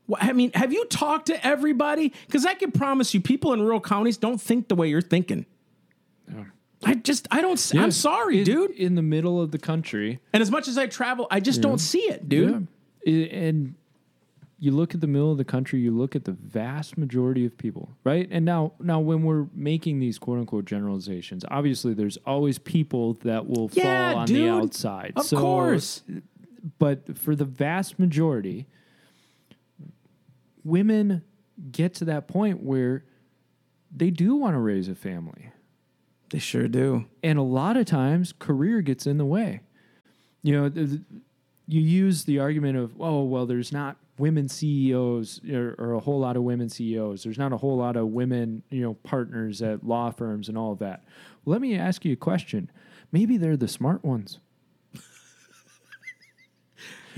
Wha- 0.06 0.18
I 0.20 0.32
mean, 0.32 0.50
have 0.54 0.72
you 0.72 0.84
talked 0.86 1.26
to 1.26 1.46
everybody? 1.46 2.12
Because 2.26 2.46
I 2.46 2.54
can 2.54 2.70
promise 2.72 3.12
you, 3.14 3.20
people 3.20 3.52
in 3.52 3.60
rural 3.62 3.80
counties 3.80 4.16
don't 4.16 4.40
think 4.40 4.68
the 4.68 4.74
way 4.74 4.88
you're 4.88 5.00
thinking. 5.02 5.46
I 6.84 6.94
just, 6.94 7.26
I 7.32 7.40
don't, 7.40 7.72
I'm 7.74 7.90
sorry, 7.90 8.38
in, 8.38 8.44
dude. 8.44 8.70
In 8.70 8.94
the 8.94 9.02
middle 9.02 9.40
of 9.40 9.50
the 9.50 9.58
country. 9.58 10.20
And 10.32 10.40
as 10.40 10.50
much 10.50 10.68
as 10.68 10.78
I 10.78 10.86
travel, 10.86 11.26
I 11.28 11.40
just 11.40 11.60
don't 11.60 11.78
see 11.78 12.02
it, 12.02 12.28
dude. 12.28 12.68
I- 13.04 13.10
And 13.10 13.74
you 14.60 14.70
look 14.70 14.94
at 14.94 15.00
the 15.00 15.06
middle 15.08 15.32
of 15.32 15.38
the 15.38 15.44
country, 15.44 15.80
you 15.80 15.90
look 15.90 16.14
at 16.14 16.24
the 16.24 16.32
vast 16.32 16.96
majority 16.96 17.44
of 17.44 17.56
people, 17.58 17.90
right? 18.04 18.28
And 18.30 18.44
now, 18.44 18.74
now 18.80 19.00
when 19.00 19.22
we're 19.24 19.46
making 19.54 19.98
these 19.98 20.18
quote 20.18 20.38
unquote 20.38 20.66
generalizations, 20.66 21.44
obviously 21.50 21.94
there's 21.94 22.16
always 22.26 22.58
people 22.58 23.14
that 23.24 23.48
will 23.48 23.70
Yeah, 23.72 24.12
fall 24.12 24.20
on 24.20 24.26
dude. 24.26 24.36
the 24.36 24.48
outside. 24.48 25.12
Of 25.16 25.26
So- 25.26 25.38
course. 25.38 26.02
But 26.78 27.16
for 27.18 27.34
the 27.34 27.44
vast 27.44 27.98
majority, 27.98 28.66
women 30.64 31.22
get 31.72 31.94
to 31.94 32.04
that 32.04 32.28
point 32.28 32.62
where 32.62 33.04
they 33.94 34.10
do 34.10 34.36
want 34.36 34.54
to 34.54 34.58
raise 34.58 34.88
a 34.88 34.94
family. 34.94 35.50
They 36.30 36.38
sure 36.38 36.68
do. 36.68 37.06
And 37.22 37.38
a 37.38 37.42
lot 37.42 37.76
of 37.76 37.86
times, 37.86 38.34
career 38.38 38.80
gets 38.82 39.06
in 39.06 39.18
the 39.18 39.24
way. 39.24 39.60
You 40.42 40.52
know, 40.52 40.68
th- 40.68 40.88
th- 40.88 41.00
you 41.66 41.80
use 41.80 42.24
the 42.24 42.38
argument 42.38 42.76
of, 42.76 42.92
oh, 43.00 43.24
well, 43.24 43.46
there's 43.46 43.72
not 43.72 43.96
women 44.18 44.48
CEOs 44.48 45.40
or, 45.50 45.74
or 45.78 45.92
a 45.94 46.00
whole 46.00 46.20
lot 46.20 46.36
of 46.36 46.42
women 46.42 46.68
CEOs. 46.68 47.22
There's 47.22 47.38
not 47.38 47.52
a 47.52 47.56
whole 47.56 47.76
lot 47.76 47.96
of 47.96 48.08
women, 48.08 48.62
you 48.70 48.82
know, 48.82 48.94
partners 48.94 49.62
at 49.62 49.86
law 49.86 50.10
firms 50.10 50.48
and 50.48 50.58
all 50.58 50.72
of 50.72 50.78
that. 50.80 51.04
Well, 51.44 51.52
let 51.52 51.60
me 51.60 51.76
ask 51.76 52.04
you 52.04 52.12
a 52.12 52.16
question. 52.16 52.70
Maybe 53.12 53.36
they're 53.36 53.56
the 53.56 53.68
smart 53.68 54.04
ones. 54.04 54.40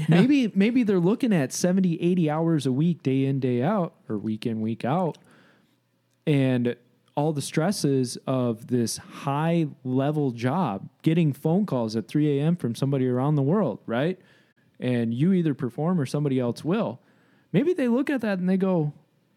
Maybe 0.09 0.51
maybe 0.55 0.83
they're 0.83 1.01
looking 1.01 1.33
at 1.33 1.53
70, 1.53 2.01
80 2.01 2.31
hours 2.31 2.67
a 2.67 2.73
week, 2.73 3.03
day 3.03 3.25
in, 3.25 3.41
day 3.41 3.63
out, 3.63 3.95
or 4.09 4.19
week 4.19 4.47
in, 4.47 4.61
week 4.61 4.85
out. 4.85 5.19
And 6.27 6.77
all 7.17 7.33
the 7.33 7.43
stresses 7.43 8.17
of 8.27 8.69
this 8.69 8.97
high 8.97 9.67
level 9.85 10.31
job, 10.31 10.89
getting 11.03 11.33
phone 11.33 11.67
calls 11.67 11.97
at 11.97 12.09
3 12.09 12.39
a.m. 12.39 12.57
from 12.57 12.75
somebody 12.75 13.07
around 13.07 13.35
the 13.35 13.43
world, 13.43 13.81
right? 13.87 14.19
And 14.79 15.13
you 15.13 15.33
either 15.33 15.53
perform 15.53 16.01
or 16.01 16.07
somebody 16.07 16.39
else 16.39 16.65
will. 16.65 17.01
Maybe 17.53 17.75
they 17.75 17.89
look 17.89 18.09
at 18.09 18.21
that 18.23 18.39
and 18.39 18.49
they 18.49 18.57
go, 18.57 18.93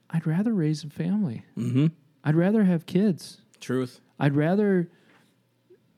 I'd 0.10 0.28
rather 0.28 0.54
raise 0.54 0.84
a 0.84 0.90
family. 0.90 1.44
Mm-hmm. 1.58 1.88
I'd 2.24 2.36
rather 2.36 2.64
have 2.64 2.86
kids. 2.86 3.42
Truth. 3.60 4.00
I'd 4.20 4.36
rather 4.36 4.90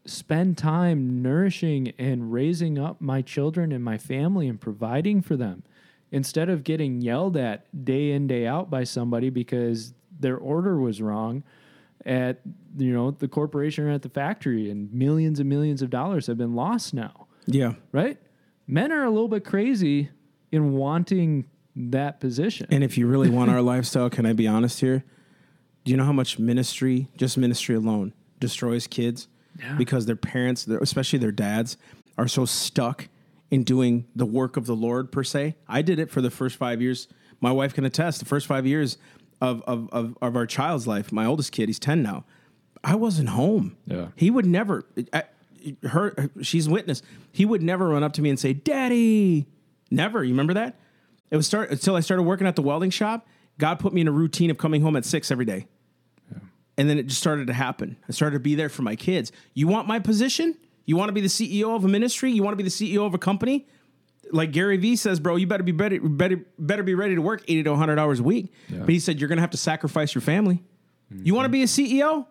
spend 0.06 0.58
time 0.58 1.22
nourishing 1.22 1.90
and 1.98 2.32
raising 2.32 2.78
up 2.78 3.02
my 3.02 3.22
children 3.22 3.72
and 3.72 3.84
my 3.84 3.98
family 3.98 4.48
and 4.48 4.60
providing 4.62 5.22
for 5.22 5.36
them 5.36 5.64
instead 6.12 6.50
of 6.50 6.64
getting 6.64 7.02
yelled 7.02 7.36
at 7.36 7.66
day 7.86 8.12
in 8.12 8.28
day 8.28 8.46
out 8.46 8.70
by 8.70 8.84
somebody 8.84 9.30
because 9.30 9.94
their 10.20 10.38
order 10.38 10.78
was 10.78 11.02
wrong 11.02 11.44
at 12.06 12.42
you 12.78 12.94
know 12.94 13.10
the 13.12 13.28
corporation 13.28 13.86
or 13.86 13.92
at 13.92 14.04
the 14.04 14.10
factory 14.10 14.70
and 14.70 14.94
millions 14.94 15.40
and 15.40 15.50
millions 15.50 15.82
of 15.82 15.90
dollars 15.90 16.28
have 16.28 16.38
been 16.38 16.54
lost 16.54 16.94
now 16.94 17.26
Yeah. 17.48 17.74
right 17.92 18.18
men 18.68 18.92
are 18.92 19.04
a 19.04 19.10
little 19.10 19.28
bit 19.28 19.44
crazy 19.44 20.10
in 20.52 20.74
wanting 20.74 21.46
that 21.76 22.20
position 22.20 22.68
And 22.70 22.84
if 22.84 22.98
you 22.98 23.08
really 23.08 23.30
want 23.30 23.50
our 23.50 23.62
lifestyle, 23.74 24.10
can 24.10 24.26
I 24.26 24.34
be 24.34 24.48
honest 24.48 24.80
here? 24.80 25.04
Do 25.84 25.92
you 25.92 25.98
know 25.98 26.06
how 26.06 26.14
much 26.14 26.40
ministry, 26.40 27.10
just 27.18 27.38
ministry 27.38 27.76
alone, 27.76 28.14
destroys 28.40 28.88
kids? 28.88 29.28
Yeah. 29.60 29.76
Because 29.76 30.06
their 30.06 30.16
parents, 30.16 30.68
especially 30.68 31.20
their 31.20 31.32
dads, 31.32 31.78
are 32.18 32.28
so 32.28 32.46
stuck 32.46 33.08
in 33.52 33.64
doing 33.64 34.06
the 34.16 34.26
work 34.26 34.58
of 34.58 34.66
the 34.66 34.76
Lord, 34.76 35.12
per 35.12 35.24
se. 35.24 35.56
I 35.68 35.82
did 35.82 36.00
it 36.00 36.10
for 36.10 36.22
the 36.22 36.32
first 36.32 36.58
five 36.58 36.82
years. 36.82 37.08
My 37.42 37.52
wife 37.52 37.74
can 37.74 37.86
attest 37.86 38.20
the 38.20 38.26
first 38.26 38.48
five 38.48 38.66
years 38.66 38.98
of, 39.42 39.62
of, 39.64 39.90
of, 39.92 40.18
of 40.22 40.36
our 40.36 40.46
child's 40.46 40.88
life. 40.88 41.12
My 41.12 41.26
oldest 41.26 41.52
kid, 41.52 41.70
he's 41.70 41.80
10 41.80 42.02
now. 42.02 42.26
I 42.84 42.96
wasn't 42.96 43.30
home. 43.30 43.78
Yeah. 43.86 44.08
He 44.16 44.30
would 44.30 44.46
never, 44.46 44.86
I, 45.14 45.24
her, 45.84 46.30
she's 46.42 46.70
witness. 46.70 47.02
He 47.32 47.46
would 47.46 47.62
never 47.62 47.90
run 47.90 48.04
up 48.04 48.14
to 48.14 48.22
me 48.22 48.30
and 48.30 48.40
say, 48.40 48.54
Daddy. 48.54 49.48
Never. 49.92 50.24
You 50.24 50.32
remember 50.32 50.54
that? 50.56 50.80
It 51.32 51.38
was 51.38 51.48
start 51.48 51.70
until 51.72 51.96
I 51.96 52.00
started 52.00 52.24
working 52.24 52.48
at 52.48 52.56
the 52.56 52.62
welding 52.62 52.90
shop. 52.90 53.28
God 53.58 53.80
put 53.80 53.94
me 53.94 54.02
in 54.02 54.08
a 54.08 54.12
routine 54.12 54.50
of 54.50 54.58
coming 54.58 54.82
home 54.82 54.96
at 54.96 55.06
six 55.06 55.32
every 55.32 55.46
day. 55.46 55.68
And 56.78 56.90
then 56.90 57.00
it 57.00 57.08
just 57.08 57.22
started 57.22 57.48
to 57.48 57.54
happen. 57.54 57.98
I 58.08 58.12
started 58.12 58.36
to 58.36 58.40
be 58.40 58.56
there 58.56 58.70
for 58.70 58.82
my 58.82 58.96
kids. 58.96 59.32
You 59.54 59.68
want 59.68 59.88
my 59.88 60.00
position? 60.00 60.58
You 60.86 60.98
want 60.98 61.10
to 61.10 61.14
be 61.14 61.22
the 61.22 61.28
CEO 61.28 61.76
of 61.76 61.86
a 61.86 61.88
ministry? 61.88 62.32
You 62.32 62.44
want 62.44 62.54
to 62.58 62.64
be 62.64 62.70
the 62.70 62.70
CEO 62.70 63.06
of 63.06 63.14
a 63.14 63.18
company? 63.18 63.68
Like 64.32 64.52
Gary 64.52 64.78
Vee 64.78 64.96
says, 64.96 65.20
bro, 65.20 65.36
you 65.36 65.48
better 65.48 65.64
be 65.64 65.72
better, 65.72 66.00
better, 66.02 66.46
better 66.60 66.84
be 66.84 66.96
ready 66.96 67.16
to 67.16 67.22
work 67.22 67.44
80 67.48 67.64
to 67.64 67.70
100 67.72 68.00
hours 68.00 68.20
a 68.20 68.24
week. 68.24 68.54
But 68.82 68.90
he 68.90 69.00
said, 69.00 69.20
you're 69.20 69.28
going 69.30 69.38
to 69.38 69.42
have 69.42 69.52
to 69.52 69.58
sacrifice 69.58 70.14
your 70.14 70.22
family. 70.22 70.64
You 71.24 71.34
want 71.36 71.46
to 71.46 71.50
be 71.50 71.62
a 71.62 71.68
CEO? 71.68 72.26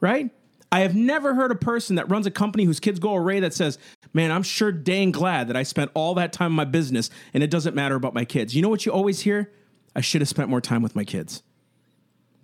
Right? 0.00 0.30
I 0.72 0.80
have 0.80 0.94
never 0.94 1.34
heard 1.34 1.50
a 1.50 1.56
person 1.56 1.96
that 1.96 2.08
runs 2.08 2.26
a 2.26 2.30
company 2.30 2.64
whose 2.64 2.78
kids 2.78 3.00
go 3.00 3.16
away 3.16 3.40
that 3.40 3.52
says, 3.52 3.78
Man, 4.12 4.30
I'm 4.30 4.44
sure 4.44 4.72
dang 4.72 5.10
glad 5.10 5.48
that 5.48 5.56
I 5.56 5.64
spent 5.64 5.90
all 5.94 6.14
that 6.14 6.32
time 6.32 6.52
in 6.52 6.56
my 6.56 6.64
business 6.64 7.10
and 7.34 7.42
it 7.42 7.50
doesn't 7.50 7.74
matter 7.74 7.96
about 7.96 8.14
my 8.14 8.24
kids. 8.24 8.54
You 8.54 8.62
know 8.62 8.68
what 8.68 8.86
you 8.86 8.92
always 8.92 9.20
hear? 9.20 9.52
I 9.94 10.00
should 10.00 10.20
have 10.20 10.28
spent 10.28 10.48
more 10.48 10.60
time 10.60 10.82
with 10.82 10.94
my 10.94 11.04
kids. 11.04 11.42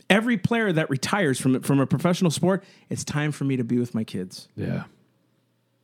Every 0.09 0.37
player 0.39 0.73
that 0.73 0.89
retires 0.89 1.41
from 1.41 1.61
from 1.63 1.81
a 1.81 1.87
professional 1.87 2.31
sport, 2.31 2.63
it's 2.89 3.03
time 3.05 3.33
for 3.33 3.45
me 3.45 3.57
to 3.57 3.65
be 3.65 3.79
with 3.79 3.95
my 3.95 4.05
kids. 4.05 4.49
yeah 4.57 4.85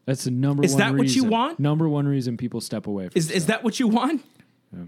that's 0.04 0.24
the 0.24 0.32
number 0.32 0.64
Is 0.64 0.72
one 0.72 0.78
that 0.80 0.90
what 0.94 1.06
you 1.08 1.22
reason- 1.22 1.30
want? 1.30 1.60
number 1.60 1.88
one 1.88 2.08
reason 2.08 2.36
people 2.36 2.60
step 2.60 2.86
away 2.88 3.08
from 3.08 3.16
Is 3.16 3.30
is 3.30 3.46
that 3.46 3.62
what 3.62 3.78
you 3.78 3.86
want? 3.88 4.22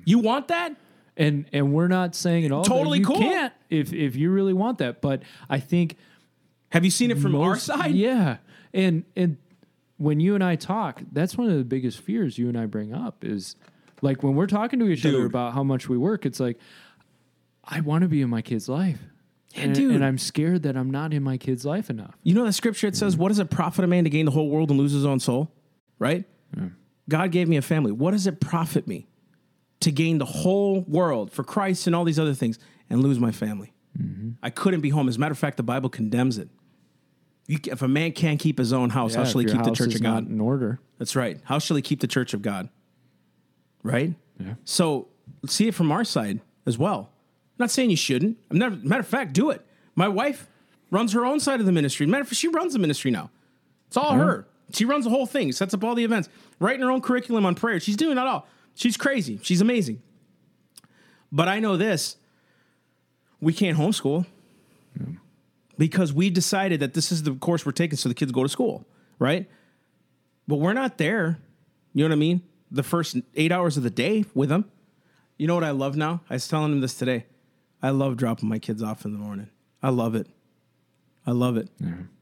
You 0.04 0.18
want 0.18 0.48
that? 0.48 0.74
and 1.16 1.46
and 1.52 1.72
we're 1.72 1.86
not 1.86 2.14
saying 2.16 2.44
at 2.44 2.50
all 2.50 2.64
that 2.64 2.68
Totally 2.68 2.98
you 2.98 3.04
cool. 3.04 3.18
can't 3.18 3.52
if 3.70 3.92
if 3.92 4.16
you 4.16 4.30
really 4.32 4.52
want 4.52 4.78
that 4.78 5.00
but 5.00 5.22
i 5.48 5.60
think 5.60 5.96
Have 6.70 6.84
you 6.84 6.90
seen 6.90 7.12
it 7.12 7.18
from 7.18 7.36
our 7.36 7.56
side? 7.56 7.94
yeah 7.94 8.38
and 8.72 9.04
and 9.14 9.36
when 9.96 10.18
you 10.18 10.34
and 10.34 10.42
i 10.42 10.56
talk 10.56 11.00
that's 11.12 11.38
one 11.38 11.48
of 11.48 11.56
the 11.56 11.62
biggest 11.62 12.00
fears 12.00 12.36
you 12.36 12.48
and 12.48 12.58
i 12.58 12.66
bring 12.66 12.92
up 12.92 13.24
is 13.24 13.54
like 14.02 14.24
when 14.24 14.34
we're 14.34 14.48
talking 14.48 14.80
to 14.80 14.88
each 14.88 15.06
other 15.06 15.24
about 15.24 15.54
how 15.54 15.62
much 15.62 15.88
we 15.88 15.96
work 15.96 16.26
it's 16.26 16.40
like 16.40 16.58
i 17.62 17.80
want 17.80 18.02
to 18.02 18.08
be 18.08 18.20
in 18.20 18.28
my 18.28 18.42
kid's 18.42 18.68
life 18.68 18.98
and, 19.56 19.74
dude. 19.74 19.94
and 19.94 20.04
i'm 20.04 20.18
scared 20.18 20.62
that 20.62 20.76
i'm 20.76 20.90
not 20.90 21.12
in 21.14 21.22
my 21.22 21.36
kid's 21.36 21.64
life 21.64 21.90
enough 21.90 22.14
You 22.22 22.34
know 22.34 22.44
that 22.44 22.52
scripture 22.52 22.86
it 22.86 22.96
says, 22.96 23.16
mm. 23.16 23.18
What 23.18 23.28
does 23.28 23.38
it 23.38 23.50
profit 23.50 23.84
a 23.84 23.88
man 23.88 24.04
to 24.04 24.10
gain 24.10 24.24
the 24.24 24.30
whole 24.32 24.48
world 24.48 24.70
and 24.70 24.78
lose 24.78 24.92
his 24.92 25.04
own 25.04 25.20
soul? 25.20 25.52
Right? 25.98 26.24
God 27.08 27.30
gave 27.32 27.48
me 27.48 27.56
a 27.58 27.62
family. 27.62 27.92
What 27.92 28.12
does 28.12 28.26
it 28.26 28.40
profit 28.40 28.86
me 28.88 29.06
to 29.80 29.92
gain 29.92 30.18
the 30.18 30.24
whole 30.24 30.80
world 30.82 31.30
for 31.32 31.44
Christ 31.44 31.86
and 31.86 31.94
all 31.94 32.04
these 32.04 32.18
other 32.18 32.32
things 32.32 32.58
and 32.88 33.02
lose 33.02 33.18
my 33.18 33.30
family? 33.30 33.74
Mm-hmm. 34.00 34.30
I 34.42 34.48
couldn't 34.50 34.80
be 34.80 34.88
home. 34.88 35.08
As 35.08 35.16
a 35.16 35.20
matter 35.20 35.32
of 35.32 35.38
fact, 35.38 35.58
the 35.58 35.62
Bible 35.62 35.90
condemns 35.90 36.38
it. 36.38 36.48
You, 37.46 37.58
if 37.66 37.82
a 37.82 37.88
man 37.88 38.12
can't 38.12 38.40
keep 38.40 38.56
his 38.56 38.72
own 38.72 38.88
house, 38.90 39.14
how 39.14 39.22
Yeah, 39.22 39.28
shall 39.28 39.40
he 39.42 39.46
keep 39.46 39.62
the 39.62 39.72
church 39.72 39.94
of 39.94 40.02
God? 40.02 40.28
in 40.30 40.40
order 40.40 40.80
That's 40.98 41.14
right. 41.14 41.38
How 41.44 41.58
shall 41.58 41.76
he 41.76 41.82
keep 41.82 42.00
the 42.00 42.06
church 42.06 42.32
of 42.32 42.40
God? 42.40 42.70
Right? 43.82 44.14
Yeah. 44.40 44.54
So 44.64 45.08
see 45.46 45.68
it 45.68 45.74
from 45.74 45.92
our 45.92 46.04
side 46.04 46.40
as 46.64 46.78
well. 46.78 47.10
I'm 47.54 47.64
not 47.64 47.70
saying 47.70 47.90
you 47.90 47.96
shouldn't. 47.96 48.36
I'm 48.50 48.58
never, 48.58 48.76
matter 48.76 49.00
of 49.00 49.06
fact, 49.06 49.32
do 49.32 49.50
it. 49.50 49.64
My 49.94 50.08
wife 50.08 50.48
runs 50.90 51.12
her 51.12 51.24
own 51.24 51.38
side 51.38 51.60
of 51.60 51.66
the 51.66 51.72
ministry. 51.72 52.04
Matter 52.06 52.22
of 52.22 52.28
fact, 52.28 52.38
she 52.38 52.48
runs 52.48 52.72
the 52.72 52.78
ministry 52.80 53.10
now. 53.10 53.30
It's 53.86 53.96
all 53.96 54.14
her. 54.14 54.46
She 54.72 54.84
runs 54.84 55.04
the 55.04 55.10
whole 55.10 55.26
thing, 55.26 55.52
sets 55.52 55.72
up 55.72 55.84
all 55.84 55.94
the 55.94 56.04
events, 56.04 56.28
writing 56.58 56.82
her 56.82 56.90
own 56.90 57.00
curriculum 57.00 57.46
on 57.46 57.54
prayer. 57.54 57.78
She's 57.78 57.96
doing 57.96 58.16
that 58.16 58.26
all. 58.26 58.48
She's 58.74 58.96
crazy. 58.96 59.38
She's 59.42 59.60
amazing. 59.60 60.02
But 61.30 61.48
I 61.48 61.60
know 61.60 61.76
this 61.76 62.16
we 63.40 63.52
can't 63.52 63.76
homeschool 63.76 64.26
because 65.76 66.12
we 66.12 66.30
decided 66.30 66.80
that 66.80 66.94
this 66.94 67.12
is 67.12 67.22
the 67.24 67.34
course 67.34 67.66
we're 67.66 67.72
taking 67.72 67.96
so 67.96 68.08
the 68.08 68.14
kids 68.14 68.32
go 68.32 68.42
to 68.42 68.48
school, 68.48 68.86
right? 69.18 69.48
But 70.48 70.56
we're 70.56 70.72
not 70.72 70.98
there. 70.98 71.38
You 71.92 72.04
know 72.04 72.08
what 72.08 72.16
I 72.16 72.18
mean? 72.18 72.42
The 72.70 72.82
first 72.82 73.16
eight 73.36 73.52
hours 73.52 73.76
of 73.76 73.82
the 73.82 73.90
day 73.90 74.24
with 74.34 74.48
them. 74.48 74.70
You 75.36 75.46
know 75.46 75.54
what 75.54 75.64
I 75.64 75.70
love 75.70 75.96
now? 75.96 76.22
I 76.30 76.34
was 76.34 76.48
telling 76.48 76.72
him 76.72 76.80
this 76.80 76.94
today. 76.94 77.26
I 77.84 77.90
love 77.90 78.16
dropping 78.16 78.48
my 78.48 78.58
kids 78.58 78.82
off 78.82 79.04
in 79.04 79.12
the 79.12 79.18
morning. 79.18 79.50
I 79.82 79.90
love 79.90 80.14
it. 80.14 80.26
I 81.26 81.32
love 81.32 81.56
it. 81.58 81.68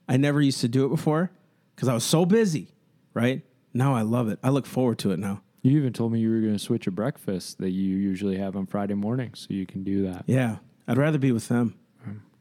I 0.09 0.17
never 0.17 0.41
used 0.43 0.61
to 0.63 0.69
do 0.69 0.85
it 0.85 0.89
before 0.89 1.31
because 1.75 1.89
I 1.89 1.95
was 1.95 2.03
so 2.05 2.25
busy, 2.27 2.69
right? 3.15 3.43
Now 3.73 3.95
I 3.95 4.03
love 4.03 4.29
it. 4.29 4.39
I 4.43 4.51
look 4.51 4.67
forward 4.67 4.99
to 5.01 5.13
it 5.13 5.19
now. 5.21 5.41
you 5.63 5.79
even 5.79 5.93
told 5.93 6.13
me 6.13 6.19
you 6.19 6.31
were 6.31 6.41
going 6.41 6.53
to 6.53 6.59
switch 6.59 6.87
a 6.89 6.91
breakfast 6.91 7.59
that 7.59 7.71
you 7.71 7.97
usually 7.97 8.37
have 8.39 8.57
on 8.57 8.67
friday 8.67 8.95
mornings 8.95 9.47
so 9.47 9.55
you 9.55 9.65
can 9.65 9.85
do 9.85 10.03
that 10.03 10.25
Yeah, 10.27 10.57
I'd 10.89 10.99
rather 10.99 11.19
be 11.19 11.31
with 11.31 11.47
them 11.49 11.79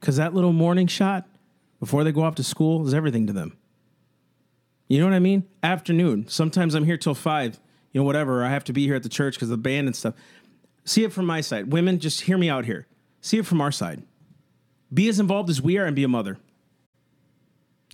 because 0.00 0.16
that 0.16 0.34
little 0.34 0.52
morning 0.52 0.88
shot 0.88 1.28
before 1.78 2.02
they 2.02 2.10
go 2.10 2.22
off 2.22 2.34
to 2.34 2.44
school 2.44 2.84
is 2.86 2.92
everything 2.92 3.28
to 3.28 3.32
them. 3.32 3.56
You 4.88 4.98
know 4.98 5.06
what 5.06 5.14
I 5.14 5.20
mean? 5.20 5.44
Afternoon. 5.62 6.26
Sometimes 6.28 6.74
I'm 6.74 6.84
here 6.84 6.96
till 6.96 7.14
five. 7.14 7.60
You 7.92 8.00
know, 8.00 8.04
whatever. 8.04 8.44
I 8.44 8.50
have 8.50 8.64
to 8.64 8.72
be 8.72 8.84
here 8.84 8.96
at 8.96 9.04
the 9.04 9.08
church 9.08 9.34
because 9.36 9.50
of 9.50 9.58
the 9.58 9.62
band 9.62 9.86
and 9.86 9.94
stuff. 9.94 10.14
See 10.84 11.04
it 11.04 11.12
from 11.12 11.26
my 11.26 11.40
side. 11.40 11.72
Women, 11.72 11.98
just 12.00 12.22
hear 12.22 12.36
me 12.36 12.50
out 12.50 12.64
here. 12.64 12.86
See 13.22 13.38
it 13.38 13.46
from 13.46 13.60
our 13.62 13.72
side. 13.72 14.02
Be 14.92 15.08
as 15.08 15.18
involved 15.18 15.48
as 15.48 15.62
we 15.62 15.78
are 15.78 15.86
and 15.86 15.96
be 15.96 16.04
a 16.04 16.08
mother. 16.08 16.36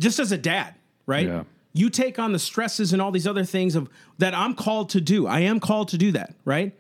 Just 0.01 0.19
as 0.19 0.33
a 0.33 0.39
dad, 0.39 0.75
right? 1.07 1.27
Yeah. 1.27 1.45
You 1.73 1.91
take 1.91 2.19
on 2.19 2.33
the 2.33 2.39
stresses 2.41 2.93
and 2.93 3.01
all 3.01 3.13
these 3.13 3.27
other 3.27 3.45
things 3.45 3.77
of 3.77 3.89
that 4.19 4.35
I'm 4.35 4.55
called 4.55 4.91
to 4.91 5.01
do. 5.01 5.27
I 5.27 5.41
am 5.41 5.61
called 5.61 5.89
to 5.89 5.99
do 5.99 6.11
that, 6.13 6.35
right? 6.45 6.75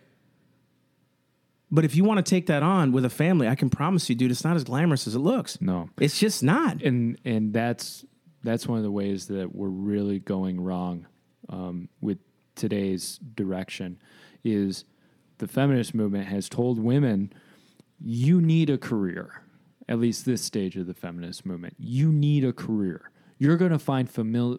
But 1.71 1.85
if 1.85 1.95
you 1.95 2.03
want 2.03 2.25
to 2.25 2.29
take 2.29 2.47
that 2.47 2.63
on 2.63 2.93
with 2.93 3.05
a 3.05 3.11
family, 3.11 3.47
I 3.47 3.55
can 3.55 3.69
promise 3.69 4.09
you, 4.09 4.17
dude, 4.17 4.31
it's 4.31 4.43
not 4.45 4.57
as 4.57 4.65
glamorous 4.65 5.07
as 5.07 5.15
it 5.15 5.19
looks. 5.21 5.61
no 5.61 5.91
It's 6.01 6.19
just 6.19 6.43
not. 6.43 6.83
and 6.83 7.19
and 7.25 7.53
that's 7.53 8.05
that's 8.43 8.67
one 8.67 8.79
of 8.79 8.85
the 8.85 8.91
ways 8.91 9.27
that 9.27 9.55
we're 9.55 9.69
really 9.69 10.19
going 10.19 10.61
wrong 10.61 11.07
um, 11.51 11.89
with 12.01 12.19
today's 12.55 13.19
direction 13.35 13.99
is 14.43 14.85
the 15.39 15.47
feminist 15.47 15.95
movement 15.95 16.27
has 16.27 16.49
told 16.49 16.79
women 16.79 17.33
you 18.05 18.41
need 18.41 18.71
a 18.71 18.79
career 18.79 19.43
at 19.89 19.99
least 19.99 20.25
this 20.25 20.43
stage 20.43 20.77
of 20.77 20.87
the 20.87 20.95
feminist 20.95 21.45
movement 21.47 21.75
you 21.79 22.13
need 22.13 22.45
a 22.45 22.53
career 22.53 23.11
you're 23.39 23.57
going 23.57 23.71
to 23.71 23.79
find 23.79 24.13
famil- 24.13 24.59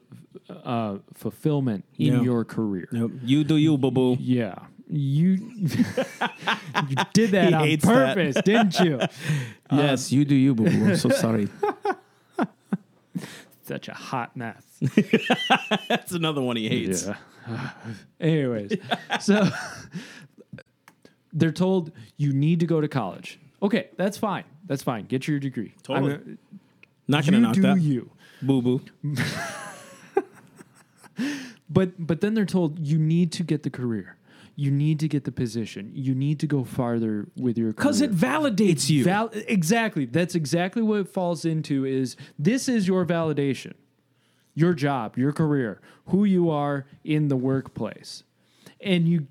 uh, 0.49 0.97
fulfillment 1.13 1.83
in 1.97 2.13
Yeah. 2.15 2.21
your 2.21 2.45
career 2.45 2.87
Nope. 2.91 3.11
You 3.23 3.43
do 3.43 3.57
you, 3.57 3.77
boo 3.77 3.91
boo. 3.91 4.17
yeah 4.19 4.55
you 4.91 5.31
you 6.89 6.95
did 7.13 7.29
that 7.31 7.53
on 7.53 7.63
hates 7.67 7.85
that. 7.85 8.15
purpose, 8.15 8.41
didn't 8.43 8.79
you? 8.79 8.99
Yes, 9.71 10.11
you 10.11 10.25
do 10.25 10.33
you, 10.33 10.55
boo 10.55 10.63
boo. 10.63 10.85
I'm 10.89 10.95
so 10.95 11.09
sorry. 11.09 11.47
Such 13.61 13.87
a 13.87 13.93
hot 13.93 14.35
mess. 14.35 14.63
That's 15.87 16.11
another 16.11 16.41
one 16.41 16.55
he 16.55 16.69
hates. 16.69 17.07
Yeah. 17.47 17.69
Anyways, 18.19 18.77
so 19.19 19.47
they're 21.33 21.51
told 21.51 21.91
you 22.17 22.33
need 22.33 22.59
to 22.61 22.65
go 22.65 22.81
to 22.81 22.87
college. 22.87 23.39
Okay, 23.61 23.89
that's 23.97 24.17
fine. 24.17 24.43
That's 24.65 24.83
fine. 24.83 25.05
Get 25.05 25.27
your 25.27 25.39
degree. 25.39 25.73
Totally. 25.83 26.11
I'm- 26.13 26.37
Not 27.07 27.25
gonna 27.25 27.39
knock 27.39 27.55
do 27.55 27.61
that. 27.61 27.81
you. 27.81 28.09
Boo 28.41 28.61
boo. 28.61 28.81
But 31.71 32.07
but 32.07 32.21
then 32.21 32.33
they're 32.33 32.45
told 32.45 32.79
you 32.79 32.97
need 32.97 33.31
to 33.33 33.43
get 33.43 33.61
the 33.63 33.69
career. 33.69 34.15
You 34.55 34.71
need 34.71 34.99
to 35.01 35.07
get 35.07 35.23
the 35.23 35.31
position. 35.31 35.91
You 35.93 36.15
need 36.15 36.39
to 36.39 36.47
go 36.47 36.63
farther 36.63 37.27
with 37.37 37.57
your 37.57 37.73
career. 37.73 37.73
Because 37.73 38.01
it 38.01 38.11
validates 38.11 38.89
you. 38.89 39.03
Val- 39.03 39.29
exactly. 39.47 40.05
That's 40.05 40.33
exactly 40.35 40.81
what 40.81 40.99
it 41.01 41.07
falls 41.07 41.45
into 41.45 41.85
is 41.85 42.17
this 42.39 42.67
is 42.67 42.87
your 42.87 43.05
validation. 43.05 43.73
Your 44.55 44.73
job, 44.73 45.17
your 45.17 45.31
career, 45.31 45.79
who 46.07 46.25
you 46.25 46.49
are 46.49 46.85
in 47.03 47.27
the 47.27 47.37
workplace. 47.37 48.23
And 48.81 49.07
you 49.07 49.27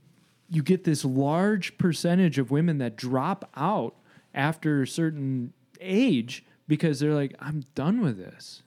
you 0.49 0.62
get 0.62 0.84
this 0.84 1.05
large 1.05 1.76
percentage 1.78 2.38
of 2.38 2.51
women 2.51 2.78
that 2.78 2.96
drop 2.96 3.51
out 3.57 3.94
after 4.34 4.82
a 4.82 4.86
certain 4.86 5.53
age 5.80 6.44
because 6.66 7.01
they're 7.01 7.14
like 7.14 7.34
I'm 7.40 7.64
done 7.74 8.01
with 8.01 8.18
this. 8.18 8.62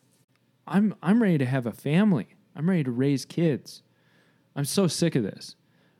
I'm 0.67 0.95
I'm 1.01 1.21
ready 1.21 1.37
to 1.39 1.45
have 1.45 1.65
a 1.65 1.71
family. 1.71 2.27
I'm 2.55 2.69
ready 2.69 2.83
to 2.83 2.91
raise 2.91 3.25
kids. 3.25 3.81
I'm 4.55 4.65
so 4.65 4.87
sick 4.87 5.15
of 5.15 5.23
this, 5.23 5.55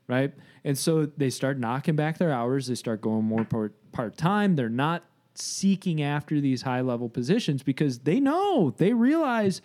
right? 0.06 0.32
And 0.64 0.76
so 0.76 1.06
they 1.06 1.30
start 1.30 1.58
knocking 1.58 1.96
back 1.96 2.18
their 2.18 2.32
hours. 2.32 2.66
They 2.66 2.74
start 2.74 3.00
going 3.00 3.24
more 3.24 3.44
part 3.92 4.16
time. 4.16 4.56
They're 4.56 4.68
not 4.68 5.04
seeking 5.34 6.02
after 6.02 6.40
these 6.40 6.62
high 6.62 6.82
level 6.82 7.08
positions 7.08 7.62
because 7.62 8.00
they 8.00 8.20
know, 8.20 8.74
they 8.76 8.92
realize 8.92 9.62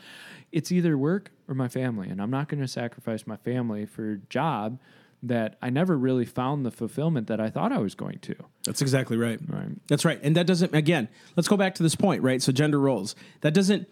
it's 0.51 0.72
either 0.72 0.97
work 0.97 1.32
or 1.47 1.55
my 1.55 1.68
family. 1.68 2.09
And 2.09 2.22
I'm 2.22 2.32
not 2.32 2.47
going 2.47 2.61
to 2.61 2.68
sacrifice 2.68 3.28
my 3.28 3.36
family 3.36 3.86
for 3.86 4.13
a 4.13 4.18
job 4.18 4.80
that 5.24 5.57
I 5.61 5.70
never 5.70 5.97
really 5.97 6.26
found 6.26 6.65
the 6.65 6.72
fulfillment 6.72 7.28
that 7.28 7.39
I 7.39 7.49
thought 7.49 7.72
I 7.72 7.80
was 7.80 7.95
going 7.95 8.20
to. 8.20 8.36
That's 8.65 8.82
exactly 8.82 9.18
right. 9.18 9.39
Right. 9.47 9.70
That's 9.88 10.05
right. 10.05 10.20
And 10.22 10.36
that 10.36 10.45
doesn't, 10.47 10.76
again, 10.76 11.09
let's 11.36 11.47
go 11.47 11.57
back 11.57 11.76
to 11.76 11.84
this 11.84 11.95
point, 11.95 12.22
right? 12.22 12.41
So, 12.41 12.51
gender 12.51 12.80
roles. 12.80 13.15
That 13.41 13.53
doesn't, 13.53 13.88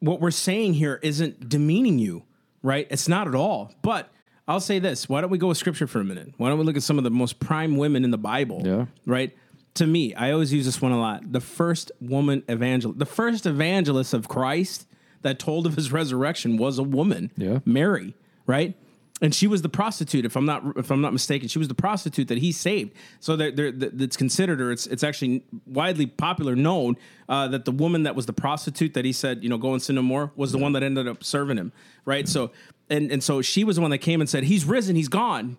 what 0.00 0.20
we're 0.20 0.30
saying 0.30 0.74
here 0.74 0.98
isn't 1.02 1.48
demeaning 1.48 1.98
you, 1.98 2.24
right? 2.62 2.86
It's 2.90 3.08
not 3.08 3.28
at 3.28 3.34
all. 3.34 3.72
But 3.82 4.10
I'll 4.46 4.60
say 4.60 4.78
this 4.78 5.08
why 5.08 5.20
don't 5.20 5.30
we 5.30 5.38
go 5.38 5.46
with 5.48 5.56
scripture 5.58 5.86
for 5.86 6.00
a 6.00 6.04
minute? 6.04 6.34
Why 6.36 6.48
don't 6.48 6.58
we 6.58 6.64
look 6.64 6.76
at 6.76 6.82
some 6.82 6.98
of 6.98 7.04
the 7.04 7.10
most 7.10 7.38
prime 7.40 7.76
women 7.76 8.04
in 8.04 8.10
the 8.10 8.18
Bible? 8.18 8.62
Yeah. 8.64 8.86
Right? 9.06 9.36
To 9.76 9.86
me, 9.86 10.14
I 10.14 10.32
always 10.32 10.52
use 10.52 10.66
this 10.66 10.82
one 10.82 10.92
a 10.92 11.00
lot. 11.00 11.32
The 11.32 11.40
first 11.40 11.92
woman 12.00 12.42
evangelist, 12.46 12.98
the 12.98 13.06
first 13.06 13.46
evangelist 13.46 14.12
of 14.12 14.28
Christ 14.28 14.86
that 15.22 15.38
told 15.38 15.66
of 15.66 15.76
his 15.76 15.92
resurrection 15.92 16.58
was 16.58 16.78
a 16.78 16.82
woman, 16.82 17.30
Yeah. 17.38 17.60
Mary, 17.64 18.14
right? 18.46 18.76
And 19.22 19.32
she 19.32 19.46
was 19.46 19.62
the 19.62 19.68
prostitute, 19.68 20.24
if 20.24 20.34
I'm 20.34 20.44
not 20.44 20.76
if 20.76 20.90
I'm 20.90 21.00
not 21.00 21.12
mistaken. 21.12 21.46
She 21.48 21.60
was 21.60 21.68
the 21.68 21.76
prostitute 21.76 22.26
that 22.26 22.38
he 22.38 22.50
saved. 22.50 22.92
So 23.20 23.36
that 23.36 23.56
it's 23.56 24.16
considered, 24.16 24.60
or 24.60 24.72
it's 24.72 24.88
it's 24.88 25.04
actually 25.04 25.44
widely 25.64 26.06
popular 26.06 26.56
known 26.56 26.96
uh, 27.28 27.46
that 27.48 27.64
the 27.64 27.70
woman 27.70 28.02
that 28.02 28.16
was 28.16 28.26
the 28.26 28.32
prostitute 28.32 28.94
that 28.94 29.04
he 29.04 29.12
said, 29.12 29.44
you 29.44 29.48
know, 29.48 29.58
go 29.58 29.74
and 29.74 29.80
sin 29.80 29.94
no 29.94 30.02
more, 30.02 30.32
was 30.34 30.50
the 30.50 30.58
one 30.58 30.72
that 30.72 30.82
ended 30.82 31.06
up 31.06 31.22
serving 31.22 31.56
him, 31.56 31.72
right? 32.04 32.28
So 32.28 32.50
and 32.90 33.12
and 33.12 33.22
so 33.22 33.40
she 33.42 33.62
was 33.62 33.76
the 33.76 33.82
one 33.82 33.92
that 33.92 33.98
came 33.98 34.20
and 34.20 34.28
said, 34.28 34.42
he's 34.42 34.64
risen, 34.64 34.96
he's 34.96 35.08
gone. 35.08 35.56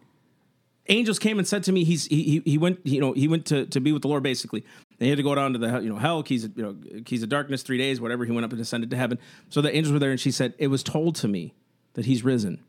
Angels 0.90 1.18
came 1.18 1.40
and 1.40 1.48
said 1.48 1.64
to 1.64 1.72
me, 1.72 1.86
he's 1.86 2.06
he 2.08 2.24
he, 2.24 2.42
he 2.44 2.58
went 2.58 2.82
you 2.84 3.00
know 3.00 3.14
he 3.14 3.30
went 3.30 3.46
to, 3.46 3.66
to 3.68 3.80
be 3.80 3.94
with 3.94 4.02
the 4.02 4.10
Lord 4.10 4.24
basically. 4.24 4.66
And 5.00 5.06
he 5.06 5.10
had 5.10 5.18
to 5.18 5.24
go 5.24 5.36
down 5.36 5.54
to 5.54 5.60
the 5.60 5.70
hell- 5.70 5.82
you 5.82 5.90
know 5.90 6.00
hell 6.00 6.22
keys 6.22 6.44
you 6.44 6.64
know 6.64 6.76
keys 7.06 7.24
of 7.24 7.30
darkness 7.30 7.64
three 7.64 7.78
days 7.78 8.02
whatever. 8.02 8.26
He 8.26 8.34
went 8.34 8.44
up 8.44 8.52
and 8.52 8.60
ascended 8.60 8.90
to 8.90 8.98
heaven. 8.98 9.20
So 9.48 9.62
the 9.62 9.74
angels 9.74 9.94
were 9.94 10.00
there, 10.00 10.12
and 10.12 10.20
she 10.20 10.32
said, 10.32 10.54
it 10.58 10.68
was 10.68 10.84
told 10.84 11.16
to 11.16 11.30
me 11.30 11.54
that 11.94 12.04
he's 12.04 12.26
risen 12.26 12.60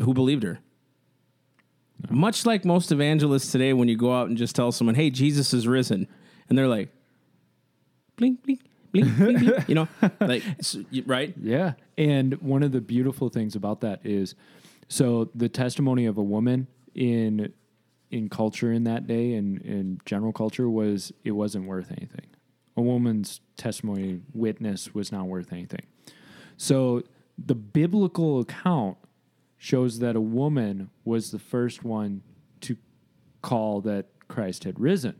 who 0.00 0.14
believed 0.14 0.42
her. 0.42 0.60
Much 2.10 2.44
like 2.44 2.64
most 2.64 2.92
evangelists 2.92 3.50
today, 3.50 3.72
when 3.72 3.88
you 3.88 3.96
go 3.96 4.14
out 4.14 4.28
and 4.28 4.36
just 4.36 4.54
tell 4.54 4.72
someone, 4.72 4.94
"Hey, 4.94 5.10
Jesus 5.10 5.54
is 5.54 5.66
risen," 5.66 6.06
and 6.48 6.58
they're 6.58 6.68
like, 6.68 6.90
"Blink, 8.16 8.42
blink, 8.42 8.60
blink, 8.92 9.16
blink," 9.16 9.38
blink," 9.40 9.68
you 9.68 9.74
know, 9.74 9.88
like 10.20 10.42
right? 11.06 11.34
Yeah. 11.40 11.74
And 11.96 12.34
one 12.42 12.62
of 12.62 12.72
the 12.72 12.80
beautiful 12.80 13.28
things 13.28 13.54
about 13.56 13.80
that 13.80 14.00
is 14.04 14.34
so 14.88 15.30
the 15.34 15.48
testimony 15.48 16.06
of 16.06 16.18
a 16.18 16.22
woman 16.22 16.66
in 16.94 17.52
in 18.10 18.28
culture 18.28 18.72
in 18.72 18.84
that 18.84 19.06
day 19.06 19.34
and 19.34 19.60
in 19.62 20.00
general 20.04 20.32
culture 20.32 20.68
was 20.68 21.12
it 21.24 21.32
wasn't 21.32 21.66
worth 21.66 21.90
anything. 21.90 22.26
A 22.76 22.82
woman's 22.82 23.40
testimony 23.56 24.20
witness 24.32 24.94
was 24.94 25.10
not 25.10 25.26
worth 25.26 25.52
anything. 25.52 25.86
So 26.56 27.02
the 27.38 27.54
biblical 27.54 28.40
account 28.40 28.98
shows 29.64 29.98
that 30.00 30.14
a 30.14 30.20
woman 30.20 30.90
was 31.06 31.30
the 31.30 31.38
first 31.38 31.82
one 31.82 32.20
to 32.60 32.76
call 33.40 33.80
that 33.80 34.04
Christ 34.28 34.64
had 34.64 34.78
risen. 34.78 35.14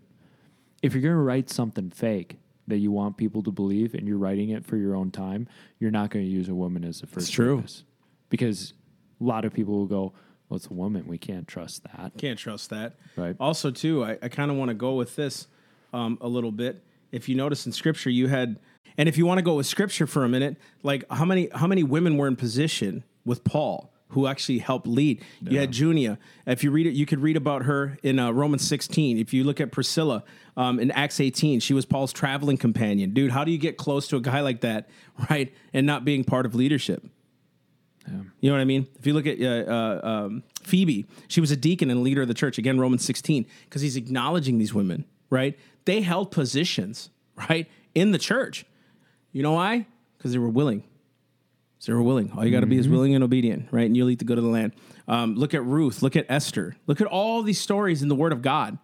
If 0.82 0.92
you're 0.92 1.01
going 1.01 1.14
to 1.14 1.20
write 1.22 1.49
something 1.49 1.88
fake 1.88 2.36
that 2.68 2.76
you 2.76 2.92
want 2.92 3.16
people 3.16 3.42
to 3.42 3.51
believe 3.51 3.95
and 3.95 4.07
you're 4.07 4.18
writing 4.18 4.51
it 4.51 4.66
for 4.66 4.76
your 4.76 4.95
own 4.95 5.11
time, 5.11 5.49
you're 5.78 5.90
not 5.90 6.11
going 6.11 6.26
to 6.26 6.30
use 6.30 6.51
a 6.51 6.55
woman 6.55 6.84
as 6.84 7.01
the 7.01 7.07
first 7.07 7.32
true. 7.32 7.57
witness. 7.57 7.84
Because 8.28 8.74
a 9.18 9.24
lot 9.24 9.47
of 9.47 9.55
people 9.55 9.78
will 9.78 9.86
go, 9.86 10.12
well, 10.51 10.57
it's 10.59 10.66
a 10.66 10.74
woman. 10.74 11.07
We 11.07 11.16
can't 11.16 11.49
trust 11.49 11.84
that. 11.84 12.12
Can't 12.18 12.38
trust 12.38 12.68
that. 12.68 12.97
Right. 13.16 13.34
Also, 13.40 13.70
too, 13.70 14.05
I, 14.05 14.18
I 14.20 14.28
kind 14.28 14.51
of 14.51 14.59
want 14.59 14.68
to 14.68 14.74
go 14.74 14.92
with 14.92 15.16
this 15.16 15.47
um, 15.95 16.18
a 16.20 16.28
little 16.28 16.53
bit. 16.53 16.84
If 17.12 17.30
you 17.30 17.34
notice 17.34 17.64
in 17.64 17.72
Scripture, 17.72 18.11
you 18.11 18.28
had, 18.28 18.59
and 18.99 19.09
if 19.09 19.16
you 19.16 19.24
want 19.24 19.38
to 19.38 19.42
go 19.42 19.55
with 19.55 19.64
Scripture 19.66 20.07
for 20.07 20.22
a 20.22 20.28
minute, 20.28 20.59
like 20.82 21.05
how 21.11 21.24
many 21.24 21.49
how 21.55 21.66
many 21.66 21.82
women 21.82 22.18
were 22.18 22.28
in 22.28 22.36
position 22.36 23.05
with 23.24 23.42
Paul 23.42 23.93
who 24.15 24.27
actually 24.27 24.59
helped 24.59 24.87
lead? 24.87 25.23
You 25.41 25.59
had 25.59 25.73
Junia. 25.73 26.19
If 26.47 26.65
you 26.65 26.71
read 26.71 26.87
it, 26.87 26.95
you 26.95 27.05
could 27.05 27.21
read 27.21 27.37
about 27.37 27.65
her 27.65 27.99
in 28.03 28.19
uh, 28.19 28.31
Romans 28.31 28.67
16. 28.67 29.19
If 29.19 29.35
you 29.35 29.45
look 29.45 29.61
at 29.61 29.73
Priscilla 29.73 30.25
um, 30.57 30.81
in 30.81 30.91
Acts 30.93 31.21
18, 31.21 31.61
she 31.61 31.75
was 31.75 31.85
Paul's 31.85 32.12
traveling 32.12 32.57
companion. 32.57 33.11
Dude, 33.11 33.33
how 33.33 33.45
do 33.45 33.51
you 33.51 33.59
get 33.59 33.77
close 33.77 34.09
to 34.09 34.17
a 34.17 34.21
guy 34.21 34.41
like 34.41 34.62
that, 34.62 34.89
right, 35.31 35.53
and 35.73 35.87
not 35.87 36.05
being 36.05 36.25
part 36.25 36.47
of 36.47 36.55
leadership? 36.55 37.05
You 38.41 38.51
know 38.51 38.57
what 38.57 38.61
I 38.61 38.67
mean? 38.67 38.87
If 38.99 39.07
you 39.07 39.15
look 39.15 39.27
at 39.27 39.41
uh, 39.41 39.71
uh, 39.71 40.01
um, 40.03 40.43
Phoebe, 40.62 41.07
she 41.29 41.41
was 41.41 41.51
a 41.51 41.57
deacon 41.57 41.91
and 41.91 42.03
leader 42.03 42.23
of 42.23 42.29
the 42.29 42.35
church. 42.35 42.59
Again, 42.59 42.79
Romans 42.79 43.05
16, 43.05 43.47
because 43.65 43.83
he's 43.83 43.97
acknowledging 43.97 44.59
these 44.59 44.75
women, 44.75 45.07
right? 45.31 45.59
They 45.87 46.03
held 46.03 46.31
positions, 46.31 47.11
right, 47.49 47.67
in 47.95 48.12
the 48.12 48.19
church. 48.19 48.67
You 49.33 49.43
know 49.43 49.53
why? 49.53 49.87
Because 50.17 50.33
they 50.33 50.39
were 50.39 50.49
willing. 50.49 50.85
They 51.87 51.93
were 51.93 52.03
willing. 52.03 52.32
All 52.37 52.45
you 52.45 52.51
got 52.51 52.61
to 52.61 52.66
be 52.66 52.78
is 52.78 52.89
willing 52.89 53.14
and 53.14 53.22
obedient, 53.22 53.68
right? 53.70 53.87
And 53.87 53.97
you'll 53.97 54.11
eat 54.11 54.18
the 54.18 54.24
good 54.24 54.39
of 54.39 54.45
the 54.45 54.51
land. 54.51 54.72
Um, 55.07 55.35
look 55.35 55.55
at 55.55 55.64
Ruth. 55.64 56.03
Look 56.03 56.16
at 56.16 56.26
Esther. 56.28 56.76
Look 56.87 57.01
at 57.01 57.07
all 57.07 57.43
these 57.43 57.61
stories 57.61 58.03
in 58.03 58.09
the 58.09 58.14
Word 58.14 58.32
of 58.32 58.43
God, 58.43 58.78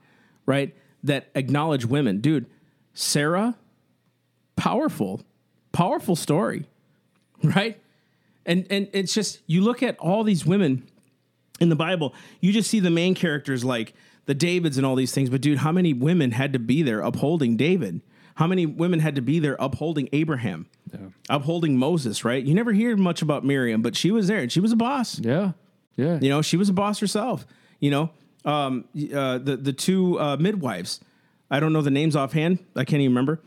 right? 0.47 0.75
That 1.03 1.29
acknowledge 1.35 1.87
women. 1.87 2.21
Dude, 2.21 2.47
Sarah, 2.93 3.57
powerful, 4.57 5.23
powerful 5.73 6.17
story, 6.17 6.67
right? 7.43 7.81
And 8.45 8.67
and 8.71 8.89
it's 8.93 9.15
just 9.15 9.41
you 9.47 9.63
look 9.63 9.83
at 9.83 9.99
all 9.99 10.25
these 10.25 10.45
women 10.45 10.87
in 11.61 11.69
the 11.69 11.77
Bible, 11.77 12.15
you 12.41 12.53
just 12.53 12.71
see 12.71 12.81
the 12.81 12.91
main 12.91 13.15
characters 13.15 13.65
like 13.65 13.95
the 14.27 14.35
Davids 14.35 14.77
and 14.77 14.87
all 14.87 14.97
these 14.97 15.13
things. 15.13 15.31
But 15.31 15.41
dude, 15.41 15.59
how 15.59 15.73
many 15.73 15.93
women 15.93 16.33
had 16.33 16.53
to 16.53 16.59
be 16.59 16.83
there 16.83 17.01
upholding 17.01 17.57
David? 17.57 18.01
How 18.37 18.47
many 18.47 18.65
women 18.65 19.01
had 19.01 19.17
to 19.17 19.21
be 19.21 19.39
there 19.39 19.57
upholding 19.59 20.09
Abraham, 20.13 20.67
upholding 21.29 21.77
Moses? 21.77 22.25
Right? 22.25 22.45
You 22.45 22.55
never 22.55 22.73
hear 22.73 22.97
much 22.97 23.23
about 23.23 23.45
Miriam, 23.45 23.83
but 23.83 23.97
she 23.97 24.11
was 24.11 24.27
there 24.27 24.39
and 24.39 24.53
she 24.53 24.61
was 24.61 24.73
a 24.73 24.77
boss. 24.77 25.19
Yeah. 25.19 25.53
Yeah. 25.97 26.19
You 26.21 26.29
know, 26.31 26.43
she 26.43 26.57
was 26.57 26.69
a 26.69 26.73
boss 26.73 26.99
herself. 26.99 27.47
You 27.79 27.91
know, 27.91 28.11
um, 28.45 28.85
uh, 29.15 29.39
the 29.39 29.59
the 29.61 29.73
two 29.73 30.19
uh, 30.21 30.37
midwives. 30.37 31.01
I 31.51 31.61
don't 31.61 31.73
know 31.73 31.83
the 31.83 31.91
names 31.91 32.15
offhand. 32.15 32.61
I 32.77 32.85
can't 32.85 33.01
even 33.03 33.13
remember. 33.13 33.41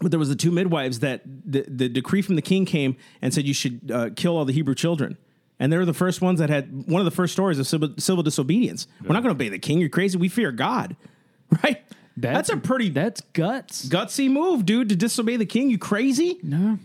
But 0.00 0.10
there 0.10 0.18
was 0.18 0.28
the 0.28 0.36
two 0.36 0.50
midwives 0.50 0.98
that 1.00 1.22
the, 1.24 1.64
the 1.66 1.88
decree 1.88 2.20
from 2.20 2.36
the 2.36 2.42
king 2.42 2.66
came 2.66 2.96
and 3.22 3.32
said 3.32 3.46
you 3.46 3.54
should 3.54 3.90
uh, 3.90 4.10
kill 4.14 4.36
all 4.36 4.44
the 4.44 4.52
Hebrew 4.52 4.74
children. 4.74 5.16
And 5.58 5.72
they 5.72 5.78
were 5.78 5.86
the 5.86 5.94
first 5.94 6.20
ones 6.20 6.38
that 6.38 6.50
had 6.50 6.86
one 6.86 7.00
of 7.00 7.06
the 7.06 7.10
first 7.10 7.32
stories 7.32 7.58
of 7.58 7.66
civil, 7.66 7.94
civil 7.96 8.22
disobedience. 8.22 8.86
We're 9.00 9.14
not 9.14 9.22
going 9.22 9.34
to 9.34 9.42
obey 9.42 9.48
the 9.48 9.58
king. 9.58 9.78
You're 9.78 9.88
crazy. 9.88 10.18
We 10.18 10.28
fear 10.28 10.52
God, 10.52 10.96
right? 11.62 11.82
That's, 12.16 12.48
a 12.48 12.56
pretty 12.56 12.88
That's 12.88 13.20
guts. 13.32 13.88
gutsy 13.88 14.30
move, 14.30 14.64
dude, 14.64 14.88
to 14.88 14.96
disobey 14.96 15.36
the 15.36 15.46
king. 15.46 15.68
You 15.68 15.78
crazy? 15.78 16.38
No. 16.42 16.78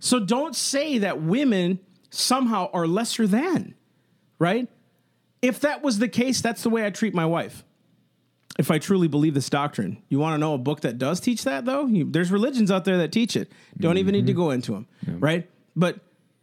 So 0.00 0.18
don't 0.18 0.54
say 0.56 0.98
that 0.98 1.22
women 1.22 1.78
somehow 2.10 2.70
are 2.72 2.86
lesser 2.86 3.26
than, 3.26 3.74
right? 4.38 4.68
If 5.42 5.60
that 5.60 5.82
was 5.82 5.98
the 5.98 6.08
case, 6.08 6.40
that's 6.40 6.62
the 6.62 6.70
way 6.70 6.84
I 6.84 6.90
treat 6.90 7.14
my 7.14 7.26
wife. 7.26 7.64
If 8.58 8.70
I 8.70 8.78
truly 8.78 9.08
believe 9.08 9.34
this 9.34 9.48
doctrine, 9.48 10.02
you 10.08 10.18
want 10.18 10.34
to 10.34 10.38
know 10.38 10.54
a 10.54 10.58
book 10.58 10.82
that 10.82 10.98
does 10.98 11.20
teach 11.20 11.44
that, 11.44 11.64
though? 11.64 11.86
You, 11.86 12.08
there's 12.10 12.30
religions 12.30 12.70
out 12.70 12.84
there 12.84 12.98
that 12.98 13.12
teach 13.12 13.36
it. 13.36 13.50
Don't 13.78 13.98
even 13.98 14.12
need 14.12 14.26
to 14.26 14.32
mm-hmm. 14.32 14.40
go 14.42 14.50
into 14.50 14.72
them, 14.72 14.86
right? 15.18 15.50
But 15.74 15.98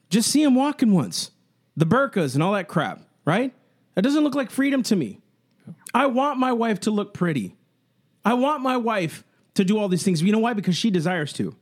just 0.09 0.29
see 0.29 0.43
them 0.43 0.55
walking 0.55 0.91
once, 0.91 1.31
the 1.77 1.85
burkas 1.85 2.33
and 2.33 2.43
all 2.43 2.51
that 2.53 2.67
crap, 2.67 3.01
right? 3.25 3.53
That 3.95 4.01
doesn't 4.01 4.23
look 4.23 4.35
like 4.35 4.51
freedom 4.51 4.83
to 4.83 4.95
me. 4.95 5.19
I 5.93 6.07
want 6.07 6.37
my 6.37 6.51
wife 6.51 6.81
to 6.81 6.91
look 6.91 7.13
pretty. 7.13 7.55
I 8.23 8.33
want 8.35 8.61
my 8.61 8.77
wife 8.77 9.23
to 9.55 9.63
do 9.63 9.77
all 9.79 9.87
these 9.87 10.03
things. 10.03 10.21
You 10.21 10.31
know 10.31 10.39
why? 10.39 10.53
Because 10.53 10.75
she 10.75 10.89
desires 10.91 11.33
to. 11.33 11.55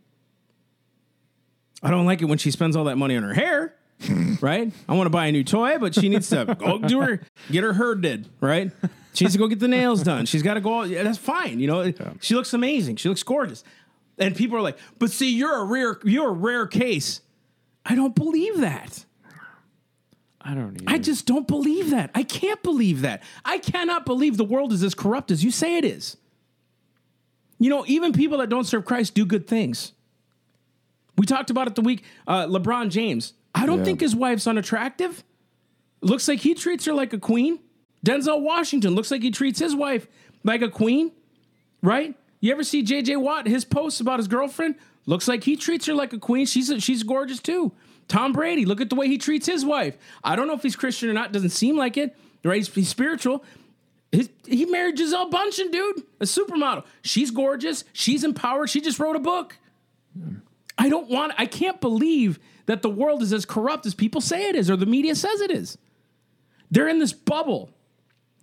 I 1.82 1.90
don't 1.90 2.06
like 2.06 2.22
it 2.22 2.26
when 2.26 2.38
she 2.38 2.52
spends 2.52 2.76
all 2.76 2.86
that 2.86 2.98
money 2.98 3.16
on 3.16 3.24
her 3.24 3.34
hair, 3.34 3.76
right? 4.42 4.72
I 4.88 4.94
want 4.94 5.06
to 5.06 5.12
buy 5.12 5.28
a 5.28 5.32
new 5.32 5.44
toy, 5.44 5.78
but 5.80 5.96
she 5.96 6.10
needs 6.10 6.30
to 6.30 6.58
go 6.60 6.78
do 6.80 7.02
her, 7.02 7.22
get 7.50 7.64
her 7.64 7.74
hair 7.74 7.96
did, 7.96 8.28
right? 8.42 8.72
She 9.14 9.26
needs 9.26 9.34
to 9.34 9.40
go 9.40 9.48
get 9.48 9.60
the 9.60 9.68
nails 9.68 10.04
done. 10.04 10.26
She's 10.26 10.44
got 10.44 10.56
to 10.56 10.62
go. 10.62 10.84
Yeah, 10.84 11.04
that's 11.04 11.18
fine. 11.18 11.60
You 11.60 11.68
know, 11.68 11.94
she 12.20 12.36
looks 12.36 12.54
amazing. 12.54 12.98
She 12.98 13.10
looks 13.10 13.24
gorgeous. 13.24 13.64
And 14.18 14.36
people 14.36 14.58
are 14.58 14.62
like, 14.62 14.78
but 15.00 15.12
see, 15.12 15.34
you're 15.34 15.56
a 15.56 15.64
rare, 15.64 16.00
you're 16.04 16.30
a 16.30 16.34
rare 16.34 16.68
case. 16.68 17.22
I 17.86 17.96
don't 17.96 18.14
believe 18.14 18.58
that. 18.58 19.06
I 20.42 20.54
don't 20.54 20.76
either. 20.82 20.86
I 20.88 20.98
just 20.98 21.26
don't 21.26 21.48
believe 21.48 21.90
that. 21.92 22.12
I 22.14 22.24
can't 22.24 22.62
believe 22.64 23.02
that. 23.02 23.24
I 23.46 23.58
cannot 23.58 24.06
believe 24.06 24.38
the 24.38 24.46
world 24.46 24.74
is 24.74 24.84
as 24.84 24.94
corrupt 24.94 25.32
as 25.32 25.44
you 25.44 25.52
say 25.52 25.78
it 25.78 25.86
is. 25.86 26.18
You 27.60 27.70
know, 27.70 27.84
even 27.88 28.14
people 28.14 28.38
that 28.40 28.50
don't 28.50 28.64
serve 28.64 28.86
Christ 28.86 29.14
do 29.14 29.26
good 29.26 29.48
things. 29.48 29.92
We 31.18 31.26
talked 31.26 31.50
about 31.50 31.68
it 31.68 31.76
the 31.76 31.82
week. 31.82 32.04
Uh, 32.26 32.46
LeBron 32.46 32.90
James. 32.90 33.34
I 33.54 33.66
don't 33.66 33.80
Yeah. 33.80 33.84
think 33.86 34.00
his 34.00 34.16
wife's 34.16 34.48
unattractive. 34.48 35.24
Looks 36.02 36.28
like 36.28 36.40
he 36.40 36.54
treats 36.54 36.86
her 36.86 36.94
like 36.94 37.12
a 37.12 37.18
queen. 37.20 37.60
Denzel 38.06 38.42
Washington 38.42 38.96
looks 38.96 39.12
like 39.12 39.22
he 39.22 39.32
treats 39.32 39.60
his 39.60 39.76
wife 39.76 40.08
like 40.46 40.62
a 40.62 40.70
queen, 40.70 41.12
right? 41.84 42.16
You 42.40 42.54
ever 42.54 42.64
see 42.64 42.82
JJ 42.82 43.18
Watt, 43.18 43.46
his 43.48 43.66
posts 43.66 44.00
about 44.00 44.20
his 44.20 44.30
girlfriend? 44.30 44.76
Looks 45.06 45.28
like 45.28 45.44
he 45.44 45.58
treats 45.58 45.86
her 45.88 45.94
like 45.94 46.14
a 46.14 46.18
queen. 46.20 46.46
She's 46.46 46.72
she's 46.82 47.04
gorgeous 47.04 47.42
too. 47.42 47.74
Tom 48.08 48.32
Brady, 48.32 48.64
look 48.66 48.80
at 48.80 48.90
the 48.90 48.96
way 48.96 49.08
he 49.08 49.18
treats 49.18 49.46
his 49.46 49.66
wife. 49.66 49.98
I 50.24 50.38
don't 50.38 50.48
know 50.48 50.54
if 50.54 50.64
he's 50.64 50.78
Christian 50.78 51.10
or 51.10 51.14
not. 51.14 51.34
Doesn't 51.34 51.50
seem 51.50 51.76
like 51.76 51.98
it. 51.98 52.16
Right? 52.46 52.56
He's, 52.58 52.74
he's 52.74 52.88
spiritual. 52.88 53.44
His, 54.12 54.30
he 54.46 54.66
married 54.66 54.98
Gisele 54.98 55.30
Bündchen, 55.30 55.72
dude, 55.72 56.04
a 56.20 56.26
supermodel. 56.26 56.84
She's 57.04 57.30
gorgeous. 57.30 57.84
She's 57.94 58.24
empowered. 58.24 58.70
She 58.70 58.82
just 58.82 59.00
wrote 59.00 59.16
a 59.16 59.20
book. 59.20 59.58
I 60.78 60.90
don't 60.90 61.10
want. 61.10 61.34
I 61.38 61.46
can't 61.46 61.80
believe 61.80 62.40
that 62.66 62.82
the 62.82 62.90
world 62.90 63.22
is 63.22 63.34
as 63.34 63.46
corrupt 63.46 63.86
as 63.86 63.94
people 63.94 64.22
say 64.22 64.48
it 64.48 64.56
is, 64.56 64.70
or 64.70 64.76
the 64.76 64.86
media 64.86 65.16
says 65.16 65.42
it 65.42 65.52
is. 65.52 65.78
They're 66.72 66.88
in 66.88 67.00
this 67.00 67.14
bubble, 67.14 67.72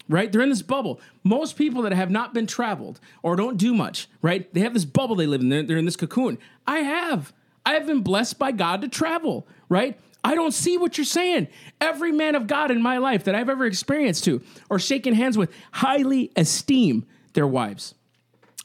right? 0.09 0.31
They're 0.31 0.43
in 0.43 0.51
this 0.51 0.63
bubble. 0.63 1.01
Most 1.25 1.57
people 1.57 1.83
that 1.83 1.93
have 1.93 2.11
not 2.11 2.35
been 2.35 2.47
traveled 2.47 3.01
or 3.23 3.37
don't 3.37 3.57
do 3.57 3.75
much, 3.75 4.09
right? 4.23 4.53
They 4.53 4.61
have 4.61 4.75
this 4.75 4.85
bubble 4.85 5.17
they 5.17 5.27
live 5.27 5.41
in. 5.41 5.49
They're, 5.49 5.63
they're 5.63 5.79
in 5.79 5.85
this 5.85 5.97
cocoon. 5.97 6.39
I 6.67 6.79
have. 6.79 7.33
I 7.65 7.75
have 7.75 7.87
been 7.87 8.03
blessed 8.03 8.39
by 8.39 8.53
God 8.53 8.83
to 8.83 8.89
travel, 8.89 9.47
right? 9.69 9.99
I 10.27 10.35
don't 10.35 10.51
see 10.51 10.77
what 10.77 10.99
you're 10.99 11.05
saying. 11.05 11.47
Every 11.81 12.11
man 12.11 12.35
of 12.35 12.49
God 12.49 12.73
in 12.73 12.83
my 12.83 12.99
life 12.99 13.23
that 13.25 13.37
I've 13.37 13.49
ever 13.49 13.65
experienced 13.65 14.25
to 14.25 14.43
or 14.69 14.81
shaken 14.81 15.15
hands 15.15 15.39
with 15.39 15.53
highly 15.71 16.33
esteem 16.35 17.07
their 17.35 17.47
wives. 17.47 17.95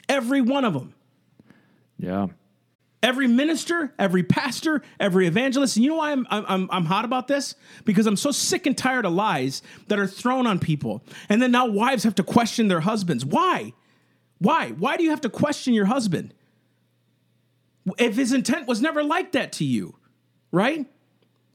Every 0.10 0.42
one 0.42 0.66
of 0.66 0.74
them. 0.74 0.96
yeah. 2.00 2.30
Every 3.04 3.28
minister, 3.28 3.94
every 4.00 4.24
pastor, 4.24 4.82
every 5.00 5.28
evangelist. 5.28 5.76
And 5.76 5.84
you 5.84 5.92
know 5.92 5.98
why 5.98 6.12
I'm, 6.12 6.26
I'm, 6.32 6.68
I'm 6.72 6.86
hot 6.86 7.06
about 7.06 7.28
this? 7.28 7.54
Because 7.86 8.08
I'm 8.08 8.16
so 8.18 8.32
sick 8.32 8.66
and 8.66 8.76
tired 8.76 9.06
of 9.06 9.14
lies 9.14 9.62
that 9.88 10.00
are 10.00 10.08
thrown 10.08 10.48
on 10.48 10.58
people. 10.58 11.04
And 11.30 11.42
then 11.42 11.52
now 11.52 11.68
wives 11.68 12.04
have 12.06 12.16
to 12.16 12.24
question 12.24 12.70
their 12.70 12.82
husbands. 12.82 13.24
Why? 13.24 13.74
Why? 14.40 14.70
Why 14.70 14.98
do 14.98 15.04
you 15.04 15.12
have 15.12 15.22
to 15.22 15.30
question 15.30 15.76
your 15.76 15.86
husband? 15.86 16.34
If 18.00 18.16
his 18.16 18.34
intent 18.34 18.68
was 18.68 18.82
never 18.82 19.04
like 19.04 19.34
that 19.34 19.54
to 19.54 19.64
you, 19.64 19.96
right? 20.52 20.88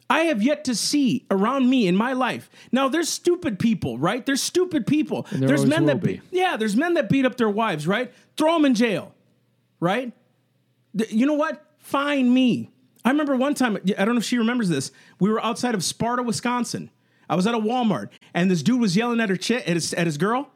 I 0.08 0.20
have 0.24 0.40
yet 0.42 0.64
to 0.64 0.74
see 0.74 1.26
around 1.30 1.68
me 1.68 1.88
in 1.88 1.96
my 1.96 2.12
life. 2.12 2.48
Now, 2.70 2.88
there's 2.88 3.08
stupid 3.08 3.58
people, 3.58 3.98
right? 3.98 4.24
There's 4.24 4.42
stupid 4.42 4.86
people. 4.86 5.26
there 5.32 5.48
there's 5.48 5.66
men 5.66 5.86
that 5.86 6.00
be. 6.00 6.20
yeah, 6.30 6.56
there's 6.56 6.76
men 6.76 6.94
that 6.94 7.08
beat 7.08 7.24
up 7.26 7.36
their 7.36 7.50
wives, 7.50 7.86
right? 7.88 8.12
Throw 8.36 8.54
them 8.54 8.64
in 8.64 8.74
jail, 8.74 9.14
right? 9.80 10.12
Th- 10.96 11.10
You 11.12 11.26
know 11.26 11.34
what? 11.34 11.62
Fine 11.78 12.32
me. 12.32 12.70
I 13.04 13.10
remember 13.10 13.36
one 13.36 13.54
time, 13.54 13.76
I 13.98 14.04
don't 14.04 14.14
know 14.14 14.18
if 14.20 14.24
she 14.24 14.38
remembers 14.38 14.68
this. 14.68 14.90
We 15.20 15.28
were 15.30 15.44
outside 15.44 15.74
of 15.74 15.82
Sparta, 15.84 16.22
Wisconsin. 16.22 16.90
I 17.28 17.34
was 17.34 17.46
at 17.46 17.54
a 17.54 17.58
Walmart, 17.58 18.10
and 18.34 18.48
this 18.50 18.62
dude 18.62 18.80
was 18.80 18.96
yelling 18.96 19.20
at 19.20 19.28
her 19.28 19.36
chick, 19.36 19.62
at 19.68 19.74
his, 19.74 19.92
at 19.94 20.06
his 20.06 20.16
girl. 20.18 20.50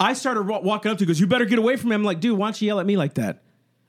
I 0.00 0.14
started 0.14 0.46
wa- 0.46 0.60
walking 0.60 0.90
up 0.90 0.98
to, 0.98 1.04
her, 1.04 1.06
goes, 1.06 1.20
"You 1.20 1.26
better 1.26 1.44
get 1.44 1.58
away 1.58 1.76
from 1.76 1.92
him." 1.92 2.00
I'm 2.00 2.04
like, 2.04 2.20
"Dude, 2.20 2.36
why 2.38 2.46
don't 2.46 2.60
you 2.60 2.66
yell 2.66 2.80
at 2.80 2.86
me 2.86 2.96
like 2.96 3.14
that?" 3.14 3.42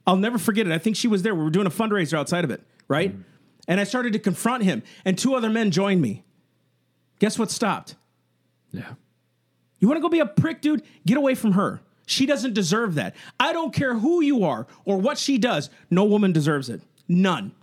I'll 0.06 0.18
never 0.18 0.38
forget 0.38 0.68
it. 0.68 0.74
I 0.74 0.78
think 0.78 0.96
she 0.98 1.08
was 1.08 1.24
there. 1.24 1.34
We 1.34 1.44
were 1.44 1.50
doing 1.50 1.66
a 1.68 1.70
fundraiser 1.72 2.18
outside 2.18 2.44
of 2.44 2.52
it, 2.52 2.62
right? 2.90 3.12
Mm-hmm. 3.14 3.22
And 3.68 3.80
I 3.80 3.86
started 3.86 4.14
to 4.14 4.20
confront 4.20 4.64
him, 4.64 4.84
and 5.06 5.18
two 5.18 5.36
other 5.36 5.50
men 5.50 5.72
joined 5.72 6.02
me. 6.02 6.24
Guess 7.20 7.40
what 7.40 7.50
stopped? 7.50 7.96
Yeah. 8.72 8.94
You 9.80 9.88
want 9.88 9.98
to 9.98 10.02
go 10.02 10.10
be 10.10 10.20
a 10.20 10.26
prick, 10.26 10.62
dude? 10.62 10.84
Get 11.06 11.18
away 11.18 11.36
from 11.36 11.54
her. 11.54 11.82
She 12.06 12.26
doesn't 12.26 12.54
deserve 12.54 12.96
that. 12.96 13.16
I 13.40 13.54
don't 13.54 13.74
care 13.74 13.96
who 13.96 14.22
you 14.22 14.44
are 14.44 14.68
or 14.84 14.98
what 14.98 15.18
she 15.18 15.38
does. 15.38 15.70
No 15.90 16.04
woman 16.04 16.34
deserves 16.34 16.70
it. 16.70 16.82
None. 17.08 17.54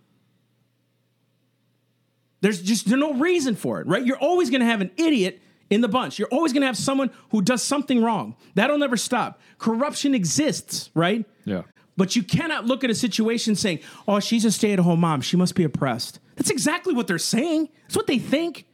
There's 2.41 2.63
just 2.63 2.89
there's 2.89 3.01
no 3.01 3.15
reason 3.15 3.55
for 3.55 3.81
it, 3.81 3.87
right? 3.87 4.05
You're 4.05 4.19
always 4.19 4.49
going 4.49 4.61
to 4.61 4.67
have 4.67 4.81
an 4.81 4.91
idiot 4.97 5.41
in 5.69 5.83
the 5.83 5.89
bunch. 5.89 6.19
You're 6.19 6.29
always 6.29 6.53
going 6.53 6.63
to 6.63 6.67
have 6.67 6.77
someone 6.77 7.11
who 7.31 7.43
does 7.43 7.63
something 7.63 8.03
wrong. 8.03 8.35
That'll 8.55 8.79
never 8.79 8.97
stop. 8.97 9.41
Corruption 9.59 10.15
exists, 10.15 10.91
right? 10.95 11.25
Yeah. 11.45 11.63
But 12.01 12.17
you 12.17 12.23
cannot 12.23 12.65
look 12.65 12.83
at 12.83 12.89
a 12.89 12.95
situation 12.95 13.55
saying, 13.55 13.81
"Oh, 14.09 14.21
she's 14.21 14.47
a 14.47 14.51
stay-at-home 14.51 15.01
mom. 15.01 15.21
She 15.21 15.37
must 15.37 15.55
be 15.55 15.65
oppressed." 15.65 16.19
That's 16.35 16.49
exactly 16.49 16.95
what 16.95 17.07
they're 17.07 17.19
saying. 17.19 17.69
That's 17.83 17.95
what 17.95 18.07
they 18.07 18.19
think. 18.19 18.65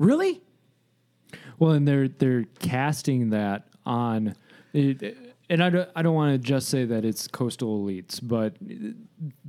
Really? 0.00 0.40
Well, 1.60 1.70
and 1.70 1.86
they're 1.86 2.08
they're 2.08 2.46
casting 2.58 3.30
that 3.30 3.68
on, 3.84 4.34
it, 4.72 5.16
and 5.48 5.62
I 5.62 5.70
don't 5.70 5.88
I 5.94 6.02
don't 6.02 6.14
want 6.14 6.32
to 6.32 6.38
just 6.38 6.68
say 6.68 6.84
that 6.84 7.04
it's 7.04 7.28
coastal 7.28 7.82
elites, 7.84 8.20
but 8.22 8.56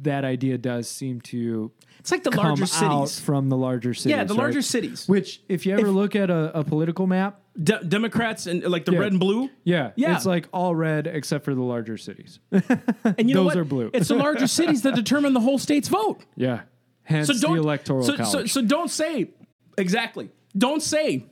that 0.02 0.24
idea 0.26 0.58
does 0.58 0.88
seem 0.90 1.22
to 1.22 1.72
It's 2.00 2.12
like 2.12 2.24
the 2.24 2.32
come 2.32 2.46
larger 2.46 2.64
out 2.64 3.08
cities. 3.10 3.20
from 3.20 3.50
the 3.50 3.58
larger 3.58 3.94
cities. 3.94 4.12
Yeah, 4.12 4.24
the 4.24 4.34
right? 4.34 4.40
larger 4.44 4.62
cities. 4.62 5.08
Which, 5.08 5.42
if 5.50 5.66
you 5.66 5.74
ever 5.74 5.90
look 5.90 6.16
at 6.16 6.30
a, 6.30 6.60
a 6.60 6.64
political 6.64 7.08
map, 7.08 7.42
De- 7.62 7.84
Democrats 7.84 8.46
and 8.48 8.64
like 8.64 8.86
the 8.86 8.92
Yeah. 8.94 9.00
red 9.00 9.12
and 9.14 9.20
blue. 9.20 9.50
yeah, 9.64 9.92
Yeah. 9.96 10.16
it's 10.16 10.26
like 10.26 10.48
all 10.54 10.76
red 10.76 11.08
except 11.08 11.44
for 11.46 11.56
the 11.56 11.64
larger 11.64 11.98
cities. 11.98 12.40
And 12.52 13.28
you 13.30 13.34
know 13.36 13.44
Those 13.44 13.56
what? 13.56 13.58
are 13.58 13.66
blue. 13.66 13.90
it's 13.94 14.10
the 14.10 14.16
larger 14.16 14.48
cities 14.60 14.84
that 14.84 14.94
determine 14.96 15.34
the 15.34 15.40
whole 15.40 15.58
state's 15.58 15.88
vote. 15.88 16.22
yeah, 16.36 16.62
hence 17.04 17.28
So 17.28 17.34
don't 17.34 17.56
the 17.56 17.62
electoral 17.62 18.04
so, 18.04 18.16
college. 18.18 18.32
So, 18.52 18.62
so 18.62 18.62
don't 18.62 18.90
say 18.92 19.30
exactly. 19.78 20.30
Don't 20.58 20.82
say 20.84 21.26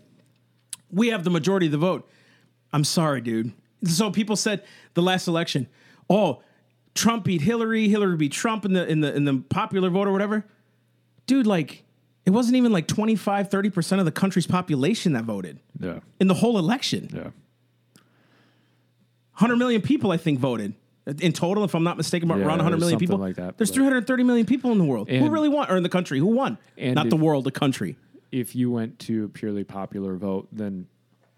we 0.91 1.09
have 1.09 1.23
the 1.23 1.29
majority 1.29 1.67
of 1.67 1.71
the 1.71 1.77
vote. 1.77 2.09
I'm 2.73 2.83
sorry, 2.83 3.21
dude. 3.21 3.53
So 3.85 4.11
people 4.11 4.35
said 4.35 4.63
the 4.93 5.01
last 5.01 5.27
election, 5.27 5.67
oh, 6.09 6.41
Trump 6.93 7.25
beat 7.25 7.41
Hillary, 7.41 7.87
Hillary 7.89 8.17
beat 8.17 8.31
Trump 8.31 8.65
in 8.65 8.73
the 8.73 8.87
in 8.87 9.01
the 9.01 9.13
in 9.15 9.25
the 9.25 9.43
popular 9.49 9.89
vote 9.89 10.07
or 10.07 10.11
whatever. 10.11 10.45
Dude, 11.27 11.45
like 11.47 11.83
it 12.25 12.31
wasn't 12.31 12.55
even 12.55 12.71
like 12.71 12.87
25, 12.87 13.49
30% 13.49 13.99
of 13.99 14.05
the 14.05 14.11
country's 14.11 14.47
population 14.47 15.13
that 15.13 15.25
voted 15.25 15.59
yeah, 15.79 15.99
in 16.19 16.27
the 16.27 16.33
whole 16.33 16.57
election. 16.57 17.09
yeah, 17.13 17.29
100 19.33 19.57
million 19.57 19.81
people, 19.81 20.11
I 20.11 20.17
think, 20.17 20.39
voted 20.39 20.73
in 21.19 21.33
total. 21.33 21.63
If 21.63 21.75
I'm 21.75 21.83
not 21.83 21.97
mistaken, 21.97 22.31
around 22.31 22.39
Yeah, 22.41 22.47
100 22.47 22.79
million 22.79 22.97
people. 22.99 23.17
like 23.17 23.35
that, 23.35 23.57
There's 23.57 23.69
330 23.71 24.23
million 24.23 24.45
people 24.45 24.71
in 24.71 24.77
the 24.77 24.85
world. 24.85 25.09
Who 25.09 25.29
really 25.29 25.49
won, 25.49 25.69
or 25.69 25.77
in 25.77 25.83
the 25.83 25.89
country? 25.89 26.17
Who 26.19 26.27
won? 26.27 26.57
Not 26.77 27.05
if- 27.07 27.09
the 27.09 27.17
world, 27.17 27.43
the 27.43 27.51
country. 27.51 27.97
if 28.31 28.55
you 28.55 28.71
went 28.71 28.97
to 28.99 29.25
a 29.25 29.29
purely 29.29 29.63
popular 29.63 30.15
vote, 30.15 30.47
then 30.51 30.87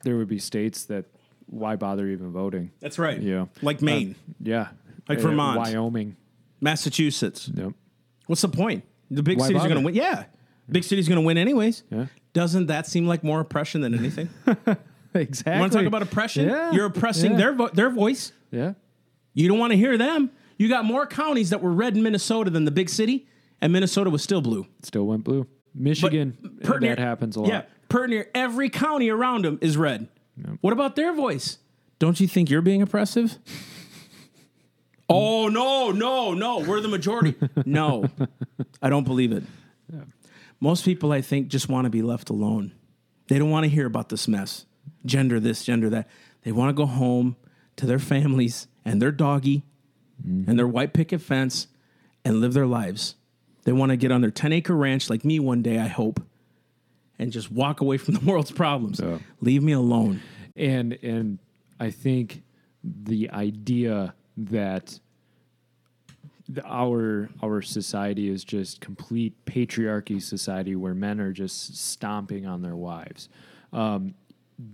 there 0.04 0.16
would 0.18 0.28
be 0.30 0.40
states 0.40 0.86
that 0.86 1.06
why 1.48 1.76
bother 1.76 2.08
even 2.08 2.32
voting? 2.32 2.72
That's 2.80 3.00
right. 3.00 3.22
Yeah. 3.22 3.46
Like 3.62 3.82
Maine, 3.82 4.16
Yeah, 4.42 4.68
Like 5.10 5.20
Uh, 5.20 5.22
Vermont. 5.24 5.60
Wyoming. 5.60 6.16
Massachusetts. 6.62 7.50
Yep. 7.54 7.74
What's 8.28 8.42
the 8.42 8.50
point? 8.50 8.84
The 9.10 9.24
big 9.24 9.40
Why 9.40 9.48
cities 9.48 9.64
are 9.64 9.68
going 9.70 9.80
to 9.80 9.86
win. 9.86 9.96
Yeah. 9.96 10.26
Big 10.70 10.84
cities 10.84 11.08
going 11.08 11.22
to 11.22 11.26
win 11.26 11.38
anyways. 11.38 11.84
Yeah. 11.90 12.08
Doesn't 12.34 12.68
that 12.68 12.86
seem 12.88 13.08
like 13.08 13.24
more 13.24 13.40
oppression 13.40 13.82
than 13.82 13.94
anything? 13.94 14.30
Exactly. 15.14 15.54
You 15.54 15.60
want 15.62 15.72
to 15.72 15.78
talk 15.80 15.88
about 15.88 16.02
oppression? 16.04 16.48
Yeah. 16.48 16.72
You're 16.74 16.86
oppressing 16.86 17.32
Yeah. 17.32 17.38
their 17.38 17.54
vo- 17.54 17.70
their 17.70 17.90
voice. 17.90 18.34
Yeah. 18.52 18.74
You 19.34 19.48
don't 19.48 19.58
want 19.58 19.72
to 19.72 19.78
hear 19.78 19.98
them. 19.98 20.30
You 20.58 20.70
got 20.70 20.86
more 20.86 21.08
counties 21.08 21.50
that 21.50 21.62
were 21.62 21.72
red 21.72 21.96
in 21.98 22.04
Minnesota 22.04 22.52
than 22.52 22.66
the 22.66 22.72
big 22.72 22.88
city, 22.90 23.26
and 23.60 23.74
Minnesota 23.74 24.12
was 24.12 24.22
still 24.22 24.42
blue. 24.42 24.68
Still 24.84 25.08
went 25.08 25.24
blue. 25.24 25.48
Michigan, 25.74 26.38
per 26.62 26.78
near- 26.80 26.96
that 26.96 27.02
happens 27.02 27.36
a 27.36 27.40
lot. 27.40 27.50
Yeah, 27.50 27.62
per 27.90 28.06
near 28.06 28.30
every 28.36 28.70
county 28.70 29.10
around 29.10 29.46
them 29.46 29.58
is 29.62 29.76
red. 29.76 30.08
What 30.62 30.74
about 30.74 30.96
their 30.96 31.14
voice? 31.14 31.58
Don't 32.00 32.20
you 32.20 32.28
think 32.28 32.50
you're 32.50 32.62
being 32.62 32.82
oppressive? 32.82 33.38
oh 35.10 35.48
no, 35.48 35.92
no, 35.92 36.34
no! 36.34 36.60
We're 36.60 36.82
the 36.82 36.88
majority. 36.88 37.36
no, 37.66 38.06
I 38.82 38.90
don't 38.90 39.04
believe 39.04 39.32
it. 39.32 39.44
Most 40.60 40.86
people, 40.86 41.12
I 41.12 41.22
think, 41.22 41.50
just 41.50 41.70
want 41.70 41.86
to 41.86 41.90
be 41.90 42.02
left 42.02 42.30
alone. 42.30 42.74
They 43.28 43.38
don't 43.38 43.50
want 43.50 43.66
to 43.66 43.70
hear 43.70 43.86
about 43.86 44.10
this 44.10 44.28
mess, 44.28 44.66
gender 45.06 45.40
this, 45.40 45.64
gender 45.64 45.90
that. 45.90 46.08
They 46.44 46.52
want 46.52 46.70
to 46.70 46.74
go 46.74 46.86
home 46.86 47.36
to 47.76 47.86
their 47.86 48.00
families 48.00 48.68
and 48.86 49.02
their 49.02 49.12
doggy 49.12 49.64
mm-hmm. 50.26 50.50
and 50.50 50.58
their 50.58 50.68
white 50.68 50.94
picket 50.94 51.22
fence 51.22 51.68
and 52.24 52.42
live 52.42 52.54
their 52.54 52.66
lives. 52.66 53.16
They 53.64 53.72
want 53.72 53.92
to 53.92 53.98
get 53.98 54.12
on 54.12 54.22
their 54.22 54.32
10 54.32 54.54
acre 54.54 54.76
ranch 54.76 55.10
like 55.10 55.26
me 55.26 55.40
one 55.40 55.62
day, 55.62 55.78
I 55.78 55.88
hope, 55.88 56.22
and 57.20 57.32
just 57.32 57.52
walk 57.52 57.82
away 57.82 57.98
from 57.98 58.14
the 58.16 58.20
world's 58.26 58.52
problems. 58.52 59.00
Yeah. 59.04 59.20
Leave 59.42 59.64
me 59.64 59.72
alone. 59.74 60.22
and 60.56 60.94
and 61.04 61.40
I 61.80 61.90
think 61.92 62.44
the 62.84 63.30
idea 63.32 64.14
that 64.38 65.00
the, 66.50 66.64
our 66.66 67.30
our 67.44 67.62
society 67.62 68.30
is 68.30 68.44
just 68.44 68.80
complete 68.82 69.34
patriarchy 69.46 70.22
society 70.22 70.76
where 70.76 70.94
men 70.96 71.20
are 71.20 71.34
just 71.34 71.76
stomping 71.78 72.46
on 72.46 72.62
their 72.62 72.76
wives. 72.76 73.30
Um, 73.74 74.14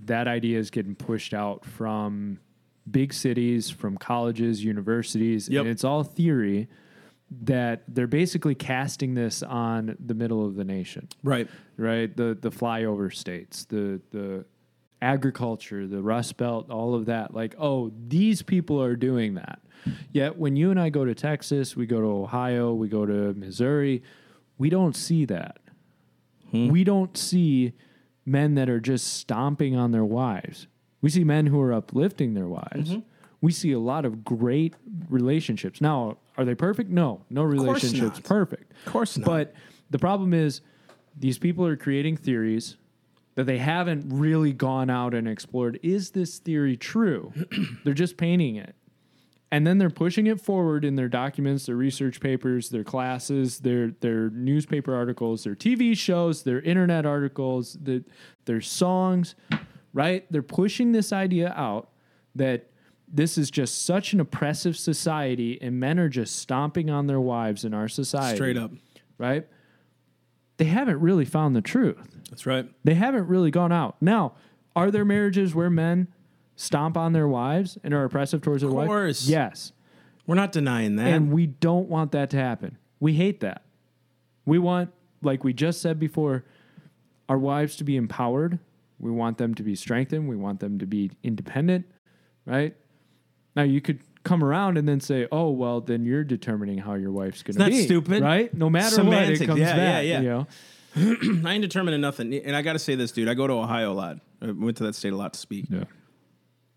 that 0.06 0.28
idea 0.28 0.60
is 0.60 0.70
getting 0.70 0.96
pushed 0.96 1.34
out 1.34 1.66
from 1.66 2.40
big 2.90 3.14
cities, 3.14 3.70
from 3.70 3.98
colleges, 3.98 4.64
universities, 4.64 5.50
Yep. 5.50 5.62
and 5.62 5.70
it's 5.70 5.84
all 5.84 6.04
theory 6.04 6.68
that 7.42 7.84
they're 7.88 8.08
basically 8.08 8.56
casting 8.56 9.14
this 9.16 9.42
on 9.44 9.96
the 10.04 10.14
middle 10.14 10.46
of 10.46 10.56
the 10.56 10.64
nation 10.64 11.08
Right. 11.24 11.48
right? 11.78 12.16
The 12.16 12.38
the 12.40 12.52
flyover 12.52 13.14
states, 13.14 13.66
the 13.66 14.02
the 14.12 14.46
agriculture, 15.02 15.86
the 15.88 16.02
Rust 16.02 16.38
Belt, 16.38 16.70
all 16.70 16.96
of 16.96 17.08
that. 17.08 17.34
Like, 17.34 17.56
oh, 17.60 17.92
these 18.08 18.42
people 18.42 18.82
are 18.82 18.96
doing 18.96 19.34
that. 19.36 19.60
Yet 20.14 20.38
when 20.38 20.56
you 20.56 20.72
and 20.72 20.80
I 20.80 20.90
go 20.90 21.04
to 21.04 21.14
Texas, 21.14 21.76
we 21.76 21.86
go 21.86 22.00
to 22.00 22.08
Ohio, 22.08 22.74
we 22.74 22.88
go 22.88 23.06
to 23.06 23.34
Missouri, 23.34 24.02
we 24.58 24.70
don't 24.70 24.96
see 24.96 25.26
that. 25.26 25.58
Hmm. 26.52 26.70
We 26.70 26.86
don't 26.86 27.18
see 27.18 27.74
men 28.26 28.56
that 28.56 28.70
are 28.70 28.80
just 28.80 29.08
stomping 29.16 29.76
on 29.76 29.92
their 29.92 30.06
wives. 30.06 30.68
We 31.02 31.10
see 31.10 31.26
men 31.26 31.48
who 31.48 31.60
are 31.60 31.74
uplifting 31.74 32.34
their 32.34 32.48
wives. 32.48 32.92
Mm-hmm. 32.92 33.00
We 33.44 33.52
see 33.52 33.74
a 33.74 33.80
lot 33.80 34.06
of 34.06 34.24
great 34.24 34.74
relationships. 35.10 35.82
Now, 35.82 36.16
are 36.38 36.46
they 36.46 36.56
perfect? 36.56 36.90
No, 36.90 37.26
no 37.30 37.44
relationship's 37.44 38.20
not. 38.20 38.24
perfect. 38.24 38.72
Of 38.86 38.94
course 38.94 39.18
not. 39.18 39.26
But 39.26 39.54
the 39.90 40.00
problem 40.00 40.34
is, 40.34 40.62
these 41.20 41.38
people 41.38 41.66
are 41.66 41.76
creating 41.76 42.16
theories 42.16 42.78
that 43.36 43.44
they 43.44 43.58
haven't 43.58 44.06
really 44.08 44.54
gone 44.54 44.90
out 44.90 45.14
and 45.14 45.28
explored. 45.28 45.78
Is 45.84 46.12
this 46.12 46.38
theory 46.38 46.78
true? 46.78 47.34
they're 47.84 47.94
just 47.94 48.16
painting 48.16 48.56
it. 48.56 48.76
And 49.52 49.68
then 49.68 49.78
they're 49.78 49.90
pushing 49.90 50.28
it 50.28 50.40
forward 50.40 50.86
in 50.86 50.96
their 50.96 51.10
documents, 51.10 51.66
their 51.66 51.76
research 51.76 52.22
papers, 52.22 52.70
their 52.70 52.86
classes, 52.86 53.60
their 53.60 53.90
their 54.00 54.30
newspaper 54.30 54.96
articles, 54.96 55.44
their 55.44 55.54
TV 55.54 55.98
shows, 55.98 56.44
their 56.44 56.62
internet 56.62 57.06
articles, 57.06 57.78
the, 57.82 58.06
their 58.46 58.62
songs, 58.62 59.36
right? 59.92 60.26
They're 60.32 60.42
pushing 60.42 60.94
this 60.94 61.12
idea 61.12 61.54
out 61.58 61.90
that 62.36 62.70
this 63.14 63.38
is 63.38 63.52
just 63.52 63.86
such 63.86 64.12
an 64.14 64.20
oppressive 64.20 64.76
society 64.76 65.60
and 65.62 65.80
men 65.80 66.00
are 66.00 66.10
just 66.10 66.36
stomping 66.36 66.90
on 66.90 67.06
their 67.06 67.22
wives 67.22 67.64
in 67.64 67.74
our 67.74 67.88
society 67.88 68.36
Straight 68.36 68.58
up. 68.58 68.72
right? 69.20 69.48
They 70.58 70.66
haven't 70.66 71.00
really 71.00 71.26
found 71.26 71.56
the 71.56 71.62
truth. 71.62 72.18
That's 72.30 72.46
right. 72.48 72.68
They 72.84 72.96
haven't 72.96 73.28
really 73.28 73.52
gone 73.52 73.72
out. 73.72 73.98
Now, 74.02 74.34
are 74.76 74.90
there 74.90 75.06
marriages 75.06 75.54
where 75.54 75.70
men 75.70 76.08
stomp 76.56 76.98
on 76.98 77.14
their 77.14 77.28
wives 77.28 77.78
and 77.84 77.94
are 77.94 78.04
oppressive 78.04 78.42
towards 78.42 78.62
their 78.62 78.72
wives? 78.72 78.86
Of 78.86 78.90
course. 78.90 79.28
Yes. 79.28 79.72
We're 80.26 80.36
not 80.36 80.52
denying 80.52 80.96
that. 80.96 81.08
And 81.08 81.32
we 81.32 81.46
don't 81.48 81.90
want 81.90 82.12
that 82.14 82.32
to 82.32 82.38
happen. 82.38 82.78
We 83.00 83.14
hate 83.14 83.42
that. 83.42 83.64
We 84.46 84.58
want, 84.58 84.92
like 85.22 85.44
we 85.44 85.54
just 85.54 85.82
said 85.82 86.00
before, 86.00 86.46
our 87.30 87.38
wives 87.38 87.76
to 87.78 87.84
be 87.84 87.96
empowered. 87.96 88.60
We 89.00 89.12
want 89.12 89.38
them 89.38 89.54
to 89.56 89.64
be 89.64 89.76
strengthened. 89.76 90.28
We 90.28 90.36
want 90.36 90.60
them 90.62 90.80
to 90.80 90.86
be 90.86 91.12
independent, 91.24 91.86
right? 92.46 92.76
Now, 93.56 93.64
you 93.64 93.82
could 93.82 94.00
come 94.24 94.44
around 94.44 94.78
and 94.78 94.88
then 94.88 95.00
say, 95.00 95.28
oh, 95.32 95.52
well, 95.52 95.82
then 95.82 96.06
you're 96.06 96.24
determining 96.24 96.78
how 96.80 96.94
your 96.96 97.12
wife's 97.12 97.44
going 97.44 97.58
to 97.58 97.66
be. 97.66 97.84
stupid. 97.84 98.24
Right? 98.24 98.54
No 98.54 98.70
matter 98.70 98.96
Semantics. 98.96 99.40
what, 99.40 99.44
it 99.44 99.48
comes 99.48 99.60
Yeah, 99.60 99.76
yeah, 99.76 99.76
back. 99.76 100.06
yeah. 100.06 100.22
You 100.22 100.30
know? 100.30 100.48
I 101.50 101.54
ain't 101.54 101.62
determined 101.62 102.00
nothing. 102.02 102.34
And 102.34 102.56
I 102.56 102.62
got 102.62 102.74
to 102.74 102.80
say 102.80 102.96
this, 102.96 103.12
dude. 103.12 103.28
I 103.28 103.34
go 103.34 103.48
to 103.48 103.54
Ohio 103.54 103.92
a 103.92 103.94
lot. 103.94 104.18
I 104.42 104.52
went 104.52 104.78
to 104.78 104.84
that 104.84 104.96
state 104.96 105.14
a 105.14 105.16
lot 105.18 105.34
to 105.34 105.40
speak. 105.40 105.66
Yeah. 105.70 105.84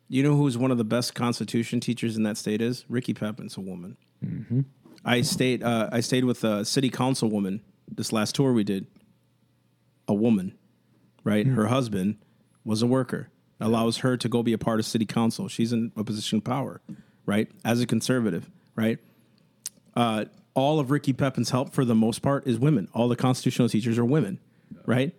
You 0.08 0.22
know 0.22 0.36
who's 0.36 0.56
one 0.56 0.70
of 0.70 0.78
the 0.78 0.84
best 0.84 1.14
Constitution 1.14 1.80
teachers 1.80 2.16
in 2.16 2.22
that 2.22 2.36
state 2.36 2.60
is? 2.62 2.84
Ricky 2.88 3.12
Pepin's 3.12 3.56
a 3.56 3.60
woman. 3.60 3.96
Mm-hmm. 4.24 4.60
I 5.04 5.22
stayed. 5.22 5.62
Uh, 5.62 5.88
I 5.92 6.00
stayed 6.00 6.24
with 6.24 6.44
a 6.44 6.64
city 6.64 6.90
council 6.90 7.28
woman 7.28 7.60
this 7.90 8.12
last 8.12 8.34
tour 8.36 8.52
we 8.52 8.62
did. 8.64 8.86
A 10.08 10.14
woman, 10.14 10.56
right? 11.24 11.44
Hmm. 11.44 11.54
Her 11.54 11.66
husband 11.66 12.16
was 12.64 12.82
a 12.82 12.86
worker. 12.86 13.28
Allows 13.60 13.98
her 13.98 14.16
to 14.16 14.28
go 14.28 14.42
be 14.42 14.52
a 14.52 14.58
part 14.58 14.80
of 14.80 14.86
city 14.86 15.06
council. 15.06 15.48
She's 15.48 15.72
in 15.72 15.92
a 15.96 16.04
position 16.04 16.38
of 16.38 16.44
power, 16.44 16.80
right? 17.24 17.50
As 17.64 17.80
a 17.80 17.86
conservative, 17.86 18.50
right? 18.74 18.98
Uh, 19.94 20.26
all 20.54 20.78
of 20.78 20.90
Ricky 20.90 21.12
Pepin's 21.12 21.50
help, 21.50 21.72
for 21.72 21.84
the 21.84 21.94
most 21.94 22.20
part, 22.20 22.46
is 22.46 22.58
women. 22.58 22.88
All 22.92 23.08
the 23.08 23.16
constitutional 23.16 23.68
teachers 23.68 23.98
are 23.98 24.04
women, 24.04 24.40
right? 24.84 25.14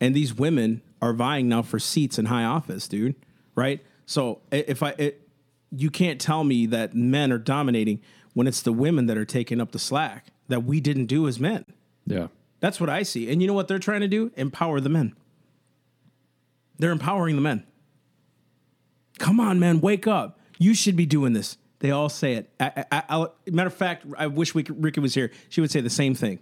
and 0.00 0.14
these 0.14 0.34
women 0.34 0.82
are 1.02 1.12
vying 1.12 1.48
now 1.48 1.62
for 1.62 1.78
seats 1.78 2.18
in 2.18 2.26
high 2.26 2.44
office, 2.44 2.88
dude. 2.88 3.14
Right? 3.54 3.84
So 4.06 4.40
if 4.50 4.82
I, 4.82 4.90
it, 4.96 5.28
you 5.70 5.90
can't 5.90 6.20
tell 6.20 6.42
me 6.42 6.66
that 6.66 6.94
men 6.94 7.30
are 7.30 7.38
dominating 7.38 8.00
when 8.32 8.46
it's 8.46 8.62
the 8.62 8.72
women 8.72 9.06
that 9.06 9.18
are 9.18 9.24
taking 9.24 9.60
up 9.60 9.72
the 9.72 9.78
slack 9.78 10.26
that 10.48 10.64
we 10.64 10.80
didn't 10.80 11.06
do 11.06 11.28
as 11.28 11.38
men. 11.38 11.64
Yeah. 12.06 12.28
That's 12.60 12.80
what 12.80 12.88
I 12.88 13.02
see. 13.02 13.30
And 13.30 13.40
you 13.40 13.48
know 13.48 13.54
what 13.54 13.68
they're 13.68 13.78
trying 13.78 14.00
to 14.00 14.08
do? 14.08 14.32
Empower 14.36 14.80
the 14.80 14.88
men. 14.88 15.14
They're 16.80 16.92
empowering 16.92 17.36
the 17.36 17.42
men. 17.42 17.64
Come 19.18 19.38
on, 19.38 19.60
man, 19.60 19.80
wake 19.80 20.06
up. 20.06 20.40
You 20.58 20.74
should 20.74 20.96
be 20.96 21.06
doing 21.06 21.34
this. 21.34 21.58
They 21.80 21.90
all 21.90 22.08
say 22.08 22.34
it. 22.34 22.50
I, 22.58 22.84
I, 22.90 23.02
I, 23.08 23.26
matter 23.50 23.68
of 23.68 23.74
fact, 23.74 24.06
I 24.16 24.26
wish 24.26 24.54
we, 24.54 24.62
could- 24.62 24.82
Ricky 24.82 25.00
was 25.00 25.14
here. 25.14 25.30
She 25.48 25.60
would 25.60 25.70
say 25.70 25.80
the 25.80 25.90
same 25.90 26.14
thing. 26.14 26.40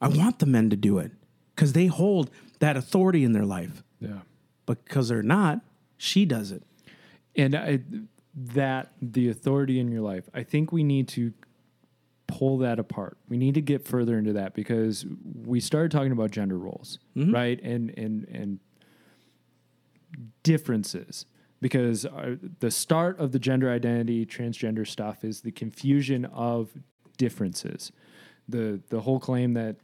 I 0.00 0.08
want 0.08 0.38
the 0.38 0.46
men 0.46 0.70
to 0.70 0.76
do 0.76 0.98
it 0.98 1.12
because 1.54 1.74
they 1.74 1.86
hold 1.86 2.30
that 2.60 2.76
authority 2.76 3.22
in 3.22 3.32
their 3.32 3.44
life. 3.44 3.82
Yeah. 4.00 4.20
But 4.64 4.84
because 4.84 5.08
they're 5.08 5.22
not, 5.22 5.60
she 5.98 6.24
does 6.24 6.52
it. 6.52 6.62
And 7.36 7.54
I, 7.54 7.80
that 8.34 8.92
the 9.02 9.28
authority 9.28 9.78
in 9.78 9.90
your 9.90 10.00
life, 10.00 10.28
I 10.32 10.42
think 10.42 10.72
we 10.72 10.84
need 10.84 11.08
to 11.08 11.32
pull 12.26 12.58
that 12.58 12.78
apart. 12.78 13.18
We 13.28 13.36
need 13.36 13.54
to 13.54 13.60
get 13.60 13.86
further 13.86 14.16
into 14.16 14.32
that 14.34 14.54
because 14.54 15.04
we 15.44 15.60
started 15.60 15.90
talking 15.90 16.12
about 16.12 16.30
gender 16.30 16.56
roles, 16.58 16.98
mm-hmm. 17.16 17.34
right? 17.34 17.60
And 17.62 17.90
and 17.98 18.26
and 18.28 18.58
differences 20.42 21.26
because 21.60 22.06
uh, 22.06 22.36
the 22.60 22.70
start 22.70 23.18
of 23.18 23.32
the 23.32 23.38
gender 23.38 23.70
identity 23.70 24.24
transgender 24.24 24.86
stuff 24.86 25.24
is 25.24 25.42
the 25.42 25.52
confusion 25.52 26.24
of 26.26 26.70
differences. 27.16 27.92
The 28.48 28.80
the 28.88 29.00
whole 29.00 29.20
claim 29.20 29.54
that 29.54 29.76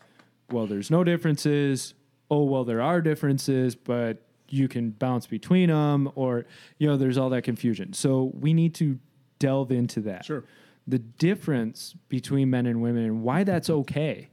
well 0.50 0.66
there's 0.66 0.90
no 0.90 1.04
differences, 1.04 1.94
oh 2.30 2.44
well 2.44 2.64
there 2.64 2.80
are 2.80 3.00
differences, 3.00 3.74
but 3.74 4.22
you 4.48 4.68
can 4.68 4.90
bounce 4.90 5.26
between 5.26 5.68
them 5.68 6.10
or 6.14 6.46
you 6.78 6.86
know 6.86 6.96
there's 6.96 7.18
all 7.18 7.30
that 7.30 7.42
confusion. 7.42 7.92
So 7.92 8.32
we 8.34 8.54
need 8.54 8.74
to 8.76 8.98
delve 9.38 9.70
into 9.70 10.00
that. 10.02 10.24
Sure. 10.24 10.44
The 10.86 10.98
difference 10.98 11.94
between 12.08 12.48
men 12.48 12.66
and 12.66 12.80
women 12.80 13.04
and 13.04 13.22
why 13.22 13.44
that's 13.44 13.68
okay. 13.68 14.30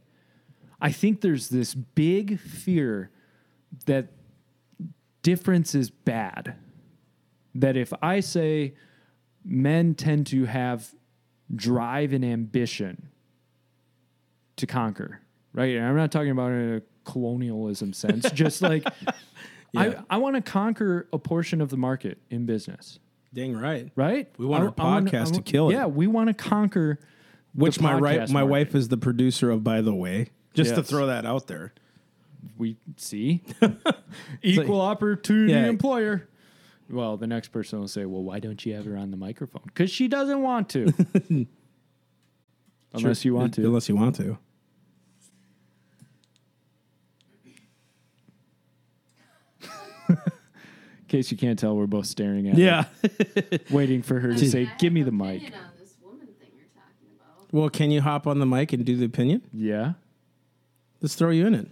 I 0.80 0.92
think 0.92 1.22
there's 1.22 1.50
this 1.50 1.74
big 1.74 2.40
fear 2.40 3.10
that 3.86 4.10
difference 5.24 5.74
is 5.74 5.90
bad. 5.90 6.56
That 7.56 7.76
if 7.78 7.92
I 8.02 8.20
say 8.20 8.76
men 9.44 9.96
tend 9.96 10.28
to 10.28 10.46
have 10.46 10.94
drive 11.54 12.14
and 12.14 12.24
ambition 12.24 13.10
to 14.58 14.68
conquer, 14.68 15.20
right? 15.54 15.76
And 15.76 15.86
I'm 15.86 15.96
not 15.96 16.12
talking 16.12 16.32
about 16.32 16.52
in 16.52 16.76
a 16.76 16.82
colonialism 17.10 17.94
sense, 17.94 18.30
just 18.34 18.62
like 18.62 18.84
Yeah. 19.72 20.04
I, 20.10 20.16
I 20.16 20.18
want 20.18 20.36
to 20.36 20.42
conquer 20.42 21.08
a 21.12 21.18
portion 21.20 21.60
of 21.62 21.70
the 21.70 21.78
market 21.78 22.20
in 22.30 22.46
business, 22.46 23.00
Dang 23.34 23.56
right. 23.58 23.92
right? 23.96 24.30
We 24.38 24.46
want 24.46 24.64
I- 24.64 24.68
our 24.68 24.74
I 24.78 24.84
wanna- 24.96 25.12
podcast 25.12 25.34
to 25.34 25.42
kill 25.42 25.70
it. 25.70 25.74
Yeah, 25.74 25.86
we 25.88 26.06
want 26.08 26.28
to 26.30 26.34
conquer 26.36 27.00
Which 27.56 27.80
my 27.82 27.94
right, 27.98 28.20
my 28.30 28.42
market. 28.42 28.50
wife 28.52 28.76
is 28.76 28.88
the 28.90 28.98
producer 28.98 29.50
of, 29.52 29.64
by 29.64 29.82
the 29.82 29.94
way. 29.94 30.28
Just 30.54 30.76
to 30.76 30.84
throw 30.84 31.08
that 31.08 31.26
out 31.26 31.48
there. 31.48 31.74
We 32.58 32.78
see 32.98 33.44
equal 34.42 34.82
opportunity 34.82 35.54
Yeah. 35.54 35.66
employer. 35.68 36.28
Well, 36.90 37.18
the 37.18 37.28
next 37.28 37.50
person 37.50 37.80
will 37.80 37.88
say, 37.88 38.06
"Well, 38.06 38.24
why 38.24 38.40
don't 38.40 38.64
you 38.66 38.74
have 38.76 38.86
her 38.86 38.98
on 38.98 39.12
the 39.12 39.18
microphone?" 39.18 39.64
Because 39.66 39.90
she 39.90 40.08
doesn't 40.08 40.42
want 40.42 40.70
to. 40.70 40.94
Unless 42.94 43.26
you 43.26 43.34
want 43.34 43.54
to. 43.56 43.66
Unless 43.66 43.90
you 43.90 43.96
want 43.96 44.16
to. 44.18 44.38
In 50.10 50.18
case 51.08 51.32
you 51.32 51.38
can't 51.38 51.58
tell, 51.60 51.76
we're 51.76 51.86
both 51.88 52.08
staring 52.08 52.48
at 52.50 52.58
Yeah. 52.58 52.86
her, 53.02 53.60
waiting 53.70 54.02
for 54.02 54.20
her 54.20 54.34
to 54.34 54.50
say, 54.50 54.70
"Give 54.80 54.92
me 54.92 55.04
the 55.04 55.12
mic." 55.12 55.44
On 55.44 55.52
this 55.80 55.96
woman 56.04 56.28
thing 56.40 56.50
you're 56.56 56.66
talking 56.74 57.08
about. 57.16 57.54
well, 57.54 57.70
can 57.70 57.92
you 57.92 58.02
hop 58.02 58.26
on 58.26 58.40
the 58.40 58.46
mic 58.46 58.74
and 58.74 58.84
do 58.86 58.98
the 58.98 59.06
opinion? 59.06 59.44
Yeah. 59.54 59.94
Let's 61.02 61.16
throw 61.16 61.30
you 61.30 61.46
in 61.46 61.54
it. 61.54 61.68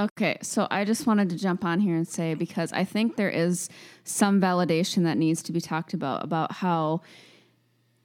Okay, 0.00 0.38
so 0.40 0.66
I 0.70 0.86
just 0.86 1.06
wanted 1.06 1.28
to 1.28 1.36
jump 1.36 1.62
on 1.62 1.78
here 1.78 1.94
and 1.94 2.08
say 2.08 2.32
because 2.32 2.72
I 2.72 2.84
think 2.84 3.16
there 3.16 3.28
is 3.28 3.68
some 4.02 4.40
validation 4.40 5.04
that 5.04 5.18
needs 5.18 5.42
to 5.42 5.52
be 5.52 5.60
talked 5.60 5.92
about 5.92 6.24
about 6.24 6.52
how 6.52 7.02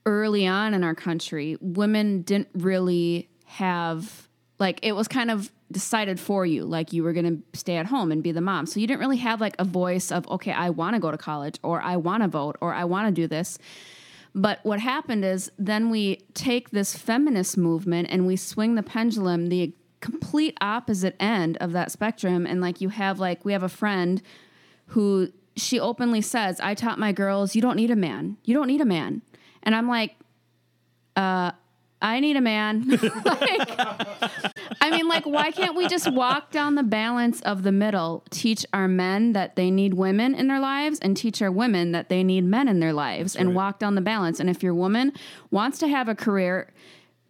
early 0.06 0.46
on 0.46 0.74
in 0.74 0.84
our 0.84 0.94
country 0.94 1.58
women 1.62 2.22
didn't 2.22 2.50
really 2.54 3.30
have 3.46 4.28
like 4.60 4.80
it 4.84 4.92
was 4.92 5.08
kind 5.08 5.32
of 5.32 5.50
decided 5.72 6.20
for 6.20 6.46
you 6.46 6.66
like 6.66 6.92
you 6.92 7.02
were 7.02 7.14
going 7.14 7.38
to 7.38 7.58
stay 7.58 7.78
at 7.78 7.86
home 7.86 8.12
and 8.12 8.22
be 8.22 8.34
the 8.34 8.42
mom. 8.42 8.66
So 8.66 8.82
you 8.82 8.88
didn't 8.88 9.00
really 9.00 9.18
have 9.18 9.40
like 9.40 9.56
a 9.58 9.64
voice 9.64 10.12
of 10.12 10.28
okay 10.28 10.52
i 10.52 10.70
want 10.70 10.96
to 10.96 11.00
go 11.00 11.12
to 11.12 11.18
college 11.18 11.60
or 11.64 11.82
i 11.82 11.96
want 11.96 12.24
to 12.24 12.28
vote 12.28 12.58
or 12.60 12.74
i 12.74 12.84
want 12.84 13.08
to 13.08 13.22
do 13.22 13.26
this. 13.26 13.58
But 14.38 14.60
what 14.64 14.82
happened 14.82 15.24
is 15.24 15.50
then 15.58 15.90
we 15.90 16.26
take 16.34 16.72
this 16.72 16.94
feminist 16.94 17.58
movement 17.58 18.10
and 18.12 18.28
we 18.28 18.36
swing 18.36 18.76
the 18.76 18.84
pendulum 18.84 19.48
the 19.48 19.74
complete 20.06 20.56
opposite 20.62 21.16
end 21.20 21.58
of 21.58 21.72
that 21.72 21.92
spectrum 21.92 22.46
and 22.46 22.62
like 22.62 22.80
you 22.80 22.90
have 22.90 23.20
like 23.20 23.44
we 23.44 23.54
have 23.54 23.64
a 23.64 23.70
friend 23.70 24.22
who 24.88 25.28
she 25.56 25.80
openly 25.80 26.22
says 26.22 26.60
i 26.60 26.76
taught 26.76 27.00
my 27.00 27.12
girls 27.12 27.56
you 27.56 27.62
don't 27.62 27.76
need 27.76 27.90
a 27.90 27.96
man 27.96 28.38
you 28.44 28.54
don't 28.54 28.68
need 28.68 28.82
a 28.82 28.86
man 28.86 29.24
and 29.64 29.74
i'm 29.74 29.88
like 29.88 30.16
uh 31.16 31.52
I 32.02 32.20
need 32.20 32.36
a 32.36 32.42
man. 32.42 32.88
like, 33.26 33.80
I 34.80 34.92
mean, 34.92 35.08
like, 35.08 35.26
why 35.26 35.50
can't 35.50 35.76
we 35.76 35.88
just 35.88 36.12
walk 36.12 36.52
down 36.52 36.76
the 36.76 36.84
balance 36.84 37.42
of 37.42 37.64
the 37.64 37.72
middle? 37.72 38.24
Teach 38.30 38.64
our 38.74 38.88
men 38.88 39.34
that 39.34 39.56
they 39.56 39.72
need 39.72 39.96
women 39.96 40.36
in 40.36 40.48
their 40.48 40.60
lives, 40.60 41.00
and 41.00 41.18
teach 41.18 41.42
our 41.42 41.52
women 41.52 41.94
that 41.94 42.10
they 42.10 42.24
need 42.24 42.44
men 42.44 42.68
in 42.68 42.80
their 42.80 42.94
lives, 42.94 43.36
and 43.36 43.50
right. 43.50 43.56
walk 43.56 43.80
down 43.80 43.96
the 43.96 44.02
balance. 44.02 44.40
And 44.40 44.52
if 44.52 44.62
your 44.62 44.76
woman 44.76 45.14
wants 45.50 45.80
to 45.80 45.88
have 45.88 46.08
a 46.08 46.14
career, 46.14 46.72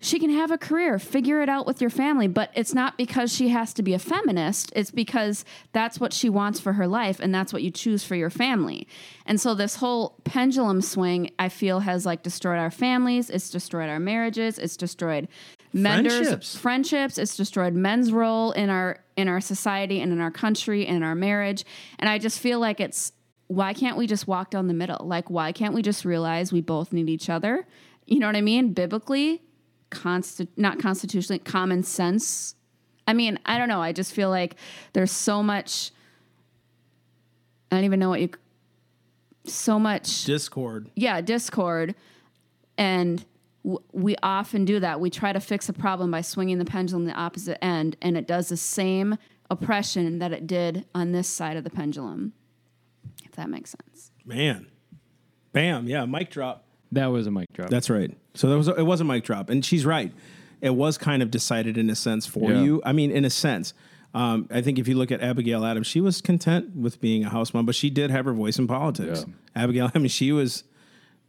she 0.06 0.20
can 0.20 0.30
have 0.30 0.52
a 0.52 0.58
career, 0.58 1.00
figure 1.00 1.42
it 1.42 1.50
out 1.50 1.66
with 1.66 1.82
your 1.82 1.90
family, 1.90 2.28
but 2.28 2.52
it's 2.54 2.76
not 2.76 2.96
because 2.96 3.34
she 3.34 3.50
has 3.50 3.74
to 3.74 3.82
be 3.82 3.96
a 3.96 4.00
feminist. 4.00 4.72
It's 4.76 4.92
because 4.92 5.44
that's 5.74 6.00
what 6.00 6.14
she 6.14 6.30
wants 6.30 6.60
for 6.60 6.74
her 6.74 6.88
life 6.88 7.20
and 7.20 7.34
that's 7.34 7.52
what 7.52 7.64
you 7.64 7.72
choose 7.72 8.04
for 8.04 8.16
your 8.16 8.30
family. 8.30 8.88
And 9.26 9.42
so 9.42 9.56
this 9.56 9.78
whole 9.78 10.16
pendulum 10.24 10.82
swing, 10.82 11.32
I 11.40 11.50
feel, 11.50 11.80
has 11.80 12.06
like 12.06 12.22
destroyed 12.22 12.60
our 12.60 12.70
families, 12.70 13.32
it's 13.32 13.50
destroyed 13.50 13.90
our 13.90 14.00
marriages, 14.00 14.60
it's 14.60 14.78
destroyed 14.78 15.28
men's 15.74 16.14
Friendships. 16.14 16.56
friendships, 16.56 17.18
it's 17.18 17.36
destroyed 17.36 17.74
men's 17.74 18.12
role 18.12 18.52
in 18.52 18.70
our 18.70 19.00
in 19.18 19.28
our 19.28 19.42
society 19.42 20.02
and 20.02 20.12
in 20.12 20.22
our 20.22 20.32
country 20.32 20.86
and 20.86 20.98
in 20.98 21.04
our 21.04 21.16
marriage. 21.16 21.66
And 21.98 22.08
I 22.08 22.20
just 22.20 22.40
feel 22.40 22.60
like 22.60 22.80
it's 22.80 23.12
why 23.48 23.74
can't 23.74 23.98
we 23.98 24.06
just 24.06 24.28
walk 24.28 24.52
down 24.52 24.68
the 24.68 24.74
middle? 24.74 25.06
Like 25.06 25.32
why 25.32 25.52
can't 25.52 25.74
we 25.74 25.82
just 25.82 26.06
realize 26.06 26.54
we 26.54 26.62
both 26.62 26.94
need 26.94 27.10
each 27.10 27.30
other? 27.30 27.66
You 28.06 28.20
know 28.20 28.28
what 28.28 28.36
I 28.36 28.42
mean? 28.42 28.74
Biblically, 28.74 29.42
consti- 29.96 30.48
not 30.58 30.80
constitutionally, 30.80 31.40
common 31.40 31.84
sense. 31.84 32.56
I 33.08 33.14
mean, 33.14 33.40
I 33.46 33.58
don't 33.58 33.70
know. 33.70 33.82
I 33.82 33.92
just 33.92 34.14
feel 34.14 34.30
like 34.30 34.56
there's 34.94 35.12
so 35.12 35.42
much. 35.44 35.92
I 37.72 37.76
don't 37.78 37.86
even 37.86 38.00
know 38.00 38.10
what 38.10 38.22
you. 38.22 38.30
So 39.46 39.78
much, 39.78 40.24
Discord. 40.26 40.90
yeah, 40.96 41.22
discord, 41.22 41.94
and 42.80 43.24
w- 43.64 43.80
we 43.94 44.16
often 44.24 44.66
do 44.66 44.80
that. 44.80 45.00
We 45.00 45.12
try 45.12 45.34
to 45.34 45.40
fix 45.40 45.70
a 45.70 45.74
problem 45.74 46.10
by 46.10 46.22
swinging 46.22 46.58
the 46.58 46.66
pendulum 46.66 47.06
the 47.06 47.14
opposite 47.14 47.64
end, 47.64 47.96
and 48.02 48.18
it 48.18 48.26
does 48.28 48.50
the 48.50 48.58
same 48.58 49.18
oppression 49.52 50.18
that 50.18 50.32
it 50.34 50.48
did 50.48 50.86
on 50.96 51.12
this 51.12 51.28
side 51.28 51.58
of 51.58 51.64
the 51.64 51.70
pendulum. 51.70 52.34
If 53.24 53.34
that 53.34 53.48
makes 53.52 53.70
sense. 53.72 54.10
Man. 54.26 54.66
Bam. 55.52 55.88
Yeah. 55.88 56.06
Mic 56.06 56.32
drop. 56.32 56.65
That 56.96 57.08
was 57.08 57.28
a 57.28 57.32
mic 57.32 57.52
drop. 57.54 57.70
That's 57.70 57.90
right. 57.90 58.12
So 58.34 58.50
that 58.50 58.58
was 58.58 58.68
it 58.68 58.82
was 58.86 59.00
a 59.02 59.04
mic 59.06 59.24
drop, 59.24 59.50
and 59.50 59.64
she's 59.64 59.86
right. 59.86 60.12
It 60.62 60.72
was 60.76 60.98
kind 60.98 61.22
of 61.22 61.30
decided 61.30 61.78
in 61.78 61.90
a 61.90 61.96
sense 61.96 62.26
for 62.26 62.52
Yeah. 62.52 62.62
you. 62.64 62.82
I 62.86 62.92
mean, 62.94 63.12
in 63.12 63.24
a 63.26 63.30
sense, 63.30 63.74
um, 64.14 64.48
I 64.50 64.62
think 64.62 64.80
if 64.80 64.88
you 64.88 64.96
look 64.96 65.12
at 65.12 65.22
Abigail 65.22 65.64
Adams, 65.66 65.88
she 65.88 66.02
was 66.02 66.22
content 66.22 66.76
with 66.76 67.00
being 67.02 67.24
a 67.26 67.30
house 67.30 67.54
mom, 67.54 67.66
but 67.66 67.76
she 67.76 67.90
did 67.90 68.10
have 68.12 68.26
her 68.26 68.34
voice 68.34 68.58
in 68.58 68.66
politics. 68.68 69.26
Abigail, 69.56 69.92
I 69.96 70.00
mean, 70.00 70.08
she 70.08 70.32
was 70.32 70.64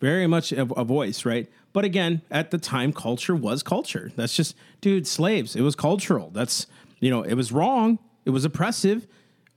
very 0.01 0.27
much 0.27 0.53
a, 0.53 0.63
a 0.75 0.85
voice, 0.85 1.25
right? 1.25 1.49
But 1.73 1.85
again, 1.85 2.23
at 2.31 2.51
the 2.51 2.59
time, 2.59 2.93
culture 2.93 3.35
was 3.35 3.63
culture. 3.63 4.13
That's 4.17 4.35
just, 4.37 4.55
dude, 4.81 5.07
slaves. 5.07 5.57
It 5.57 5.63
was 5.63 5.75
cultural. 5.75 6.31
That's 6.33 6.67
you 7.01 7.11
know, 7.11 7.23
it 7.23 7.35
was 7.35 7.51
wrong. 7.53 7.99
It 8.25 8.31
was 8.31 8.45
oppressive 8.45 9.07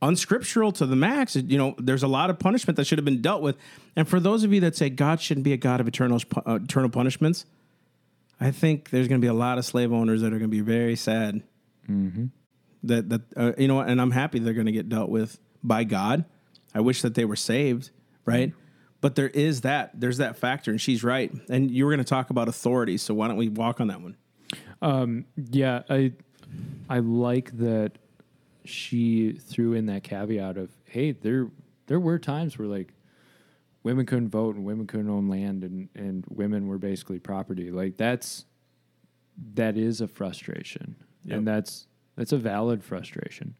unscriptural 0.01 0.71
to 0.73 0.85
the 0.85 0.95
max. 0.95 1.35
You 1.35 1.57
know, 1.57 1.75
there's 1.77 2.03
a 2.03 2.07
lot 2.07 2.29
of 2.29 2.39
punishment 2.39 2.77
that 2.77 2.85
should 2.85 2.97
have 2.97 3.05
been 3.05 3.21
dealt 3.21 3.41
with. 3.41 3.57
And 3.95 4.07
for 4.07 4.19
those 4.19 4.43
of 4.43 4.53
you 4.53 4.61
that 4.61 4.75
say 4.75 4.89
God 4.89 5.21
shouldn't 5.21 5.43
be 5.43 5.53
a 5.53 5.57
God 5.57 5.81
of 5.81 5.87
eternal 5.87 6.19
uh, 6.45 6.59
eternal 6.63 6.89
punishments, 6.89 7.45
I 8.39 8.51
think 8.51 8.89
there's 8.89 9.07
going 9.07 9.19
to 9.19 9.25
be 9.25 9.29
a 9.29 9.33
lot 9.33 9.57
of 9.57 9.65
slave 9.65 9.91
owners 9.91 10.21
that 10.21 10.27
are 10.27 10.39
going 10.39 10.41
to 10.43 10.47
be 10.47 10.61
very 10.61 10.95
sad. 10.95 11.43
That 12.83 13.09
that 13.09 13.21
uh, 13.35 13.51
you 13.57 13.67
know, 13.67 13.79
and 13.81 13.99
I'm 13.99 14.11
happy 14.11 14.39
they're 14.39 14.53
going 14.53 14.67
to 14.67 14.71
get 14.71 14.87
dealt 14.89 15.09
with 15.09 15.39
by 15.63 15.83
God. 15.83 16.25
I 16.73 16.79
wish 16.81 17.01
that 17.01 17.15
they 17.15 17.25
were 17.25 17.35
saved, 17.35 17.89
right? 18.25 18.53
But 19.01 19.15
there 19.15 19.29
is 19.29 19.61
that 19.61 19.99
there's 19.99 20.17
that 20.17 20.37
factor, 20.37 20.71
and 20.71 20.79
she's 20.79 21.03
right. 21.03 21.31
And 21.49 21.71
you 21.71 21.85
were 21.85 21.91
going 21.91 22.03
to 22.03 22.09
talk 22.09 22.29
about 22.29 22.47
authority, 22.47 22.97
so 22.97 23.13
why 23.13 23.27
don't 23.27 23.37
we 23.37 23.49
walk 23.49 23.81
on 23.81 23.87
that 23.87 24.01
one? 24.01 24.15
Um, 24.81 25.25
Yeah, 25.35 25.83
I 25.89 26.13
I 26.89 26.99
like 26.99 27.57
that 27.57 27.93
she 28.69 29.33
threw 29.33 29.73
in 29.73 29.87
that 29.87 30.03
caveat 30.03 30.57
of 30.57 30.71
hey, 30.85 31.11
there 31.11 31.49
there 31.87 31.99
were 31.99 32.19
times 32.19 32.57
where 32.57 32.67
like 32.67 32.93
women 33.83 34.05
couldn't 34.05 34.29
vote 34.29 34.55
and 34.55 34.65
women 34.65 34.87
couldn't 34.87 35.09
own 35.09 35.27
land 35.27 35.63
and 35.63 35.89
and 35.95 36.25
women 36.29 36.67
were 36.67 36.77
basically 36.77 37.19
property. 37.19 37.71
Like 37.71 37.97
that's 37.97 38.45
that 39.53 39.77
is 39.77 40.01
a 40.01 40.07
frustration, 40.07 40.95
and 41.29 41.47
that's 41.47 41.87
that's 42.15 42.31
a 42.31 42.37
valid 42.37 42.83
frustration. 42.83 43.55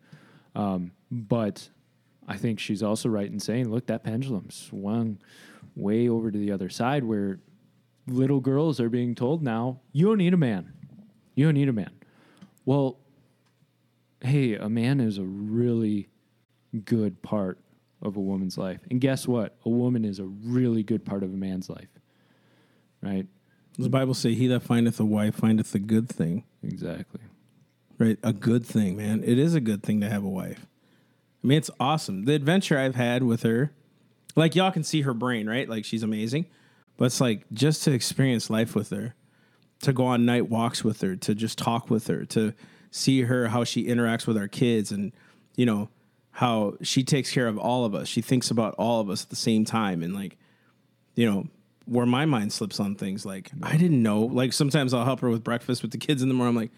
Um, 0.55 0.91
but 1.12 1.70
I 2.28 2.38
think 2.38 2.60
she's 2.60 2.84
also 2.84 3.10
right 3.10 3.30
in 3.30 3.39
saying, 3.39 3.72
look, 3.72 3.88
that 3.88 4.03
pendulum 4.03 4.49
swung 4.49 5.20
way 5.76 6.10
over 6.10 6.32
to 6.32 6.38
the 6.38 6.51
other 6.51 6.70
side 6.70 7.03
where 7.03 7.39
little 8.07 8.39
girls 8.39 8.80
are 8.80 8.89
being 8.89 9.16
told 9.16 9.41
now, 9.41 9.80
you 9.91 10.07
don't 10.07 10.18
need 10.18 10.34
a 10.34 10.38
man. 10.38 10.74
You 11.36 11.45
don't 11.45 11.53
need 11.53 11.70
a 11.70 11.74
man. 11.74 11.91
Well, 12.66 12.99
hey, 14.22 14.55
a 14.55 14.70
man 14.70 14.99
is 14.99 15.17
a 15.17 15.24
really 15.24 16.09
good 16.86 17.22
part 17.22 17.59
of 18.01 18.15
a 18.15 18.20
woman's 18.20 18.57
life. 18.57 18.80
And 18.89 19.01
guess 19.01 19.28
what? 19.28 19.55
A 19.65 19.70
woman 19.70 20.05
is 20.05 20.20
a 20.20 20.26
really 20.26 20.84
good 20.84 21.05
part 21.05 21.24
of 21.24 21.34
a 21.34 21.38
man's 21.38 21.70
life. 21.70 21.89
Right? 23.01 23.28
Does 23.76 23.86
the 23.86 23.89
Bible 23.89 24.13
say, 24.13 24.34
"He 24.34 24.47
that 24.47 24.61
findeth 24.61 24.99
a 24.99 25.05
wife 25.05 25.36
findeth 25.36 25.74
a 25.74 25.80
good 25.80 26.09
thing"? 26.09 26.43
Exactly. 26.63 27.22
Right, 27.97 28.17
a 28.24 28.32
good 28.34 28.65
thing, 28.65 28.95
man. 28.95 29.24
It 29.26 29.38
is 29.38 29.55
a 29.55 29.59
good 29.59 29.84
thing 29.84 29.99
to 30.01 30.09
have 30.09 30.24
a 30.24 30.30
wife. 30.30 30.65
I 31.43 31.47
mean, 31.47 31.57
it's 31.57 31.70
awesome. 31.80 32.26
The 32.26 32.34
adventure 32.34 32.78
I've 32.78 32.95
had 32.95 33.24
with 33.24 33.43
her, 33.43 33.72
like 34.36 34.55
y'all 34.55 34.72
can 34.72 34.84
see 34.84 35.01
her 35.01 35.13
brain, 35.13 35.47
right? 35.47 35.67
Like 35.67 35.86
she's 35.86 36.03
amazing. 36.03 36.45
But 36.97 37.05
it's 37.05 37.22
like 37.22 37.45
just 37.53 37.84
to 37.84 37.91
experience 37.93 38.49
life 38.49 38.76
with 38.76 38.89
her, 38.89 39.15
to 39.82 39.93
go 39.93 40.05
on 40.05 40.26
night 40.26 40.49
walks 40.49 40.84
with 40.84 40.99
her, 41.01 41.15
to 41.15 41.34
just 41.34 41.57
talk 41.57 41.89
with 41.89 42.07
her, 42.07 42.26
to 42.26 42.53
see 42.91 43.23
her 43.23 43.47
how 43.47 43.63
she 43.63 43.85
interacts 43.85 44.25
with 44.27 44.37
our 44.37 44.47
kids 44.47 44.91
and 44.91 45.11
you 45.55 45.65
know, 45.65 45.89
how 46.31 46.75
she 46.81 47.03
takes 47.03 47.31
care 47.31 47.47
of 47.47 47.57
all 47.57 47.83
of 47.85 47.93
us. 47.93 48.07
She 48.07 48.21
thinks 48.21 48.49
about 48.49 48.75
all 48.75 49.01
of 49.01 49.09
us 49.09 49.23
at 49.23 49.29
the 49.29 49.35
same 49.35 49.65
time 49.65 50.03
and 50.03 50.13
like 50.13 50.37
you 51.15 51.25
know, 51.29 51.47
where 51.85 52.05
my 52.05 52.25
mind 52.25 52.53
slips 52.53 52.79
on 52.79 52.95
things 52.95 53.25
like 53.25 53.51
I 53.61 53.75
didn't 53.75 54.01
know. 54.01 54.21
Like 54.21 54.53
sometimes 54.53 54.93
I'll 54.93 55.05
help 55.05 55.19
her 55.19 55.29
with 55.29 55.43
breakfast 55.43 55.81
with 55.81 55.91
the 55.91 55.97
kids 55.97 56.21
in 56.21 56.29
the 56.29 56.33
morning. 56.33 56.55
I'm 56.55 56.61
like, 56.61 56.71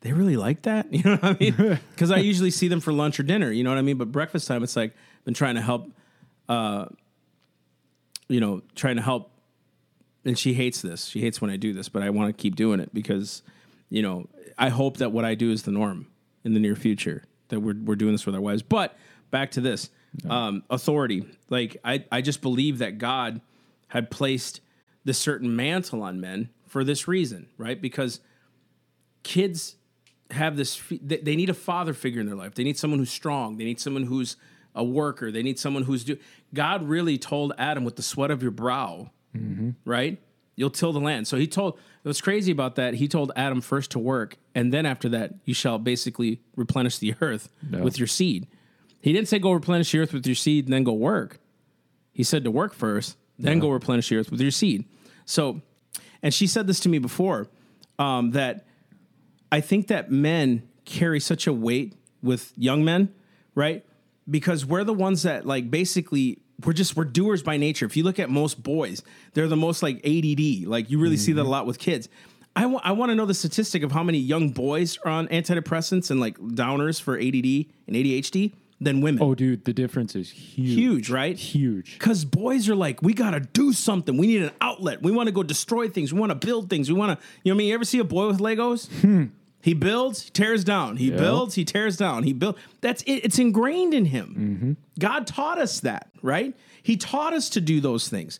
they 0.00 0.12
really 0.12 0.36
like 0.36 0.62
that? 0.62 0.86
You 0.92 1.02
know 1.02 1.16
what 1.16 1.24
I 1.24 1.36
mean? 1.38 1.78
Because 1.90 2.10
I 2.10 2.18
usually 2.18 2.50
see 2.50 2.68
them 2.68 2.80
for 2.80 2.92
lunch 2.92 3.18
or 3.18 3.24
dinner. 3.24 3.50
You 3.50 3.64
know 3.64 3.70
what 3.70 3.78
I 3.78 3.82
mean? 3.82 3.96
But 3.96 4.12
breakfast 4.12 4.46
time, 4.46 4.62
it's 4.62 4.76
like 4.76 4.92
I've 4.92 5.24
been 5.24 5.34
trying 5.34 5.56
to 5.56 5.60
help, 5.62 5.90
uh, 6.48 6.86
you 8.28 8.40
know, 8.40 8.62
trying 8.74 8.96
to 8.96 9.02
help. 9.02 9.30
And 10.24 10.38
she 10.38 10.54
hates 10.54 10.80
this. 10.80 11.06
She 11.06 11.20
hates 11.20 11.40
when 11.40 11.50
I 11.50 11.56
do 11.56 11.72
this, 11.72 11.88
but 11.88 12.02
I 12.02 12.10
want 12.10 12.34
to 12.34 12.42
keep 12.42 12.54
doing 12.56 12.80
it 12.80 12.94
because, 12.94 13.42
you 13.94 14.02
know, 14.02 14.28
I 14.58 14.70
hope 14.70 14.96
that 14.96 15.12
what 15.12 15.24
I 15.24 15.34
do 15.36 15.52
is 15.52 15.62
the 15.62 15.70
norm 15.70 16.08
in 16.42 16.52
the 16.52 16.60
near 16.60 16.74
future. 16.74 17.22
That 17.48 17.60
we're 17.60 17.76
we're 17.76 17.96
doing 17.96 18.12
this 18.12 18.26
with 18.26 18.34
our 18.34 18.40
wives. 18.40 18.62
But 18.62 18.96
back 19.30 19.52
to 19.52 19.60
this 19.60 19.90
um, 20.28 20.64
authority. 20.68 21.26
Like 21.48 21.76
I 21.84 22.04
I 22.10 22.20
just 22.20 22.42
believe 22.42 22.78
that 22.78 22.98
God 22.98 23.40
had 23.88 24.10
placed 24.10 24.60
this 25.04 25.18
certain 25.18 25.54
mantle 25.54 26.02
on 26.02 26.20
men 26.20 26.48
for 26.66 26.82
this 26.82 27.06
reason, 27.06 27.48
right? 27.56 27.80
Because 27.80 28.18
kids 29.22 29.76
have 30.30 30.56
this 30.56 30.82
they 30.90 31.18
they 31.18 31.36
need 31.36 31.50
a 31.50 31.54
father 31.54 31.94
figure 31.94 32.20
in 32.20 32.26
their 32.26 32.34
life 32.34 32.54
they 32.54 32.64
need 32.64 32.78
someone 32.78 32.98
who's 32.98 33.10
strong 33.10 33.58
they 33.58 33.64
need 33.64 33.78
someone 33.78 34.04
who's 34.04 34.36
a 34.74 34.82
worker 34.82 35.30
they 35.30 35.42
need 35.42 35.58
someone 35.58 35.82
who's 35.84 36.02
do 36.02 36.16
god 36.54 36.82
really 36.82 37.18
told 37.18 37.52
adam 37.58 37.84
with 37.84 37.96
the 37.96 38.02
sweat 38.02 38.30
of 38.30 38.42
your 38.42 38.50
brow 38.50 39.10
right 39.84 40.18
you'll 40.56 40.70
till 40.70 40.92
the 40.92 41.00
land. 41.00 41.26
So 41.26 41.36
he 41.36 41.46
told 41.46 41.78
what's 42.02 42.20
crazy 42.20 42.52
about 42.52 42.76
that 42.76 42.94
he 42.94 43.08
told 43.08 43.32
adam 43.36 43.60
first 43.60 43.90
to 43.92 43.98
work 43.98 44.36
and 44.54 44.72
then 44.72 44.86
after 44.86 45.08
that 45.10 45.34
you 45.44 45.54
shall 45.54 45.78
basically 45.78 46.40
replenish 46.56 46.98
the 46.98 47.14
earth 47.20 47.48
with 47.82 47.98
your 47.98 48.06
seed. 48.06 48.46
He 49.00 49.12
didn't 49.12 49.28
say 49.28 49.38
go 49.38 49.52
replenish 49.52 49.92
the 49.92 49.98
earth 49.98 50.12
with 50.12 50.26
your 50.26 50.34
seed 50.34 50.64
and 50.64 50.72
then 50.72 50.84
go 50.84 50.92
work. 50.92 51.38
He 52.12 52.22
said 52.22 52.44
to 52.44 52.50
work 52.50 52.74
first, 52.74 53.16
then 53.38 53.58
go 53.58 53.70
replenish 53.70 54.08
the 54.08 54.16
earth 54.16 54.30
with 54.30 54.40
your 54.40 54.50
seed. 54.50 54.84
So, 55.26 55.60
and 56.22 56.32
she 56.32 56.46
said 56.46 56.66
this 56.66 56.80
to 56.80 56.88
me 56.88 56.98
before 56.98 57.48
um, 57.98 58.30
that 58.30 58.64
I 59.50 59.60
think 59.60 59.88
that 59.88 60.10
men 60.10 60.68
carry 60.84 61.20
such 61.20 61.46
a 61.46 61.52
weight 61.52 61.94
with 62.22 62.52
young 62.56 62.84
men, 62.84 63.12
right? 63.54 63.84
Because 64.28 64.64
we're 64.64 64.84
the 64.84 64.94
ones 64.94 65.24
that 65.24 65.46
like 65.46 65.70
basically 65.70 66.38
we're 66.66 66.72
just 66.72 66.96
we're 66.96 67.04
doers 67.04 67.42
by 67.42 67.56
nature. 67.56 67.86
If 67.86 67.96
you 67.96 68.04
look 68.04 68.18
at 68.18 68.30
most 68.30 68.62
boys, 68.62 69.02
they're 69.34 69.48
the 69.48 69.56
most 69.56 69.82
like 69.82 69.96
ADD. 70.06 70.66
Like 70.66 70.90
you 70.90 70.98
really 70.98 71.16
see 71.16 71.32
that 71.32 71.40
a 71.40 71.44
mm-hmm. 71.44 71.50
lot 71.50 71.66
with 71.66 71.78
kids. 71.78 72.08
I 72.56 72.66
want 72.92 73.10
to 73.10 73.16
know 73.16 73.26
the 73.26 73.34
statistic 73.34 73.82
of 73.82 73.90
how 73.90 74.04
many 74.04 74.18
young 74.18 74.50
boys 74.50 74.96
are 75.04 75.10
on 75.10 75.26
antidepressants 75.28 76.10
and 76.12 76.20
like 76.20 76.38
downers 76.38 77.00
for 77.00 77.16
ADD 77.16 77.66
and 77.88 77.96
ADHD 77.96 78.52
than 78.80 79.00
women. 79.00 79.22
Oh, 79.22 79.34
dude, 79.34 79.64
the 79.64 79.72
difference 79.72 80.14
is 80.14 80.30
huge. 80.30 80.74
Huge, 80.74 81.10
right? 81.10 81.36
Huge. 81.36 81.98
Because 81.98 82.24
boys 82.24 82.68
are 82.68 82.76
like, 82.76 83.02
we 83.02 83.12
got 83.12 83.32
to 83.32 83.40
do 83.40 83.72
something. 83.72 84.16
We 84.16 84.26
need 84.26 84.42
an 84.42 84.52
outlet. 84.60 85.02
We 85.02 85.10
want 85.10 85.26
to 85.26 85.32
go 85.32 85.42
destroy 85.42 85.88
things. 85.88 86.12
We 86.12 86.20
want 86.20 86.30
to 86.30 86.46
build 86.46 86.70
things. 86.70 86.88
We 86.90 86.96
want 86.96 87.18
to, 87.18 87.26
you 87.42 87.50
know 87.50 87.56
what 87.56 87.56
I 87.56 87.58
mean? 87.58 87.68
You 87.68 87.74
ever 87.74 87.84
see 87.84 87.98
a 87.98 88.04
boy 88.04 88.28
with 88.28 88.38
Legos? 88.38 88.88
Hmm. 89.00 89.24
He 89.64 89.72
builds, 89.72 90.24
he 90.24 90.30
tears 90.30 90.62
down. 90.62 90.98
He 90.98 91.10
Yeah. 91.10 91.16
builds, 91.16 91.54
he 91.54 91.64
tears 91.64 91.96
down. 91.96 92.24
He 92.24 92.34
build. 92.34 92.58
That's 92.82 93.02
it. 93.04 93.24
It's 93.24 93.38
ingrained 93.38 93.94
in 93.94 94.04
him. 94.04 94.34
Mm-hmm. 94.38 94.72
God 95.00 95.26
taught 95.26 95.58
us 95.58 95.80
that, 95.80 96.10
right? 96.20 96.54
He 96.82 96.98
taught 96.98 97.32
us 97.32 97.48
to 97.48 97.62
do 97.62 97.80
those 97.80 98.06
things. 98.08 98.38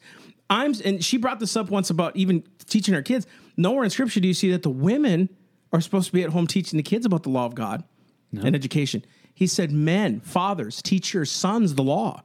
I'm, 0.50 0.74
and 0.84 1.02
she 1.02 1.16
brought 1.16 1.40
this 1.40 1.56
up 1.56 1.70
once 1.70 1.88
about 1.88 2.14
even 2.14 2.44
teaching 2.66 2.92
her 2.92 3.00
kids. 3.00 3.26
Nowhere 3.56 3.84
in 3.84 3.90
Scripture 3.90 4.20
do 4.20 4.28
you 4.28 4.34
see 4.34 4.50
that 4.50 4.62
the 4.64 4.68
women 4.68 5.30
are 5.72 5.80
supposed 5.80 6.08
to 6.08 6.12
be 6.12 6.22
at 6.22 6.28
home 6.28 6.46
teaching 6.46 6.76
the 6.76 6.82
kids 6.82 7.06
about 7.06 7.22
the 7.22 7.30
law 7.30 7.46
of 7.46 7.54
God 7.54 7.84
and 8.30 8.54
education. 8.54 9.02
He 9.32 9.46
said, 9.46 9.72
"Men, 9.72 10.20
fathers, 10.20 10.82
teach 10.82 11.14
your 11.14 11.24
sons 11.24 11.74
the 11.74 11.82
law." 11.82 12.22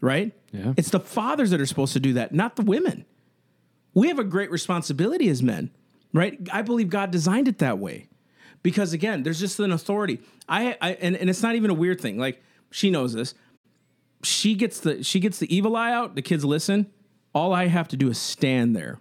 Right? 0.00 0.32
Yeah. 0.52 0.74
It's 0.76 0.90
the 0.90 1.00
fathers 1.00 1.50
that 1.50 1.60
are 1.60 1.66
supposed 1.66 1.94
to 1.94 2.00
do 2.00 2.12
that, 2.12 2.32
not 2.32 2.54
the 2.54 2.62
women. 2.62 3.04
We 3.92 4.06
have 4.06 4.20
a 4.20 4.24
great 4.24 4.52
responsibility 4.52 5.28
as 5.28 5.42
men, 5.42 5.70
right? 6.12 6.38
I 6.52 6.62
believe 6.62 6.88
God 6.90 7.10
designed 7.10 7.48
it 7.48 7.58
that 7.58 7.78
way. 7.78 8.08
Because 8.62 8.92
again, 8.92 9.22
there's 9.22 9.38
just 9.40 9.60
an 9.60 9.72
authority. 9.72 10.20
I, 10.48 10.76
I 10.80 10.92
and, 10.94 11.16
and 11.16 11.30
it's 11.30 11.42
not 11.42 11.54
even 11.54 11.70
a 11.70 11.74
weird 11.74 12.00
thing. 12.00 12.18
Like 12.18 12.42
she 12.70 12.90
knows 12.90 13.12
this. 13.12 13.34
She 14.22 14.54
gets 14.54 14.80
the 14.80 15.02
she 15.04 15.20
gets 15.20 15.38
the 15.38 15.54
evil 15.54 15.76
eye 15.76 15.92
out, 15.92 16.16
the 16.16 16.22
kids 16.22 16.44
listen. 16.44 16.90
All 17.34 17.52
I 17.52 17.66
have 17.66 17.88
to 17.88 17.96
do 17.96 18.08
is 18.08 18.18
stand 18.18 18.74
there. 18.74 18.98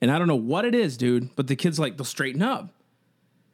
And 0.00 0.10
I 0.10 0.18
don't 0.18 0.28
know 0.28 0.36
what 0.36 0.64
it 0.64 0.74
is, 0.74 0.96
dude, 0.96 1.34
but 1.36 1.46
the 1.46 1.56
kids 1.56 1.78
like 1.78 1.96
they'll 1.96 2.04
straighten 2.04 2.42
up. 2.42 2.70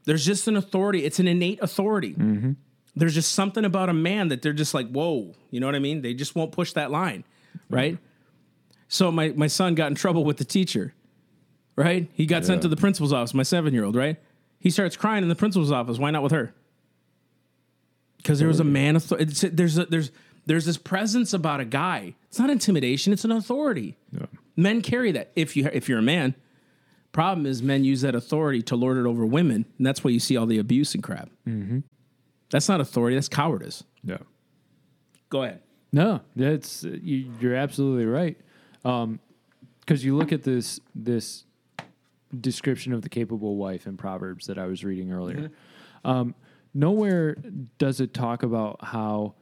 There's 0.05 0.25
just 0.25 0.49
an 0.49 0.57
authority. 0.57 1.05
It's 1.05 1.19
an 1.19 1.29
innate 1.29 1.59
authority. 1.63 2.15
Mm-hmm. 2.15 2.53
There's 2.97 3.15
just 3.15 3.33
something 3.33 3.65
about 3.65 3.89
a 3.89 3.93
man 3.93 4.29
that 4.29 4.43
they're 4.43 4.53
just 4.53 4.75
like, 4.75 4.89
whoa, 4.91 5.35
you 5.51 5.61
know 5.61 5.67
what 5.67 5.75
I 5.75 5.79
mean? 5.79 6.03
They 6.03 6.15
just 6.15 6.35
won't 6.35 6.53
push 6.53 6.73
that 6.73 6.91
line, 6.91 7.25
right? 7.71 7.99
So 8.89 9.13
my 9.13 9.29
my 9.31 9.47
son 9.47 9.75
got 9.75 9.89
in 9.89 9.95
trouble 9.95 10.25
with 10.25 10.39
the 10.39 10.45
teacher, 10.45 10.95
right? 11.79 12.11
He 12.13 12.27
got 12.27 12.45
sent 12.45 12.63
to 12.63 12.69
the 12.69 12.77
principal's 12.77 13.13
office. 13.13 13.33
My 13.35 13.43
seven 13.43 13.73
year 13.73 13.85
old, 13.85 13.97
right? 13.97 14.17
He 14.59 14.71
starts 14.71 14.97
crying 14.97 15.23
in 15.23 15.29
the 15.29 15.35
principal's 15.37 15.71
office. 15.73 15.99
Why 15.99 16.11
not 16.11 16.23
with 16.23 16.33
her? 16.33 16.53
Because 18.17 18.39
there 18.39 18.49
was 18.49 18.61
a 18.61 18.65
man. 18.65 18.97
author- 18.97 19.17
it's- 19.19 19.45
There's 19.53 19.79
a, 19.79 19.87
there's 19.87 20.11
there's 20.47 20.65
this 20.65 20.79
presence 20.79 21.33
about 21.35 21.61
a 21.61 21.65
guy. 21.65 22.15
It's 22.29 22.39
not 22.39 22.49
intimidation. 22.51 23.13
It's 23.13 23.25
an 23.25 23.33
authority. 23.33 23.97
Men 24.57 24.81
carry 24.83 25.13
that. 25.13 25.31
If 25.37 25.57
you 25.57 25.69
if 25.73 25.89
you're 25.89 25.99
a 25.99 26.03
man, 26.03 26.35
problem 27.13 27.47
is 27.47 27.63
men 27.63 27.85
use 27.85 28.01
that 28.01 28.15
authority 28.15 28.63
to 28.63 28.77
lord 28.77 28.97
it 28.99 29.07
over 29.07 29.25
women, 29.25 29.67
and 29.77 29.87
that's 29.87 30.03
why 30.03 30.11
you 30.11 30.19
see 30.19 30.37
all 30.37 30.47
the 30.47 30.59
abuse 30.59 30.95
and 30.95 31.03
crap. 31.03 31.29
Mm-hmm. 31.47 31.81
That's 32.51 32.69
not 32.69 32.81
authority. 32.81 33.15
That's 33.17 33.29
cowardice. 33.29 33.85
Yeah. 34.03 34.19
Go 35.31 35.43
ahead. 35.45 35.61
No, 35.93 36.21
that's 36.35 36.83
you, 36.83 37.31
you're 37.41 37.55
absolutely 37.55 38.07
right. 38.07 38.37
Um, 38.85 39.21
because 39.81 40.05
you 40.05 40.17
look 40.17 40.33
at 40.33 40.43
this 40.43 40.81
this 40.95 41.45
description 42.41 42.93
of 42.93 43.03
the 43.03 43.09
capable 43.09 43.57
wife 43.57 43.87
in 43.87 43.97
Proverbs 43.97 44.47
that 44.47 44.59
I 44.59 44.67
was 44.67 44.85
reading 44.85 45.13
earlier. 45.13 45.51
Um, 46.05 46.35
nowhere 46.75 47.37
does 47.79 48.01
it 48.01 48.13
talk 48.15 48.43
about 48.43 48.79
how 48.85 49.35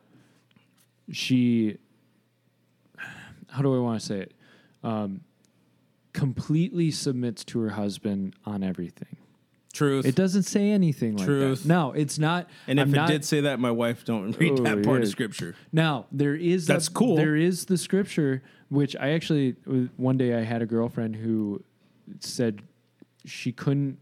she. 1.10 1.78
How 3.48 3.62
do 3.62 3.74
I 3.74 3.78
want 3.78 4.00
to 4.00 4.06
say 4.06 4.18
it? 4.20 4.32
Um, 4.82 5.20
completely 6.12 6.90
submits 6.90 7.44
to 7.44 7.60
her 7.60 7.70
husband 7.70 8.34
on 8.44 8.62
everything. 8.62 9.16
Truth. 9.72 10.06
It 10.06 10.14
doesn't 10.14 10.44
say 10.44 10.70
anything 10.70 11.16
like 11.16 11.26
Truth. 11.26 11.62
that. 11.62 11.68
No, 11.68 11.92
it's 11.92 12.18
not. 12.18 12.48
and 12.66 12.78
if 12.78 12.84
I'm 12.88 12.94
it 12.94 12.96
not, 12.96 13.08
did 13.08 13.24
say 13.24 13.42
that, 13.42 13.60
my 13.60 13.70
wife 13.70 14.04
don't 14.04 14.32
read 14.38 14.52
Oh, 14.58 14.62
that 14.62 14.82
part 14.84 14.98
yeah. 15.00 15.02
of 15.04 15.08
scripture. 15.08 15.54
Now 15.72 16.06
there 16.10 16.34
is 16.34 16.66
That's 16.66 16.88
a- 16.88 16.92
cool. 16.92 17.16
There 17.16 17.36
is 17.36 17.66
the 17.66 17.76
scripture, 17.76 18.42
which 18.70 18.96
I 18.96 19.10
actually 19.10 19.52
one 19.96 20.16
day 20.16 20.34
I 20.34 20.42
had 20.44 20.62
a 20.62 20.66
girlfriend 20.66 21.16
who 21.16 21.62
said 22.20 22.62
she 23.26 23.52
couldn't 23.52 23.98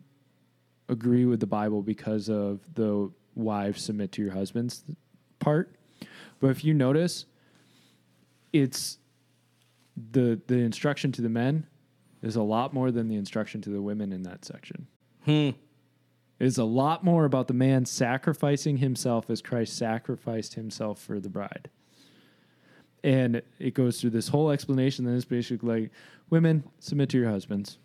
agree 0.88 1.24
with 1.24 1.40
the 1.40 1.46
Bible 1.46 1.82
because 1.82 2.28
of 2.28 2.60
the 2.74 3.10
wives 3.34 3.82
submit 3.82 4.12
to 4.12 4.22
your 4.22 4.32
husbands 4.32 4.84
part. 5.38 5.74
But 6.40 6.48
if 6.48 6.64
you 6.64 6.74
notice, 6.74 7.26
it's 8.52 8.98
the 10.12 10.40
the 10.46 10.56
instruction 10.56 11.12
to 11.12 11.22
the 11.22 11.28
men 11.28 11.66
is 12.22 12.36
a 12.36 12.42
lot 12.42 12.72
more 12.72 12.90
than 12.90 13.08
the 13.08 13.16
instruction 13.16 13.60
to 13.62 13.70
the 13.70 13.82
women 13.82 14.12
in 14.12 14.22
that 14.22 14.44
section. 14.44 14.86
Hmm. 15.24 15.50
It's 16.40 16.58
a 16.58 16.64
lot 16.64 17.04
more 17.04 17.24
about 17.24 17.48
the 17.48 17.54
man 17.54 17.86
sacrificing 17.86 18.78
himself 18.78 19.30
as 19.30 19.40
Christ 19.40 19.76
sacrificed 19.76 20.54
himself 20.54 21.00
for 21.00 21.20
the 21.20 21.28
bride. 21.28 21.70
And 23.04 23.42
it 23.58 23.74
goes 23.74 24.00
through 24.00 24.10
this 24.10 24.28
whole 24.28 24.50
explanation 24.50 25.04
that 25.04 25.12
is 25.12 25.24
basically 25.24 25.82
like 25.82 25.90
women 26.30 26.64
submit 26.80 27.10
to 27.10 27.18
your 27.18 27.30
husbands, 27.30 27.78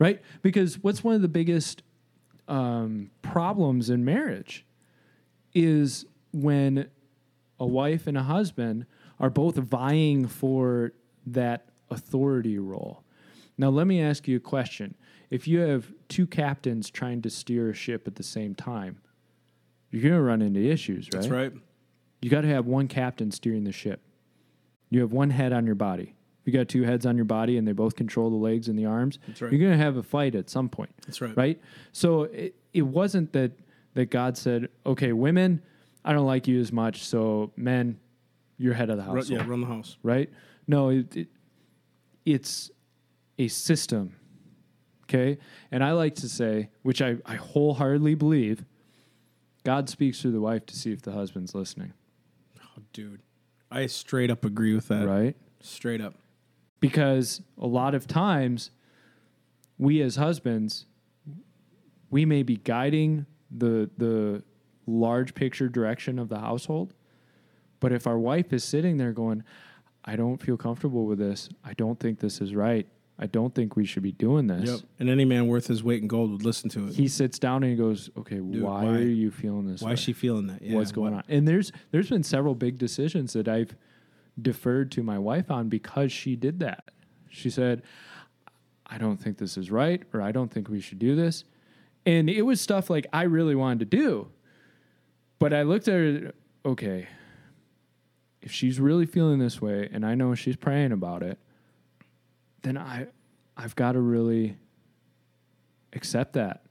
right? 0.00 0.20
Because 0.42 0.82
what's 0.82 1.04
one 1.04 1.14
of 1.14 1.22
the 1.22 1.28
biggest 1.28 1.84
um, 2.48 3.12
problems 3.22 3.90
in 3.90 4.04
marriage 4.04 4.66
is 5.54 6.06
when 6.32 6.88
a 7.60 7.66
wife 7.66 8.08
and 8.08 8.16
a 8.16 8.22
husband 8.24 8.86
are 9.20 9.30
both 9.30 9.54
vying 9.56 10.26
for 10.26 10.92
that 11.26 11.66
authority 11.90 12.58
role. 12.58 13.04
Now, 13.58 13.68
let 13.68 13.86
me 13.86 14.00
ask 14.00 14.26
you 14.26 14.38
a 14.38 14.40
question. 14.40 14.94
If 15.28 15.46
you 15.46 15.60
have 15.60 15.92
two 16.08 16.26
captains 16.26 16.90
trying 16.90 17.22
to 17.22 17.30
steer 17.30 17.68
a 17.70 17.74
ship 17.74 18.08
at 18.08 18.16
the 18.16 18.22
same 18.22 18.54
time, 18.54 19.02
you're 19.90 20.02
going 20.02 20.14
to 20.14 20.22
run 20.22 20.40
into 20.40 20.60
issues, 20.60 21.06
right? 21.06 21.12
That's 21.12 21.28
right. 21.28 21.52
You 22.22 22.30
got 22.30 22.40
to 22.40 22.48
have 22.48 22.66
one 22.66 22.88
captain 22.88 23.30
steering 23.30 23.64
the 23.64 23.72
ship. 23.72 24.00
You 24.88 25.00
have 25.00 25.12
one 25.12 25.30
head 25.30 25.52
on 25.52 25.66
your 25.66 25.74
body. 25.74 26.14
You 26.52 26.58
got 26.58 26.68
two 26.68 26.82
heads 26.82 27.06
on 27.06 27.14
your 27.14 27.24
body 27.26 27.58
and 27.58 27.68
they 27.68 27.72
both 27.72 27.94
control 27.94 28.28
the 28.28 28.36
legs 28.36 28.66
and 28.66 28.76
the 28.76 28.86
arms, 28.86 29.20
right. 29.28 29.52
you're 29.52 29.60
going 29.60 29.70
to 29.70 29.76
have 29.76 29.96
a 29.96 30.02
fight 30.02 30.34
at 30.34 30.50
some 30.50 30.68
point. 30.68 30.90
That's 31.06 31.20
right. 31.20 31.36
Right? 31.36 31.60
So 31.92 32.24
it, 32.24 32.56
it 32.72 32.82
wasn't 32.82 33.32
that 33.34 33.52
that 33.94 34.10
God 34.10 34.36
said, 34.36 34.68
"Okay, 34.84 35.12
women, 35.12 35.62
I 36.04 36.12
don't 36.12 36.26
like 36.26 36.48
you 36.48 36.58
as 36.60 36.72
much, 36.72 37.04
so 37.04 37.52
men, 37.56 38.00
you're 38.58 38.74
head 38.74 38.90
of 38.90 38.96
the 38.96 39.04
household." 39.04 39.30
yeah, 39.30 39.46
run 39.46 39.60
the 39.60 39.66
house. 39.68 39.96
right? 40.02 40.28
No, 40.66 40.88
it, 40.88 41.16
it, 41.16 41.28
it's 42.24 42.70
a 43.38 43.46
system. 43.46 44.16
Okay. 45.04 45.38
And 45.70 45.82
I 45.84 45.92
like 45.92 46.14
to 46.16 46.28
say, 46.28 46.68
which 46.82 47.00
I, 47.02 47.16
I 47.26 47.34
wholeheartedly 47.36 48.14
believe, 48.14 48.64
God 49.64 49.88
speaks 49.88 50.20
through 50.20 50.32
the 50.32 50.40
wife 50.40 50.66
to 50.66 50.76
see 50.76 50.92
if 50.92 51.02
the 51.02 51.12
husband's 51.12 51.54
listening, 51.54 51.92
Oh, 52.62 52.82
dude, 52.92 53.20
I 53.70 53.86
straight 53.86 54.30
up 54.30 54.44
agree 54.44 54.74
with 54.74 54.88
that. 54.88 55.06
right? 55.06 55.36
Straight 55.60 56.00
up. 56.00 56.14
Because 56.80 57.42
a 57.58 57.66
lot 57.66 57.94
of 57.94 58.06
times, 58.06 58.70
we 59.78 60.00
as 60.00 60.16
husbands, 60.16 60.86
we 62.10 62.24
may 62.24 62.42
be 62.42 62.56
guiding 62.56 63.26
the 63.50 63.90
the 63.98 64.42
large 64.86 65.34
picture 65.34 65.68
direction 65.68 66.18
of 66.18 66.28
the 66.28 66.38
household, 66.38 66.94
but 67.80 67.92
if 67.92 68.06
our 68.06 68.18
wife 68.18 68.52
is 68.52 68.64
sitting 68.64 68.96
there 68.96 69.12
going, 69.12 69.42
"I 70.04 70.16
don't 70.16 70.40
feel 70.42 70.56
comfortable 70.56 71.04
with 71.06 71.18
this. 71.18 71.48
I 71.64 71.74
don't 71.74 72.00
think 72.00 72.18
this 72.20 72.40
is 72.40 72.54
right. 72.54 72.86
I 73.18 73.26
don't 73.26 73.54
think 73.54 73.76
we 73.76 73.84
should 73.84 74.02
be 74.02 74.12
doing 74.12 74.46
this." 74.46 74.70
Yep. 74.70 74.80
And 75.00 75.10
any 75.10 75.26
man 75.26 75.48
worth 75.48 75.66
his 75.66 75.84
weight 75.84 76.00
in 76.00 76.08
gold 76.08 76.30
would 76.30 76.44
listen 76.44 76.70
to 76.70 76.88
it. 76.88 76.94
He 76.94 77.08
sits 77.08 77.38
down 77.38 77.62
and 77.62 77.70
he 77.70 77.76
goes, 77.76 78.08
"Okay, 78.16 78.40
why, 78.40 78.84
why? 78.84 78.96
are 78.96 79.02
you 79.02 79.30
feeling 79.30 79.66
this? 79.66 79.82
Why 79.82 79.88
way? 79.88 79.94
is 79.94 80.00
she 80.00 80.14
feeling 80.14 80.46
that? 80.46 80.62
Yeah, 80.62 80.76
What's 80.76 80.92
going 80.92 81.12
what- 81.12 81.26
on?" 81.28 81.36
And 81.36 81.46
there's 81.46 81.72
there's 81.90 82.08
been 82.08 82.22
several 82.22 82.54
big 82.54 82.78
decisions 82.78 83.34
that 83.34 83.48
I've 83.48 83.76
deferred 84.40 84.90
to 84.92 85.02
my 85.02 85.18
wife 85.18 85.50
on 85.50 85.68
because 85.68 86.12
she 86.12 86.36
did 86.36 86.60
that. 86.60 86.90
She 87.28 87.50
said, 87.50 87.82
"I 88.86 88.98
don't 88.98 89.16
think 89.16 89.38
this 89.38 89.56
is 89.56 89.70
right," 89.70 90.02
or 90.12 90.20
"I 90.20 90.32
don't 90.32 90.50
think 90.50 90.68
we 90.68 90.80
should 90.80 90.98
do 90.98 91.14
this," 91.14 91.44
and 92.04 92.28
it 92.28 92.42
was 92.42 92.60
stuff 92.60 92.90
like 92.90 93.06
I 93.12 93.22
really 93.22 93.54
wanted 93.54 93.90
to 93.90 93.96
do, 93.96 94.28
but 95.38 95.52
I 95.52 95.62
looked 95.62 95.88
at 95.88 95.94
her. 95.94 96.32
Okay, 96.64 97.08
if 98.42 98.52
she's 98.52 98.80
really 98.80 99.06
feeling 99.06 99.38
this 99.38 99.60
way, 99.60 99.88
and 99.92 100.04
I 100.04 100.14
know 100.14 100.34
she's 100.34 100.56
praying 100.56 100.92
about 100.92 101.22
it, 101.22 101.38
then 102.62 102.76
I 102.76 103.06
I've 103.56 103.76
got 103.76 103.92
to 103.92 104.00
really 104.00 104.56
accept 105.92 106.32
that, 106.34 106.62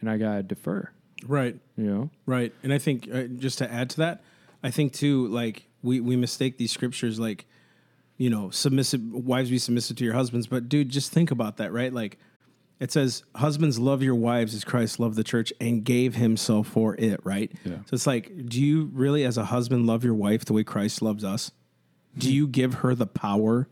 and 0.00 0.10
I 0.10 0.16
gotta 0.16 0.42
defer. 0.42 0.90
Right. 1.26 1.58
You 1.76 1.84
know. 1.84 2.10
Right. 2.26 2.52
And 2.62 2.72
I 2.72 2.78
think 2.78 3.08
uh, 3.12 3.24
just 3.24 3.58
to 3.58 3.70
add 3.70 3.90
to 3.90 3.96
that, 3.98 4.22
I 4.62 4.70
think 4.70 4.92
too, 4.92 5.28
like 5.28 5.68
we, 5.84 6.00
we 6.00 6.16
mistake 6.16 6.56
these 6.58 6.72
scriptures 6.72 7.20
like, 7.20 7.44
you 8.16 8.30
know, 8.30 8.50
submissive 8.50 9.00
wives 9.12 9.50
be 9.50 9.58
submissive 9.58 9.96
to 9.98 10.04
your 10.04 10.14
husbands. 10.14 10.46
But 10.46 10.68
dude, 10.68 10.88
just 10.88 11.12
think 11.12 11.30
about 11.30 11.58
that, 11.58 11.72
right? 11.72 11.92
Like 11.92 12.18
it 12.80 12.90
says, 12.90 13.22
husbands 13.36 13.78
love 13.78 14.02
your 14.02 14.14
wives 14.14 14.54
as 14.54 14.64
Christ 14.64 14.98
loved 14.98 15.16
the 15.16 15.22
church 15.24 15.52
and 15.60 15.84
gave 15.84 16.16
himself 16.16 16.66
for 16.68 16.96
it, 16.96 17.20
right? 17.22 17.52
Yeah. 17.64 17.76
So 17.86 17.94
it's 17.94 18.06
like, 18.06 18.46
do 18.46 18.60
you 18.60 18.90
really 18.92 19.24
as 19.24 19.36
a 19.38 19.44
husband 19.44 19.86
love 19.86 20.02
your 20.04 20.14
wife 20.14 20.44
the 20.44 20.52
way 20.54 20.64
Christ 20.64 21.02
loves 21.02 21.22
us? 21.22 21.52
Do 22.16 22.32
you 22.32 22.46
give 22.48 22.74
her 22.74 22.94
the 22.94 23.06
power 23.06 23.68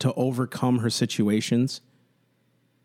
to 0.00 0.12
overcome 0.14 0.80
her 0.80 0.90
situations? 0.90 1.80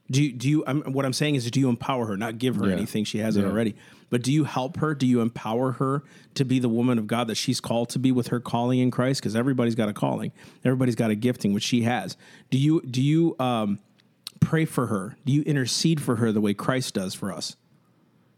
Do 0.10 0.22
you, 0.24 0.34
do 0.34 0.50
you? 0.50 0.64
I'm, 0.68 0.82
what 0.94 1.06
I'm 1.06 1.14
saying 1.14 1.36
is, 1.36 1.50
do 1.50 1.60
you 1.60 1.70
empower 1.70 2.06
her, 2.06 2.18
not 2.18 2.38
give 2.38 2.56
her 2.58 2.68
Yeah. 2.68 2.74
anything 2.76 3.04
she 3.06 3.20
hasn't 3.20 3.46
Yeah. 3.46 3.52
already? 3.52 3.76
But 4.12 4.22
do 4.22 4.32
you 4.32 4.43
help 4.43 4.78
her? 4.78 4.93
Do 4.93 5.07
you 5.07 5.22
empower 5.22 5.72
her 5.74 6.03
to 6.36 6.45
be 6.45 6.59
the 6.59 6.70
woman 6.70 6.99
of 6.99 7.07
God 7.07 7.28
that 7.28 7.36
she's 7.36 7.59
called 7.59 7.89
to 7.91 7.99
be 7.99 8.12
with 8.12 8.28
her 8.28 8.39
calling 8.39 8.80
in 8.80 8.91
Christ? 8.91 9.22
Because 9.22 9.36
everybody's 9.36 9.74
got 9.74 9.89
a 9.89 9.93
calling, 9.93 10.34
everybody's 10.64 10.95
got 10.95 11.09
a 11.09 11.16
gifting, 11.16 11.53
which 11.53 11.64
she 11.64 11.84
has. 11.84 12.18
Do 12.51 12.59
you 12.59 12.82
do 12.82 13.01
you 13.01 13.36
um, 13.39 13.80
pray 14.41 14.66
for 14.66 14.88
her? 14.88 15.18
Do 15.26 15.32
you 15.32 15.41
intercede 15.43 16.01
for 16.01 16.18
her 16.18 16.32
the 16.32 16.41
way 16.41 16.53
Christ 16.53 16.93
does 16.93 17.16
for 17.16 17.32
us? 17.32 17.55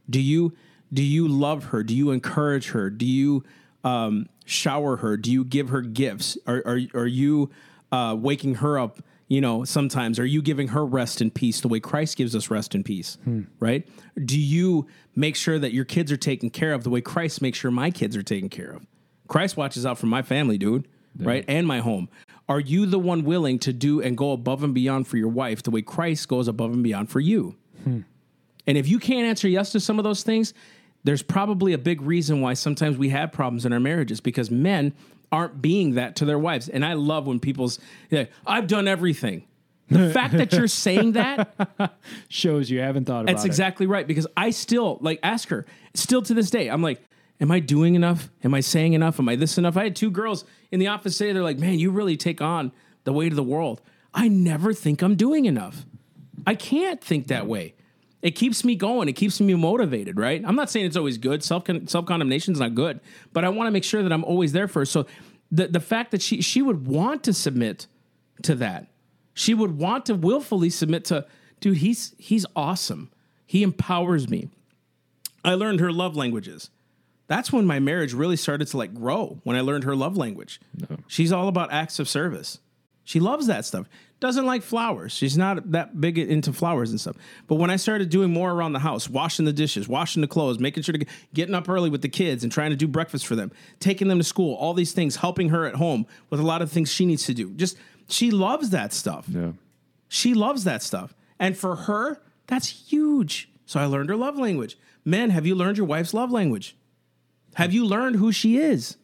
Do 0.07 0.21
you 0.21 0.53
do 0.93 1.03
you 1.03 1.27
love 1.27 1.65
her? 1.65 1.83
Do 1.83 1.95
you 1.95 2.11
encourage 2.11 2.69
her? 2.69 2.91
Do 2.91 3.07
you 3.07 3.43
um, 3.83 4.29
shower 4.45 4.97
her? 4.97 5.17
Do 5.17 5.31
you 5.31 5.43
give 5.43 5.69
her 5.69 5.81
gifts? 5.81 6.37
Are 6.45 6.61
are, 6.65 6.79
are 6.93 7.07
you 7.07 7.49
uh, 7.91 8.15
waking 8.17 8.55
her 8.55 8.77
up? 8.77 8.99
You 9.33 9.41
know, 9.41 9.63
sometimes 9.63 10.19
are 10.19 10.25
you 10.27 10.43
giving 10.43 10.67
her 10.67 10.85
rest 10.85 11.19
and 11.19 11.33
peace 11.33 11.59
the 11.59 11.67
way 11.67 11.79
Christ 11.79 12.17
gives 12.17 12.35
us 12.35 12.51
rest 12.51 12.75
and 12.75 12.85
peace? 12.85 13.17
Hmm. 13.23 13.41
Right? 13.59 13.89
Do 14.23 14.39
you 14.39 14.85
make 15.15 15.35
sure 15.35 15.57
that 15.57 15.73
your 15.73 15.85
kids 15.85 16.11
are 16.11 16.17
taken 16.17 16.51
care 16.51 16.71
of 16.71 16.83
the 16.83 16.91
way 16.91 17.01
Christ 17.01 17.41
makes 17.41 17.57
sure 17.57 17.71
my 17.71 17.89
kids 17.89 18.15
are 18.15 18.21
taken 18.21 18.47
care 18.47 18.69
of? 18.69 18.85
Christ 19.27 19.57
watches 19.57 19.87
out 19.87 19.97
for 19.97 20.05
my 20.05 20.21
family, 20.21 20.59
dude, 20.59 20.87
right? 21.17 21.43
And 21.47 21.65
my 21.65 21.79
home. 21.79 22.09
Are 22.47 22.59
you 22.59 22.85
the 22.85 22.99
one 22.99 23.23
willing 23.23 23.57
to 23.59 23.73
do 23.73 23.99
and 23.99 24.15
go 24.15 24.33
above 24.33 24.63
and 24.63 24.71
beyond 24.71 25.07
for 25.07 25.17
your 25.17 25.29
wife 25.29 25.63
the 25.63 25.71
way 25.71 25.81
Christ 25.81 26.27
goes 26.27 26.47
above 26.47 26.71
and 26.71 26.83
beyond 26.83 27.09
for 27.09 27.19
you? 27.19 27.55
Hmm. 27.83 28.01
And 28.67 28.77
if 28.77 28.87
you 28.87 28.99
can't 28.99 29.25
answer 29.25 29.47
yes 29.47 29.71
to 29.71 29.79
some 29.79 29.97
of 29.97 30.03
those 30.03 30.21
things, 30.21 30.53
there's 31.05 31.23
probably 31.23 31.73
a 31.73 31.79
big 31.79 32.03
reason 32.03 32.39
why 32.39 32.53
sometimes 32.53 32.99
we 32.99 33.09
have 33.09 33.31
problems 33.31 33.65
in 33.65 33.73
our 33.73 33.79
marriages 33.79 34.21
because 34.21 34.51
men 34.51 34.93
aren't 35.33 35.63
being 35.63 35.95
that 35.95 36.17
to 36.17 36.25
their 36.25 36.37
wives. 36.37 36.69
And 36.69 36.85
I 36.85 36.93
love 36.93 37.25
when 37.25 37.39
people's, 37.39 37.79
yeah, 38.11 38.25
I've 38.45 38.67
done 38.67 38.87
everything. 38.87 39.47
The 39.89 40.09
fact 40.13 40.37
that 40.37 40.53
you're 40.53 40.67
saying 40.67 41.13
that, 41.13 41.97
Shows 42.29 42.69
you 42.69 42.79
haven't 42.79 43.05
thought 43.05 43.21
about 43.21 43.29
it. 43.31 43.33
that's 43.33 43.43
it. 43.43 43.47
exactly 43.47 43.87
right. 43.87 44.05
Because 44.05 44.27
I 44.37 44.51
still 44.51 44.99
like 45.01 45.19
ask 45.23 45.49
her, 45.49 45.65
still 45.95 46.21
to 46.21 46.35
this 46.35 46.49
day, 46.51 46.69
I'm 46.69 46.83
like, 46.83 47.01
Am 47.41 47.51
I 47.51 47.59
doing 47.59 47.95
enough? 47.95 48.29
Am 48.43 48.53
I 48.53 48.59
saying 48.61 48.93
enough? 48.93 49.19
Am 49.19 49.27
I 49.27 49.35
this 49.35 49.57
enough? 49.57 49.75
I 49.75 49.83
had 49.83 49.95
two 49.95 50.11
girls 50.11 50.45
in 50.71 50.79
the 50.79 50.87
office 50.87 51.17
say, 51.17 51.33
They're 51.33 51.41
like, 51.43 51.57
Man, 51.57 51.79
you 51.79 51.89
really 51.89 52.15
take 52.15 52.39
on 52.39 52.71
the 53.05 53.11
weight 53.11 53.31
of 53.31 53.35
the 53.35 53.43
world. 53.43 53.81
I 54.13 54.27
never 54.27 54.71
think 54.71 55.01
I'm 55.01 55.15
doing 55.15 55.45
enough. 55.45 55.83
I 56.45 56.53
can't 56.53 57.03
think 57.03 57.27
that 57.27 57.47
way. 57.47 57.73
It 58.23 58.31
keeps 58.31 58.63
me 58.63 58.75
going. 58.75 59.09
It 59.09 59.13
keeps 59.13 59.41
me 59.41 59.53
motivated, 59.53 60.17
right? 60.17 60.41
I'm 60.45 60.55
not 60.55 60.69
saying 60.69 60.85
it's 60.85 60.95
always 60.95 61.17
good. 61.17 61.43
Self 61.43 61.65
self 61.87 62.05
condemnation 62.05 62.53
is 62.53 62.59
not 62.59 62.73
good, 62.73 63.01
but 63.33 63.43
I 63.43 63.49
want 63.49 63.67
to 63.67 63.71
make 63.71 63.83
sure 63.83 64.01
that 64.01 64.13
I'm 64.13 64.23
always 64.23 64.53
there 64.53 64.69
for 64.69 64.79
her. 64.79 64.85
So 64.85 65.05
the 65.51 65.67
the 65.67 65.81
fact 65.81 66.11
that 66.11 66.21
she 66.21 66.41
she 66.41 66.61
would 66.61 66.87
want 66.87 67.23
to 67.25 67.33
submit 67.33 67.87
to 68.43 68.55
that, 68.55 68.87
she 69.33 69.53
would 69.53 69.77
want 69.77 70.05
to 70.05 70.15
willfully 70.15 70.69
submit 70.69 71.03
to, 71.05 71.25
dude. 71.59 71.77
He's 71.77 72.15
he's 72.17 72.45
awesome. 72.55 73.11
He 73.45 73.61
empowers 73.61 74.29
me. 74.29 74.47
I 75.43 75.55
learned 75.55 75.81
her 75.81 75.91
love 75.91 76.15
languages. 76.15 76.69
That's 77.27 77.51
when 77.51 77.65
my 77.65 77.79
marriage 77.79 78.13
really 78.13 78.37
started 78.37 78.69
to 78.69 78.77
like 78.77 78.93
grow. 78.93 79.39
When 79.43 79.57
I 79.57 79.61
learned 79.61 79.83
her 79.83 79.97
love 79.97 80.15
language, 80.15 80.61
she's 81.07 81.33
all 81.33 81.49
about 81.49 81.73
acts 81.73 81.99
of 81.99 82.07
service. 82.07 82.59
She 83.03 83.19
loves 83.19 83.47
that 83.47 83.65
stuff. 83.65 83.87
Doesn't 84.19 84.45
like 84.45 84.63
flowers. 84.63 85.11
She's 85.11 85.37
not 85.37 85.71
that 85.71 85.99
big 85.99 86.17
into 86.17 86.53
flowers 86.53 86.91
and 86.91 86.99
stuff. 86.99 87.17
But 87.47 87.55
when 87.55 87.69
I 87.69 87.75
started 87.75 88.09
doing 88.09 88.31
more 88.31 88.51
around 88.51 88.71
the 88.71 88.79
house, 88.79 89.09
washing 89.09 89.43
the 89.43 89.51
dishes, 89.51 89.89
washing 89.89 90.21
the 90.21 90.27
clothes, 90.27 90.59
making 90.59 90.83
sure 90.83 90.93
to 90.93 90.99
get, 90.99 91.09
getting 91.33 91.55
up 91.55 91.67
early 91.67 91.89
with 91.89 92.01
the 92.01 92.07
kids 92.07 92.43
and 92.43 92.51
trying 92.51 92.69
to 92.69 92.77
do 92.77 92.87
breakfast 92.87 93.27
for 93.27 93.35
them, 93.35 93.51
taking 93.81 94.07
them 94.07 94.19
to 94.19 94.23
school, 94.23 94.55
all 94.55 94.73
these 94.73 94.93
things, 94.93 95.17
helping 95.17 95.49
her 95.49 95.65
at 95.65 95.75
home 95.75 96.05
with 96.29 96.39
a 96.39 96.43
lot 96.43 96.61
of 96.61 96.71
things 96.71 96.89
she 96.89 97.05
needs 97.05 97.25
to 97.25 97.33
do. 97.33 97.51
Just 97.51 97.77
she 98.07 98.31
loves 98.31 98.69
that 98.69 98.93
stuff. 98.93 99.25
Yeah. 99.27 99.51
She 100.07 100.33
loves 100.33 100.63
that 100.63 100.81
stuff. 100.81 101.13
And 101.37 101.57
for 101.57 101.75
her, 101.75 102.21
that's 102.47 102.67
huge. 102.67 103.49
So 103.65 103.79
I 103.79 103.85
learned 103.85 104.09
her 104.09 104.15
love 104.15 104.37
language. 104.37 104.77
Men, 105.03 105.31
have 105.31 105.45
you 105.45 105.55
learned 105.55 105.77
your 105.77 105.87
wife's 105.87 106.13
love 106.13 106.31
language? 106.31 106.77
Have 107.55 107.73
you 107.73 107.85
learned 107.85 108.15
who 108.15 108.31
she 108.31 108.57
is? 108.57 108.95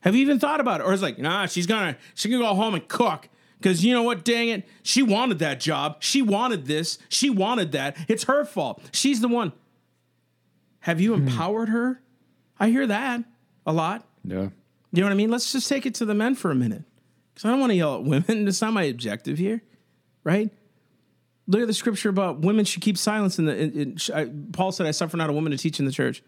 Have 0.00 0.14
you 0.14 0.20
even 0.20 0.38
thought 0.38 0.60
about 0.60 0.80
it? 0.80 0.84
Or 0.84 0.92
it's 0.92 1.02
like, 1.02 1.18
nah, 1.18 1.46
she's 1.46 1.66
gonna 1.66 1.96
she 2.14 2.28
can 2.28 2.38
go 2.38 2.54
home 2.54 2.74
and 2.74 2.86
cook. 2.86 3.28
Cause 3.60 3.82
you 3.82 3.92
know 3.92 4.04
what, 4.04 4.24
dang 4.24 4.50
it, 4.50 4.68
she 4.84 5.02
wanted 5.02 5.40
that 5.40 5.58
job. 5.58 5.96
She 6.00 6.22
wanted 6.22 6.66
this. 6.66 6.98
She 7.08 7.28
wanted 7.28 7.72
that. 7.72 7.96
It's 8.06 8.24
her 8.24 8.44
fault. 8.44 8.80
She's 8.92 9.20
the 9.20 9.26
one. 9.26 9.52
Have 10.80 11.00
you 11.00 11.14
hmm. 11.14 11.26
empowered 11.26 11.68
her? 11.68 12.00
I 12.60 12.70
hear 12.70 12.86
that 12.86 13.24
a 13.66 13.72
lot. 13.72 14.06
Yeah. 14.24 14.48
You 14.92 15.00
know 15.00 15.06
what 15.06 15.12
I 15.12 15.16
mean? 15.16 15.30
Let's 15.30 15.52
just 15.52 15.68
take 15.68 15.86
it 15.86 15.94
to 15.96 16.04
the 16.04 16.14
men 16.14 16.34
for 16.34 16.50
a 16.50 16.54
minute. 16.54 16.84
Because 17.34 17.46
I 17.46 17.50
don't 17.50 17.60
want 17.60 17.70
to 17.70 17.76
yell 17.76 17.96
at 17.96 18.04
women. 18.04 18.44
That's 18.44 18.60
not 18.62 18.72
my 18.72 18.84
objective 18.84 19.38
here, 19.38 19.62
right? 20.24 20.50
Look 21.46 21.62
at 21.62 21.66
the 21.66 21.74
scripture 21.74 22.08
about 22.08 22.40
women 22.40 22.64
should 22.64 22.82
keep 22.82 22.98
silence. 22.98 23.38
In 23.38 23.46
the 23.46 23.56
in, 23.56 23.72
in, 23.72 23.98
I, 24.14 24.30
Paul 24.52 24.70
said, 24.70 24.86
"I 24.86 24.90
suffer 24.90 25.16
not 25.16 25.30
a 25.30 25.32
woman 25.32 25.50
to 25.52 25.58
teach 25.58 25.78
in 25.78 25.86
the 25.86 25.92
church." 25.92 26.22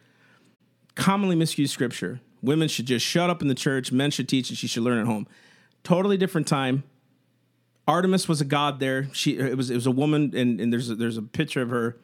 Commonly 0.95 1.37
misused 1.37 1.73
scripture. 1.73 2.21
Women 2.43 2.69
should 2.69 2.87
just 2.87 3.05
shut 3.05 3.31
up 3.31 3.43
in 3.43 3.49
the 3.49 3.55
church. 3.55 3.93
Men 3.93 4.11
should 4.11 4.29
teach, 4.29 4.49
and 4.51 4.59
she 4.59 4.67
should 4.67 4.83
learn 4.83 4.99
at 4.99 5.07
home. 5.07 5.27
Totally 5.83 6.17
different 6.17 6.47
time. 6.47 6.85
Artemis 7.87 8.29
was 8.29 8.41
a 8.41 8.45
god 8.45 8.81
there. 8.81 9.09
She 9.13 9.39
it 9.39 9.57
was 9.57 9.71
it 9.71 9.75
was 9.75 9.87
a 9.87 9.91
woman, 9.91 10.33
and, 10.35 10.61
and 10.61 10.73
there's 10.73 10.91
a, 10.91 10.95
there's 10.95 11.17
a 11.17 11.23
picture 11.23 11.63
of 11.63 11.71
her 11.71 11.97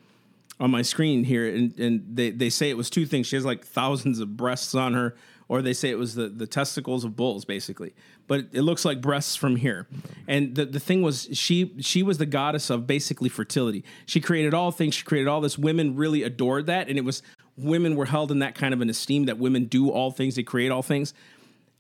on 0.59 0.70
my 0.70 0.82
screen 0.82 1.24
here, 1.24 1.47
and, 1.47 1.78
and 1.78 2.16
they, 2.16 2.30
they 2.30 2.49
say 2.49 2.70
it 2.70 2.76
was 2.76 2.89
two 2.89 3.07
things. 3.07 3.26
She 3.26 3.37
has 3.37 3.45
like 3.45 3.64
thousands 3.64 4.20
of 4.20 4.37
breasts 4.37 4.74
on 4.74 4.95
her, 4.95 5.14
or 5.49 5.61
they 5.61 5.74
say 5.74 5.91
it 5.91 5.99
was 5.99 6.14
the, 6.14 6.28
the 6.28 6.47
testicles 6.47 7.05
of 7.05 7.14
bulls, 7.14 7.45
basically. 7.45 7.95
But 8.26 8.47
it 8.53 8.62
looks 8.62 8.84
like 8.84 9.01
breasts 9.01 9.37
from 9.37 9.57
here. 9.57 9.87
And 10.26 10.55
the, 10.55 10.64
the 10.64 10.80
thing 10.80 11.03
was, 11.03 11.28
she 11.32 11.74
she 11.80 12.03
was 12.03 12.18
the 12.18 12.26
goddess 12.26 12.70
of 12.70 12.87
basically 12.87 13.28
fertility. 13.28 13.84
She 14.07 14.20
created 14.20 14.55
all 14.55 14.72
things. 14.72 14.95
She 14.95 15.05
created 15.05 15.28
all 15.28 15.41
this. 15.41 15.59
Women 15.59 15.95
really 15.95 16.22
adored 16.22 16.66
that, 16.66 16.89
and 16.89 16.99
it 16.99 17.05
was 17.05 17.22
women 17.57 17.97
were 17.97 18.07
held 18.07 18.31
in 18.31 18.41
that 18.41 18.55
kind 18.55 18.75
of 18.75 18.81
an 18.81 18.91
esteem 18.91 19.27
that 19.27 19.39
women 19.39 19.65
do 19.65 19.91
all 19.91 20.11
things, 20.11 20.37
they 20.37 20.43
create 20.43 20.71
all 20.71 20.83
things. 20.83 21.15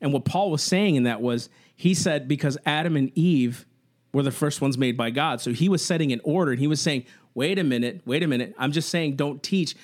And 0.00 0.12
what 0.12 0.24
Paul 0.24 0.50
was 0.50 0.62
saying 0.62 0.96
in 0.96 1.04
that 1.04 1.20
was, 1.20 1.48
he 1.74 1.94
said 1.94 2.28
because 2.28 2.56
Adam 2.66 2.96
and 2.96 3.10
Eve 3.16 3.66
were 4.12 4.22
the 4.22 4.30
first 4.30 4.60
ones 4.60 4.78
made 4.78 4.96
by 4.96 5.10
God. 5.10 5.40
So 5.40 5.52
he 5.52 5.68
was 5.68 5.84
setting 5.84 6.12
an 6.12 6.20
order 6.24 6.52
and 6.52 6.60
he 6.60 6.66
was 6.66 6.80
saying, 6.80 7.04
wait 7.34 7.58
a 7.58 7.64
minute, 7.64 8.00
wait 8.06 8.22
a 8.22 8.26
minute. 8.26 8.54
I'm 8.58 8.72
just 8.72 8.88
saying 8.88 9.16
don't 9.16 9.42
teach 9.42 9.74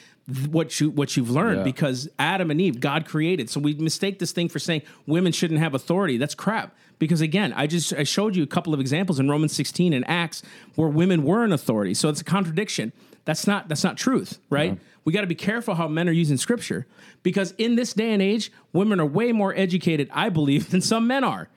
what 0.50 0.80
you 0.80 0.88
what 0.90 1.16
you've 1.16 1.30
learned 1.30 1.58
Yeah. 1.58 1.64
because 1.64 2.08
Adam 2.18 2.50
and 2.50 2.60
Eve 2.60 2.78
God 2.80 3.04
created. 3.06 3.50
So 3.50 3.60
we 3.60 3.74
mistake 3.74 4.18
this 4.20 4.32
thing 4.32 4.48
for 4.48 4.58
saying 4.58 4.82
women 5.06 5.32
shouldn't 5.32 5.60
have 5.60 5.74
authority. 5.74 6.16
That's 6.16 6.34
crap. 6.34 6.74
Because 6.98 7.20
again, 7.20 7.52
I 7.54 7.66
just 7.66 7.92
I 7.92 8.04
showed 8.04 8.36
you 8.36 8.42
a 8.42 8.46
couple 8.46 8.72
of 8.72 8.80
examples 8.80 9.18
in 9.18 9.28
Romans 9.28 9.52
16 9.52 9.92
and 9.92 10.08
Acts 10.08 10.42
where 10.76 10.88
women 10.88 11.24
were 11.24 11.44
in 11.44 11.52
authority. 11.52 11.92
So 11.94 12.08
it's 12.08 12.20
a 12.20 12.24
contradiction. 12.24 12.92
That's 13.24 13.46
not 13.46 13.68
that's 13.68 13.82
not 13.84 13.96
truth, 13.96 14.38
right? 14.48 14.78
We 15.04 15.12
got 15.12 15.22
to 15.22 15.26
be 15.26 15.34
careful 15.34 15.74
how 15.74 15.88
men 15.88 16.08
are 16.08 16.12
using 16.12 16.36
scripture 16.36 16.86
because 17.22 17.52
in 17.58 17.74
this 17.76 17.92
day 17.92 18.12
and 18.12 18.22
age, 18.22 18.52
women 18.72 19.00
are 19.00 19.06
way 19.06 19.32
more 19.32 19.52
educated, 19.56 20.08
I 20.12 20.28
believe, 20.28 20.70
than 20.72 20.80
some 20.80 21.06
men 21.06 21.24
are. 21.24 21.48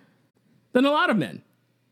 Than 0.73 0.85
a 0.85 0.91
lot 0.91 1.09
of 1.09 1.17
men 1.17 1.41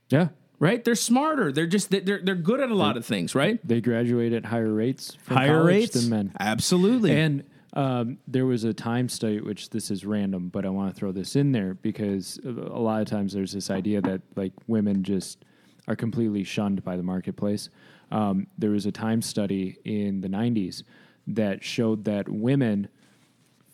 Yeah. 0.10 0.30
right? 0.60 0.84
They're 0.84 0.96
smarter. 0.96 1.52
They're 1.52 1.68
just 1.68 1.90
they're 1.92 2.20
they're 2.24 2.36
good 2.36 2.60
at 2.60 2.70
a 2.70 2.76
lot 2.76 2.98
of 2.98 3.06
things, 3.06 3.34
right? 3.36 3.60
They 3.66 3.80
graduate 3.82 4.34
at 4.34 4.46
higher 4.46 4.74
rates 4.74 5.16
from 5.24 5.38
Higher 5.38 5.64
rates 5.64 5.94
than 5.94 6.10
men. 6.10 6.34
absolutely. 6.40 7.12
And 7.18 7.44
um, 7.76 8.18
there 8.28 8.46
was 8.46 8.66
a 8.66 8.74
time 8.74 9.10
study, 9.10 9.40
which 9.42 9.70
this 9.72 9.90
is 9.90 10.06
random, 10.06 10.50
but 10.50 10.64
I 10.66 10.70
want 10.70 10.94
to 10.94 11.00
throw 11.00 11.12
this 11.12 11.36
in 11.36 11.54
there 11.54 11.74
because 11.76 12.40
a 12.46 12.50
a 12.50 12.82
lot 12.82 13.02
of 13.02 13.08
times 13.08 13.32
there's 13.34 13.54
this 13.54 13.70
idea 13.72 14.02
that 14.02 14.22
like 14.36 14.54
women 14.68 15.04
just 15.04 15.46
are 15.88 15.96
completely 15.96 16.44
shunned 16.44 16.84
by 16.84 16.98
the 16.98 17.04
marketplace. 17.04 17.70
Um, 18.12 18.48
there 18.58 18.70
was 18.72 18.86
a 18.86 18.92
time 18.92 19.22
study 19.22 19.78
in 19.86 20.22
the 20.22 20.28
90s 20.28 20.84
that 21.28 21.64
showed 21.64 22.04
that 22.06 22.28
women 22.30 22.88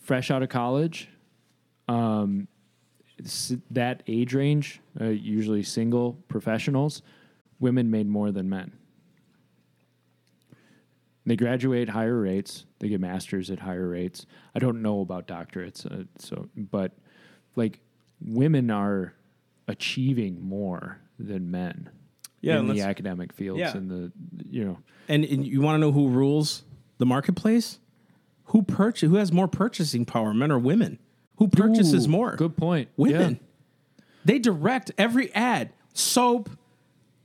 fresh 0.02 0.30
out 0.32 0.44
of 0.44 0.50
college, 0.50 1.10
um, 1.88 2.48
s- 3.24 3.56
that 3.72 4.04
age 4.08 4.34
range, 4.34 4.82
uh, 5.00 5.06
usually 5.06 5.64
single 5.64 6.14
professionals, 6.28 7.02
women 7.60 7.90
made 7.92 8.08
more 8.08 8.32
than 8.32 8.50
men. 8.50 8.72
They 11.26 11.36
graduate 11.36 11.90
higher 11.90 12.20
rates. 12.20 12.66
They 12.80 12.90
get 12.90 13.00
masters 13.02 13.52
at 13.52 13.60
higher 13.60 13.88
rates. 13.88 14.26
I 14.56 14.60
don't 14.60 14.82
know 14.82 15.02
about 15.02 15.28
doctorates, 15.28 15.86
uh, 15.86 16.06
so 16.18 16.48
but 16.56 16.94
like 17.56 17.82
women 18.22 18.72
are 18.72 19.14
achieving 19.68 20.42
more 20.42 21.00
than 21.20 21.52
men 21.52 21.90
Yeah, 22.42 22.60
in 22.60 22.68
the 22.68 22.82
academic 22.82 23.32
fields 23.34 23.60
Yeah. 23.60 23.78
and 23.78 23.90
the 23.92 24.12
you 24.50 24.66
know 24.66 24.78
and, 25.08 25.24
and 25.26 25.46
you 25.46 25.62
want 25.62 25.76
to 25.76 25.80
know 25.80 25.92
who 25.92 26.08
rules 26.10 26.64
the 27.00 27.06
marketplace? 27.06 27.80
Who 28.46 28.62
purchase? 28.62 29.10
Who 29.10 29.16
has 29.16 29.32
more 29.32 29.48
purchasing 29.48 30.06
power, 30.06 30.34
men 30.34 30.52
or 30.52 30.60
women? 30.60 31.00
Who 31.38 31.48
purchases 31.48 32.06
Ooh, 32.06 32.10
more? 32.10 32.36
Good 32.36 32.56
point. 32.56 32.90
Women. 32.98 33.40
Yeah. 33.42 34.06
They 34.26 34.40
direct 34.40 34.92
every 34.98 35.34
ad, 35.34 35.72
soap, 35.94 36.50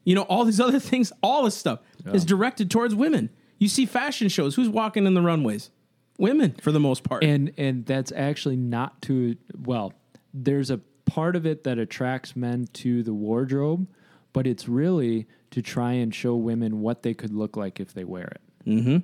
you 0.04 0.14
know, 0.14 0.22
all 0.22 0.44
these 0.44 0.60
other 0.66 0.78
things. 0.78 1.12
All 1.22 1.44
this 1.44 1.56
stuff 1.56 1.80
is 2.06 2.24
directed 2.24 2.70
towards 2.70 2.94
women. 2.94 3.30
You 3.58 3.68
see 3.68 3.86
fashion 3.86 4.28
shows. 4.28 4.54
Who's 4.54 4.68
walking 4.68 5.06
in 5.06 5.14
the 5.14 5.22
runways? 5.22 5.70
Women, 6.18 6.54
for 6.62 6.70
the 6.70 6.80
most 6.80 7.02
part. 7.02 7.24
and 7.24 7.52
and 7.58 7.84
that's 7.84 8.12
actually 8.12 8.56
not 8.56 9.02
to 9.02 9.36
well 9.64 9.92
there's 10.32 10.70
a 10.70 10.78
part 11.06 11.34
of 11.34 11.44
it 11.44 11.64
that 11.64 11.76
attracts 11.78 12.36
men 12.36 12.68
to 12.72 13.02
the 13.02 13.12
wardrobe 13.12 13.88
but 14.34 14.46
it's 14.46 14.68
really 14.68 15.26
to 15.50 15.62
try 15.62 15.92
and 15.92 16.14
show 16.14 16.34
women 16.36 16.80
what 16.82 17.02
they 17.02 17.14
could 17.14 17.32
look 17.32 17.56
like 17.56 17.80
if 17.80 17.94
they 17.94 18.04
wear 18.04 18.24
it. 18.24 18.40
Mm-hmm. 18.68 18.96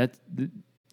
That's 0.00 0.18
the, 0.34 0.50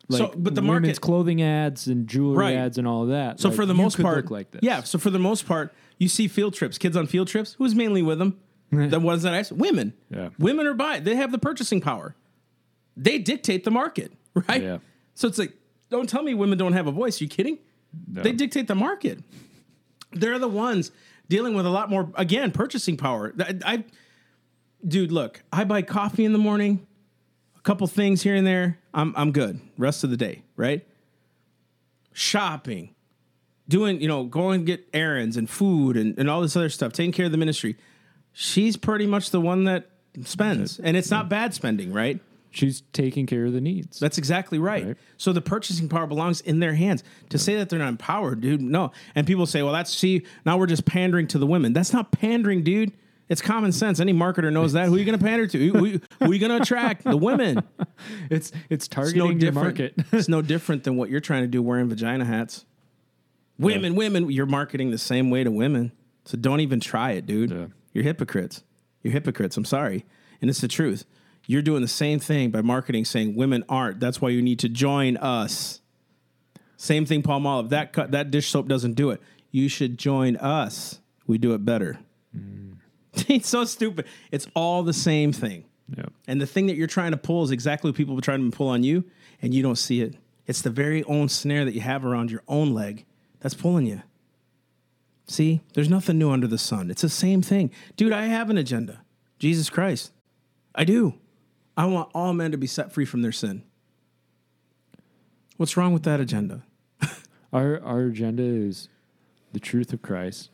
like 0.09 0.19
So, 0.19 0.33
but 0.37 0.55
the 0.55 0.61
women's 0.61 0.83
market- 0.87 1.01
clothing 1.01 1.41
ads 1.41 1.87
and 1.87 2.07
jewelry 2.07 2.37
Right. 2.37 2.55
ads 2.55 2.77
and 2.77 2.87
all 2.87 3.03
of 3.03 3.09
that. 3.09 3.39
So 3.39 3.49
Like, 3.49 3.55
for 3.57 3.65
the 3.65 3.73
you 3.73 3.81
most 3.81 3.95
could 3.95 4.03
part, 4.03 4.17
look 4.17 4.31
like 4.31 4.51
this. 4.51 4.61
yeah. 4.63 4.83
So 4.83 4.97
for 4.97 5.09
the 5.09 5.19
most 5.19 5.45
part, 5.45 5.73
you 5.97 6.07
see 6.07 6.27
field 6.27 6.53
trips, 6.53 6.77
kids 6.77 6.95
on 6.95 7.07
field 7.07 7.27
trips. 7.27 7.53
Who's 7.53 7.75
mainly 7.75 8.01
with 8.01 8.19
them? 8.19 8.37
the 8.71 8.99
ones 8.99 9.23
that 9.23 9.33
I 9.33 9.43
women. 9.55 9.93
Yeah. 10.09 10.29
Women 10.39 10.67
are 10.67 10.73
by. 10.73 10.99
They 10.99 11.15
have 11.15 11.31
the 11.31 11.37
purchasing 11.39 11.79
power. 11.79 12.15
They 12.97 13.17
dictate 13.17 13.63
the 13.63 13.71
market, 13.71 14.11
right? 14.47 14.61
Yeah. 14.61 14.77
So 15.13 15.27
it's 15.29 15.37
like, 15.37 15.53
don't 15.89 16.09
tell 16.09 16.21
me 16.21 16.33
women 16.33 16.57
don't 16.57 16.73
have 16.73 16.85
a 16.87 16.91
voice. 16.91 17.21
you 17.21 17.27
kidding? 17.29 17.59
They 18.09 18.33
dictate 18.33 18.67
the 18.67 18.75
market. 18.75 19.19
They're 20.11 20.37
the 20.39 20.49
ones 20.49 20.91
dealing 21.29 21.53
with 21.53 21.65
a 21.65 21.69
lot 21.69 21.89
more 21.89 22.11
again 22.15 22.51
purchasing 22.51 22.97
power. 22.97 23.33
I, 23.39 23.55
I 23.65 23.83
dude, 24.85 25.11
look, 25.13 25.41
I 25.51 25.63
buy 25.63 25.81
coffee 25.81 26.25
in 26.25 26.33
the 26.33 26.37
morning, 26.39 26.85
couple 27.67 27.85
things 27.85 28.23
here 28.23 28.33
and 28.33 28.47
there. 28.47 28.79
I'm 28.93 29.13
I'm 29.17 29.31
good. 29.33 29.59
Rest 29.77 30.05
of 30.05 30.09
the 30.09 30.17
day, 30.17 30.43
right? 30.55 30.87
Shopping, 32.13 32.95
doing, 33.67 34.01
you 34.01 34.07
know, 34.07 34.23
going 34.23 34.61
to 34.61 34.65
get 34.65 34.87
errands 34.93 35.35
and 35.35 35.49
food 35.49 35.97
and, 35.97 36.17
and 36.17 36.29
all 36.29 36.41
this 36.41 36.55
other 36.55 36.69
stuff, 36.69 36.93
taking 36.93 37.11
care 37.11 37.25
of 37.25 37.31
the 37.31 37.37
ministry. 37.37 37.75
She's 38.31 38.77
pretty 38.77 39.05
much 39.05 39.31
the 39.31 39.41
one 39.41 39.65
that 39.65 39.89
spends. 40.23 40.79
And 40.79 40.95
it's 40.95 41.11
not 41.11 41.27
bad 41.29 41.53
spending, 41.53 41.91
right? 41.91 42.21
she's 42.49 42.81
taking 42.93 43.25
care 43.25 43.45
of 43.45 43.53
the 43.53 43.61
needs. 43.61 43.99
That's 43.99 44.17
exactly 44.17 44.57
right. 44.57 44.87
Right. 44.87 44.97
So 45.17 45.31
the 45.31 45.41
purchasing 45.41 45.89
power 45.89 46.07
belongs 46.07 46.41
in 46.41 46.59
their 46.59 46.73
hands. 46.73 47.03
To 47.29 47.37
say 47.37 47.55
that 47.57 47.69
they're 47.69 47.77
not 47.77 47.89
empowered, 47.89 48.41
dude, 48.41 48.61
no. 48.61 48.91
And 49.13 49.27
people 49.27 49.45
say, 49.45 49.61
well, 49.61 49.73
that's 49.73 49.93
see, 49.93 50.25
now 50.45 50.57
we're 50.57 50.65
just 50.65 50.85
pandering 50.85 51.27
to 51.27 51.37
the 51.37 51.45
women. 51.45 51.73
That's 51.73 51.93
not 51.93 52.11
pandering, 52.11 52.63
dude. 52.63 52.93
It's 53.29 53.41
common 53.41 53.71
sense. 53.71 53.99
Any 53.99 54.13
marketer 54.13 54.51
knows 54.51 54.73
that. 54.73 54.87
Who 54.87 54.95
are 54.95 54.97
you 54.97 55.05
going 55.05 55.17
to 55.17 55.23
pander 55.23 55.47
to? 55.47 55.57
Who, 55.57 55.77
who, 55.77 55.99
who 56.19 56.31
are 56.31 56.33
you 56.33 56.39
going 56.39 56.55
to 56.55 56.61
attract? 56.61 57.03
The 57.03 57.17
women. 57.17 57.61
it's 58.29 58.51
it's 58.69 58.85
It's 58.85 58.87
targeting 58.87 59.37
no 59.37 59.43
your 59.43 59.51
market. 59.51 59.95
it's 60.11 60.29
no 60.29 60.41
different 60.41 60.83
than 60.83 60.95
what 60.95 61.09
you're 61.09 61.19
trying 61.19 61.41
to 61.41 61.47
do 61.47 61.61
wearing 61.61 61.89
vagina 61.89 62.25
hats. 62.25 62.65
Women, 63.59 63.95
women, 63.95 64.29
you're 64.29 64.45
marketing 64.45 64.91
the 64.91 64.97
same 64.97 65.29
way 65.29 65.43
to 65.43 65.51
women. 65.51 65.91
So 66.25 66.37
don't 66.37 66.59
even 66.59 66.79
try 66.79 67.11
it, 67.11 67.25
dude. 67.25 67.51
Yeah. 67.51 67.65
You're 67.93 68.03
hypocrites. 68.03 68.63
You're 69.01 69.13
hypocrites. 69.13 69.57
I'm 69.57 69.65
sorry. 69.65 70.05
And 70.41 70.49
it's 70.49 70.61
the 70.61 70.67
truth. 70.67 71.05
You're 71.47 71.61
doing 71.61 71.81
the 71.81 71.87
same 71.87 72.19
thing 72.19 72.51
by 72.51 72.61
marketing 72.61 73.05
saying 73.05 73.35
women 73.35 73.63
aren't. 73.67 73.99
That's 73.99 74.21
why 74.21 74.29
you 74.29 74.41
need 74.41 74.59
to 74.59 74.69
join 74.69 75.17
us. 75.17 75.81
Same 76.75 77.05
thing, 77.05 77.23
Palmolive. 77.23 77.69
That 77.69 77.93
cut, 77.93 78.11
that 78.11 78.29
dish 78.29 78.49
soap 78.49 78.67
doesn't 78.67 78.93
do 78.93 79.09
it. 79.09 79.21
You 79.51 79.69
should 79.69 79.97
join 79.97 80.35
us. 80.35 80.99
We 81.25 81.37
do 81.37 81.53
it 81.53 81.65
better. 81.65 81.99
Mm. 82.35 82.66
it's 83.27 83.49
so 83.49 83.65
stupid. 83.65 84.05
It's 84.31 84.47
all 84.55 84.83
the 84.83 84.93
same 84.93 85.31
thing. 85.31 85.65
And 86.27 86.41
the 86.41 86.47
thing 86.47 86.67
that 86.67 86.75
you're 86.75 86.87
trying 86.87 87.11
to 87.11 87.17
pull 87.17 87.43
is 87.43 87.51
exactly 87.51 87.89
what 87.89 87.95
people 87.95 88.17
are 88.17 88.21
trying 88.21 88.49
to 88.49 88.55
pull 88.55 88.67
on 88.67 88.83
you, 88.83 89.05
and 89.41 89.53
you 89.53 89.63
don't 89.63 89.77
see 89.77 90.01
it. 90.01 90.15
It's 90.45 90.61
the 90.61 90.69
very 90.69 91.03
own 91.05 91.29
snare 91.29 91.65
that 91.65 91.73
you 91.73 91.81
have 91.81 92.05
around 92.05 92.31
your 92.31 92.43
own 92.47 92.73
leg 92.73 93.05
that's 93.39 93.53
pulling 93.53 93.85
you. 93.85 94.01
See, 95.27 95.61
there's 95.73 95.89
nothing 95.89 96.17
new 96.17 96.31
under 96.31 96.47
the 96.47 96.57
sun. 96.57 96.89
It's 96.89 97.01
the 97.01 97.09
same 97.09 97.41
thing. 97.41 97.71
Dude, 97.95 98.13
I 98.13 98.25
have 98.25 98.49
an 98.49 98.57
agenda. 98.57 99.01
Jesus 99.39 99.69
Christ. 99.69 100.11
I 100.73 100.83
do. 100.83 101.15
I 101.75 101.85
want 101.85 102.09
all 102.13 102.33
men 102.33 102.51
to 102.51 102.57
be 102.57 102.67
set 102.67 102.91
free 102.91 103.05
from 103.05 103.21
their 103.21 103.31
sin. 103.31 103.63
What's 105.57 105.75
wrong 105.75 105.93
with 105.93 106.03
that 106.03 106.19
agenda? 106.19 106.63
Our 107.53 107.81
our 107.81 108.01
agenda 108.01 108.43
is 108.43 108.89
the 109.53 109.59
truth 109.59 109.93
of 109.93 110.01
Christ 110.01 110.49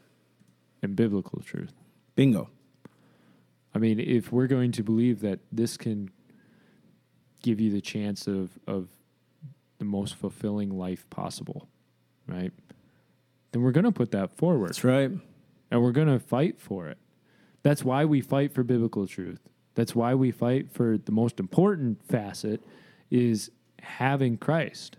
and 0.82 0.96
biblical 0.96 1.42
truth. 1.42 1.74
Bingo. 2.16 2.50
I 3.76 3.80
mean, 3.80 4.00
if 4.00 4.32
we're 4.32 4.48
going 4.48 4.72
to 4.74 4.84
believe 4.84 5.22
that 5.22 5.40
this 5.52 5.78
can 5.78 6.12
give 7.42 7.60
you 7.60 7.72
the 7.72 7.82
chance 7.82 8.28
of 8.28 8.52
of 8.68 8.88
the 9.80 9.86
most 9.86 10.16
fulfilling 10.16 10.70
life 10.70 11.10
possible, 11.10 11.68
right? 12.28 12.52
Then 13.52 13.62
we're 13.62 13.72
going 13.72 13.86
to 13.86 13.92
put 13.92 14.12
that 14.12 14.36
forward 14.36 14.70
That's 14.70 14.84
right. 14.84 15.12
and 15.72 15.84
we're 15.84 15.92
going 15.92 16.08
to 16.08 16.20
fight 16.20 16.60
for 16.60 16.88
it. 16.88 16.98
That's 17.64 17.84
why 17.84 18.06
we 18.06 18.22
fight 18.22 18.54
for 18.54 18.64
biblical 18.64 19.08
truth. 19.08 19.42
That's 19.76 19.96
why 19.96 20.14
we 20.16 20.32
fight 20.32 20.72
for 20.72 20.98
the 20.98 21.12
most 21.12 21.40
important 21.40 22.04
facet 22.08 22.62
is 23.10 23.52
having 23.82 24.38
Christ. 24.38 24.98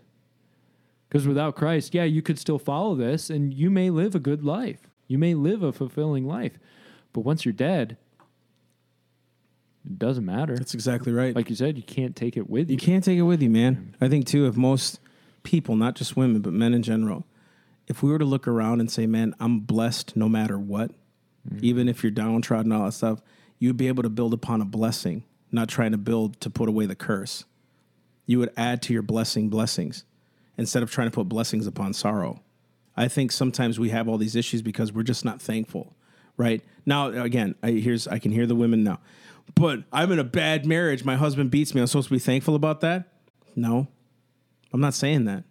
Because 1.07 1.27
without 1.27 1.55
Christ, 1.55 1.93
yeah, 1.93 2.03
you 2.03 2.21
could 2.21 2.39
still 2.39 2.59
follow 2.59 2.95
this 2.95 3.29
and 3.29 3.53
you 3.53 3.69
may 3.69 3.89
live 3.89 4.15
a 4.15 4.19
good 4.19 4.43
life. 4.43 4.89
You 5.07 5.17
may 5.17 5.33
live 5.33 5.63
a 5.63 5.71
fulfilling 5.71 6.25
life. 6.25 6.57
But 7.15 7.21
once 7.21 7.45
you're 7.45 7.53
dead, 7.53 7.95
it 9.85 9.97
doesn't 9.97 10.25
matter. 10.25 10.57
That's 10.57 10.73
exactly 10.73 11.13
right. 11.13 11.33
Like 11.33 11.49
you 11.49 11.55
said, 11.55 11.77
you 11.77 11.83
can't 11.83 12.13
take 12.13 12.35
it 12.35 12.49
with 12.49 12.69
you. 12.69 12.73
You 12.73 12.77
can't 12.77 13.05
take 13.05 13.17
it 13.17 13.21
with 13.21 13.41
you, 13.41 13.49
man. 13.49 13.75
Mm-hmm. 13.75 14.03
I 14.03 14.09
think 14.09 14.27
too, 14.27 14.47
if 14.47 14.57
most 14.57 14.99
people, 15.43 15.77
not 15.77 15.95
just 15.95 16.17
women, 16.17 16.41
but 16.41 16.51
men 16.51 16.73
in 16.73 16.83
general, 16.83 17.25
if 17.87 18.03
we 18.03 18.11
were 18.11 18.19
to 18.19 18.25
look 18.25 18.49
around 18.49 18.81
and 18.81 18.91
say, 18.91 19.07
"Man, 19.07 19.33
I'm 19.39 19.61
blessed 19.61 20.17
no 20.17 20.27
matter 20.27 20.59
what," 20.59 20.91
mm-hmm. 20.91 21.59
even 21.61 21.87
if 21.87 22.03
you're 22.03 22.11
downtrodden, 22.11 22.73
all 22.73 22.83
that 22.83 22.91
stuff, 22.91 23.21
you'd 23.59 23.77
be 23.77 23.87
able 23.87 24.03
to 24.03 24.09
build 24.09 24.33
upon 24.33 24.59
a 24.59 24.65
blessing, 24.65 25.23
not 25.53 25.69
trying 25.69 25.93
to 25.93 25.97
build 25.97 26.41
to 26.41 26.49
put 26.49 26.67
away 26.67 26.85
the 26.85 26.95
curse. 26.95 27.45
You 28.25 28.39
would 28.39 28.51
add 28.57 28.81
to 28.81 28.93
your 28.93 29.03
blessing 29.03 29.47
blessings 29.47 30.03
instead 30.57 30.83
of 30.83 30.91
trying 30.91 31.07
to 31.07 31.15
put 31.15 31.29
blessings 31.29 31.65
upon 31.65 31.93
sorrow. 31.93 32.41
I 32.97 33.07
think 33.07 33.31
sometimes 33.31 33.79
we 33.79 33.91
have 33.91 34.09
all 34.09 34.17
these 34.17 34.35
issues 34.35 34.61
because 34.61 34.91
we're 34.91 35.03
just 35.03 35.23
not 35.23 35.41
thankful, 35.41 35.95
right? 36.37 36.61
Now, 36.85 37.07
again, 37.07 37.55
I 37.63 37.71
here's 37.71 38.07
I 38.07 38.19
can 38.19 38.31
hear 38.31 38.45
the 38.45 38.55
women 38.55 38.83
now, 38.83 38.99
but 39.55 39.79
I'm 39.91 40.11
in 40.11 40.19
a 40.19 40.23
bad 40.23 40.65
marriage. 40.65 41.03
My 41.03 41.15
husband 41.15 41.51
beats 41.51 41.73
me. 41.73 41.81
I'm 41.81 41.87
supposed 41.87 42.07
to 42.09 42.13
be 42.13 42.19
thankful 42.19 42.55
about 42.55 42.81
that? 42.81 43.07
No, 43.55 43.87
I'm 44.73 44.81
not 44.81 44.93
saying 44.93 45.25
that, 45.25 45.43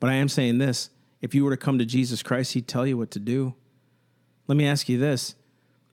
but 0.00 0.10
I 0.10 0.14
am 0.14 0.28
saying 0.28 0.58
this: 0.58 0.90
if 1.22 1.34
you 1.34 1.44
were 1.44 1.50
to 1.50 1.56
come 1.56 1.78
to 1.78 1.84
Jesus 1.86 2.22
Christ, 2.22 2.52
He'd 2.54 2.68
tell 2.68 2.86
you 2.86 2.98
what 2.98 3.10
to 3.12 3.18
do. 3.18 3.54
Let 4.46 4.56
me 4.56 4.66
ask 4.66 4.88
you 4.88 4.98
this, 4.98 5.34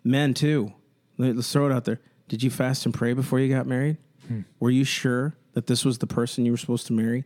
men 0.03 0.33
too. 0.33 0.73
Let- 1.17 1.35
Let's 1.35 1.51
throw 1.51 1.67
it 1.67 1.71
out 1.71 1.85
there. 1.85 1.99
Did 2.27 2.43
you 2.43 2.49
fast 2.49 2.85
and 2.85 2.93
pray 2.93 3.13
before 3.13 3.39
you 3.39 3.53
got 3.53 3.65
married? 3.67 3.97
Hmm. 4.27 4.41
Were 4.59 4.69
you 4.71 4.83
sure 4.83 5.35
that 5.53 5.67
this 5.67 5.83
was 5.85 5.97
the 5.99 6.07
person 6.07 6.45
you 6.45 6.51
were 6.51 6.57
supposed 6.57 6.87
to 6.87 6.93
marry? 6.93 7.25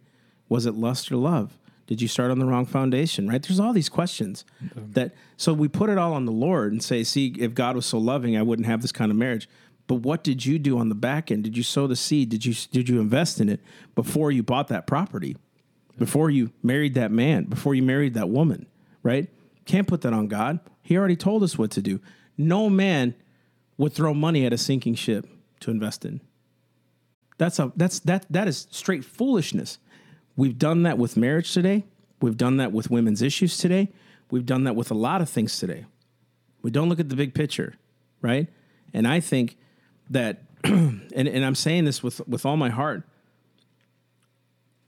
Was 0.49 0.65
it 0.65 0.73
lust 0.75 1.11
or 1.11 1.15
love? 1.17 1.57
Did 1.87 2.01
you 2.01 2.07
start 2.07 2.31
on 2.31 2.39
the 2.39 2.45
wrong 2.45 2.65
foundation? 2.65 3.27
Right? 3.27 3.41
There's 3.41 3.59
all 3.59 3.73
these 3.73 3.89
questions 3.89 4.43
that 4.75 5.13
so 5.37 5.53
we 5.53 5.67
put 5.67 5.89
it 5.89 5.97
all 5.97 6.13
on 6.13 6.25
the 6.25 6.31
Lord 6.31 6.71
and 6.71 6.83
say, 6.83 7.03
see, 7.03 7.35
if 7.37 7.53
God 7.53 7.75
was 7.75 7.85
so 7.85 7.97
loving, 7.97 8.35
I 8.35 8.41
wouldn't 8.41 8.65
have 8.67 8.81
this 8.81 8.91
kind 8.91 9.11
of 9.11 9.17
marriage. 9.17 9.47
But 9.87 9.95
what 9.95 10.23
did 10.23 10.45
you 10.45 10.57
do 10.57 10.79
on 10.79 10.89
the 10.89 10.95
back 10.95 11.29
end? 11.29 11.43
Did 11.43 11.55
you 11.55 11.63
sow 11.63 11.85
the 11.85 11.95
seed? 11.95 12.29
Did 12.29 12.45
you 12.45 12.55
did 12.71 12.89
you 12.89 12.99
invest 12.99 13.39
in 13.39 13.49
it 13.49 13.61
before 13.93 14.31
you 14.31 14.41
bought 14.41 14.67
that 14.69 14.87
property? 14.87 15.37
Before 15.97 16.29
you 16.29 16.51
married 16.63 16.95
that 16.95 17.11
man? 17.11 17.45
Before 17.45 17.75
you 17.75 17.83
married 17.83 18.15
that 18.15 18.29
woman? 18.29 18.65
Right? 19.03 19.29
Can't 19.65 19.87
put 19.87 20.01
that 20.01 20.13
on 20.13 20.27
God. 20.27 20.59
He 20.81 20.97
already 20.97 21.15
told 21.15 21.43
us 21.43 21.57
what 21.57 21.71
to 21.71 21.81
do. 21.81 21.99
No 22.37 22.69
man 22.69 23.15
would 23.77 23.93
throw 23.93 24.13
money 24.13 24.45
at 24.45 24.53
a 24.53 24.57
sinking 24.57 24.95
ship 24.95 25.27
to 25.61 25.71
invest 25.71 26.03
in. 26.05 26.21
That's 27.37 27.59
a 27.59 27.71
that's 27.75 27.99
that 27.99 28.25
that 28.29 28.47
is 28.47 28.67
straight 28.71 29.05
foolishness. 29.05 29.77
We've 30.35 30.57
done 30.57 30.83
that 30.83 30.97
with 30.97 31.17
marriage 31.17 31.53
today. 31.53 31.85
We've 32.21 32.37
done 32.37 32.57
that 32.57 32.71
with 32.71 32.89
women's 32.89 33.21
issues 33.21 33.57
today. 33.57 33.91
We've 34.31 34.45
done 34.45 34.63
that 34.63 34.75
with 34.75 34.91
a 34.91 34.95
lot 34.95 35.21
of 35.21 35.29
things 35.29 35.59
today. 35.59 35.85
We 36.61 36.71
don't 36.71 36.89
look 36.89 36.99
at 36.99 37.09
the 37.09 37.15
big 37.15 37.33
picture, 37.33 37.75
right? 38.21 38.47
And 38.93 39.07
I 39.07 39.19
think 39.19 39.57
that 40.09 40.43
and, 40.63 41.11
and 41.13 41.45
I'm 41.45 41.55
saying 41.55 41.85
this 41.85 42.01
with 42.01 42.27
with 42.27 42.45
all 42.45 42.57
my 42.57 42.69
heart. 42.69 43.03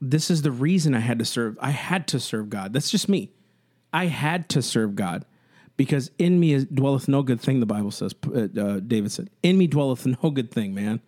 This 0.00 0.30
is 0.30 0.42
the 0.42 0.50
reason 0.50 0.94
I 0.94 1.00
had 1.00 1.18
to 1.18 1.24
serve. 1.24 1.56
I 1.60 1.70
had 1.70 2.06
to 2.08 2.20
serve 2.20 2.50
God. 2.50 2.72
That's 2.72 2.90
just 2.90 3.08
me. 3.08 3.30
I 3.92 4.06
had 4.06 4.48
to 4.50 4.62
serve 4.62 4.96
God 4.96 5.24
because 5.76 6.10
in 6.18 6.40
me 6.40 6.64
dwelleth 6.64 7.08
no 7.08 7.22
good 7.22 7.40
thing. 7.40 7.60
The 7.60 7.66
Bible 7.66 7.90
says. 7.90 8.14
Uh, 8.26 8.48
uh, 8.60 8.80
David 8.80 9.12
said, 9.12 9.30
"In 9.42 9.56
me 9.58 9.66
dwelleth 9.66 10.04
no 10.04 10.30
good 10.30 10.50
thing." 10.50 10.74
Man, 10.74 11.00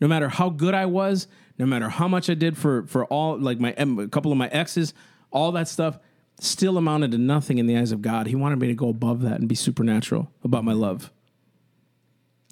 no 0.00 0.06
matter 0.06 0.28
how 0.28 0.48
good 0.50 0.74
I 0.74 0.86
was, 0.86 1.26
no 1.58 1.66
matter 1.66 1.88
how 1.88 2.08
much 2.08 2.30
I 2.30 2.34
did 2.34 2.56
for 2.56 2.84
for 2.86 3.04
all 3.06 3.38
like 3.38 3.60
my 3.60 3.74
a 3.76 4.08
couple 4.08 4.32
of 4.32 4.38
my 4.38 4.48
exes, 4.48 4.94
all 5.30 5.52
that 5.52 5.68
stuff 5.68 5.98
still 6.40 6.78
amounted 6.78 7.10
to 7.10 7.18
nothing 7.18 7.58
in 7.58 7.66
the 7.66 7.76
eyes 7.76 7.92
of 7.92 8.00
God. 8.00 8.28
He 8.28 8.36
wanted 8.36 8.58
me 8.58 8.68
to 8.68 8.74
go 8.74 8.88
above 8.88 9.22
that 9.22 9.40
and 9.40 9.48
be 9.48 9.54
supernatural 9.54 10.30
about 10.44 10.64
my 10.64 10.72
love. 10.72 11.10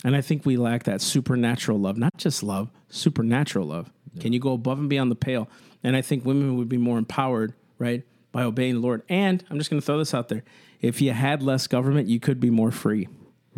And 0.04 0.14
I 0.14 0.20
think 0.20 0.44
we 0.44 0.56
lack 0.56 0.82
that 0.84 1.00
supernatural 1.00 1.78
love, 1.78 1.96
not 1.96 2.16
just 2.16 2.42
love, 2.42 2.70
supernatural 2.88 3.66
love. 3.66 3.90
Can 4.20 4.32
you 4.32 4.40
go 4.40 4.52
above 4.52 4.78
and 4.78 4.88
beyond 4.88 5.10
the 5.10 5.16
pale? 5.16 5.48
And 5.84 5.94
I 5.94 6.02
think 6.02 6.24
women 6.24 6.56
would 6.56 6.68
be 6.68 6.78
more 6.78 6.96
empowered, 6.96 7.54
right, 7.78 8.02
by 8.32 8.42
obeying 8.42 8.74
the 8.74 8.80
Lord. 8.80 9.02
And 9.08 9.44
I'm 9.50 9.58
just 9.58 9.68
going 9.70 9.80
to 9.80 9.84
throw 9.84 9.98
this 9.98 10.14
out 10.14 10.28
there: 10.28 10.42
if 10.80 11.00
you 11.00 11.12
had 11.12 11.42
less 11.42 11.66
government, 11.66 12.08
you 12.08 12.18
could 12.18 12.40
be 12.40 12.50
more 12.50 12.70
free 12.70 13.08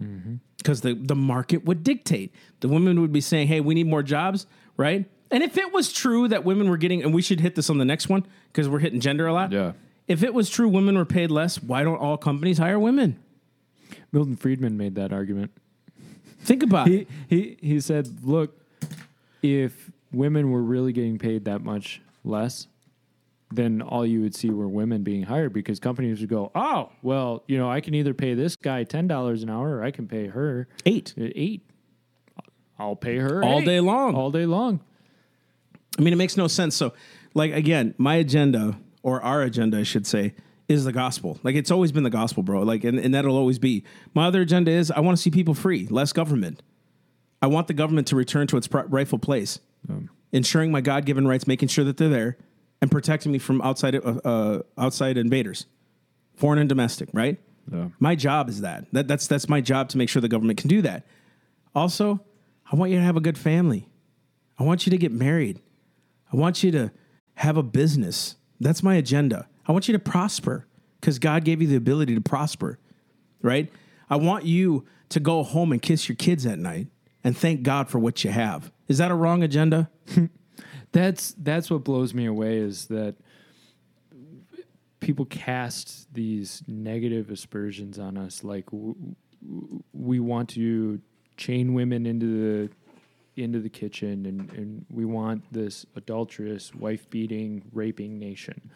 mm-hmm. 0.01 0.37
because 0.59 0.81
the, 0.81 0.95
the 0.95 1.15
market 1.15 1.65
would 1.65 1.85
dictate. 1.85 2.35
The 2.61 2.69
women 2.69 3.01
would 3.01 3.13
be 3.13 3.21
saying, 3.21 3.49
hey, 3.49 3.61
we 3.61 3.75
need 3.75 3.87
more 3.87 4.03
jobs, 4.03 4.47
right? 4.77 5.09
And 5.31 5.43
if 5.43 5.59
it 5.59 5.73
was 5.73 5.93
true 5.93 6.27
that 6.29 6.45
women 6.45 6.71
were 6.71 6.77
getting, 6.79 7.03
and 7.03 7.13
we 7.15 7.21
should 7.23 7.41
hit 7.41 7.55
this 7.55 7.69
on 7.69 7.79
the 7.79 7.85
next 7.85 8.09
one 8.09 8.27
because 8.53 8.69
we're 8.69 8.79
hitting 8.79 9.01
gender 9.01 9.27
a 9.27 9.33
lot. 9.33 9.53
Yeah. 9.53 9.73
If 10.07 10.23
it 10.23 10.33
was 10.33 10.49
true 10.49 10.69
women 10.69 10.97
were 10.97 11.05
paid 11.05 11.31
less, 11.31 11.63
why 11.63 11.83
don't 11.83 11.99
all 11.99 12.17
companies 12.17 12.57
hire 12.59 12.79
women? 12.79 13.19
Milton 14.11 14.37
Friedman 14.37 14.77
made 14.79 14.95
that 14.95 15.13
argument. 15.13 15.51
Think 16.41 16.63
about 16.63 16.89
he, 16.89 17.01
it. 17.01 17.09
he 17.29 17.57
he 17.61 17.81
said, 17.81 18.25
"Look, 18.25 18.59
if 19.43 19.91
women 20.13 20.51
were 20.51 20.63
really 20.63 20.93
getting 20.95 21.19
paid 21.19 21.45
that 21.45 21.63
much 21.63 22.01
less, 22.25 22.69
then 23.51 23.83
all 23.83 24.07
you 24.07 24.23
would 24.23 24.35
see 24.35 24.49
were 24.49 24.69
women 24.69 25.03
being 25.03 25.25
hired 25.25 25.53
because 25.53 25.79
companies 25.79 26.21
would 26.21 26.31
go, 26.31 26.51
"Oh, 26.55 26.91
well, 27.03 27.43
you 27.49 27.59
know, 27.59 27.71
I 27.71 27.81
can 27.83 27.93
either 27.95 28.15
pay 28.15 28.33
this 28.33 28.57
guy 28.57 28.85
ten 28.85 29.09
dollars 29.09 29.43
an 29.43 29.51
hour, 29.51 29.77
or 29.77 29.85
I 29.85 29.91
can 29.91 30.07
pay 30.09 30.29
her 30.29 30.69
Eight. 30.87 31.13
eight. 31.19 31.69
I'll 32.79 32.97
pay 32.97 33.19
her 33.19 33.43
All 33.45 33.59
eight. 33.61 33.67
day 33.67 33.81
long. 33.81 34.15
all 34.15 34.31
day 34.31 34.47
long." 34.47 34.81
I 35.99 36.03
mean, 36.03 36.13
it 36.13 36.17
makes 36.17 36.37
no 36.37 36.47
sense. 36.47 36.77
So, 36.77 36.95
like, 37.35 37.53
again, 37.53 37.95
my 37.99 38.15
agenda, 38.15 38.79
or 39.03 39.21
our 39.21 39.43
agenda, 39.43 39.79
I 39.79 39.83
should 39.83 40.07
say, 40.07 40.35
is 40.69 40.85
the 40.85 40.93
gospel. 40.93 41.39
Like, 41.43 41.57
it's 41.57 41.71
always 41.71 41.93
been 41.93 42.05
the 42.05 42.11
gospel, 42.11 42.43
bro. 42.43 42.63
Like, 42.63 42.85
and, 42.85 42.99
and 42.99 43.13
that'll 43.15 43.37
always 43.37 43.59
be. 43.59 43.85
My 44.15 44.27
other 44.27 44.43
agenda 44.43 44.71
is 44.71 44.91
I 44.91 45.01
want 45.01 45.17
to 45.17 45.23
see 45.23 45.31
people 45.31 45.55
free, 45.55 45.87
less 45.89 46.13
government. 46.13 46.63
I 47.43 47.47
want 47.47 47.67
the 47.67 47.75
government 47.75 48.07
to 48.09 48.17
return 48.17 48.47
to 48.49 48.57
its 48.57 48.69
rightful 48.73 49.19
place, 49.19 49.61
ensuring 50.33 50.71
my 50.73 50.81
God 50.81 51.05
given 51.05 51.27
rights, 51.27 51.47
making 51.47 51.69
sure 51.69 51.85
that 51.85 51.97
they're 51.97 52.09
there, 52.09 52.37
and 52.81 52.91
protecting 52.91 53.33
me 53.33 53.39
from 53.39 53.61
outside, 53.63 53.95
uh, 53.95 54.21
uh, 54.25 54.63
outside 54.77 55.17
invaders, 55.17 55.67
foreign 56.35 56.59
and 56.59 56.69
domestic, 56.69 57.09
right? 57.13 57.39
Yeah. 57.73 57.89
My 58.01 58.15
job 58.15 58.49
is 58.49 58.63
that. 58.63 58.87
that. 58.93 59.09
That's 59.09 59.27
that's 59.27 59.49
my 59.49 59.61
job 59.61 59.89
to 59.91 59.99
make 59.99 60.09
sure 60.09 60.23
the 60.23 60.29
government 60.29 60.59
can 60.59 60.69
do 60.69 60.83
that. 60.83 61.07
Also, 61.75 62.21
I 62.71 62.77
want 62.77 62.91
you 62.91 62.99
to 62.99 63.05
have 63.05 63.17
a 63.17 63.21
good 63.21 63.39
family. 63.39 63.89
I 64.59 64.65
want 64.65 64.87
you 64.87 64.91
to 64.91 64.99
get 64.99 65.13
married. 65.13 65.61
I 66.33 66.37
want 66.37 66.63
you 66.63 66.71
to 66.73 66.91
have 67.35 67.57
a 67.57 67.63
business. 67.63 68.37
That's 68.61 68.83
my 68.83 68.97
agenda. 68.97 69.49
I 69.67 69.73
want 69.73 69.89
you 69.89 69.93
to 69.93 69.99
prosper 69.99 70.67
because 71.01 71.19
God 71.19 71.45
gave 71.45 71.63
you 71.63 71.69
the 71.69 71.77
ability 71.77 72.15
to 72.15 72.21
prosper, 72.21 72.79
right? 73.43 73.71
I 74.11 74.17
want 74.17 74.45
you 74.45 74.87
to 75.11 75.21
go 75.21 75.43
home 75.43 75.73
and 75.73 75.81
kiss 75.81 76.09
your 76.09 76.17
kids 76.17 76.47
at 76.47 76.59
night 76.59 76.89
and 77.25 77.37
thank 77.37 77.63
God 77.63 77.89
for 77.89 77.99
what 77.99 78.25
you 78.25 78.31
have. 78.31 78.73
Is 78.89 78.99
that 78.99 79.11
a 79.11 79.15
wrong 79.15 79.43
agenda? 79.43 79.91
That's 80.93 81.35
that's 81.37 81.71
what 81.71 81.85
blows 81.85 82.15
me 82.15 82.25
away 82.25 82.57
is 82.57 82.87
that 82.87 83.17
people 85.01 85.27
cast 85.27 86.13
these 86.15 86.63
negative 86.67 87.31
aspersions 87.31 87.99
on 87.99 88.17
us 88.17 88.43
like 88.43 88.65
w- 88.67 88.95
w- 89.47 89.83
we 89.93 90.19
want 90.19 90.49
to 90.51 91.01
chain 91.37 91.75
women 91.75 92.07
into 92.07 92.27
the 92.27 92.71
into 93.39 93.61
the 93.61 93.69
kitchen 93.69 94.27
and, 94.27 94.51
and 94.53 94.87
we 94.91 95.05
want 95.05 95.43
this 95.53 95.87
adulterous 95.97 96.75
wife 96.75 97.09
beating 97.11 97.63
raping 97.73 98.19
nation 98.19 98.71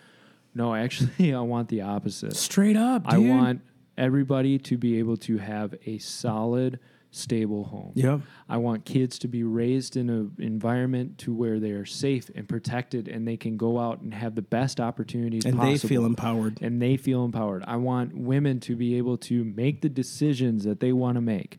no 0.55 0.75
actually 0.85 1.35
i 1.35 1.41
want 1.41 1.69
the 1.69 1.81
opposite 1.81 2.35
Straight 2.37 2.77
up. 2.77 3.03
i 3.07 3.19
want 3.19 3.61
everybody 3.99 4.59
to 4.59 4.77
be 4.79 4.99
able 4.99 5.17
to 5.19 5.39
have 5.39 5.75
a 5.87 5.99
solid 5.99 6.79
stable 7.15 7.65
home 7.65 7.93
Yep. 7.95 8.21
I 8.49 8.57
want 8.57 8.87
kids 8.87 9.19
to 9.19 9.29
be 9.29 9.45
raised 9.45 9.99
in 9.99 10.09
an 10.09 10.33
environment 10.39 11.19
to 11.19 11.35
where 11.35 11.61
they 11.61 11.73
are 11.73 11.85
safe 11.85 12.31
and 12.35 12.49
protected 12.49 13.07
and 13.07 13.29
they 13.29 13.37
can 13.37 13.59
go 13.59 13.79
out 13.79 14.01
and 14.01 14.15
have 14.15 14.35
the 14.35 14.41
best 14.41 14.81
opportunities 14.81 15.45
And 15.45 15.57
possible. 15.59 15.73
they 15.73 15.79
feel 15.89 16.07
empowered. 16.07 16.59
and 16.63 16.81
they 16.81 16.97
feel 16.97 17.23
empowered. 17.27 17.65
I 17.67 17.77
want 17.77 18.17
women 18.17 18.61
to 18.61 18.77
be 18.77 18.97
able 18.97 19.19
to 19.19 19.45
make 19.45 19.83
the 19.83 19.91
decisions 19.91 20.65
that 20.65 20.81
they 20.81 20.95
want 20.95 21.17
to 21.17 21.21
make 21.21 21.59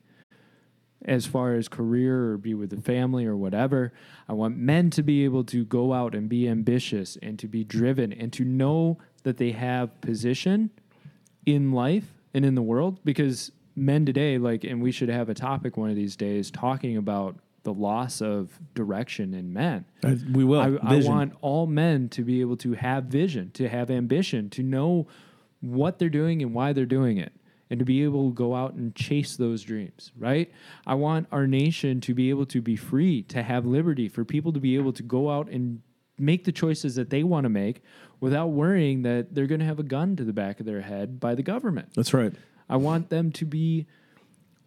as 1.06 1.26
far 1.26 1.56
as 1.56 1.68
career 1.68 2.32
or 2.32 2.38
be 2.38 2.54
with 2.54 2.70
the 2.70 2.82
family 2.82 3.26
or 3.26 3.36
whatever. 3.36 3.94
I 4.28 4.34
want 4.34 4.58
men 4.58 4.90
to 4.92 5.04
be 5.04 5.24
able 5.26 5.44
to 5.46 5.66
go 5.66 5.94
out 5.94 6.16
and 6.16 6.30
be 6.30 6.48
ambitious 6.48 7.18
and 7.22 7.38
to 7.40 7.48
be 7.48 7.64
driven 7.64 8.14
and 8.14 8.32
to 8.34 8.44
know 8.44 8.98
that 9.24 9.38
they 9.38 9.52
have 9.52 10.00
position 10.02 10.70
in 11.46 11.72
life 11.72 12.14
and 12.34 12.46
in 12.46 12.56
the 12.56 12.62
world 12.62 13.00
because 13.04 13.52
men 13.76 14.06
today 14.06 14.38
like 14.38 14.64
and 14.64 14.82
we 14.82 14.92
should 14.92 15.10
have 15.10 15.30
a 15.30 15.34
topic 15.34 15.78
one 15.78 15.90
of 15.90 15.96
these 15.96 16.16
days 16.16 16.52
talking 16.52 16.96
about 16.96 17.36
the 17.64 17.74
loss 17.74 18.22
of 18.22 18.60
direction 18.76 19.34
in 19.34 19.54
men. 19.54 19.86
Uh, 20.04 20.16
we 20.34 20.44
will. 20.44 20.60
I, 20.60 20.96
I 20.96 21.00
want 21.00 21.34
all 21.42 21.66
men 21.66 22.10
to 22.10 22.22
be 22.22 22.42
able 22.42 22.58
to 22.58 22.74
have 22.74 23.06
vision, 23.06 23.52
to 23.52 23.70
have 23.70 23.90
ambition, 23.90 24.50
to 24.52 24.64
know 24.64 25.08
what 25.62 25.98
they're 25.98 26.10
doing 26.10 26.42
and 26.42 26.54
why 26.54 26.74
they're 26.74 26.86
doing 26.86 27.18
it, 27.18 27.32
and 27.69 27.80
to 27.80 27.85
be 27.85 28.03
able 28.03 28.30
to 28.30 28.34
go 28.35 28.56
out 28.56 28.73
and 28.73 28.95
chase 28.95 29.35
those 29.35 29.64
dreams, 29.64 30.11
right? 30.18 30.52
I 30.85 30.95
want 30.95 31.27
our 31.31 31.48
nation 31.48 32.02
to 32.02 32.14
be 32.14 32.30
able 32.30 32.45
to 32.48 32.61
be 32.61 32.76
free, 32.76 33.23
to 33.23 33.41
have 33.41 33.65
liberty, 33.65 34.10
for 34.10 34.23
people 34.26 34.53
to 34.53 34.60
be 34.60 34.76
able 34.76 34.94
to 34.94 35.03
go 35.03 35.30
out 35.30 35.49
and 35.49 35.81
make 36.18 36.44
the 36.44 36.52
choices 36.52 36.95
that 36.95 37.10
they 37.10 37.23
want 37.23 37.45
to 37.45 37.49
make 37.49 37.81
without 38.19 38.48
worrying 38.48 39.02
that 39.03 39.34
they're 39.34 39.48
going 39.48 39.60
to 39.60 39.65
have 39.65 39.80
a 39.80 39.84
gun 39.84 40.15
to 40.15 40.23
the 40.23 40.34
back 40.34 40.60
of 40.60 40.65
their 40.65 40.81
head 40.81 41.19
by 41.19 41.35
the 41.35 41.44
government. 41.44 41.90
That's 41.95 42.14
right. 42.14 42.34
I 42.69 42.77
want 42.77 43.10
them 43.10 43.31
to 43.34 43.45
be 43.45 43.88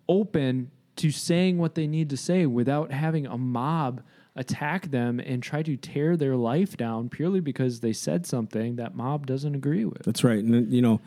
open 0.08 0.70
to 0.96 1.10
saying 1.10 1.58
what 1.58 1.74
they 1.74 1.86
need 1.86 2.10
to 2.10 2.16
say 2.16 2.46
without 2.46 2.90
having 2.90 3.26
a 3.26 3.38
mob 3.38 4.02
attack 4.34 4.90
them 4.90 5.18
and 5.18 5.42
try 5.42 5.62
to 5.62 5.76
tear 5.76 6.16
their 6.16 6.36
life 6.36 6.76
down 6.76 7.08
purely 7.08 7.40
because 7.40 7.80
they 7.80 7.92
said 7.92 8.26
something 8.26 8.76
that 8.76 8.94
mob 8.94 9.26
doesn't 9.26 9.54
agree 9.54 9.84
with. 9.84 10.02
That's 10.02 10.22
right. 10.22 10.42
And 10.42 10.72
you 10.72 10.82
know, 10.82 11.00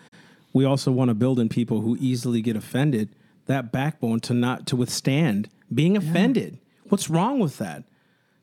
we 0.54 0.66
also 0.66 0.92
want 0.92 1.10
to 1.10 1.14
build 1.14 1.40
in 1.40 1.50
people 1.50 1.82
who 1.82 1.98
easily 2.00 2.42
get 2.42 2.56
offended 2.56 3.10
that 3.46 3.72
backbone 3.72 4.20
to 4.22 4.34
not 4.34 4.68
to 4.68 4.76
withstand 4.76 5.50
being 5.74 5.98
offended. 5.98 6.60
What's 6.88 7.10
wrong 7.10 7.40
with 7.40 7.58
that? 7.58 7.84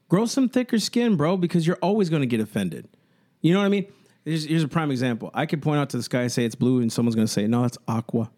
Grow 0.09 0.27
some 0.27 0.49
thicker 0.49 0.78
skin, 0.78 1.16
bro, 1.16 1.37
because 1.37 1.66
you're 1.66 1.78
always 1.83 2.11
going 2.11 2.23
to 2.23 2.27
get 2.27 2.41
offended. 2.41 2.89
You 3.41 3.53
know 3.53 3.61
what 3.61 3.66
I 3.66 3.70
mean? 3.70 3.87
Here's, 4.24 4.45
here's 4.45 4.62
a 4.62 4.69
prime 4.69 4.91
example. 4.91 5.31
I 5.35 5.47
could 5.47 5.62
point 5.62 5.78
out 5.78 5.91
to 5.91 5.97
the 5.97 6.03
sky 6.03 6.23
and 6.23 6.33
say 6.33 6.45
it's 6.45 6.55
blue, 6.55 6.81
and 6.81 6.93
someone's 6.93 7.15
going 7.15 7.27
to 7.27 7.33
say, 7.33 7.47
no, 7.47 7.65
it's 7.65 7.78
aqua. 7.87 8.31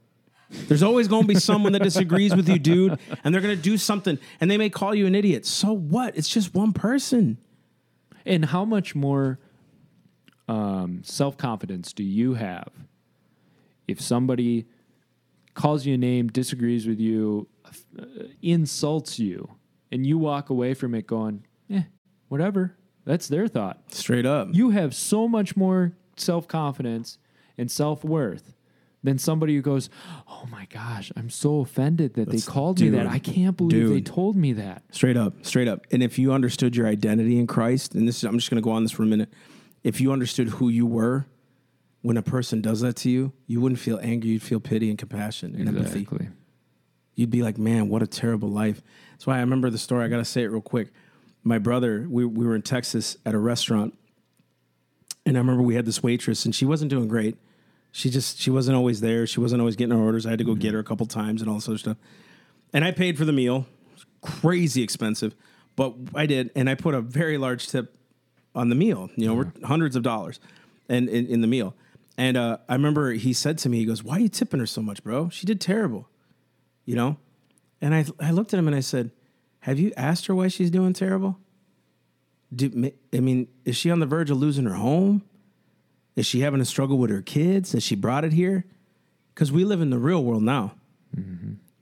There's 0.50 0.82
always 0.82 1.08
going 1.08 1.22
to 1.22 1.28
be 1.28 1.34
someone 1.34 1.72
that 1.72 1.82
disagrees 1.82 2.34
with 2.34 2.48
you, 2.48 2.58
dude, 2.58 2.98
and 3.22 3.34
they're 3.34 3.42
going 3.42 3.56
to 3.56 3.62
do 3.62 3.76
something, 3.76 4.18
and 4.40 4.50
they 4.50 4.56
may 4.56 4.70
call 4.70 4.94
you 4.94 5.06
an 5.06 5.14
idiot. 5.14 5.44
So 5.44 5.72
what? 5.72 6.16
It's 6.16 6.28
just 6.28 6.54
one 6.54 6.72
person. 6.72 7.38
And 8.24 8.46
how 8.46 8.64
much 8.64 8.94
more 8.94 9.38
um, 10.48 11.02
self 11.04 11.36
confidence 11.36 11.92
do 11.92 12.02
you 12.02 12.34
have 12.34 12.68
if 13.88 14.00
somebody 14.00 14.66
calls 15.54 15.84
you 15.86 15.94
a 15.94 15.98
name, 15.98 16.28
disagrees 16.28 16.86
with 16.86 17.00
you, 17.00 17.48
uh, 17.98 18.04
insults 18.42 19.18
you, 19.18 19.48
and 19.90 20.06
you 20.06 20.18
walk 20.18 20.50
away 20.50 20.74
from 20.74 20.94
it 20.94 21.06
going, 21.06 21.44
eh, 21.70 21.82
whatever. 22.28 22.76
That's 23.04 23.26
their 23.26 23.48
thought. 23.48 23.92
Straight 23.92 24.26
up. 24.26 24.48
You 24.52 24.70
have 24.70 24.94
so 24.94 25.26
much 25.26 25.56
more 25.56 25.94
self 26.16 26.46
confidence 26.46 27.18
and 27.56 27.70
self 27.70 28.04
worth 28.04 28.54
than 29.02 29.16
somebody 29.16 29.54
who 29.54 29.62
goes, 29.62 29.88
Oh 30.28 30.46
my 30.50 30.66
gosh, 30.66 31.10
I'm 31.16 31.30
so 31.30 31.60
offended 31.60 32.14
that 32.14 32.26
That's- 32.26 32.44
they 32.44 32.50
called 32.50 32.80
me 32.80 32.90
that. 32.90 33.06
I 33.06 33.18
can't 33.18 33.56
believe 33.56 33.88
they 33.88 34.00
told 34.02 34.36
me 34.36 34.52
that. 34.54 34.82
Straight 34.90 35.16
up, 35.16 35.46
straight 35.46 35.68
up. 35.68 35.86
And 35.90 36.02
if 36.02 36.18
you 36.18 36.32
understood 36.32 36.76
your 36.76 36.86
identity 36.86 37.38
in 37.38 37.46
Christ, 37.46 37.94
and 37.94 38.06
this 38.06 38.18
is, 38.18 38.24
I'm 38.24 38.36
just 38.36 38.50
going 38.50 38.60
to 38.60 38.64
go 38.64 38.72
on 38.72 38.82
this 38.82 38.92
for 38.92 39.04
a 39.04 39.06
minute. 39.06 39.32
If 39.82 40.00
you 40.00 40.12
understood 40.12 40.48
who 40.48 40.68
you 40.68 40.84
were 40.84 41.26
when 42.02 42.16
a 42.16 42.22
person 42.22 42.60
does 42.60 42.80
that 42.80 42.96
to 42.96 43.10
you, 43.10 43.32
you 43.46 43.60
wouldn't 43.60 43.80
feel 43.80 43.98
anger. 44.02 44.26
You'd 44.26 44.42
feel 44.42 44.60
pity 44.60 44.88
and 44.88 44.98
compassion 44.98 45.54
and 45.54 45.68
empathy. 45.68 46.06
You'd 47.14 47.30
be 47.30 47.42
like, 47.42 47.58
man, 47.58 47.88
what 47.88 48.02
a 48.02 48.06
terrible 48.06 48.48
life. 48.48 48.80
That's 49.12 49.26
why 49.26 49.38
I 49.38 49.40
remember 49.40 49.70
the 49.70 49.78
story. 49.78 50.04
I 50.04 50.08
got 50.08 50.18
to 50.18 50.24
say 50.24 50.42
it 50.42 50.46
real 50.46 50.60
quick. 50.60 50.90
My 51.42 51.58
brother, 51.58 52.06
we, 52.08 52.24
we 52.24 52.46
were 52.46 52.54
in 52.54 52.62
Texas 52.62 53.16
at 53.26 53.34
a 53.34 53.38
restaurant, 53.38 53.98
and 55.26 55.36
I 55.36 55.40
remember 55.40 55.62
we 55.62 55.74
had 55.74 55.86
this 55.86 56.02
waitress, 56.02 56.44
and 56.44 56.54
she 56.54 56.64
wasn't 56.64 56.90
doing 56.90 57.08
great. 57.08 57.36
She 57.90 58.10
just, 58.10 58.38
she 58.38 58.50
wasn't 58.50 58.76
always 58.76 59.00
there. 59.00 59.26
She 59.26 59.40
wasn't 59.40 59.60
always 59.60 59.74
getting 59.74 59.92
our 59.92 60.02
orders. 60.02 60.26
I 60.26 60.30
had 60.30 60.38
to 60.38 60.44
go 60.44 60.54
get 60.54 60.68
mm-hmm. 60.68 60.74
her 60.74 60.80
a 60.80 60.84
couple 60.84 61.06
times 61.06 61.40
and 61.40 61.50
all 61.50 61.56
this 61.56 61.68
other 61.68 61.78
stuff. 61.78 61.96
And 62.72 62.84
I 62.84 62.92
paid 62.92 63.18
for 63.18 63.24
the 63.24 63.32
meal, 63.32 63.66
crazy 64.20 64.82
expensive, 64.82 65.34
but 65.74 65.94
I 66.14 66.26
did, 66.26 66.50
and 66.54 66.70
I 66.70 66.74
put 66.74 66.94
a 66.94 67.00
very 67.00 67.38
large 67.38 67.66
tip 67.66 67.96
on 68.54 68.68
the 68.68 68.74
meal. 68.74 69.10
You 69.16 69.26
know, 69.26 69.34
we're 69.34 69.52
hundreds 69.64 69.96
of 69.96 70.02
dollars, 70.02 70.38
and 70.88 71.08
in, 71.08 71.26
in 71.26 71.40
the 71.40 71.46
meal. 71.46 71.74
And 72.18 72.36
uh, 72.36 72.58
I 72.68 72.74
remember 72.74 73.12
he 73.12 73.32
said 73.32 73.58
to 73.58 73.68
me, 73.68 73.78
he 73.78 73.84
goes, 73.86 74.02
"Why 74.02 74.16
are 74.16 74.20
you 74.20 74.28
tipping 74.28 74.58
her 74.60 74.66
so 74.66 74.82
much, 74.82 75.02
bro? 75.04 75.30
She 75.30 75.46
did 75.46 75.60
terrible." 75.60 76.08
You 76.84 76.96
know, 76.96 77.16
and 77.80 77.94
I 77.94 78.04
I 78.20 78.32
looked 78.32 78.52
at 78.52 78.58
him 78.58 78.66
and 78.66 78.76
I 78.76 78.80
said, 78.80 79.12
"Have 79.60 79.78
you 79.78 79.92
asked 79.96 80.26
her 80.26 80.34
why 80.34 80.48
she's 80.48 80.70
doing 80.70 80.92
terrible? 80.92 81.38
Do, 82.54 82.90
I 83.14 83.20
mean, 83.20 83.46
is 83.64 83.76
she 83.76 83.90
on 83.90 84.00
the 84.00 84.06
verge 84.06 84.30
of 84.30 84.38
losing 84.38 84.64
her 84.64 84.74
home? 84.74 85.22
Is 86.16 86.26
she 86.26 86.40
having 86.40 86.60
a 86.60 86.64
struggle 86.64 86.98
with 86.98 87.10
her 87.10 87.22
kids? 87.22 87.72
Has 87.72 87.82
she 87.84 87.94
brought 87.94 88.24
it 88.24 88.32
here? 88.32 88.64
Because 89.34 89.52
we 89.52 89.64
live 89.64 89.80
in 89.80 89.90
the 89.90 89.98
real 89.98 90.24
world 90.24 90.42
now. 90.42 90.74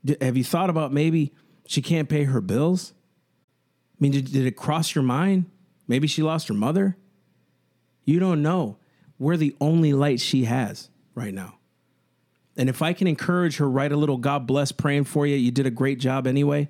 D- 0.05 0.17
have 0.21 0.37
you 0.37 0.43
thought 0.43 0.69
about 0.69 0.93
maybe 0.93 1.33
she 1.65 1.81
can't 1.81 2.07
pay 2.07 2.25
her 2.25 2.41
bills? 2.41 2.93
I 2.93 3.97
mean, 3.99 4.11
did, 4.11 4.31
did 4.31 4.45
it 4.45 4.55
cross 4.57 4.93
your 4.93 5.03
mind? 5.03 5.45
Maybe 5.87 6.05
she 6.05 6.21
lost 6.21 6.49
her 6.49 6.53
mother? 6.53 6.97
You 8.03 8.19
don't 8.19 8.43
know. 8.43 8.77
We're 9.19 9.37
the 9.37 9.55
only 9.59 9.93
light 9.93 10.19
she 10.19 10.45
has 10.45 10.89
right 11.15 11.33
now. 11.33 11.55
And 12.55 12.69
if 12.69 12.81
I 12.81 12.93
can 12.93 13.07
encourage 13.07 13.57
her, 13.57 13.69
write 13.69 13.91
a 13.91 13.97
little 13.97 14.17
God 14.17 14.47
bless 14.47 14.71
praying 14.71 15.05
for 15.05 15.27
you, 15.27 15.35
you 15.35 15.51
did 15.51 15.65
a 15.65 15.71
great 15.71 15.99
job 15.99 16.25
anyway, 16.25 16.69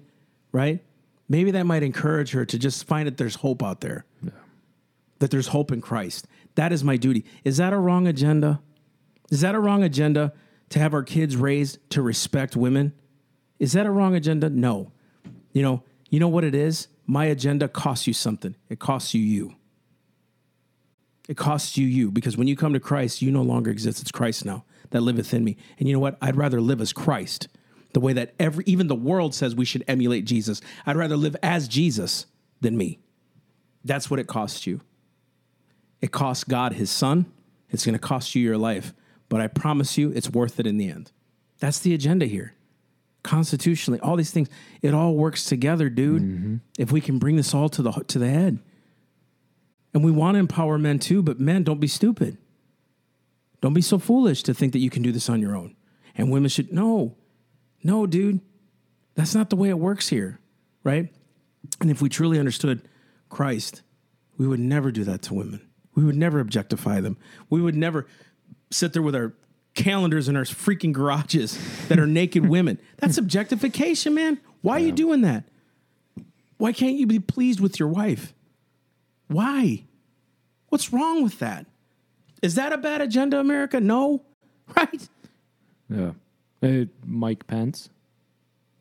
right? 0.51 0.83
Maybe 1.29 1.51
that 1.51 1.65
might 1.65 1.83
encourage 1.83 2.31
her 2.31 2.45
to 2.45 2.59
just 2.59 2.85
find 2.85 3.07
that 3.07 3.17
there's 3.17 3.35
hope 3.35 3.63
out 3.63 3.81
there, 3.81 4.05
that 5.19 5.31
there's 5.31 5.47
hope 5.47 5.71
in 5.71 5.81
Christ. 5.81 6.27
That 6.55 6.71
is 6.71 6.83
my 6.83 6.97
duty. 6.97 7.25
Is 7.43 7.57
that 7.57 7.73
a 7.73 7.77
wrong 7.77 8.07
agenda? 8.07 8.61
Is 9.29 9.41
that 9.41 9.55
a 9.55 9.59
wrong 9.59 9.83
agenda 9.83 10.33
to 10.69 10.79
have 10.79 10.93
our 10.93 11.03
kids 11.03 11.35
raised 11.35 11.79
to 11.91 12.01
respect 12.01 12.55
women 12.55 12.93
Is 13.59 13.73
that 13.73 13.85
a 13.85 13.91
wrong 13.91 14.15
agenda? 14.15 14.49
No. 14.49 14.91
You 15.51 15.63
know, 15.63 15.83
you 16.09 16.19
know 16.19 16.27
what 16.27 16.43
it 16.43 16.55
is? 16.55 16.87
My 17.05 17.25
agenda 17.25 17.67
costs 17.67 18.07
you 18.07 18.13
something. 18.13 18.55
It 18.69 18.79
costs 18.79 19.13
you 19.13 19.21
you. 19.21 19.55
It 21.27 21.37
costs 21.37 21.77
you 21.77 21.85
you 21.85 22.11
because 22.11 22.37
when 22.37 22.47
you 22.47 22.55
come 22.55 22.73
to 22.73 22.79
Christ, 22.79 23.21
you 23.21 23.31
no 23.31 23.41
longer 23.41 23.69
exist. 23.69 24.01
It's 24.01 24.11
Christ 24.11 24.45
now 24.45 24.63
that 24.91 25.01
liveth 25.01 25.33
in 25.33 25.43
me. 25.43 25.57
And 25.77 25.87
you 25.87 25.93
know 25.93 25.99
what? 25.99 26.17
I'd 26.21 26.35
rather 26.37 26.61
live 26.61 26.79
as 26.79 26.93
Christ, 26.93 27.47
the 27.93 27.99
way 27.99 28.13
that 28.13 28.33
every 28.39 28.63
even 28.65 28.87
the 28.87 28.95
world 28.95 29.35
says 29.35 29.55
we 29.55 29.65
should 29.65 29.83
emulate 29.87 30.25
Jesus. 30.25 30.61
I'd 30.85 30.95
rather 30.95 31.17
live 31.17 31.35
as 31.43 31.67
Jesus 31.67 32.25
than 32.61 32.77
me. 32.77 32.99
That's 33.83 34.09
what 34.09 34.19
it 34.19 34.27
costs 34.27 34.65
you. 34.65 34.81
It 36.01 36.11
costs 36.11 36.43
God 36.43 36.73
his 36.73 36.91
son. 36.91 37.31
It's 37.69 37.85
going 37.85 37.93
to 37.93 37.99
cost 37.99 38.33
you 38.33 38.41
your 38.41 38.57
life, 38.57 38.93
but 39.27 39.41
I 39.41 39.47
promise 39.47 39.97
you 39.97 40.11
it's 40.11 40.29
worth 40.29 40.59
it 40.59 40.67
in 40.67 40.77
the 40.77 40.89
end. 40.89 41.11
That's 41.59 41.79
the 41.79 41.93
agenda 41.93 42.25
here. 42.25 42.53
Constitutionally, 43.23 43.99
all 43.99 44.15
these 44.15 44.31
things, 44.31 44.47
it 44.81 44.93
all 44.93 45.15
works 45.15 45.43
together, 45.43 45.89
dude. 45.89 46.21
Mm-hmm. 46.21 46.55
If 46.77 46.91
we 46.93 47.01
can 47.01 47.19
bring 47.19 47.35
this 47.35 47.53
all 47.53 47.67
to 47.69 47.81
the 47.81 47.91
to 47.91 48.19
the 48.19 48.29
head. 48.29 48.59
And 49.93 50.03
we 50.03 50.11
want 50.11 50.35
to 50.35 50.39
empower 50.39 50.77
men 50.77 50.99
too, 50.99 51.21
but 51.21 51.39
men, 51.39 51.63
don't 51.63 51.79
be 51.79 51.87
stupid. 51.87 52.37
Don't 53.61 53.73
be 53.73 53.81
so 53.81 53.97
foolish 53.97 54.43
to 54.43 54.53
think 54.53 54.73
that 54.73 54.79
you 54.79 54.89
can 54.89 55.01
do 55.01 55.11
this 55.11 55.29
on 55.29 55.41
your 55.41 55.55
own. 55.55 55.75
And 56.15 56.31
women 56.31 56.49
should 56.49 56.71
no. 56.71 57.15
No, 57.83 58.05
dude. 58.05 58.41
That's 59.15 59.33
not 59.33 59.49
the 59.49 59.55
way 59.55 59.69
it 59.69 59.79
works 59.79 60.09
here, 60.09 60.39
right? 60.83 61.11
And 61.81 61.89
if 61.89 62.01
we 62.01 62.09
truly 62.09 62.37
understood 62.37 62.87
Christ, 63.29 63.81
we 64.37 64.47
would 64.47 64.59
never 64.59 64.91
do 64.91 65.03
that 65.05 65.23
to 65.23 65.33
women. 65.33 65.67
We 65.95 66.03
would 66.03 66.15
never 66.15 66.39
objectify 66.39 67.01
them. 67.01 67.17
We 67.49 67.61
would 67.61 67.75
never 67.75 68.05
sit 68.69 68.93
there 68.93 69.01
with 69.01 69.15
our 69.15 69.33
calendars 69.73 70.27
in 70.27 70.35
our 70.35 70.43
freaking 70.43 70.93
garages 70.93 71.57
that 71.87 71.99
are 71.99 72.07
naked 72.07 72.47
women. 72.49 72.79
That's 72.97 73.17
objectification, 73.17 74.13
man. 74.13 74.39
Why 74.61 74.75
are 74.75 74.85
you 74.85 74.91
doing 74.91 75.21
that? 75.21 75.45
Why 76.57 76.73
can't 76.73 76.95
you 76.95 77.07
be 77.07 77.19
pleased 77.19 77.59
with 77.59 77.79
your 77.79 77.89
wife? 77.89 78.33
Why? 79.27 79.85
What's 80.69 80.91
wrong 80.91 81.23
with 81.23 81.39
that? 81.39 81.65
Is 82.41 82.55
that 82.55 82.71
a 82.73 82.77
bad 82.77 83.01
agenda, 83.01 83.39
America? 83.39 83.79
No. 83.79 84.23
Right? 84.75 85.07
Yeah. 85.89 86.11
Uh, 86.61 86.85
Mike 87.05 87.47
Pence 87.47 87.89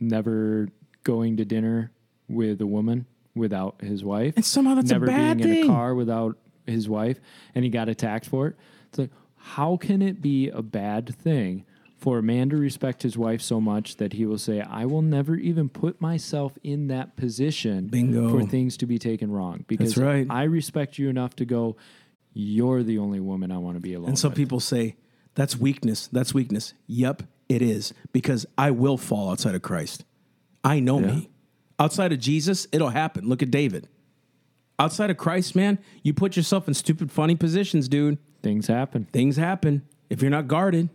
never 0.01 0.69
going 1.05 1.37
to 1.37 1.45
dinner 1.45 1.93
with 2.29 2.61
a 2.61 2.67
woman 2.67 3.07
without 3.37 3.81
his 3.81 4.03
wife. 4.03 4.35
And 4.35 4.45
somehow 4.45 4.75
that's 4.75 4.91
a 4.91 4.95
never 4.95 5.07
bad 5.07 5.39
being 5.39 5.59
in 5.59 5.65
a 5.65 5.67
car 5.69 5.95
without 5.95 6.39
his 6.67 6.89
wife, 6.89 7.21
and 7.55 7.65
he 7.65 7.71
got 7.71 7.89
attacked 7.89 8.27
for 8.27 8.49
it. 8.49 8.57
It's 8.89 8.99
like, 8.99 9.11
how 9.37 9.77
can 9.77 10.03
it 10.03 10.21
be 10.21 10.49
a 10.49 10.61
bad 10.61 11.15
thing 11.15 11.65
for 12.07 12.19
a 12.19 12.23
man 12.23 12.49
to 12.51 12.57
respect 12.57 13.03
his 13.03 13.19
wife 13.19 13.43
so 13.43 13.61
much 13.61 13.97
that 13.97 14.13
he 14.13 14.25
will 14.25 14.39
say, 14.39 14.61
"I 14.61 14.85
will 14.85 15.03
never 15.03 15.35
even 15.35 15.69
put 15.69 16.01
myself 16.01 16.57
in 16.63 16.87
that 16.87 17.17
position 17.17 17.89
Bingo. 17.89 18.31
for 18.31 18.47
things 18.47 18.77
to 18.77 18.87
be 18.87 18.97
taken 18.97 19.33
wrong"? 19.33 19.65
Because 19.67 19.97
right. 19.97 20.25
I 20.31 20.45
respect 20.45 21.01
you 21.01 21.09
enough 21.09 21.35
to 21.35 21.45
go. 21.45 21.77
You're 22.33 22.85
the 22.85 22.99
only 22.99 23.19
woman 23.19 23.51
I 23.51 23.59
want 23.59 23.75
to 23.75 23.81
be 23.81 23.93
alone. 23.95 24.05
With. 24.05 24.11
And 24.11 24.19
some 24.21 24.31
with." 24.31 24.37
people 24.37 24.61
say, 24.61 24.95
that's 25.35 25.57
weakness. 25.57 26.07
That's 26.07 26.33
weakness. 26.33 26.75
Yep, 26.87 27.25
it 27.49 27.61
is. 27.61 27.93
Because 28.13 28.47
I 28.57 28.71
will 28.71 28.99
fall 28.99 29.33
outside 29.33 29.57
of 29.57 29.63
Christ. 29.63 30.05
I 30.63 30.79
know 30.79 31.01
me. 31.01 31.29
Outside 31.81 32.13
of 32.13 32.21
Jesus, 32.21 32.69
it'll 32.71 32.91
happen. 32.91 33.29
Look 33.29 33.43
at 33.43 33.51
David. 33.51 33.89
Outside 34.79 35.11
of 35.11 35.17
Christ, 35.17 35.57
man, 35.57 35.81
you 36.05 36.15
put 36.15 36.37
yourself 36.37 36.69
in 36.69 36.75
stupid, 36.75 37.11
funny 37.11 37.35
positions, 37.35 37.89
dude. 37.89 38.19
things 38.43 38.69
happen. 38.69 39.09
Things 39.13 39.37
happen 39.37 39.83
if 40.09 40.23
you're 40.23 40.31
not 40.31 40.47
guarded. 40.47 40.89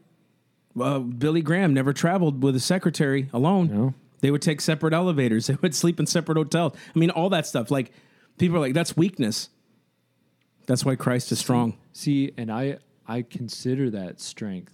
Uh, 0.80 1.00
Billy 1.00 1.42
Graham 1.42 1.74
never 1.74 1.94
traveled 1.94 2.44
with 2.44 2.56
a 2.56 2.60
secretary 2.60 3.30
alone. 3.34 3.68
No. 3.68 3.94
They 4.22 4.32
would 4.32 4.42
take 4.42 4.62
separate 4.62 4.94
elevators. 4.94 5.48
They 5.52 5.58
would 5.62 5.76
sleep 5.76 6.00
in 6.00 6.06
separate 6.06 6.38
hotels. 6.38 6.74
I 6.96 7.00
mean, 7.00 7.10
all 7.10 7.30
that 7.30 7.46
stuff. 7.48 7.72
Like, 7.72 7.92
people 8.38 8.58
are 8.58 8.62
like, 8.62 8.74
that's 8.74 8.96
weakness. 8.96 9.50
That's 10.68 10.86
why 10.86 10.96
Christ 10.96 11.32
is 11.32 11.40
strong. 11.40 11.78
See, 11.92 12.32
and 12.38 12.52
I 12.52 12.78
I 13.08 13.24
consider 13.24 13.90
that 13.90 14.22
strength. 14.22 14.74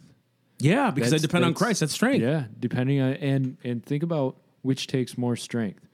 Yeah, 0.59 0.91
because 0.91 1.13
I 1.13 1.17
depend 1.17 1.45
on 1.45 1.53
Christ. 1.53 1.79
That's 1.79 1.93
strength. 1.93 2.21
Yeah, 2.21 2.45
depending 2.59 2.99
on 3.01 3.13
and 3.13 3.57
and 3.63 3.83
think 3.83 4.03
about 4.03 4.35
which 4.61 4.87
takes 4.87 5.17
more 5.17 5.35
strength. 5.35 5.87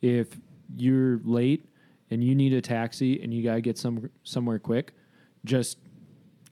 If 0.00 0.28
you're 0.76 1.20
late 1.24 1.68
and 2.10 2.24
you 2.24 2.34
need 2.34 2.52
a 2.52 2.60
taxi 2.60 3.22
and 3.22 3.32
you 3.32 3.42
gotta 3.42 3.60
get 3.60 3.76
some 3.78 4.10
somewhere 4.22 4.58
quick, 4.58 4.92
just 5.44 5.78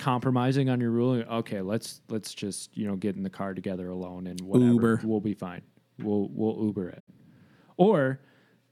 compromising 0.02 0.68
on 0.68 0.80
your 0.80 0.90
ruling. 0.90 1.22
Okay, 1.28 1.60
let's 1.60 2.00
let's 2.08 2.34
just 2.34 2.76
you 2.76 2.86
know 2.86 2.96
get 2.96 3.14
in 3.14 3.22
the 3.22 3.30
car 3.30 3.54
together 3.54 3.88
alone 3.88 4.26
and 4.26 4.40
whatever. 4.40 4.72
Uber. 4.72 5.00
We'll 5.04 5.20
be 5.20 5.34
fine. 5.34 5.62
We'll 6.00 6.28
we'll 6.32 6.66
Uber 6.66 6.88
it. 6.88 7.04
Or 7.76 8.20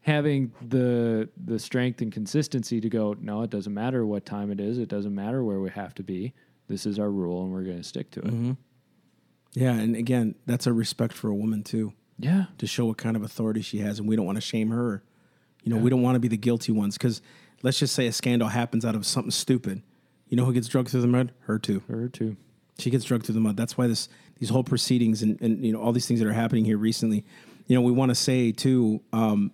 having 0.00 0.52
the 0.60 1.28
the 1.36 1.58
strength 1.60 2.02
and 2.02 2.10
consistency 2.10 2.80
to 2.80 2.88
go. 2.88 3.14
No, 3.20 3.42
it 3.42 3.50
doesn't 3.50 3.72
matter 3.72 4.04
what 4.04 4.26
time 4.26 4.50
it 4.50 4.58
is. 4.58 4.78
It 4.78 4.88
doesn't 4.88 5.14
matter 5.14 5.44
where 5.44 5.60
we 5.60 5.70
have 5.70 5.94
to 5.94 6.02
be. 6.02 6.34
This 6.66 6.84
is 6.84 6.98
our 6.98 7.10
rule, 7.10 7.44
and 7.44 7.52
we're 7.52 7.62
going 7.62 7.78
to 7.78 7.84
stick 7.84 8.10
to 8.12 8.20
it. 8.20 8.26
Mm-hmm. 8.26 8.52
Yeah, 9.52 9.72
and 9.72 9.94
again, 9.96 10.34
that's 10.46 10.66
a 10.66 10.72
respect 10.72 11.12
for 11.12 11.28
a 11.28 11.34
woman 11.34 11.62
too, 11.62 11.92
Yeah, 12.18 12.46
to 12.58 12.66
show 12.66 12.86
what 12.86 12.98
kind 12.98 13.16
of 13.16 13.22
authority 13.22 13.62
she 13.62 13.78
has, 13.78 13.98
and 13.98 14.08
we 14.08 14.16
don't 14.16 14.26
want 14.26 14.36
to 14.36 14.42
shame 14.42 14.70
her. 14.70 15.02
You 15.62 15.74
know, 15.74 15.76
we 15.78 15.90
don't 15.90 16.02
want 16.02 16.14
to 16.14 16.20
be 16.20 16.28
the 16.28 16.36
guilty 16.36 16.72
ones 16.72 16.96
because 16.96 17.20
let's 17.62 17.78
just 17.78 17.94
say 17.94 18.06
a 18.06 18.12
scandal 18.12 18.48
happens 18.48 18.84
out 18.84 18.94
of 18.94 19.04
something 19.04 19.30
stupid. 19.30 19.82
You 20.30 20.36
know 20.36 20.44
who 20.44 20.52
gets 20.54 20.68
drugged 20.68 20.88
through 20.88 21.02
the 21.02 21.08
mud? 21.08 21.32
Her 21.40 21.58
too. 21.58 21.82
her 21.88 22.08
too. 22.08 22.36
She 22.78 22.88
gets 22.88 23.04
drugged 23.04 23.26
through 23.26 23.34
the 23.34 23.40
mud. 23.40 23.56
That's 23.56 23.76
why 23.76 23.88
this 23.88 24.08
these 24.38 24.48
whole 24.48 24.64
proceedings 24.64 25.22
and, 25.22 25.38
and 25.42 25.64
you 25.64 25.72
know 25.72 25.82
all 25.82 25.92
these 25.92 26.06
things 26.06 26.20
that 26.20 26.26
are 26.28 26.32
happening 26.32 26.64
here 26.64 26.78
recently. 26.78 27.24
You 27.66 27.76
know, 27.76 27.82
we 27.82 27.92
want 27.92 28.10
to 28.10 28.14
say 28.14 28.52
too. 28.52 29.02
Um, 29.12 29.52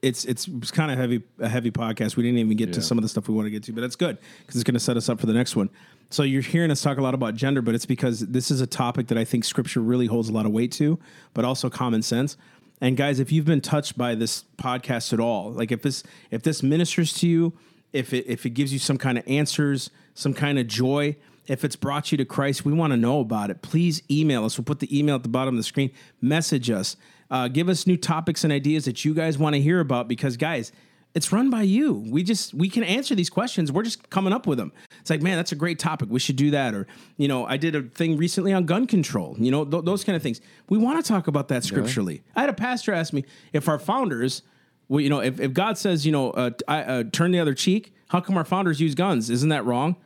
it's 0.00 0.24
it's 0.24 0.46
it's 0.46 0.70
kind 0.70 0.92
of 0.92 0.98
heavy 0.98 1.22
a 1.40 1.48
heavy 1.48 1.72
podcast. 1.72 2.16
We 2.16 2.22
didn't 2.22 2.38
even 2.38 2.56
get 2.56 2.72
to 2.74 2.82
some 2.82 2.98
of 2.98 3.02
the 3.02 3.08
stuff 3.08 3.28
we 3.28 3.34
want 3.34 3.46
to 3.46 3.50
get 3.50 3.64
to, 3.64 3.72
but 3.72 3.80
that's 3.80 3.96
good 3.96 4.16
because 4.40 4.54
it's 4.54 4.64
going 4.64 4.74
to 4.74 4.80
set 4.80 4.96
us 4.96 5.08
up 5.08 5.18
for 5.18 5.26
the 5.26 5.32
next 5.32 5.56
one. 5.56 5.70
So 6.10 6.22
you're 6.22 6.40
hearing 6.40 6.70
us 6.70 6.80
talk 6.80 6.98
a 6.98 7.02
lot 7.02 7.14
about 7.14 7.34
gender, 7.34 7.60
but 7.60 7.74
it's 7.74 7.84
because 7.84 8.20
this 8.20 8.50
is 8.50 8.60
a 8.60 8.66
topic 8.66 9.08
that 9.08 9.18
I 9.18 9.24
think 9.24 9.44
Scripture 9.44 9.80
really 9.80 10.06
holds 10.06 10.28
a 10.28 10.32
lot 10.32 10.46
of 10.46 10.52
weight 10.52 10.72
to, 10.72 10.98
but 11.34 11.44
also 11.44 11.68
common 11.68 12.02
sense. 12.02 12.36
And 12.80 12.96
guys, 12.96 13.18
if 13.18 13.32
you've 13.32 13.44
been 13.44 13.60
touched 13.60 13.98
by 13.98 14.14
this 14.14 14.44
podcast 14.56 15.12
at 15.12 15.20
all, 15.20 15.50
like 15.50 15.72
if 15.72 15.82
this 15.82 16.04
if 16.30 16.42
this 16.42 16.62
ministers 16.62 17.12
to 17.14 17.28
you, 17.28 17.52
if 17.92 18.12
it 18.12 18.26
if 18.26 18.46
it 18.46 18.50
gives 18.50 18.72
you 18.72 18.78
some 18.78 18.98
kind 18.98 19.18
of 19.18 19.24
answers, 19.26 19.90
some 20.14 20.34
kind 20.34 20.58
of 20.58 20.66
joy, 20.66 21.16
if 21.46 21.64
it's 21.64 21.76
brought 21.76 22.12
you 22.12 22.18
to 22.18 22.24
Christ, 22.24 22.64
we 22.64 22.72
want 22.72 22.92
to 22.92 22.96
know 22.96 23.20
about 23.20 23.50
it. 23.50 23.62
Please 23.62 24.02
email 24.10 24.44
us. 24.44 24.58
We'll 24.58 24.64
put 24.64 24.80
the 24.80 24.98
email 24.98 25.16
at 25.16 25.22
the 25.22 25.28
bottom 25.28 25.54
of 25.54 25.58
the 25.58 25.64
screen. 25.64 25.90
Message 26.20 26.70
us. 26.70 26.96
Uh, 27.30 27.48
give 27.48 27.68
us 27.68 27.86
new 27.86 27.96
topics 27.96 28.44
and 28.44 28.52
ideas 28.52 28.84
that 28.86 29.04
you 29.04 29.14
guys 29.14 29.38
want 29.38 29.54
to 29.54 29.60
hear 29.60 29.80
about 29.80 30.08
because, 30.08 30.36
guys, 30.36 30.72
it's 31.14 31.32
run 31.32 31.50
by 31.50 31.62
you. 31.62 32.04
We 32.10 32.22
just 32.22 32.54
we 32.54 32.68
can 32.68 32.84
answer 32.84 33.14
these 33.14 33.30
questions. 33.30 33.72
We're 33.72 33.82
just 33.82 34.08
coming 34.10 34.32
up 34.32 34.46
with 34.46 34.58
them. 34.58 34.72
It's 35.00 35.10
like, 35.10 35.22
man, 35.22 35.36
that's 35.36 35.52
a 35.52 35.56
great 35.56 35.78
topic. 35.78 36.08
We 36.10 36.20
should 36.20 36.36
do 36.36 36.50
that. 36.52 36.74
Or, 36.74 36.86
you 37.16 37.28
know, 37.28 37.46
I 37.46 37.56
did 37.56 37.74
a 37.74 37.82
thing 37.82 38.16
recently 38.16 38.52
on 38.52 38.66
gun 38.66 38.86
control. 38.86 39.34
You 39.38 39.50
know, 39.50 39.64
th- 39.64 39.84
those 39.84 40.04
kind 40.04 40.16
of 40.16 40.22
things. 40.22 40.40
We 40.68 40.78
want 40.78 41.02
to 41.02 41.08
talk 41.08 41.26
about 41.26 41.48
that 41.48 41.64
scripturally. 41.64 42.22
I 42.36 42.40
had 42.40 42.50
a 42.50 42.54
pastor 42.54 42.92
ask 42.92 43.12
me 43.12 43.24
if 43.52 43.68
our 43.68 43.78
founders, 43.78 44.42
well, 44.88 45.00
you 45.00 45.10
know, 45.10 45.20
if, 45.20 45.38
if 45.40 45.52
God 45.52 45.76
says, 45.78 46.06
you 46.06 46.12
know, 46.12 46.30
uh, 46.30 46.50
I, 46.66 46.82
uh, 46.82 47.04
turn 47.12 47.30
the 47.30 47.40
other 47.40 47.54
cheek, 47.54 47.92
how 48.08 48.20
come 48.20 48.36
our 48.36 48.44
founders 48.44 48.80
use 48.80 48.94
guns? 48.94 49.28
Isn't 49.30 49.50
that 49.50 49.64
wrong? 49.64 49.96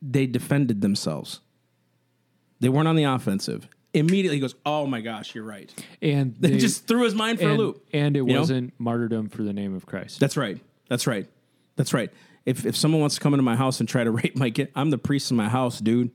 They 0.00 0.26
defended 0.26 0.80
themselves. 0.80 1.40
They 2.60 2.68
weren't 2.68 2.88
on 2.88 2.96
the 2.96 3.04
offensive. 3.04 3.68
Immediately 3.92 4.36
he 4.36 4.40
goes, 4.40 4.54
"Oh 4.66 4.86
my 4.86 5.00
gosh, 5.00 5.34
you're 5.34 5.44
right." 5.44 5.72
And 6.02 6.34
They 6.40 6.58
just 6.58 6.86
threw 6.86 7.04
his 7.04 7.14
mind 7.14 7.38
for 7.40 7.48
a 7.48 7.54
loop. 7.54 7.86
and 7.92 8.16
it 8.16 8.22
wasn't 8.22 8.72
martyrdom 8.78 9.28
for 9.28 9.42
the 9.42 9.52
name 9.52 9.74
of 9.74 9.86
Christ. 9.86 10.18
That's 10.20 10.36
right. 10.36 10.58
That's 10.88 11.06
right. 11.06 11.28
That's 11.76 11.92
right. 11.94 12.10
If 12.44 12.66
if 12.66 12.76
someone 12.76 13.00
wants 13.00 13.16
to 13.16 13.20
come 13.20 13.34
into 13.34 13.42
my 13.44 13.56
house 13.56 13.80
and 13.80 13.88
try 13.88 14.02
to 14.04 14.10
rape 14.22 14.36
my 14.36 14.50
kid, 14.50 14.70
I'm 14.74 14.90
the 14.90 14.98
priest 14.98 15.30
in 15.30 15.36
my 15.36 15.48
house, 15.48 15.80
dude. 15.80 16.10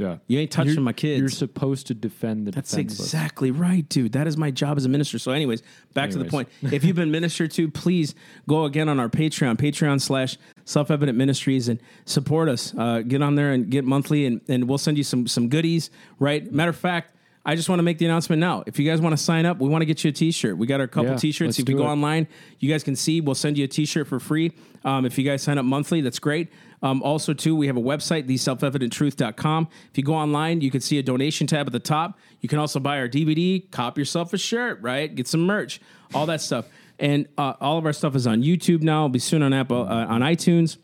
Yeah, 0.00 0.16
You 0.26 0.38
ain't 0.38 0.50
touching 0.50 0.72
You're- 0.72 0.82
my 0.84 0.92
kids. 0.92 1.20
You're 1.20 1.28
supposed 1.28 1.86
to 1.88 1.94
defend 1.94 2.46
the 2.46 2.50
That's 2.52 2.70
defenseless. 2.70 3.06
exactly 3.08 3.50
right, 3.50 3.88
dude. 3.88 4.12
That 4.12 4.26
is 4.26 4.36
my 4.36 4.50
job 4.50 4.76
as 4.78 4.84
a 4.84 4.88
minister. 4.88 5.18
So, 5.18 5.32
anyways, 5.32 5.62
back 5.94 6.10
to 6.10 6.18
the 6.18 6.24
point. 6.24 6.48
If 6.62 6.84
you've 6.84 6.96
been 6.96 7.10
ministered 7.10 7.50
to, 7.52 7.68
please 7.70 8.14
go 8.48 8.64
again 8.64 8.88
on 8.88 8.98
our 8.98 9.08
Patreon, 9.08 9.56
Patreon 9.58 10.00
slash 10.00 10.38
Self 10.64 10.90
Evident 10.90 11.18
Ministries, 11.18 11.68
and 11.68 11.78
support 12.04 12.48
us. 12.48 12.74
Uh, 12.76 13.00
get 13.00 13.20
on 13.22 13.34
there 13.34 13.52
and 13.52 13.70
get 13.70 13.84
monthly, 13.84 14.26
and, 14.26 14.40
and 14.48 14.68
we'll 14.68 14.78
send 14.78 14.96
you 14.96 15.04
some 15.04 15.26
some 15.26 15.48
goodies. 15.48 15.90
Right. 16.18 16.50
Matter 16.52 16.70
of 16.70 16.76
fact. 16.76 17.16
I 17.42 17.56
just 17.56 17.70
want 17.70 17.78
to 17.78 17.82
make 17.82 17.96
the 17.96 18.04
announcement 18.04 18.38
now. 18.38 18.62
If 18.66 18.78
you 18.78 18.88
guys 18.88 19.00
want 19.00 19.14
to 19.14 19.16
sign 19.16 19.46
up, 19.46 19.58
we 19.60 19.68
want 19.70 19.80
to 19.80 19.86
get 19.86 20.04
you 20.04 20.10
a 20.10 20.12
T-shirt. 20.12 20.58
We 20.58 20.66
got 20.66 20.78
our 20.80 20.86
couple 20.86 21.12
Yeah, 21.12 21.16
T-shirts. 21.16 21.58
If 21.58 21.70
you 21.70 21.74
go 21.74 21.84
it. 21.84 21.92
online, 21.92 22.28
you 22.58 22.70
guys 22.70 22.82
can 22.84 22.94
see. 22.94 23.22
We'll 23.22 23.34
send 23.34 23.56
you 23.56 23.64
a 23.64 23.66
T-shirt 23.66 24.08
for 24.08 24.20
free. 24.20 24.52
Um, 24.84 25.06
if 25.06 25.16
you 25.16 25.24
guys 25.24 25.42
sign 25.42 25.56
up 25.56 25.64
monthly, 25.64 26.02
that's 26.02 26.18
great. 26.18 26.48
Um, 26.82 27.02
also, 27.02 27.34
too, 27.34 27.54
we 27.54 27.66
have 27.66 27.76
a 27.76 27.82
website, 27.82 28.26
theselfevidenttruth.com. 28.26 29.68
If 29.90 29.98
you 29.98 30.04
go 30.04 30.14
online, 30.14 30.60
you 30.62 30.70
can 30.70 30.80
see 30.80 30.98
a 30.98 31.02
donation 31.02 31.46
tab 31.46 31.66
at 31.66 31.72
the 31.72 31.78
top. 31.80 32.18
You 32.40 32.48
can 32.48 32.58
also 32.58 32.80
buy 32.80 32.98
our 32.98 33.08
DVD, 33.08 33.70
cop 33.70 33.98
yourself 33.98 34.32
a 34.32 34.38
shirt, 34.38 34.80
right? 34.80 35.14
Get 35.14 35.28
some 35.28 35.42
merch, 35.42 35.80
all 36.14 36.26
that 36.26 36.40
stuff. 36.40 36.66
And 36.98 37.28
uh, 37.36 37.54
all 37.60 37.78
of 37.78 37.86
our 37.86 37.92
stuff 37.92 38.14
is 38.14 38.26
on 38.26 38.42
YouTube 38.42 38.82
now. 38.82 39.00
It'll 39.00 39.08
be 39.10 39.18
soon 39.18 39.42
on 39.42 39.52
Apple, 39.52 39.82
uh, 39.82 40.06
on 40.06 40.22
iTunes 40.22 40.78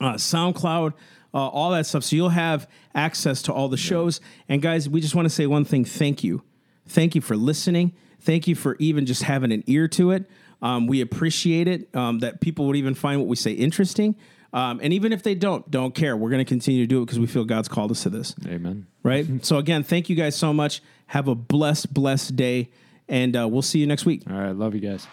uh, 0.00 0.14
SoundCloud, 0.14 0.92
uh, 1.34 1.36
all 1.36 1.70
that 1.70 1.86
stuff. 1.86 2.04
So 2.04 2.16
you'll 2.16 2.28
have 2.30 2.68
access 2.94 3.42
to 3.42 3.52
all 3.52 3.68
the 3.68 3.76
shows. 3.76 4.20
And 4.48 4.60
guys, 4.62 4.88
we 4.88 5.00
just 5.00 5.14
want 5.14 5.26
to 5.26 5.30
say 5.30 5.46
one 5.46 5.64
thing: 5.64 5.84
thank 5.84 6.24
you, 6.24 6.42
Thank 6.88 7.14
you 7.14 7.20
for 7.20 7.36
listening. 7.36 7.94
Thank 8.20 8.46
you 8.46 8.54
for 8.54 8.76
even 8.78 9.06
just 9.06 9.22
having 9.22 9.52
an 9.52 9.64
ear 9.66 9.88
to 9.88 10.12
it. 10.12 10.28
Um, 10.62 10.86
we 10.86 11.00
appreciate 11.00 11.68
it 11.68 11.94
um, 11.94 12.20
that 12.20 12.40
people 12.40 12.66
would 12.66 12.76
even 12.76 12.94
find 12.94 13.20
what 13.20 13.28
we 13.28 13.36
say 13.36 13.52
interesting. 13.52 14.16
Um, 14.52 14.80
and 14.82 14.92
even 14.92 15.12
if 15.12 15.22
they 15.22 15.34
don't, 15.34 15.68
don't 15.70 15.94
care. 15.94 16.16
We're 16.16 16.30
going 16.30 16.44
to 16.44 16.48
continue 16.48 16.82
to 16.82 16.86
do 16.86 17.02
it 17.02 17.06
because 17.06 17.18
we 17.18 17.26
feel 17.26 17.44
God's 17.44 17.68
called 17.68 17.90
us 17.90 18.02
to 18.04 18.10
this. 18.10 18.34
Amen. 18.46 18.86
Right. 19.02 19.26
so, 19.44 19.58
again, 19.58 19.82
thank 19.82 20.08
you 20.08 20.16
guys 20.16 20.36
so 20.36 20.52
much. 20.52 20.82
Have 21.08 21.28
a 21.28 21.34
blessed, 21.34 21.92
blessed 21.92 22.36
day. 22.36 22.70
And 23.08 23.36
uh, 23.36 23.46
we'll 23.48 23.62
see 23.62 23.78
you 23.78 23.86
next 23.86 24.04
week. 24.04 24.22
All 24.28 24.36
right. 24.36 24.54
Love 24.54 24.74
you 24.74 24.80
guys. 24.80 25.06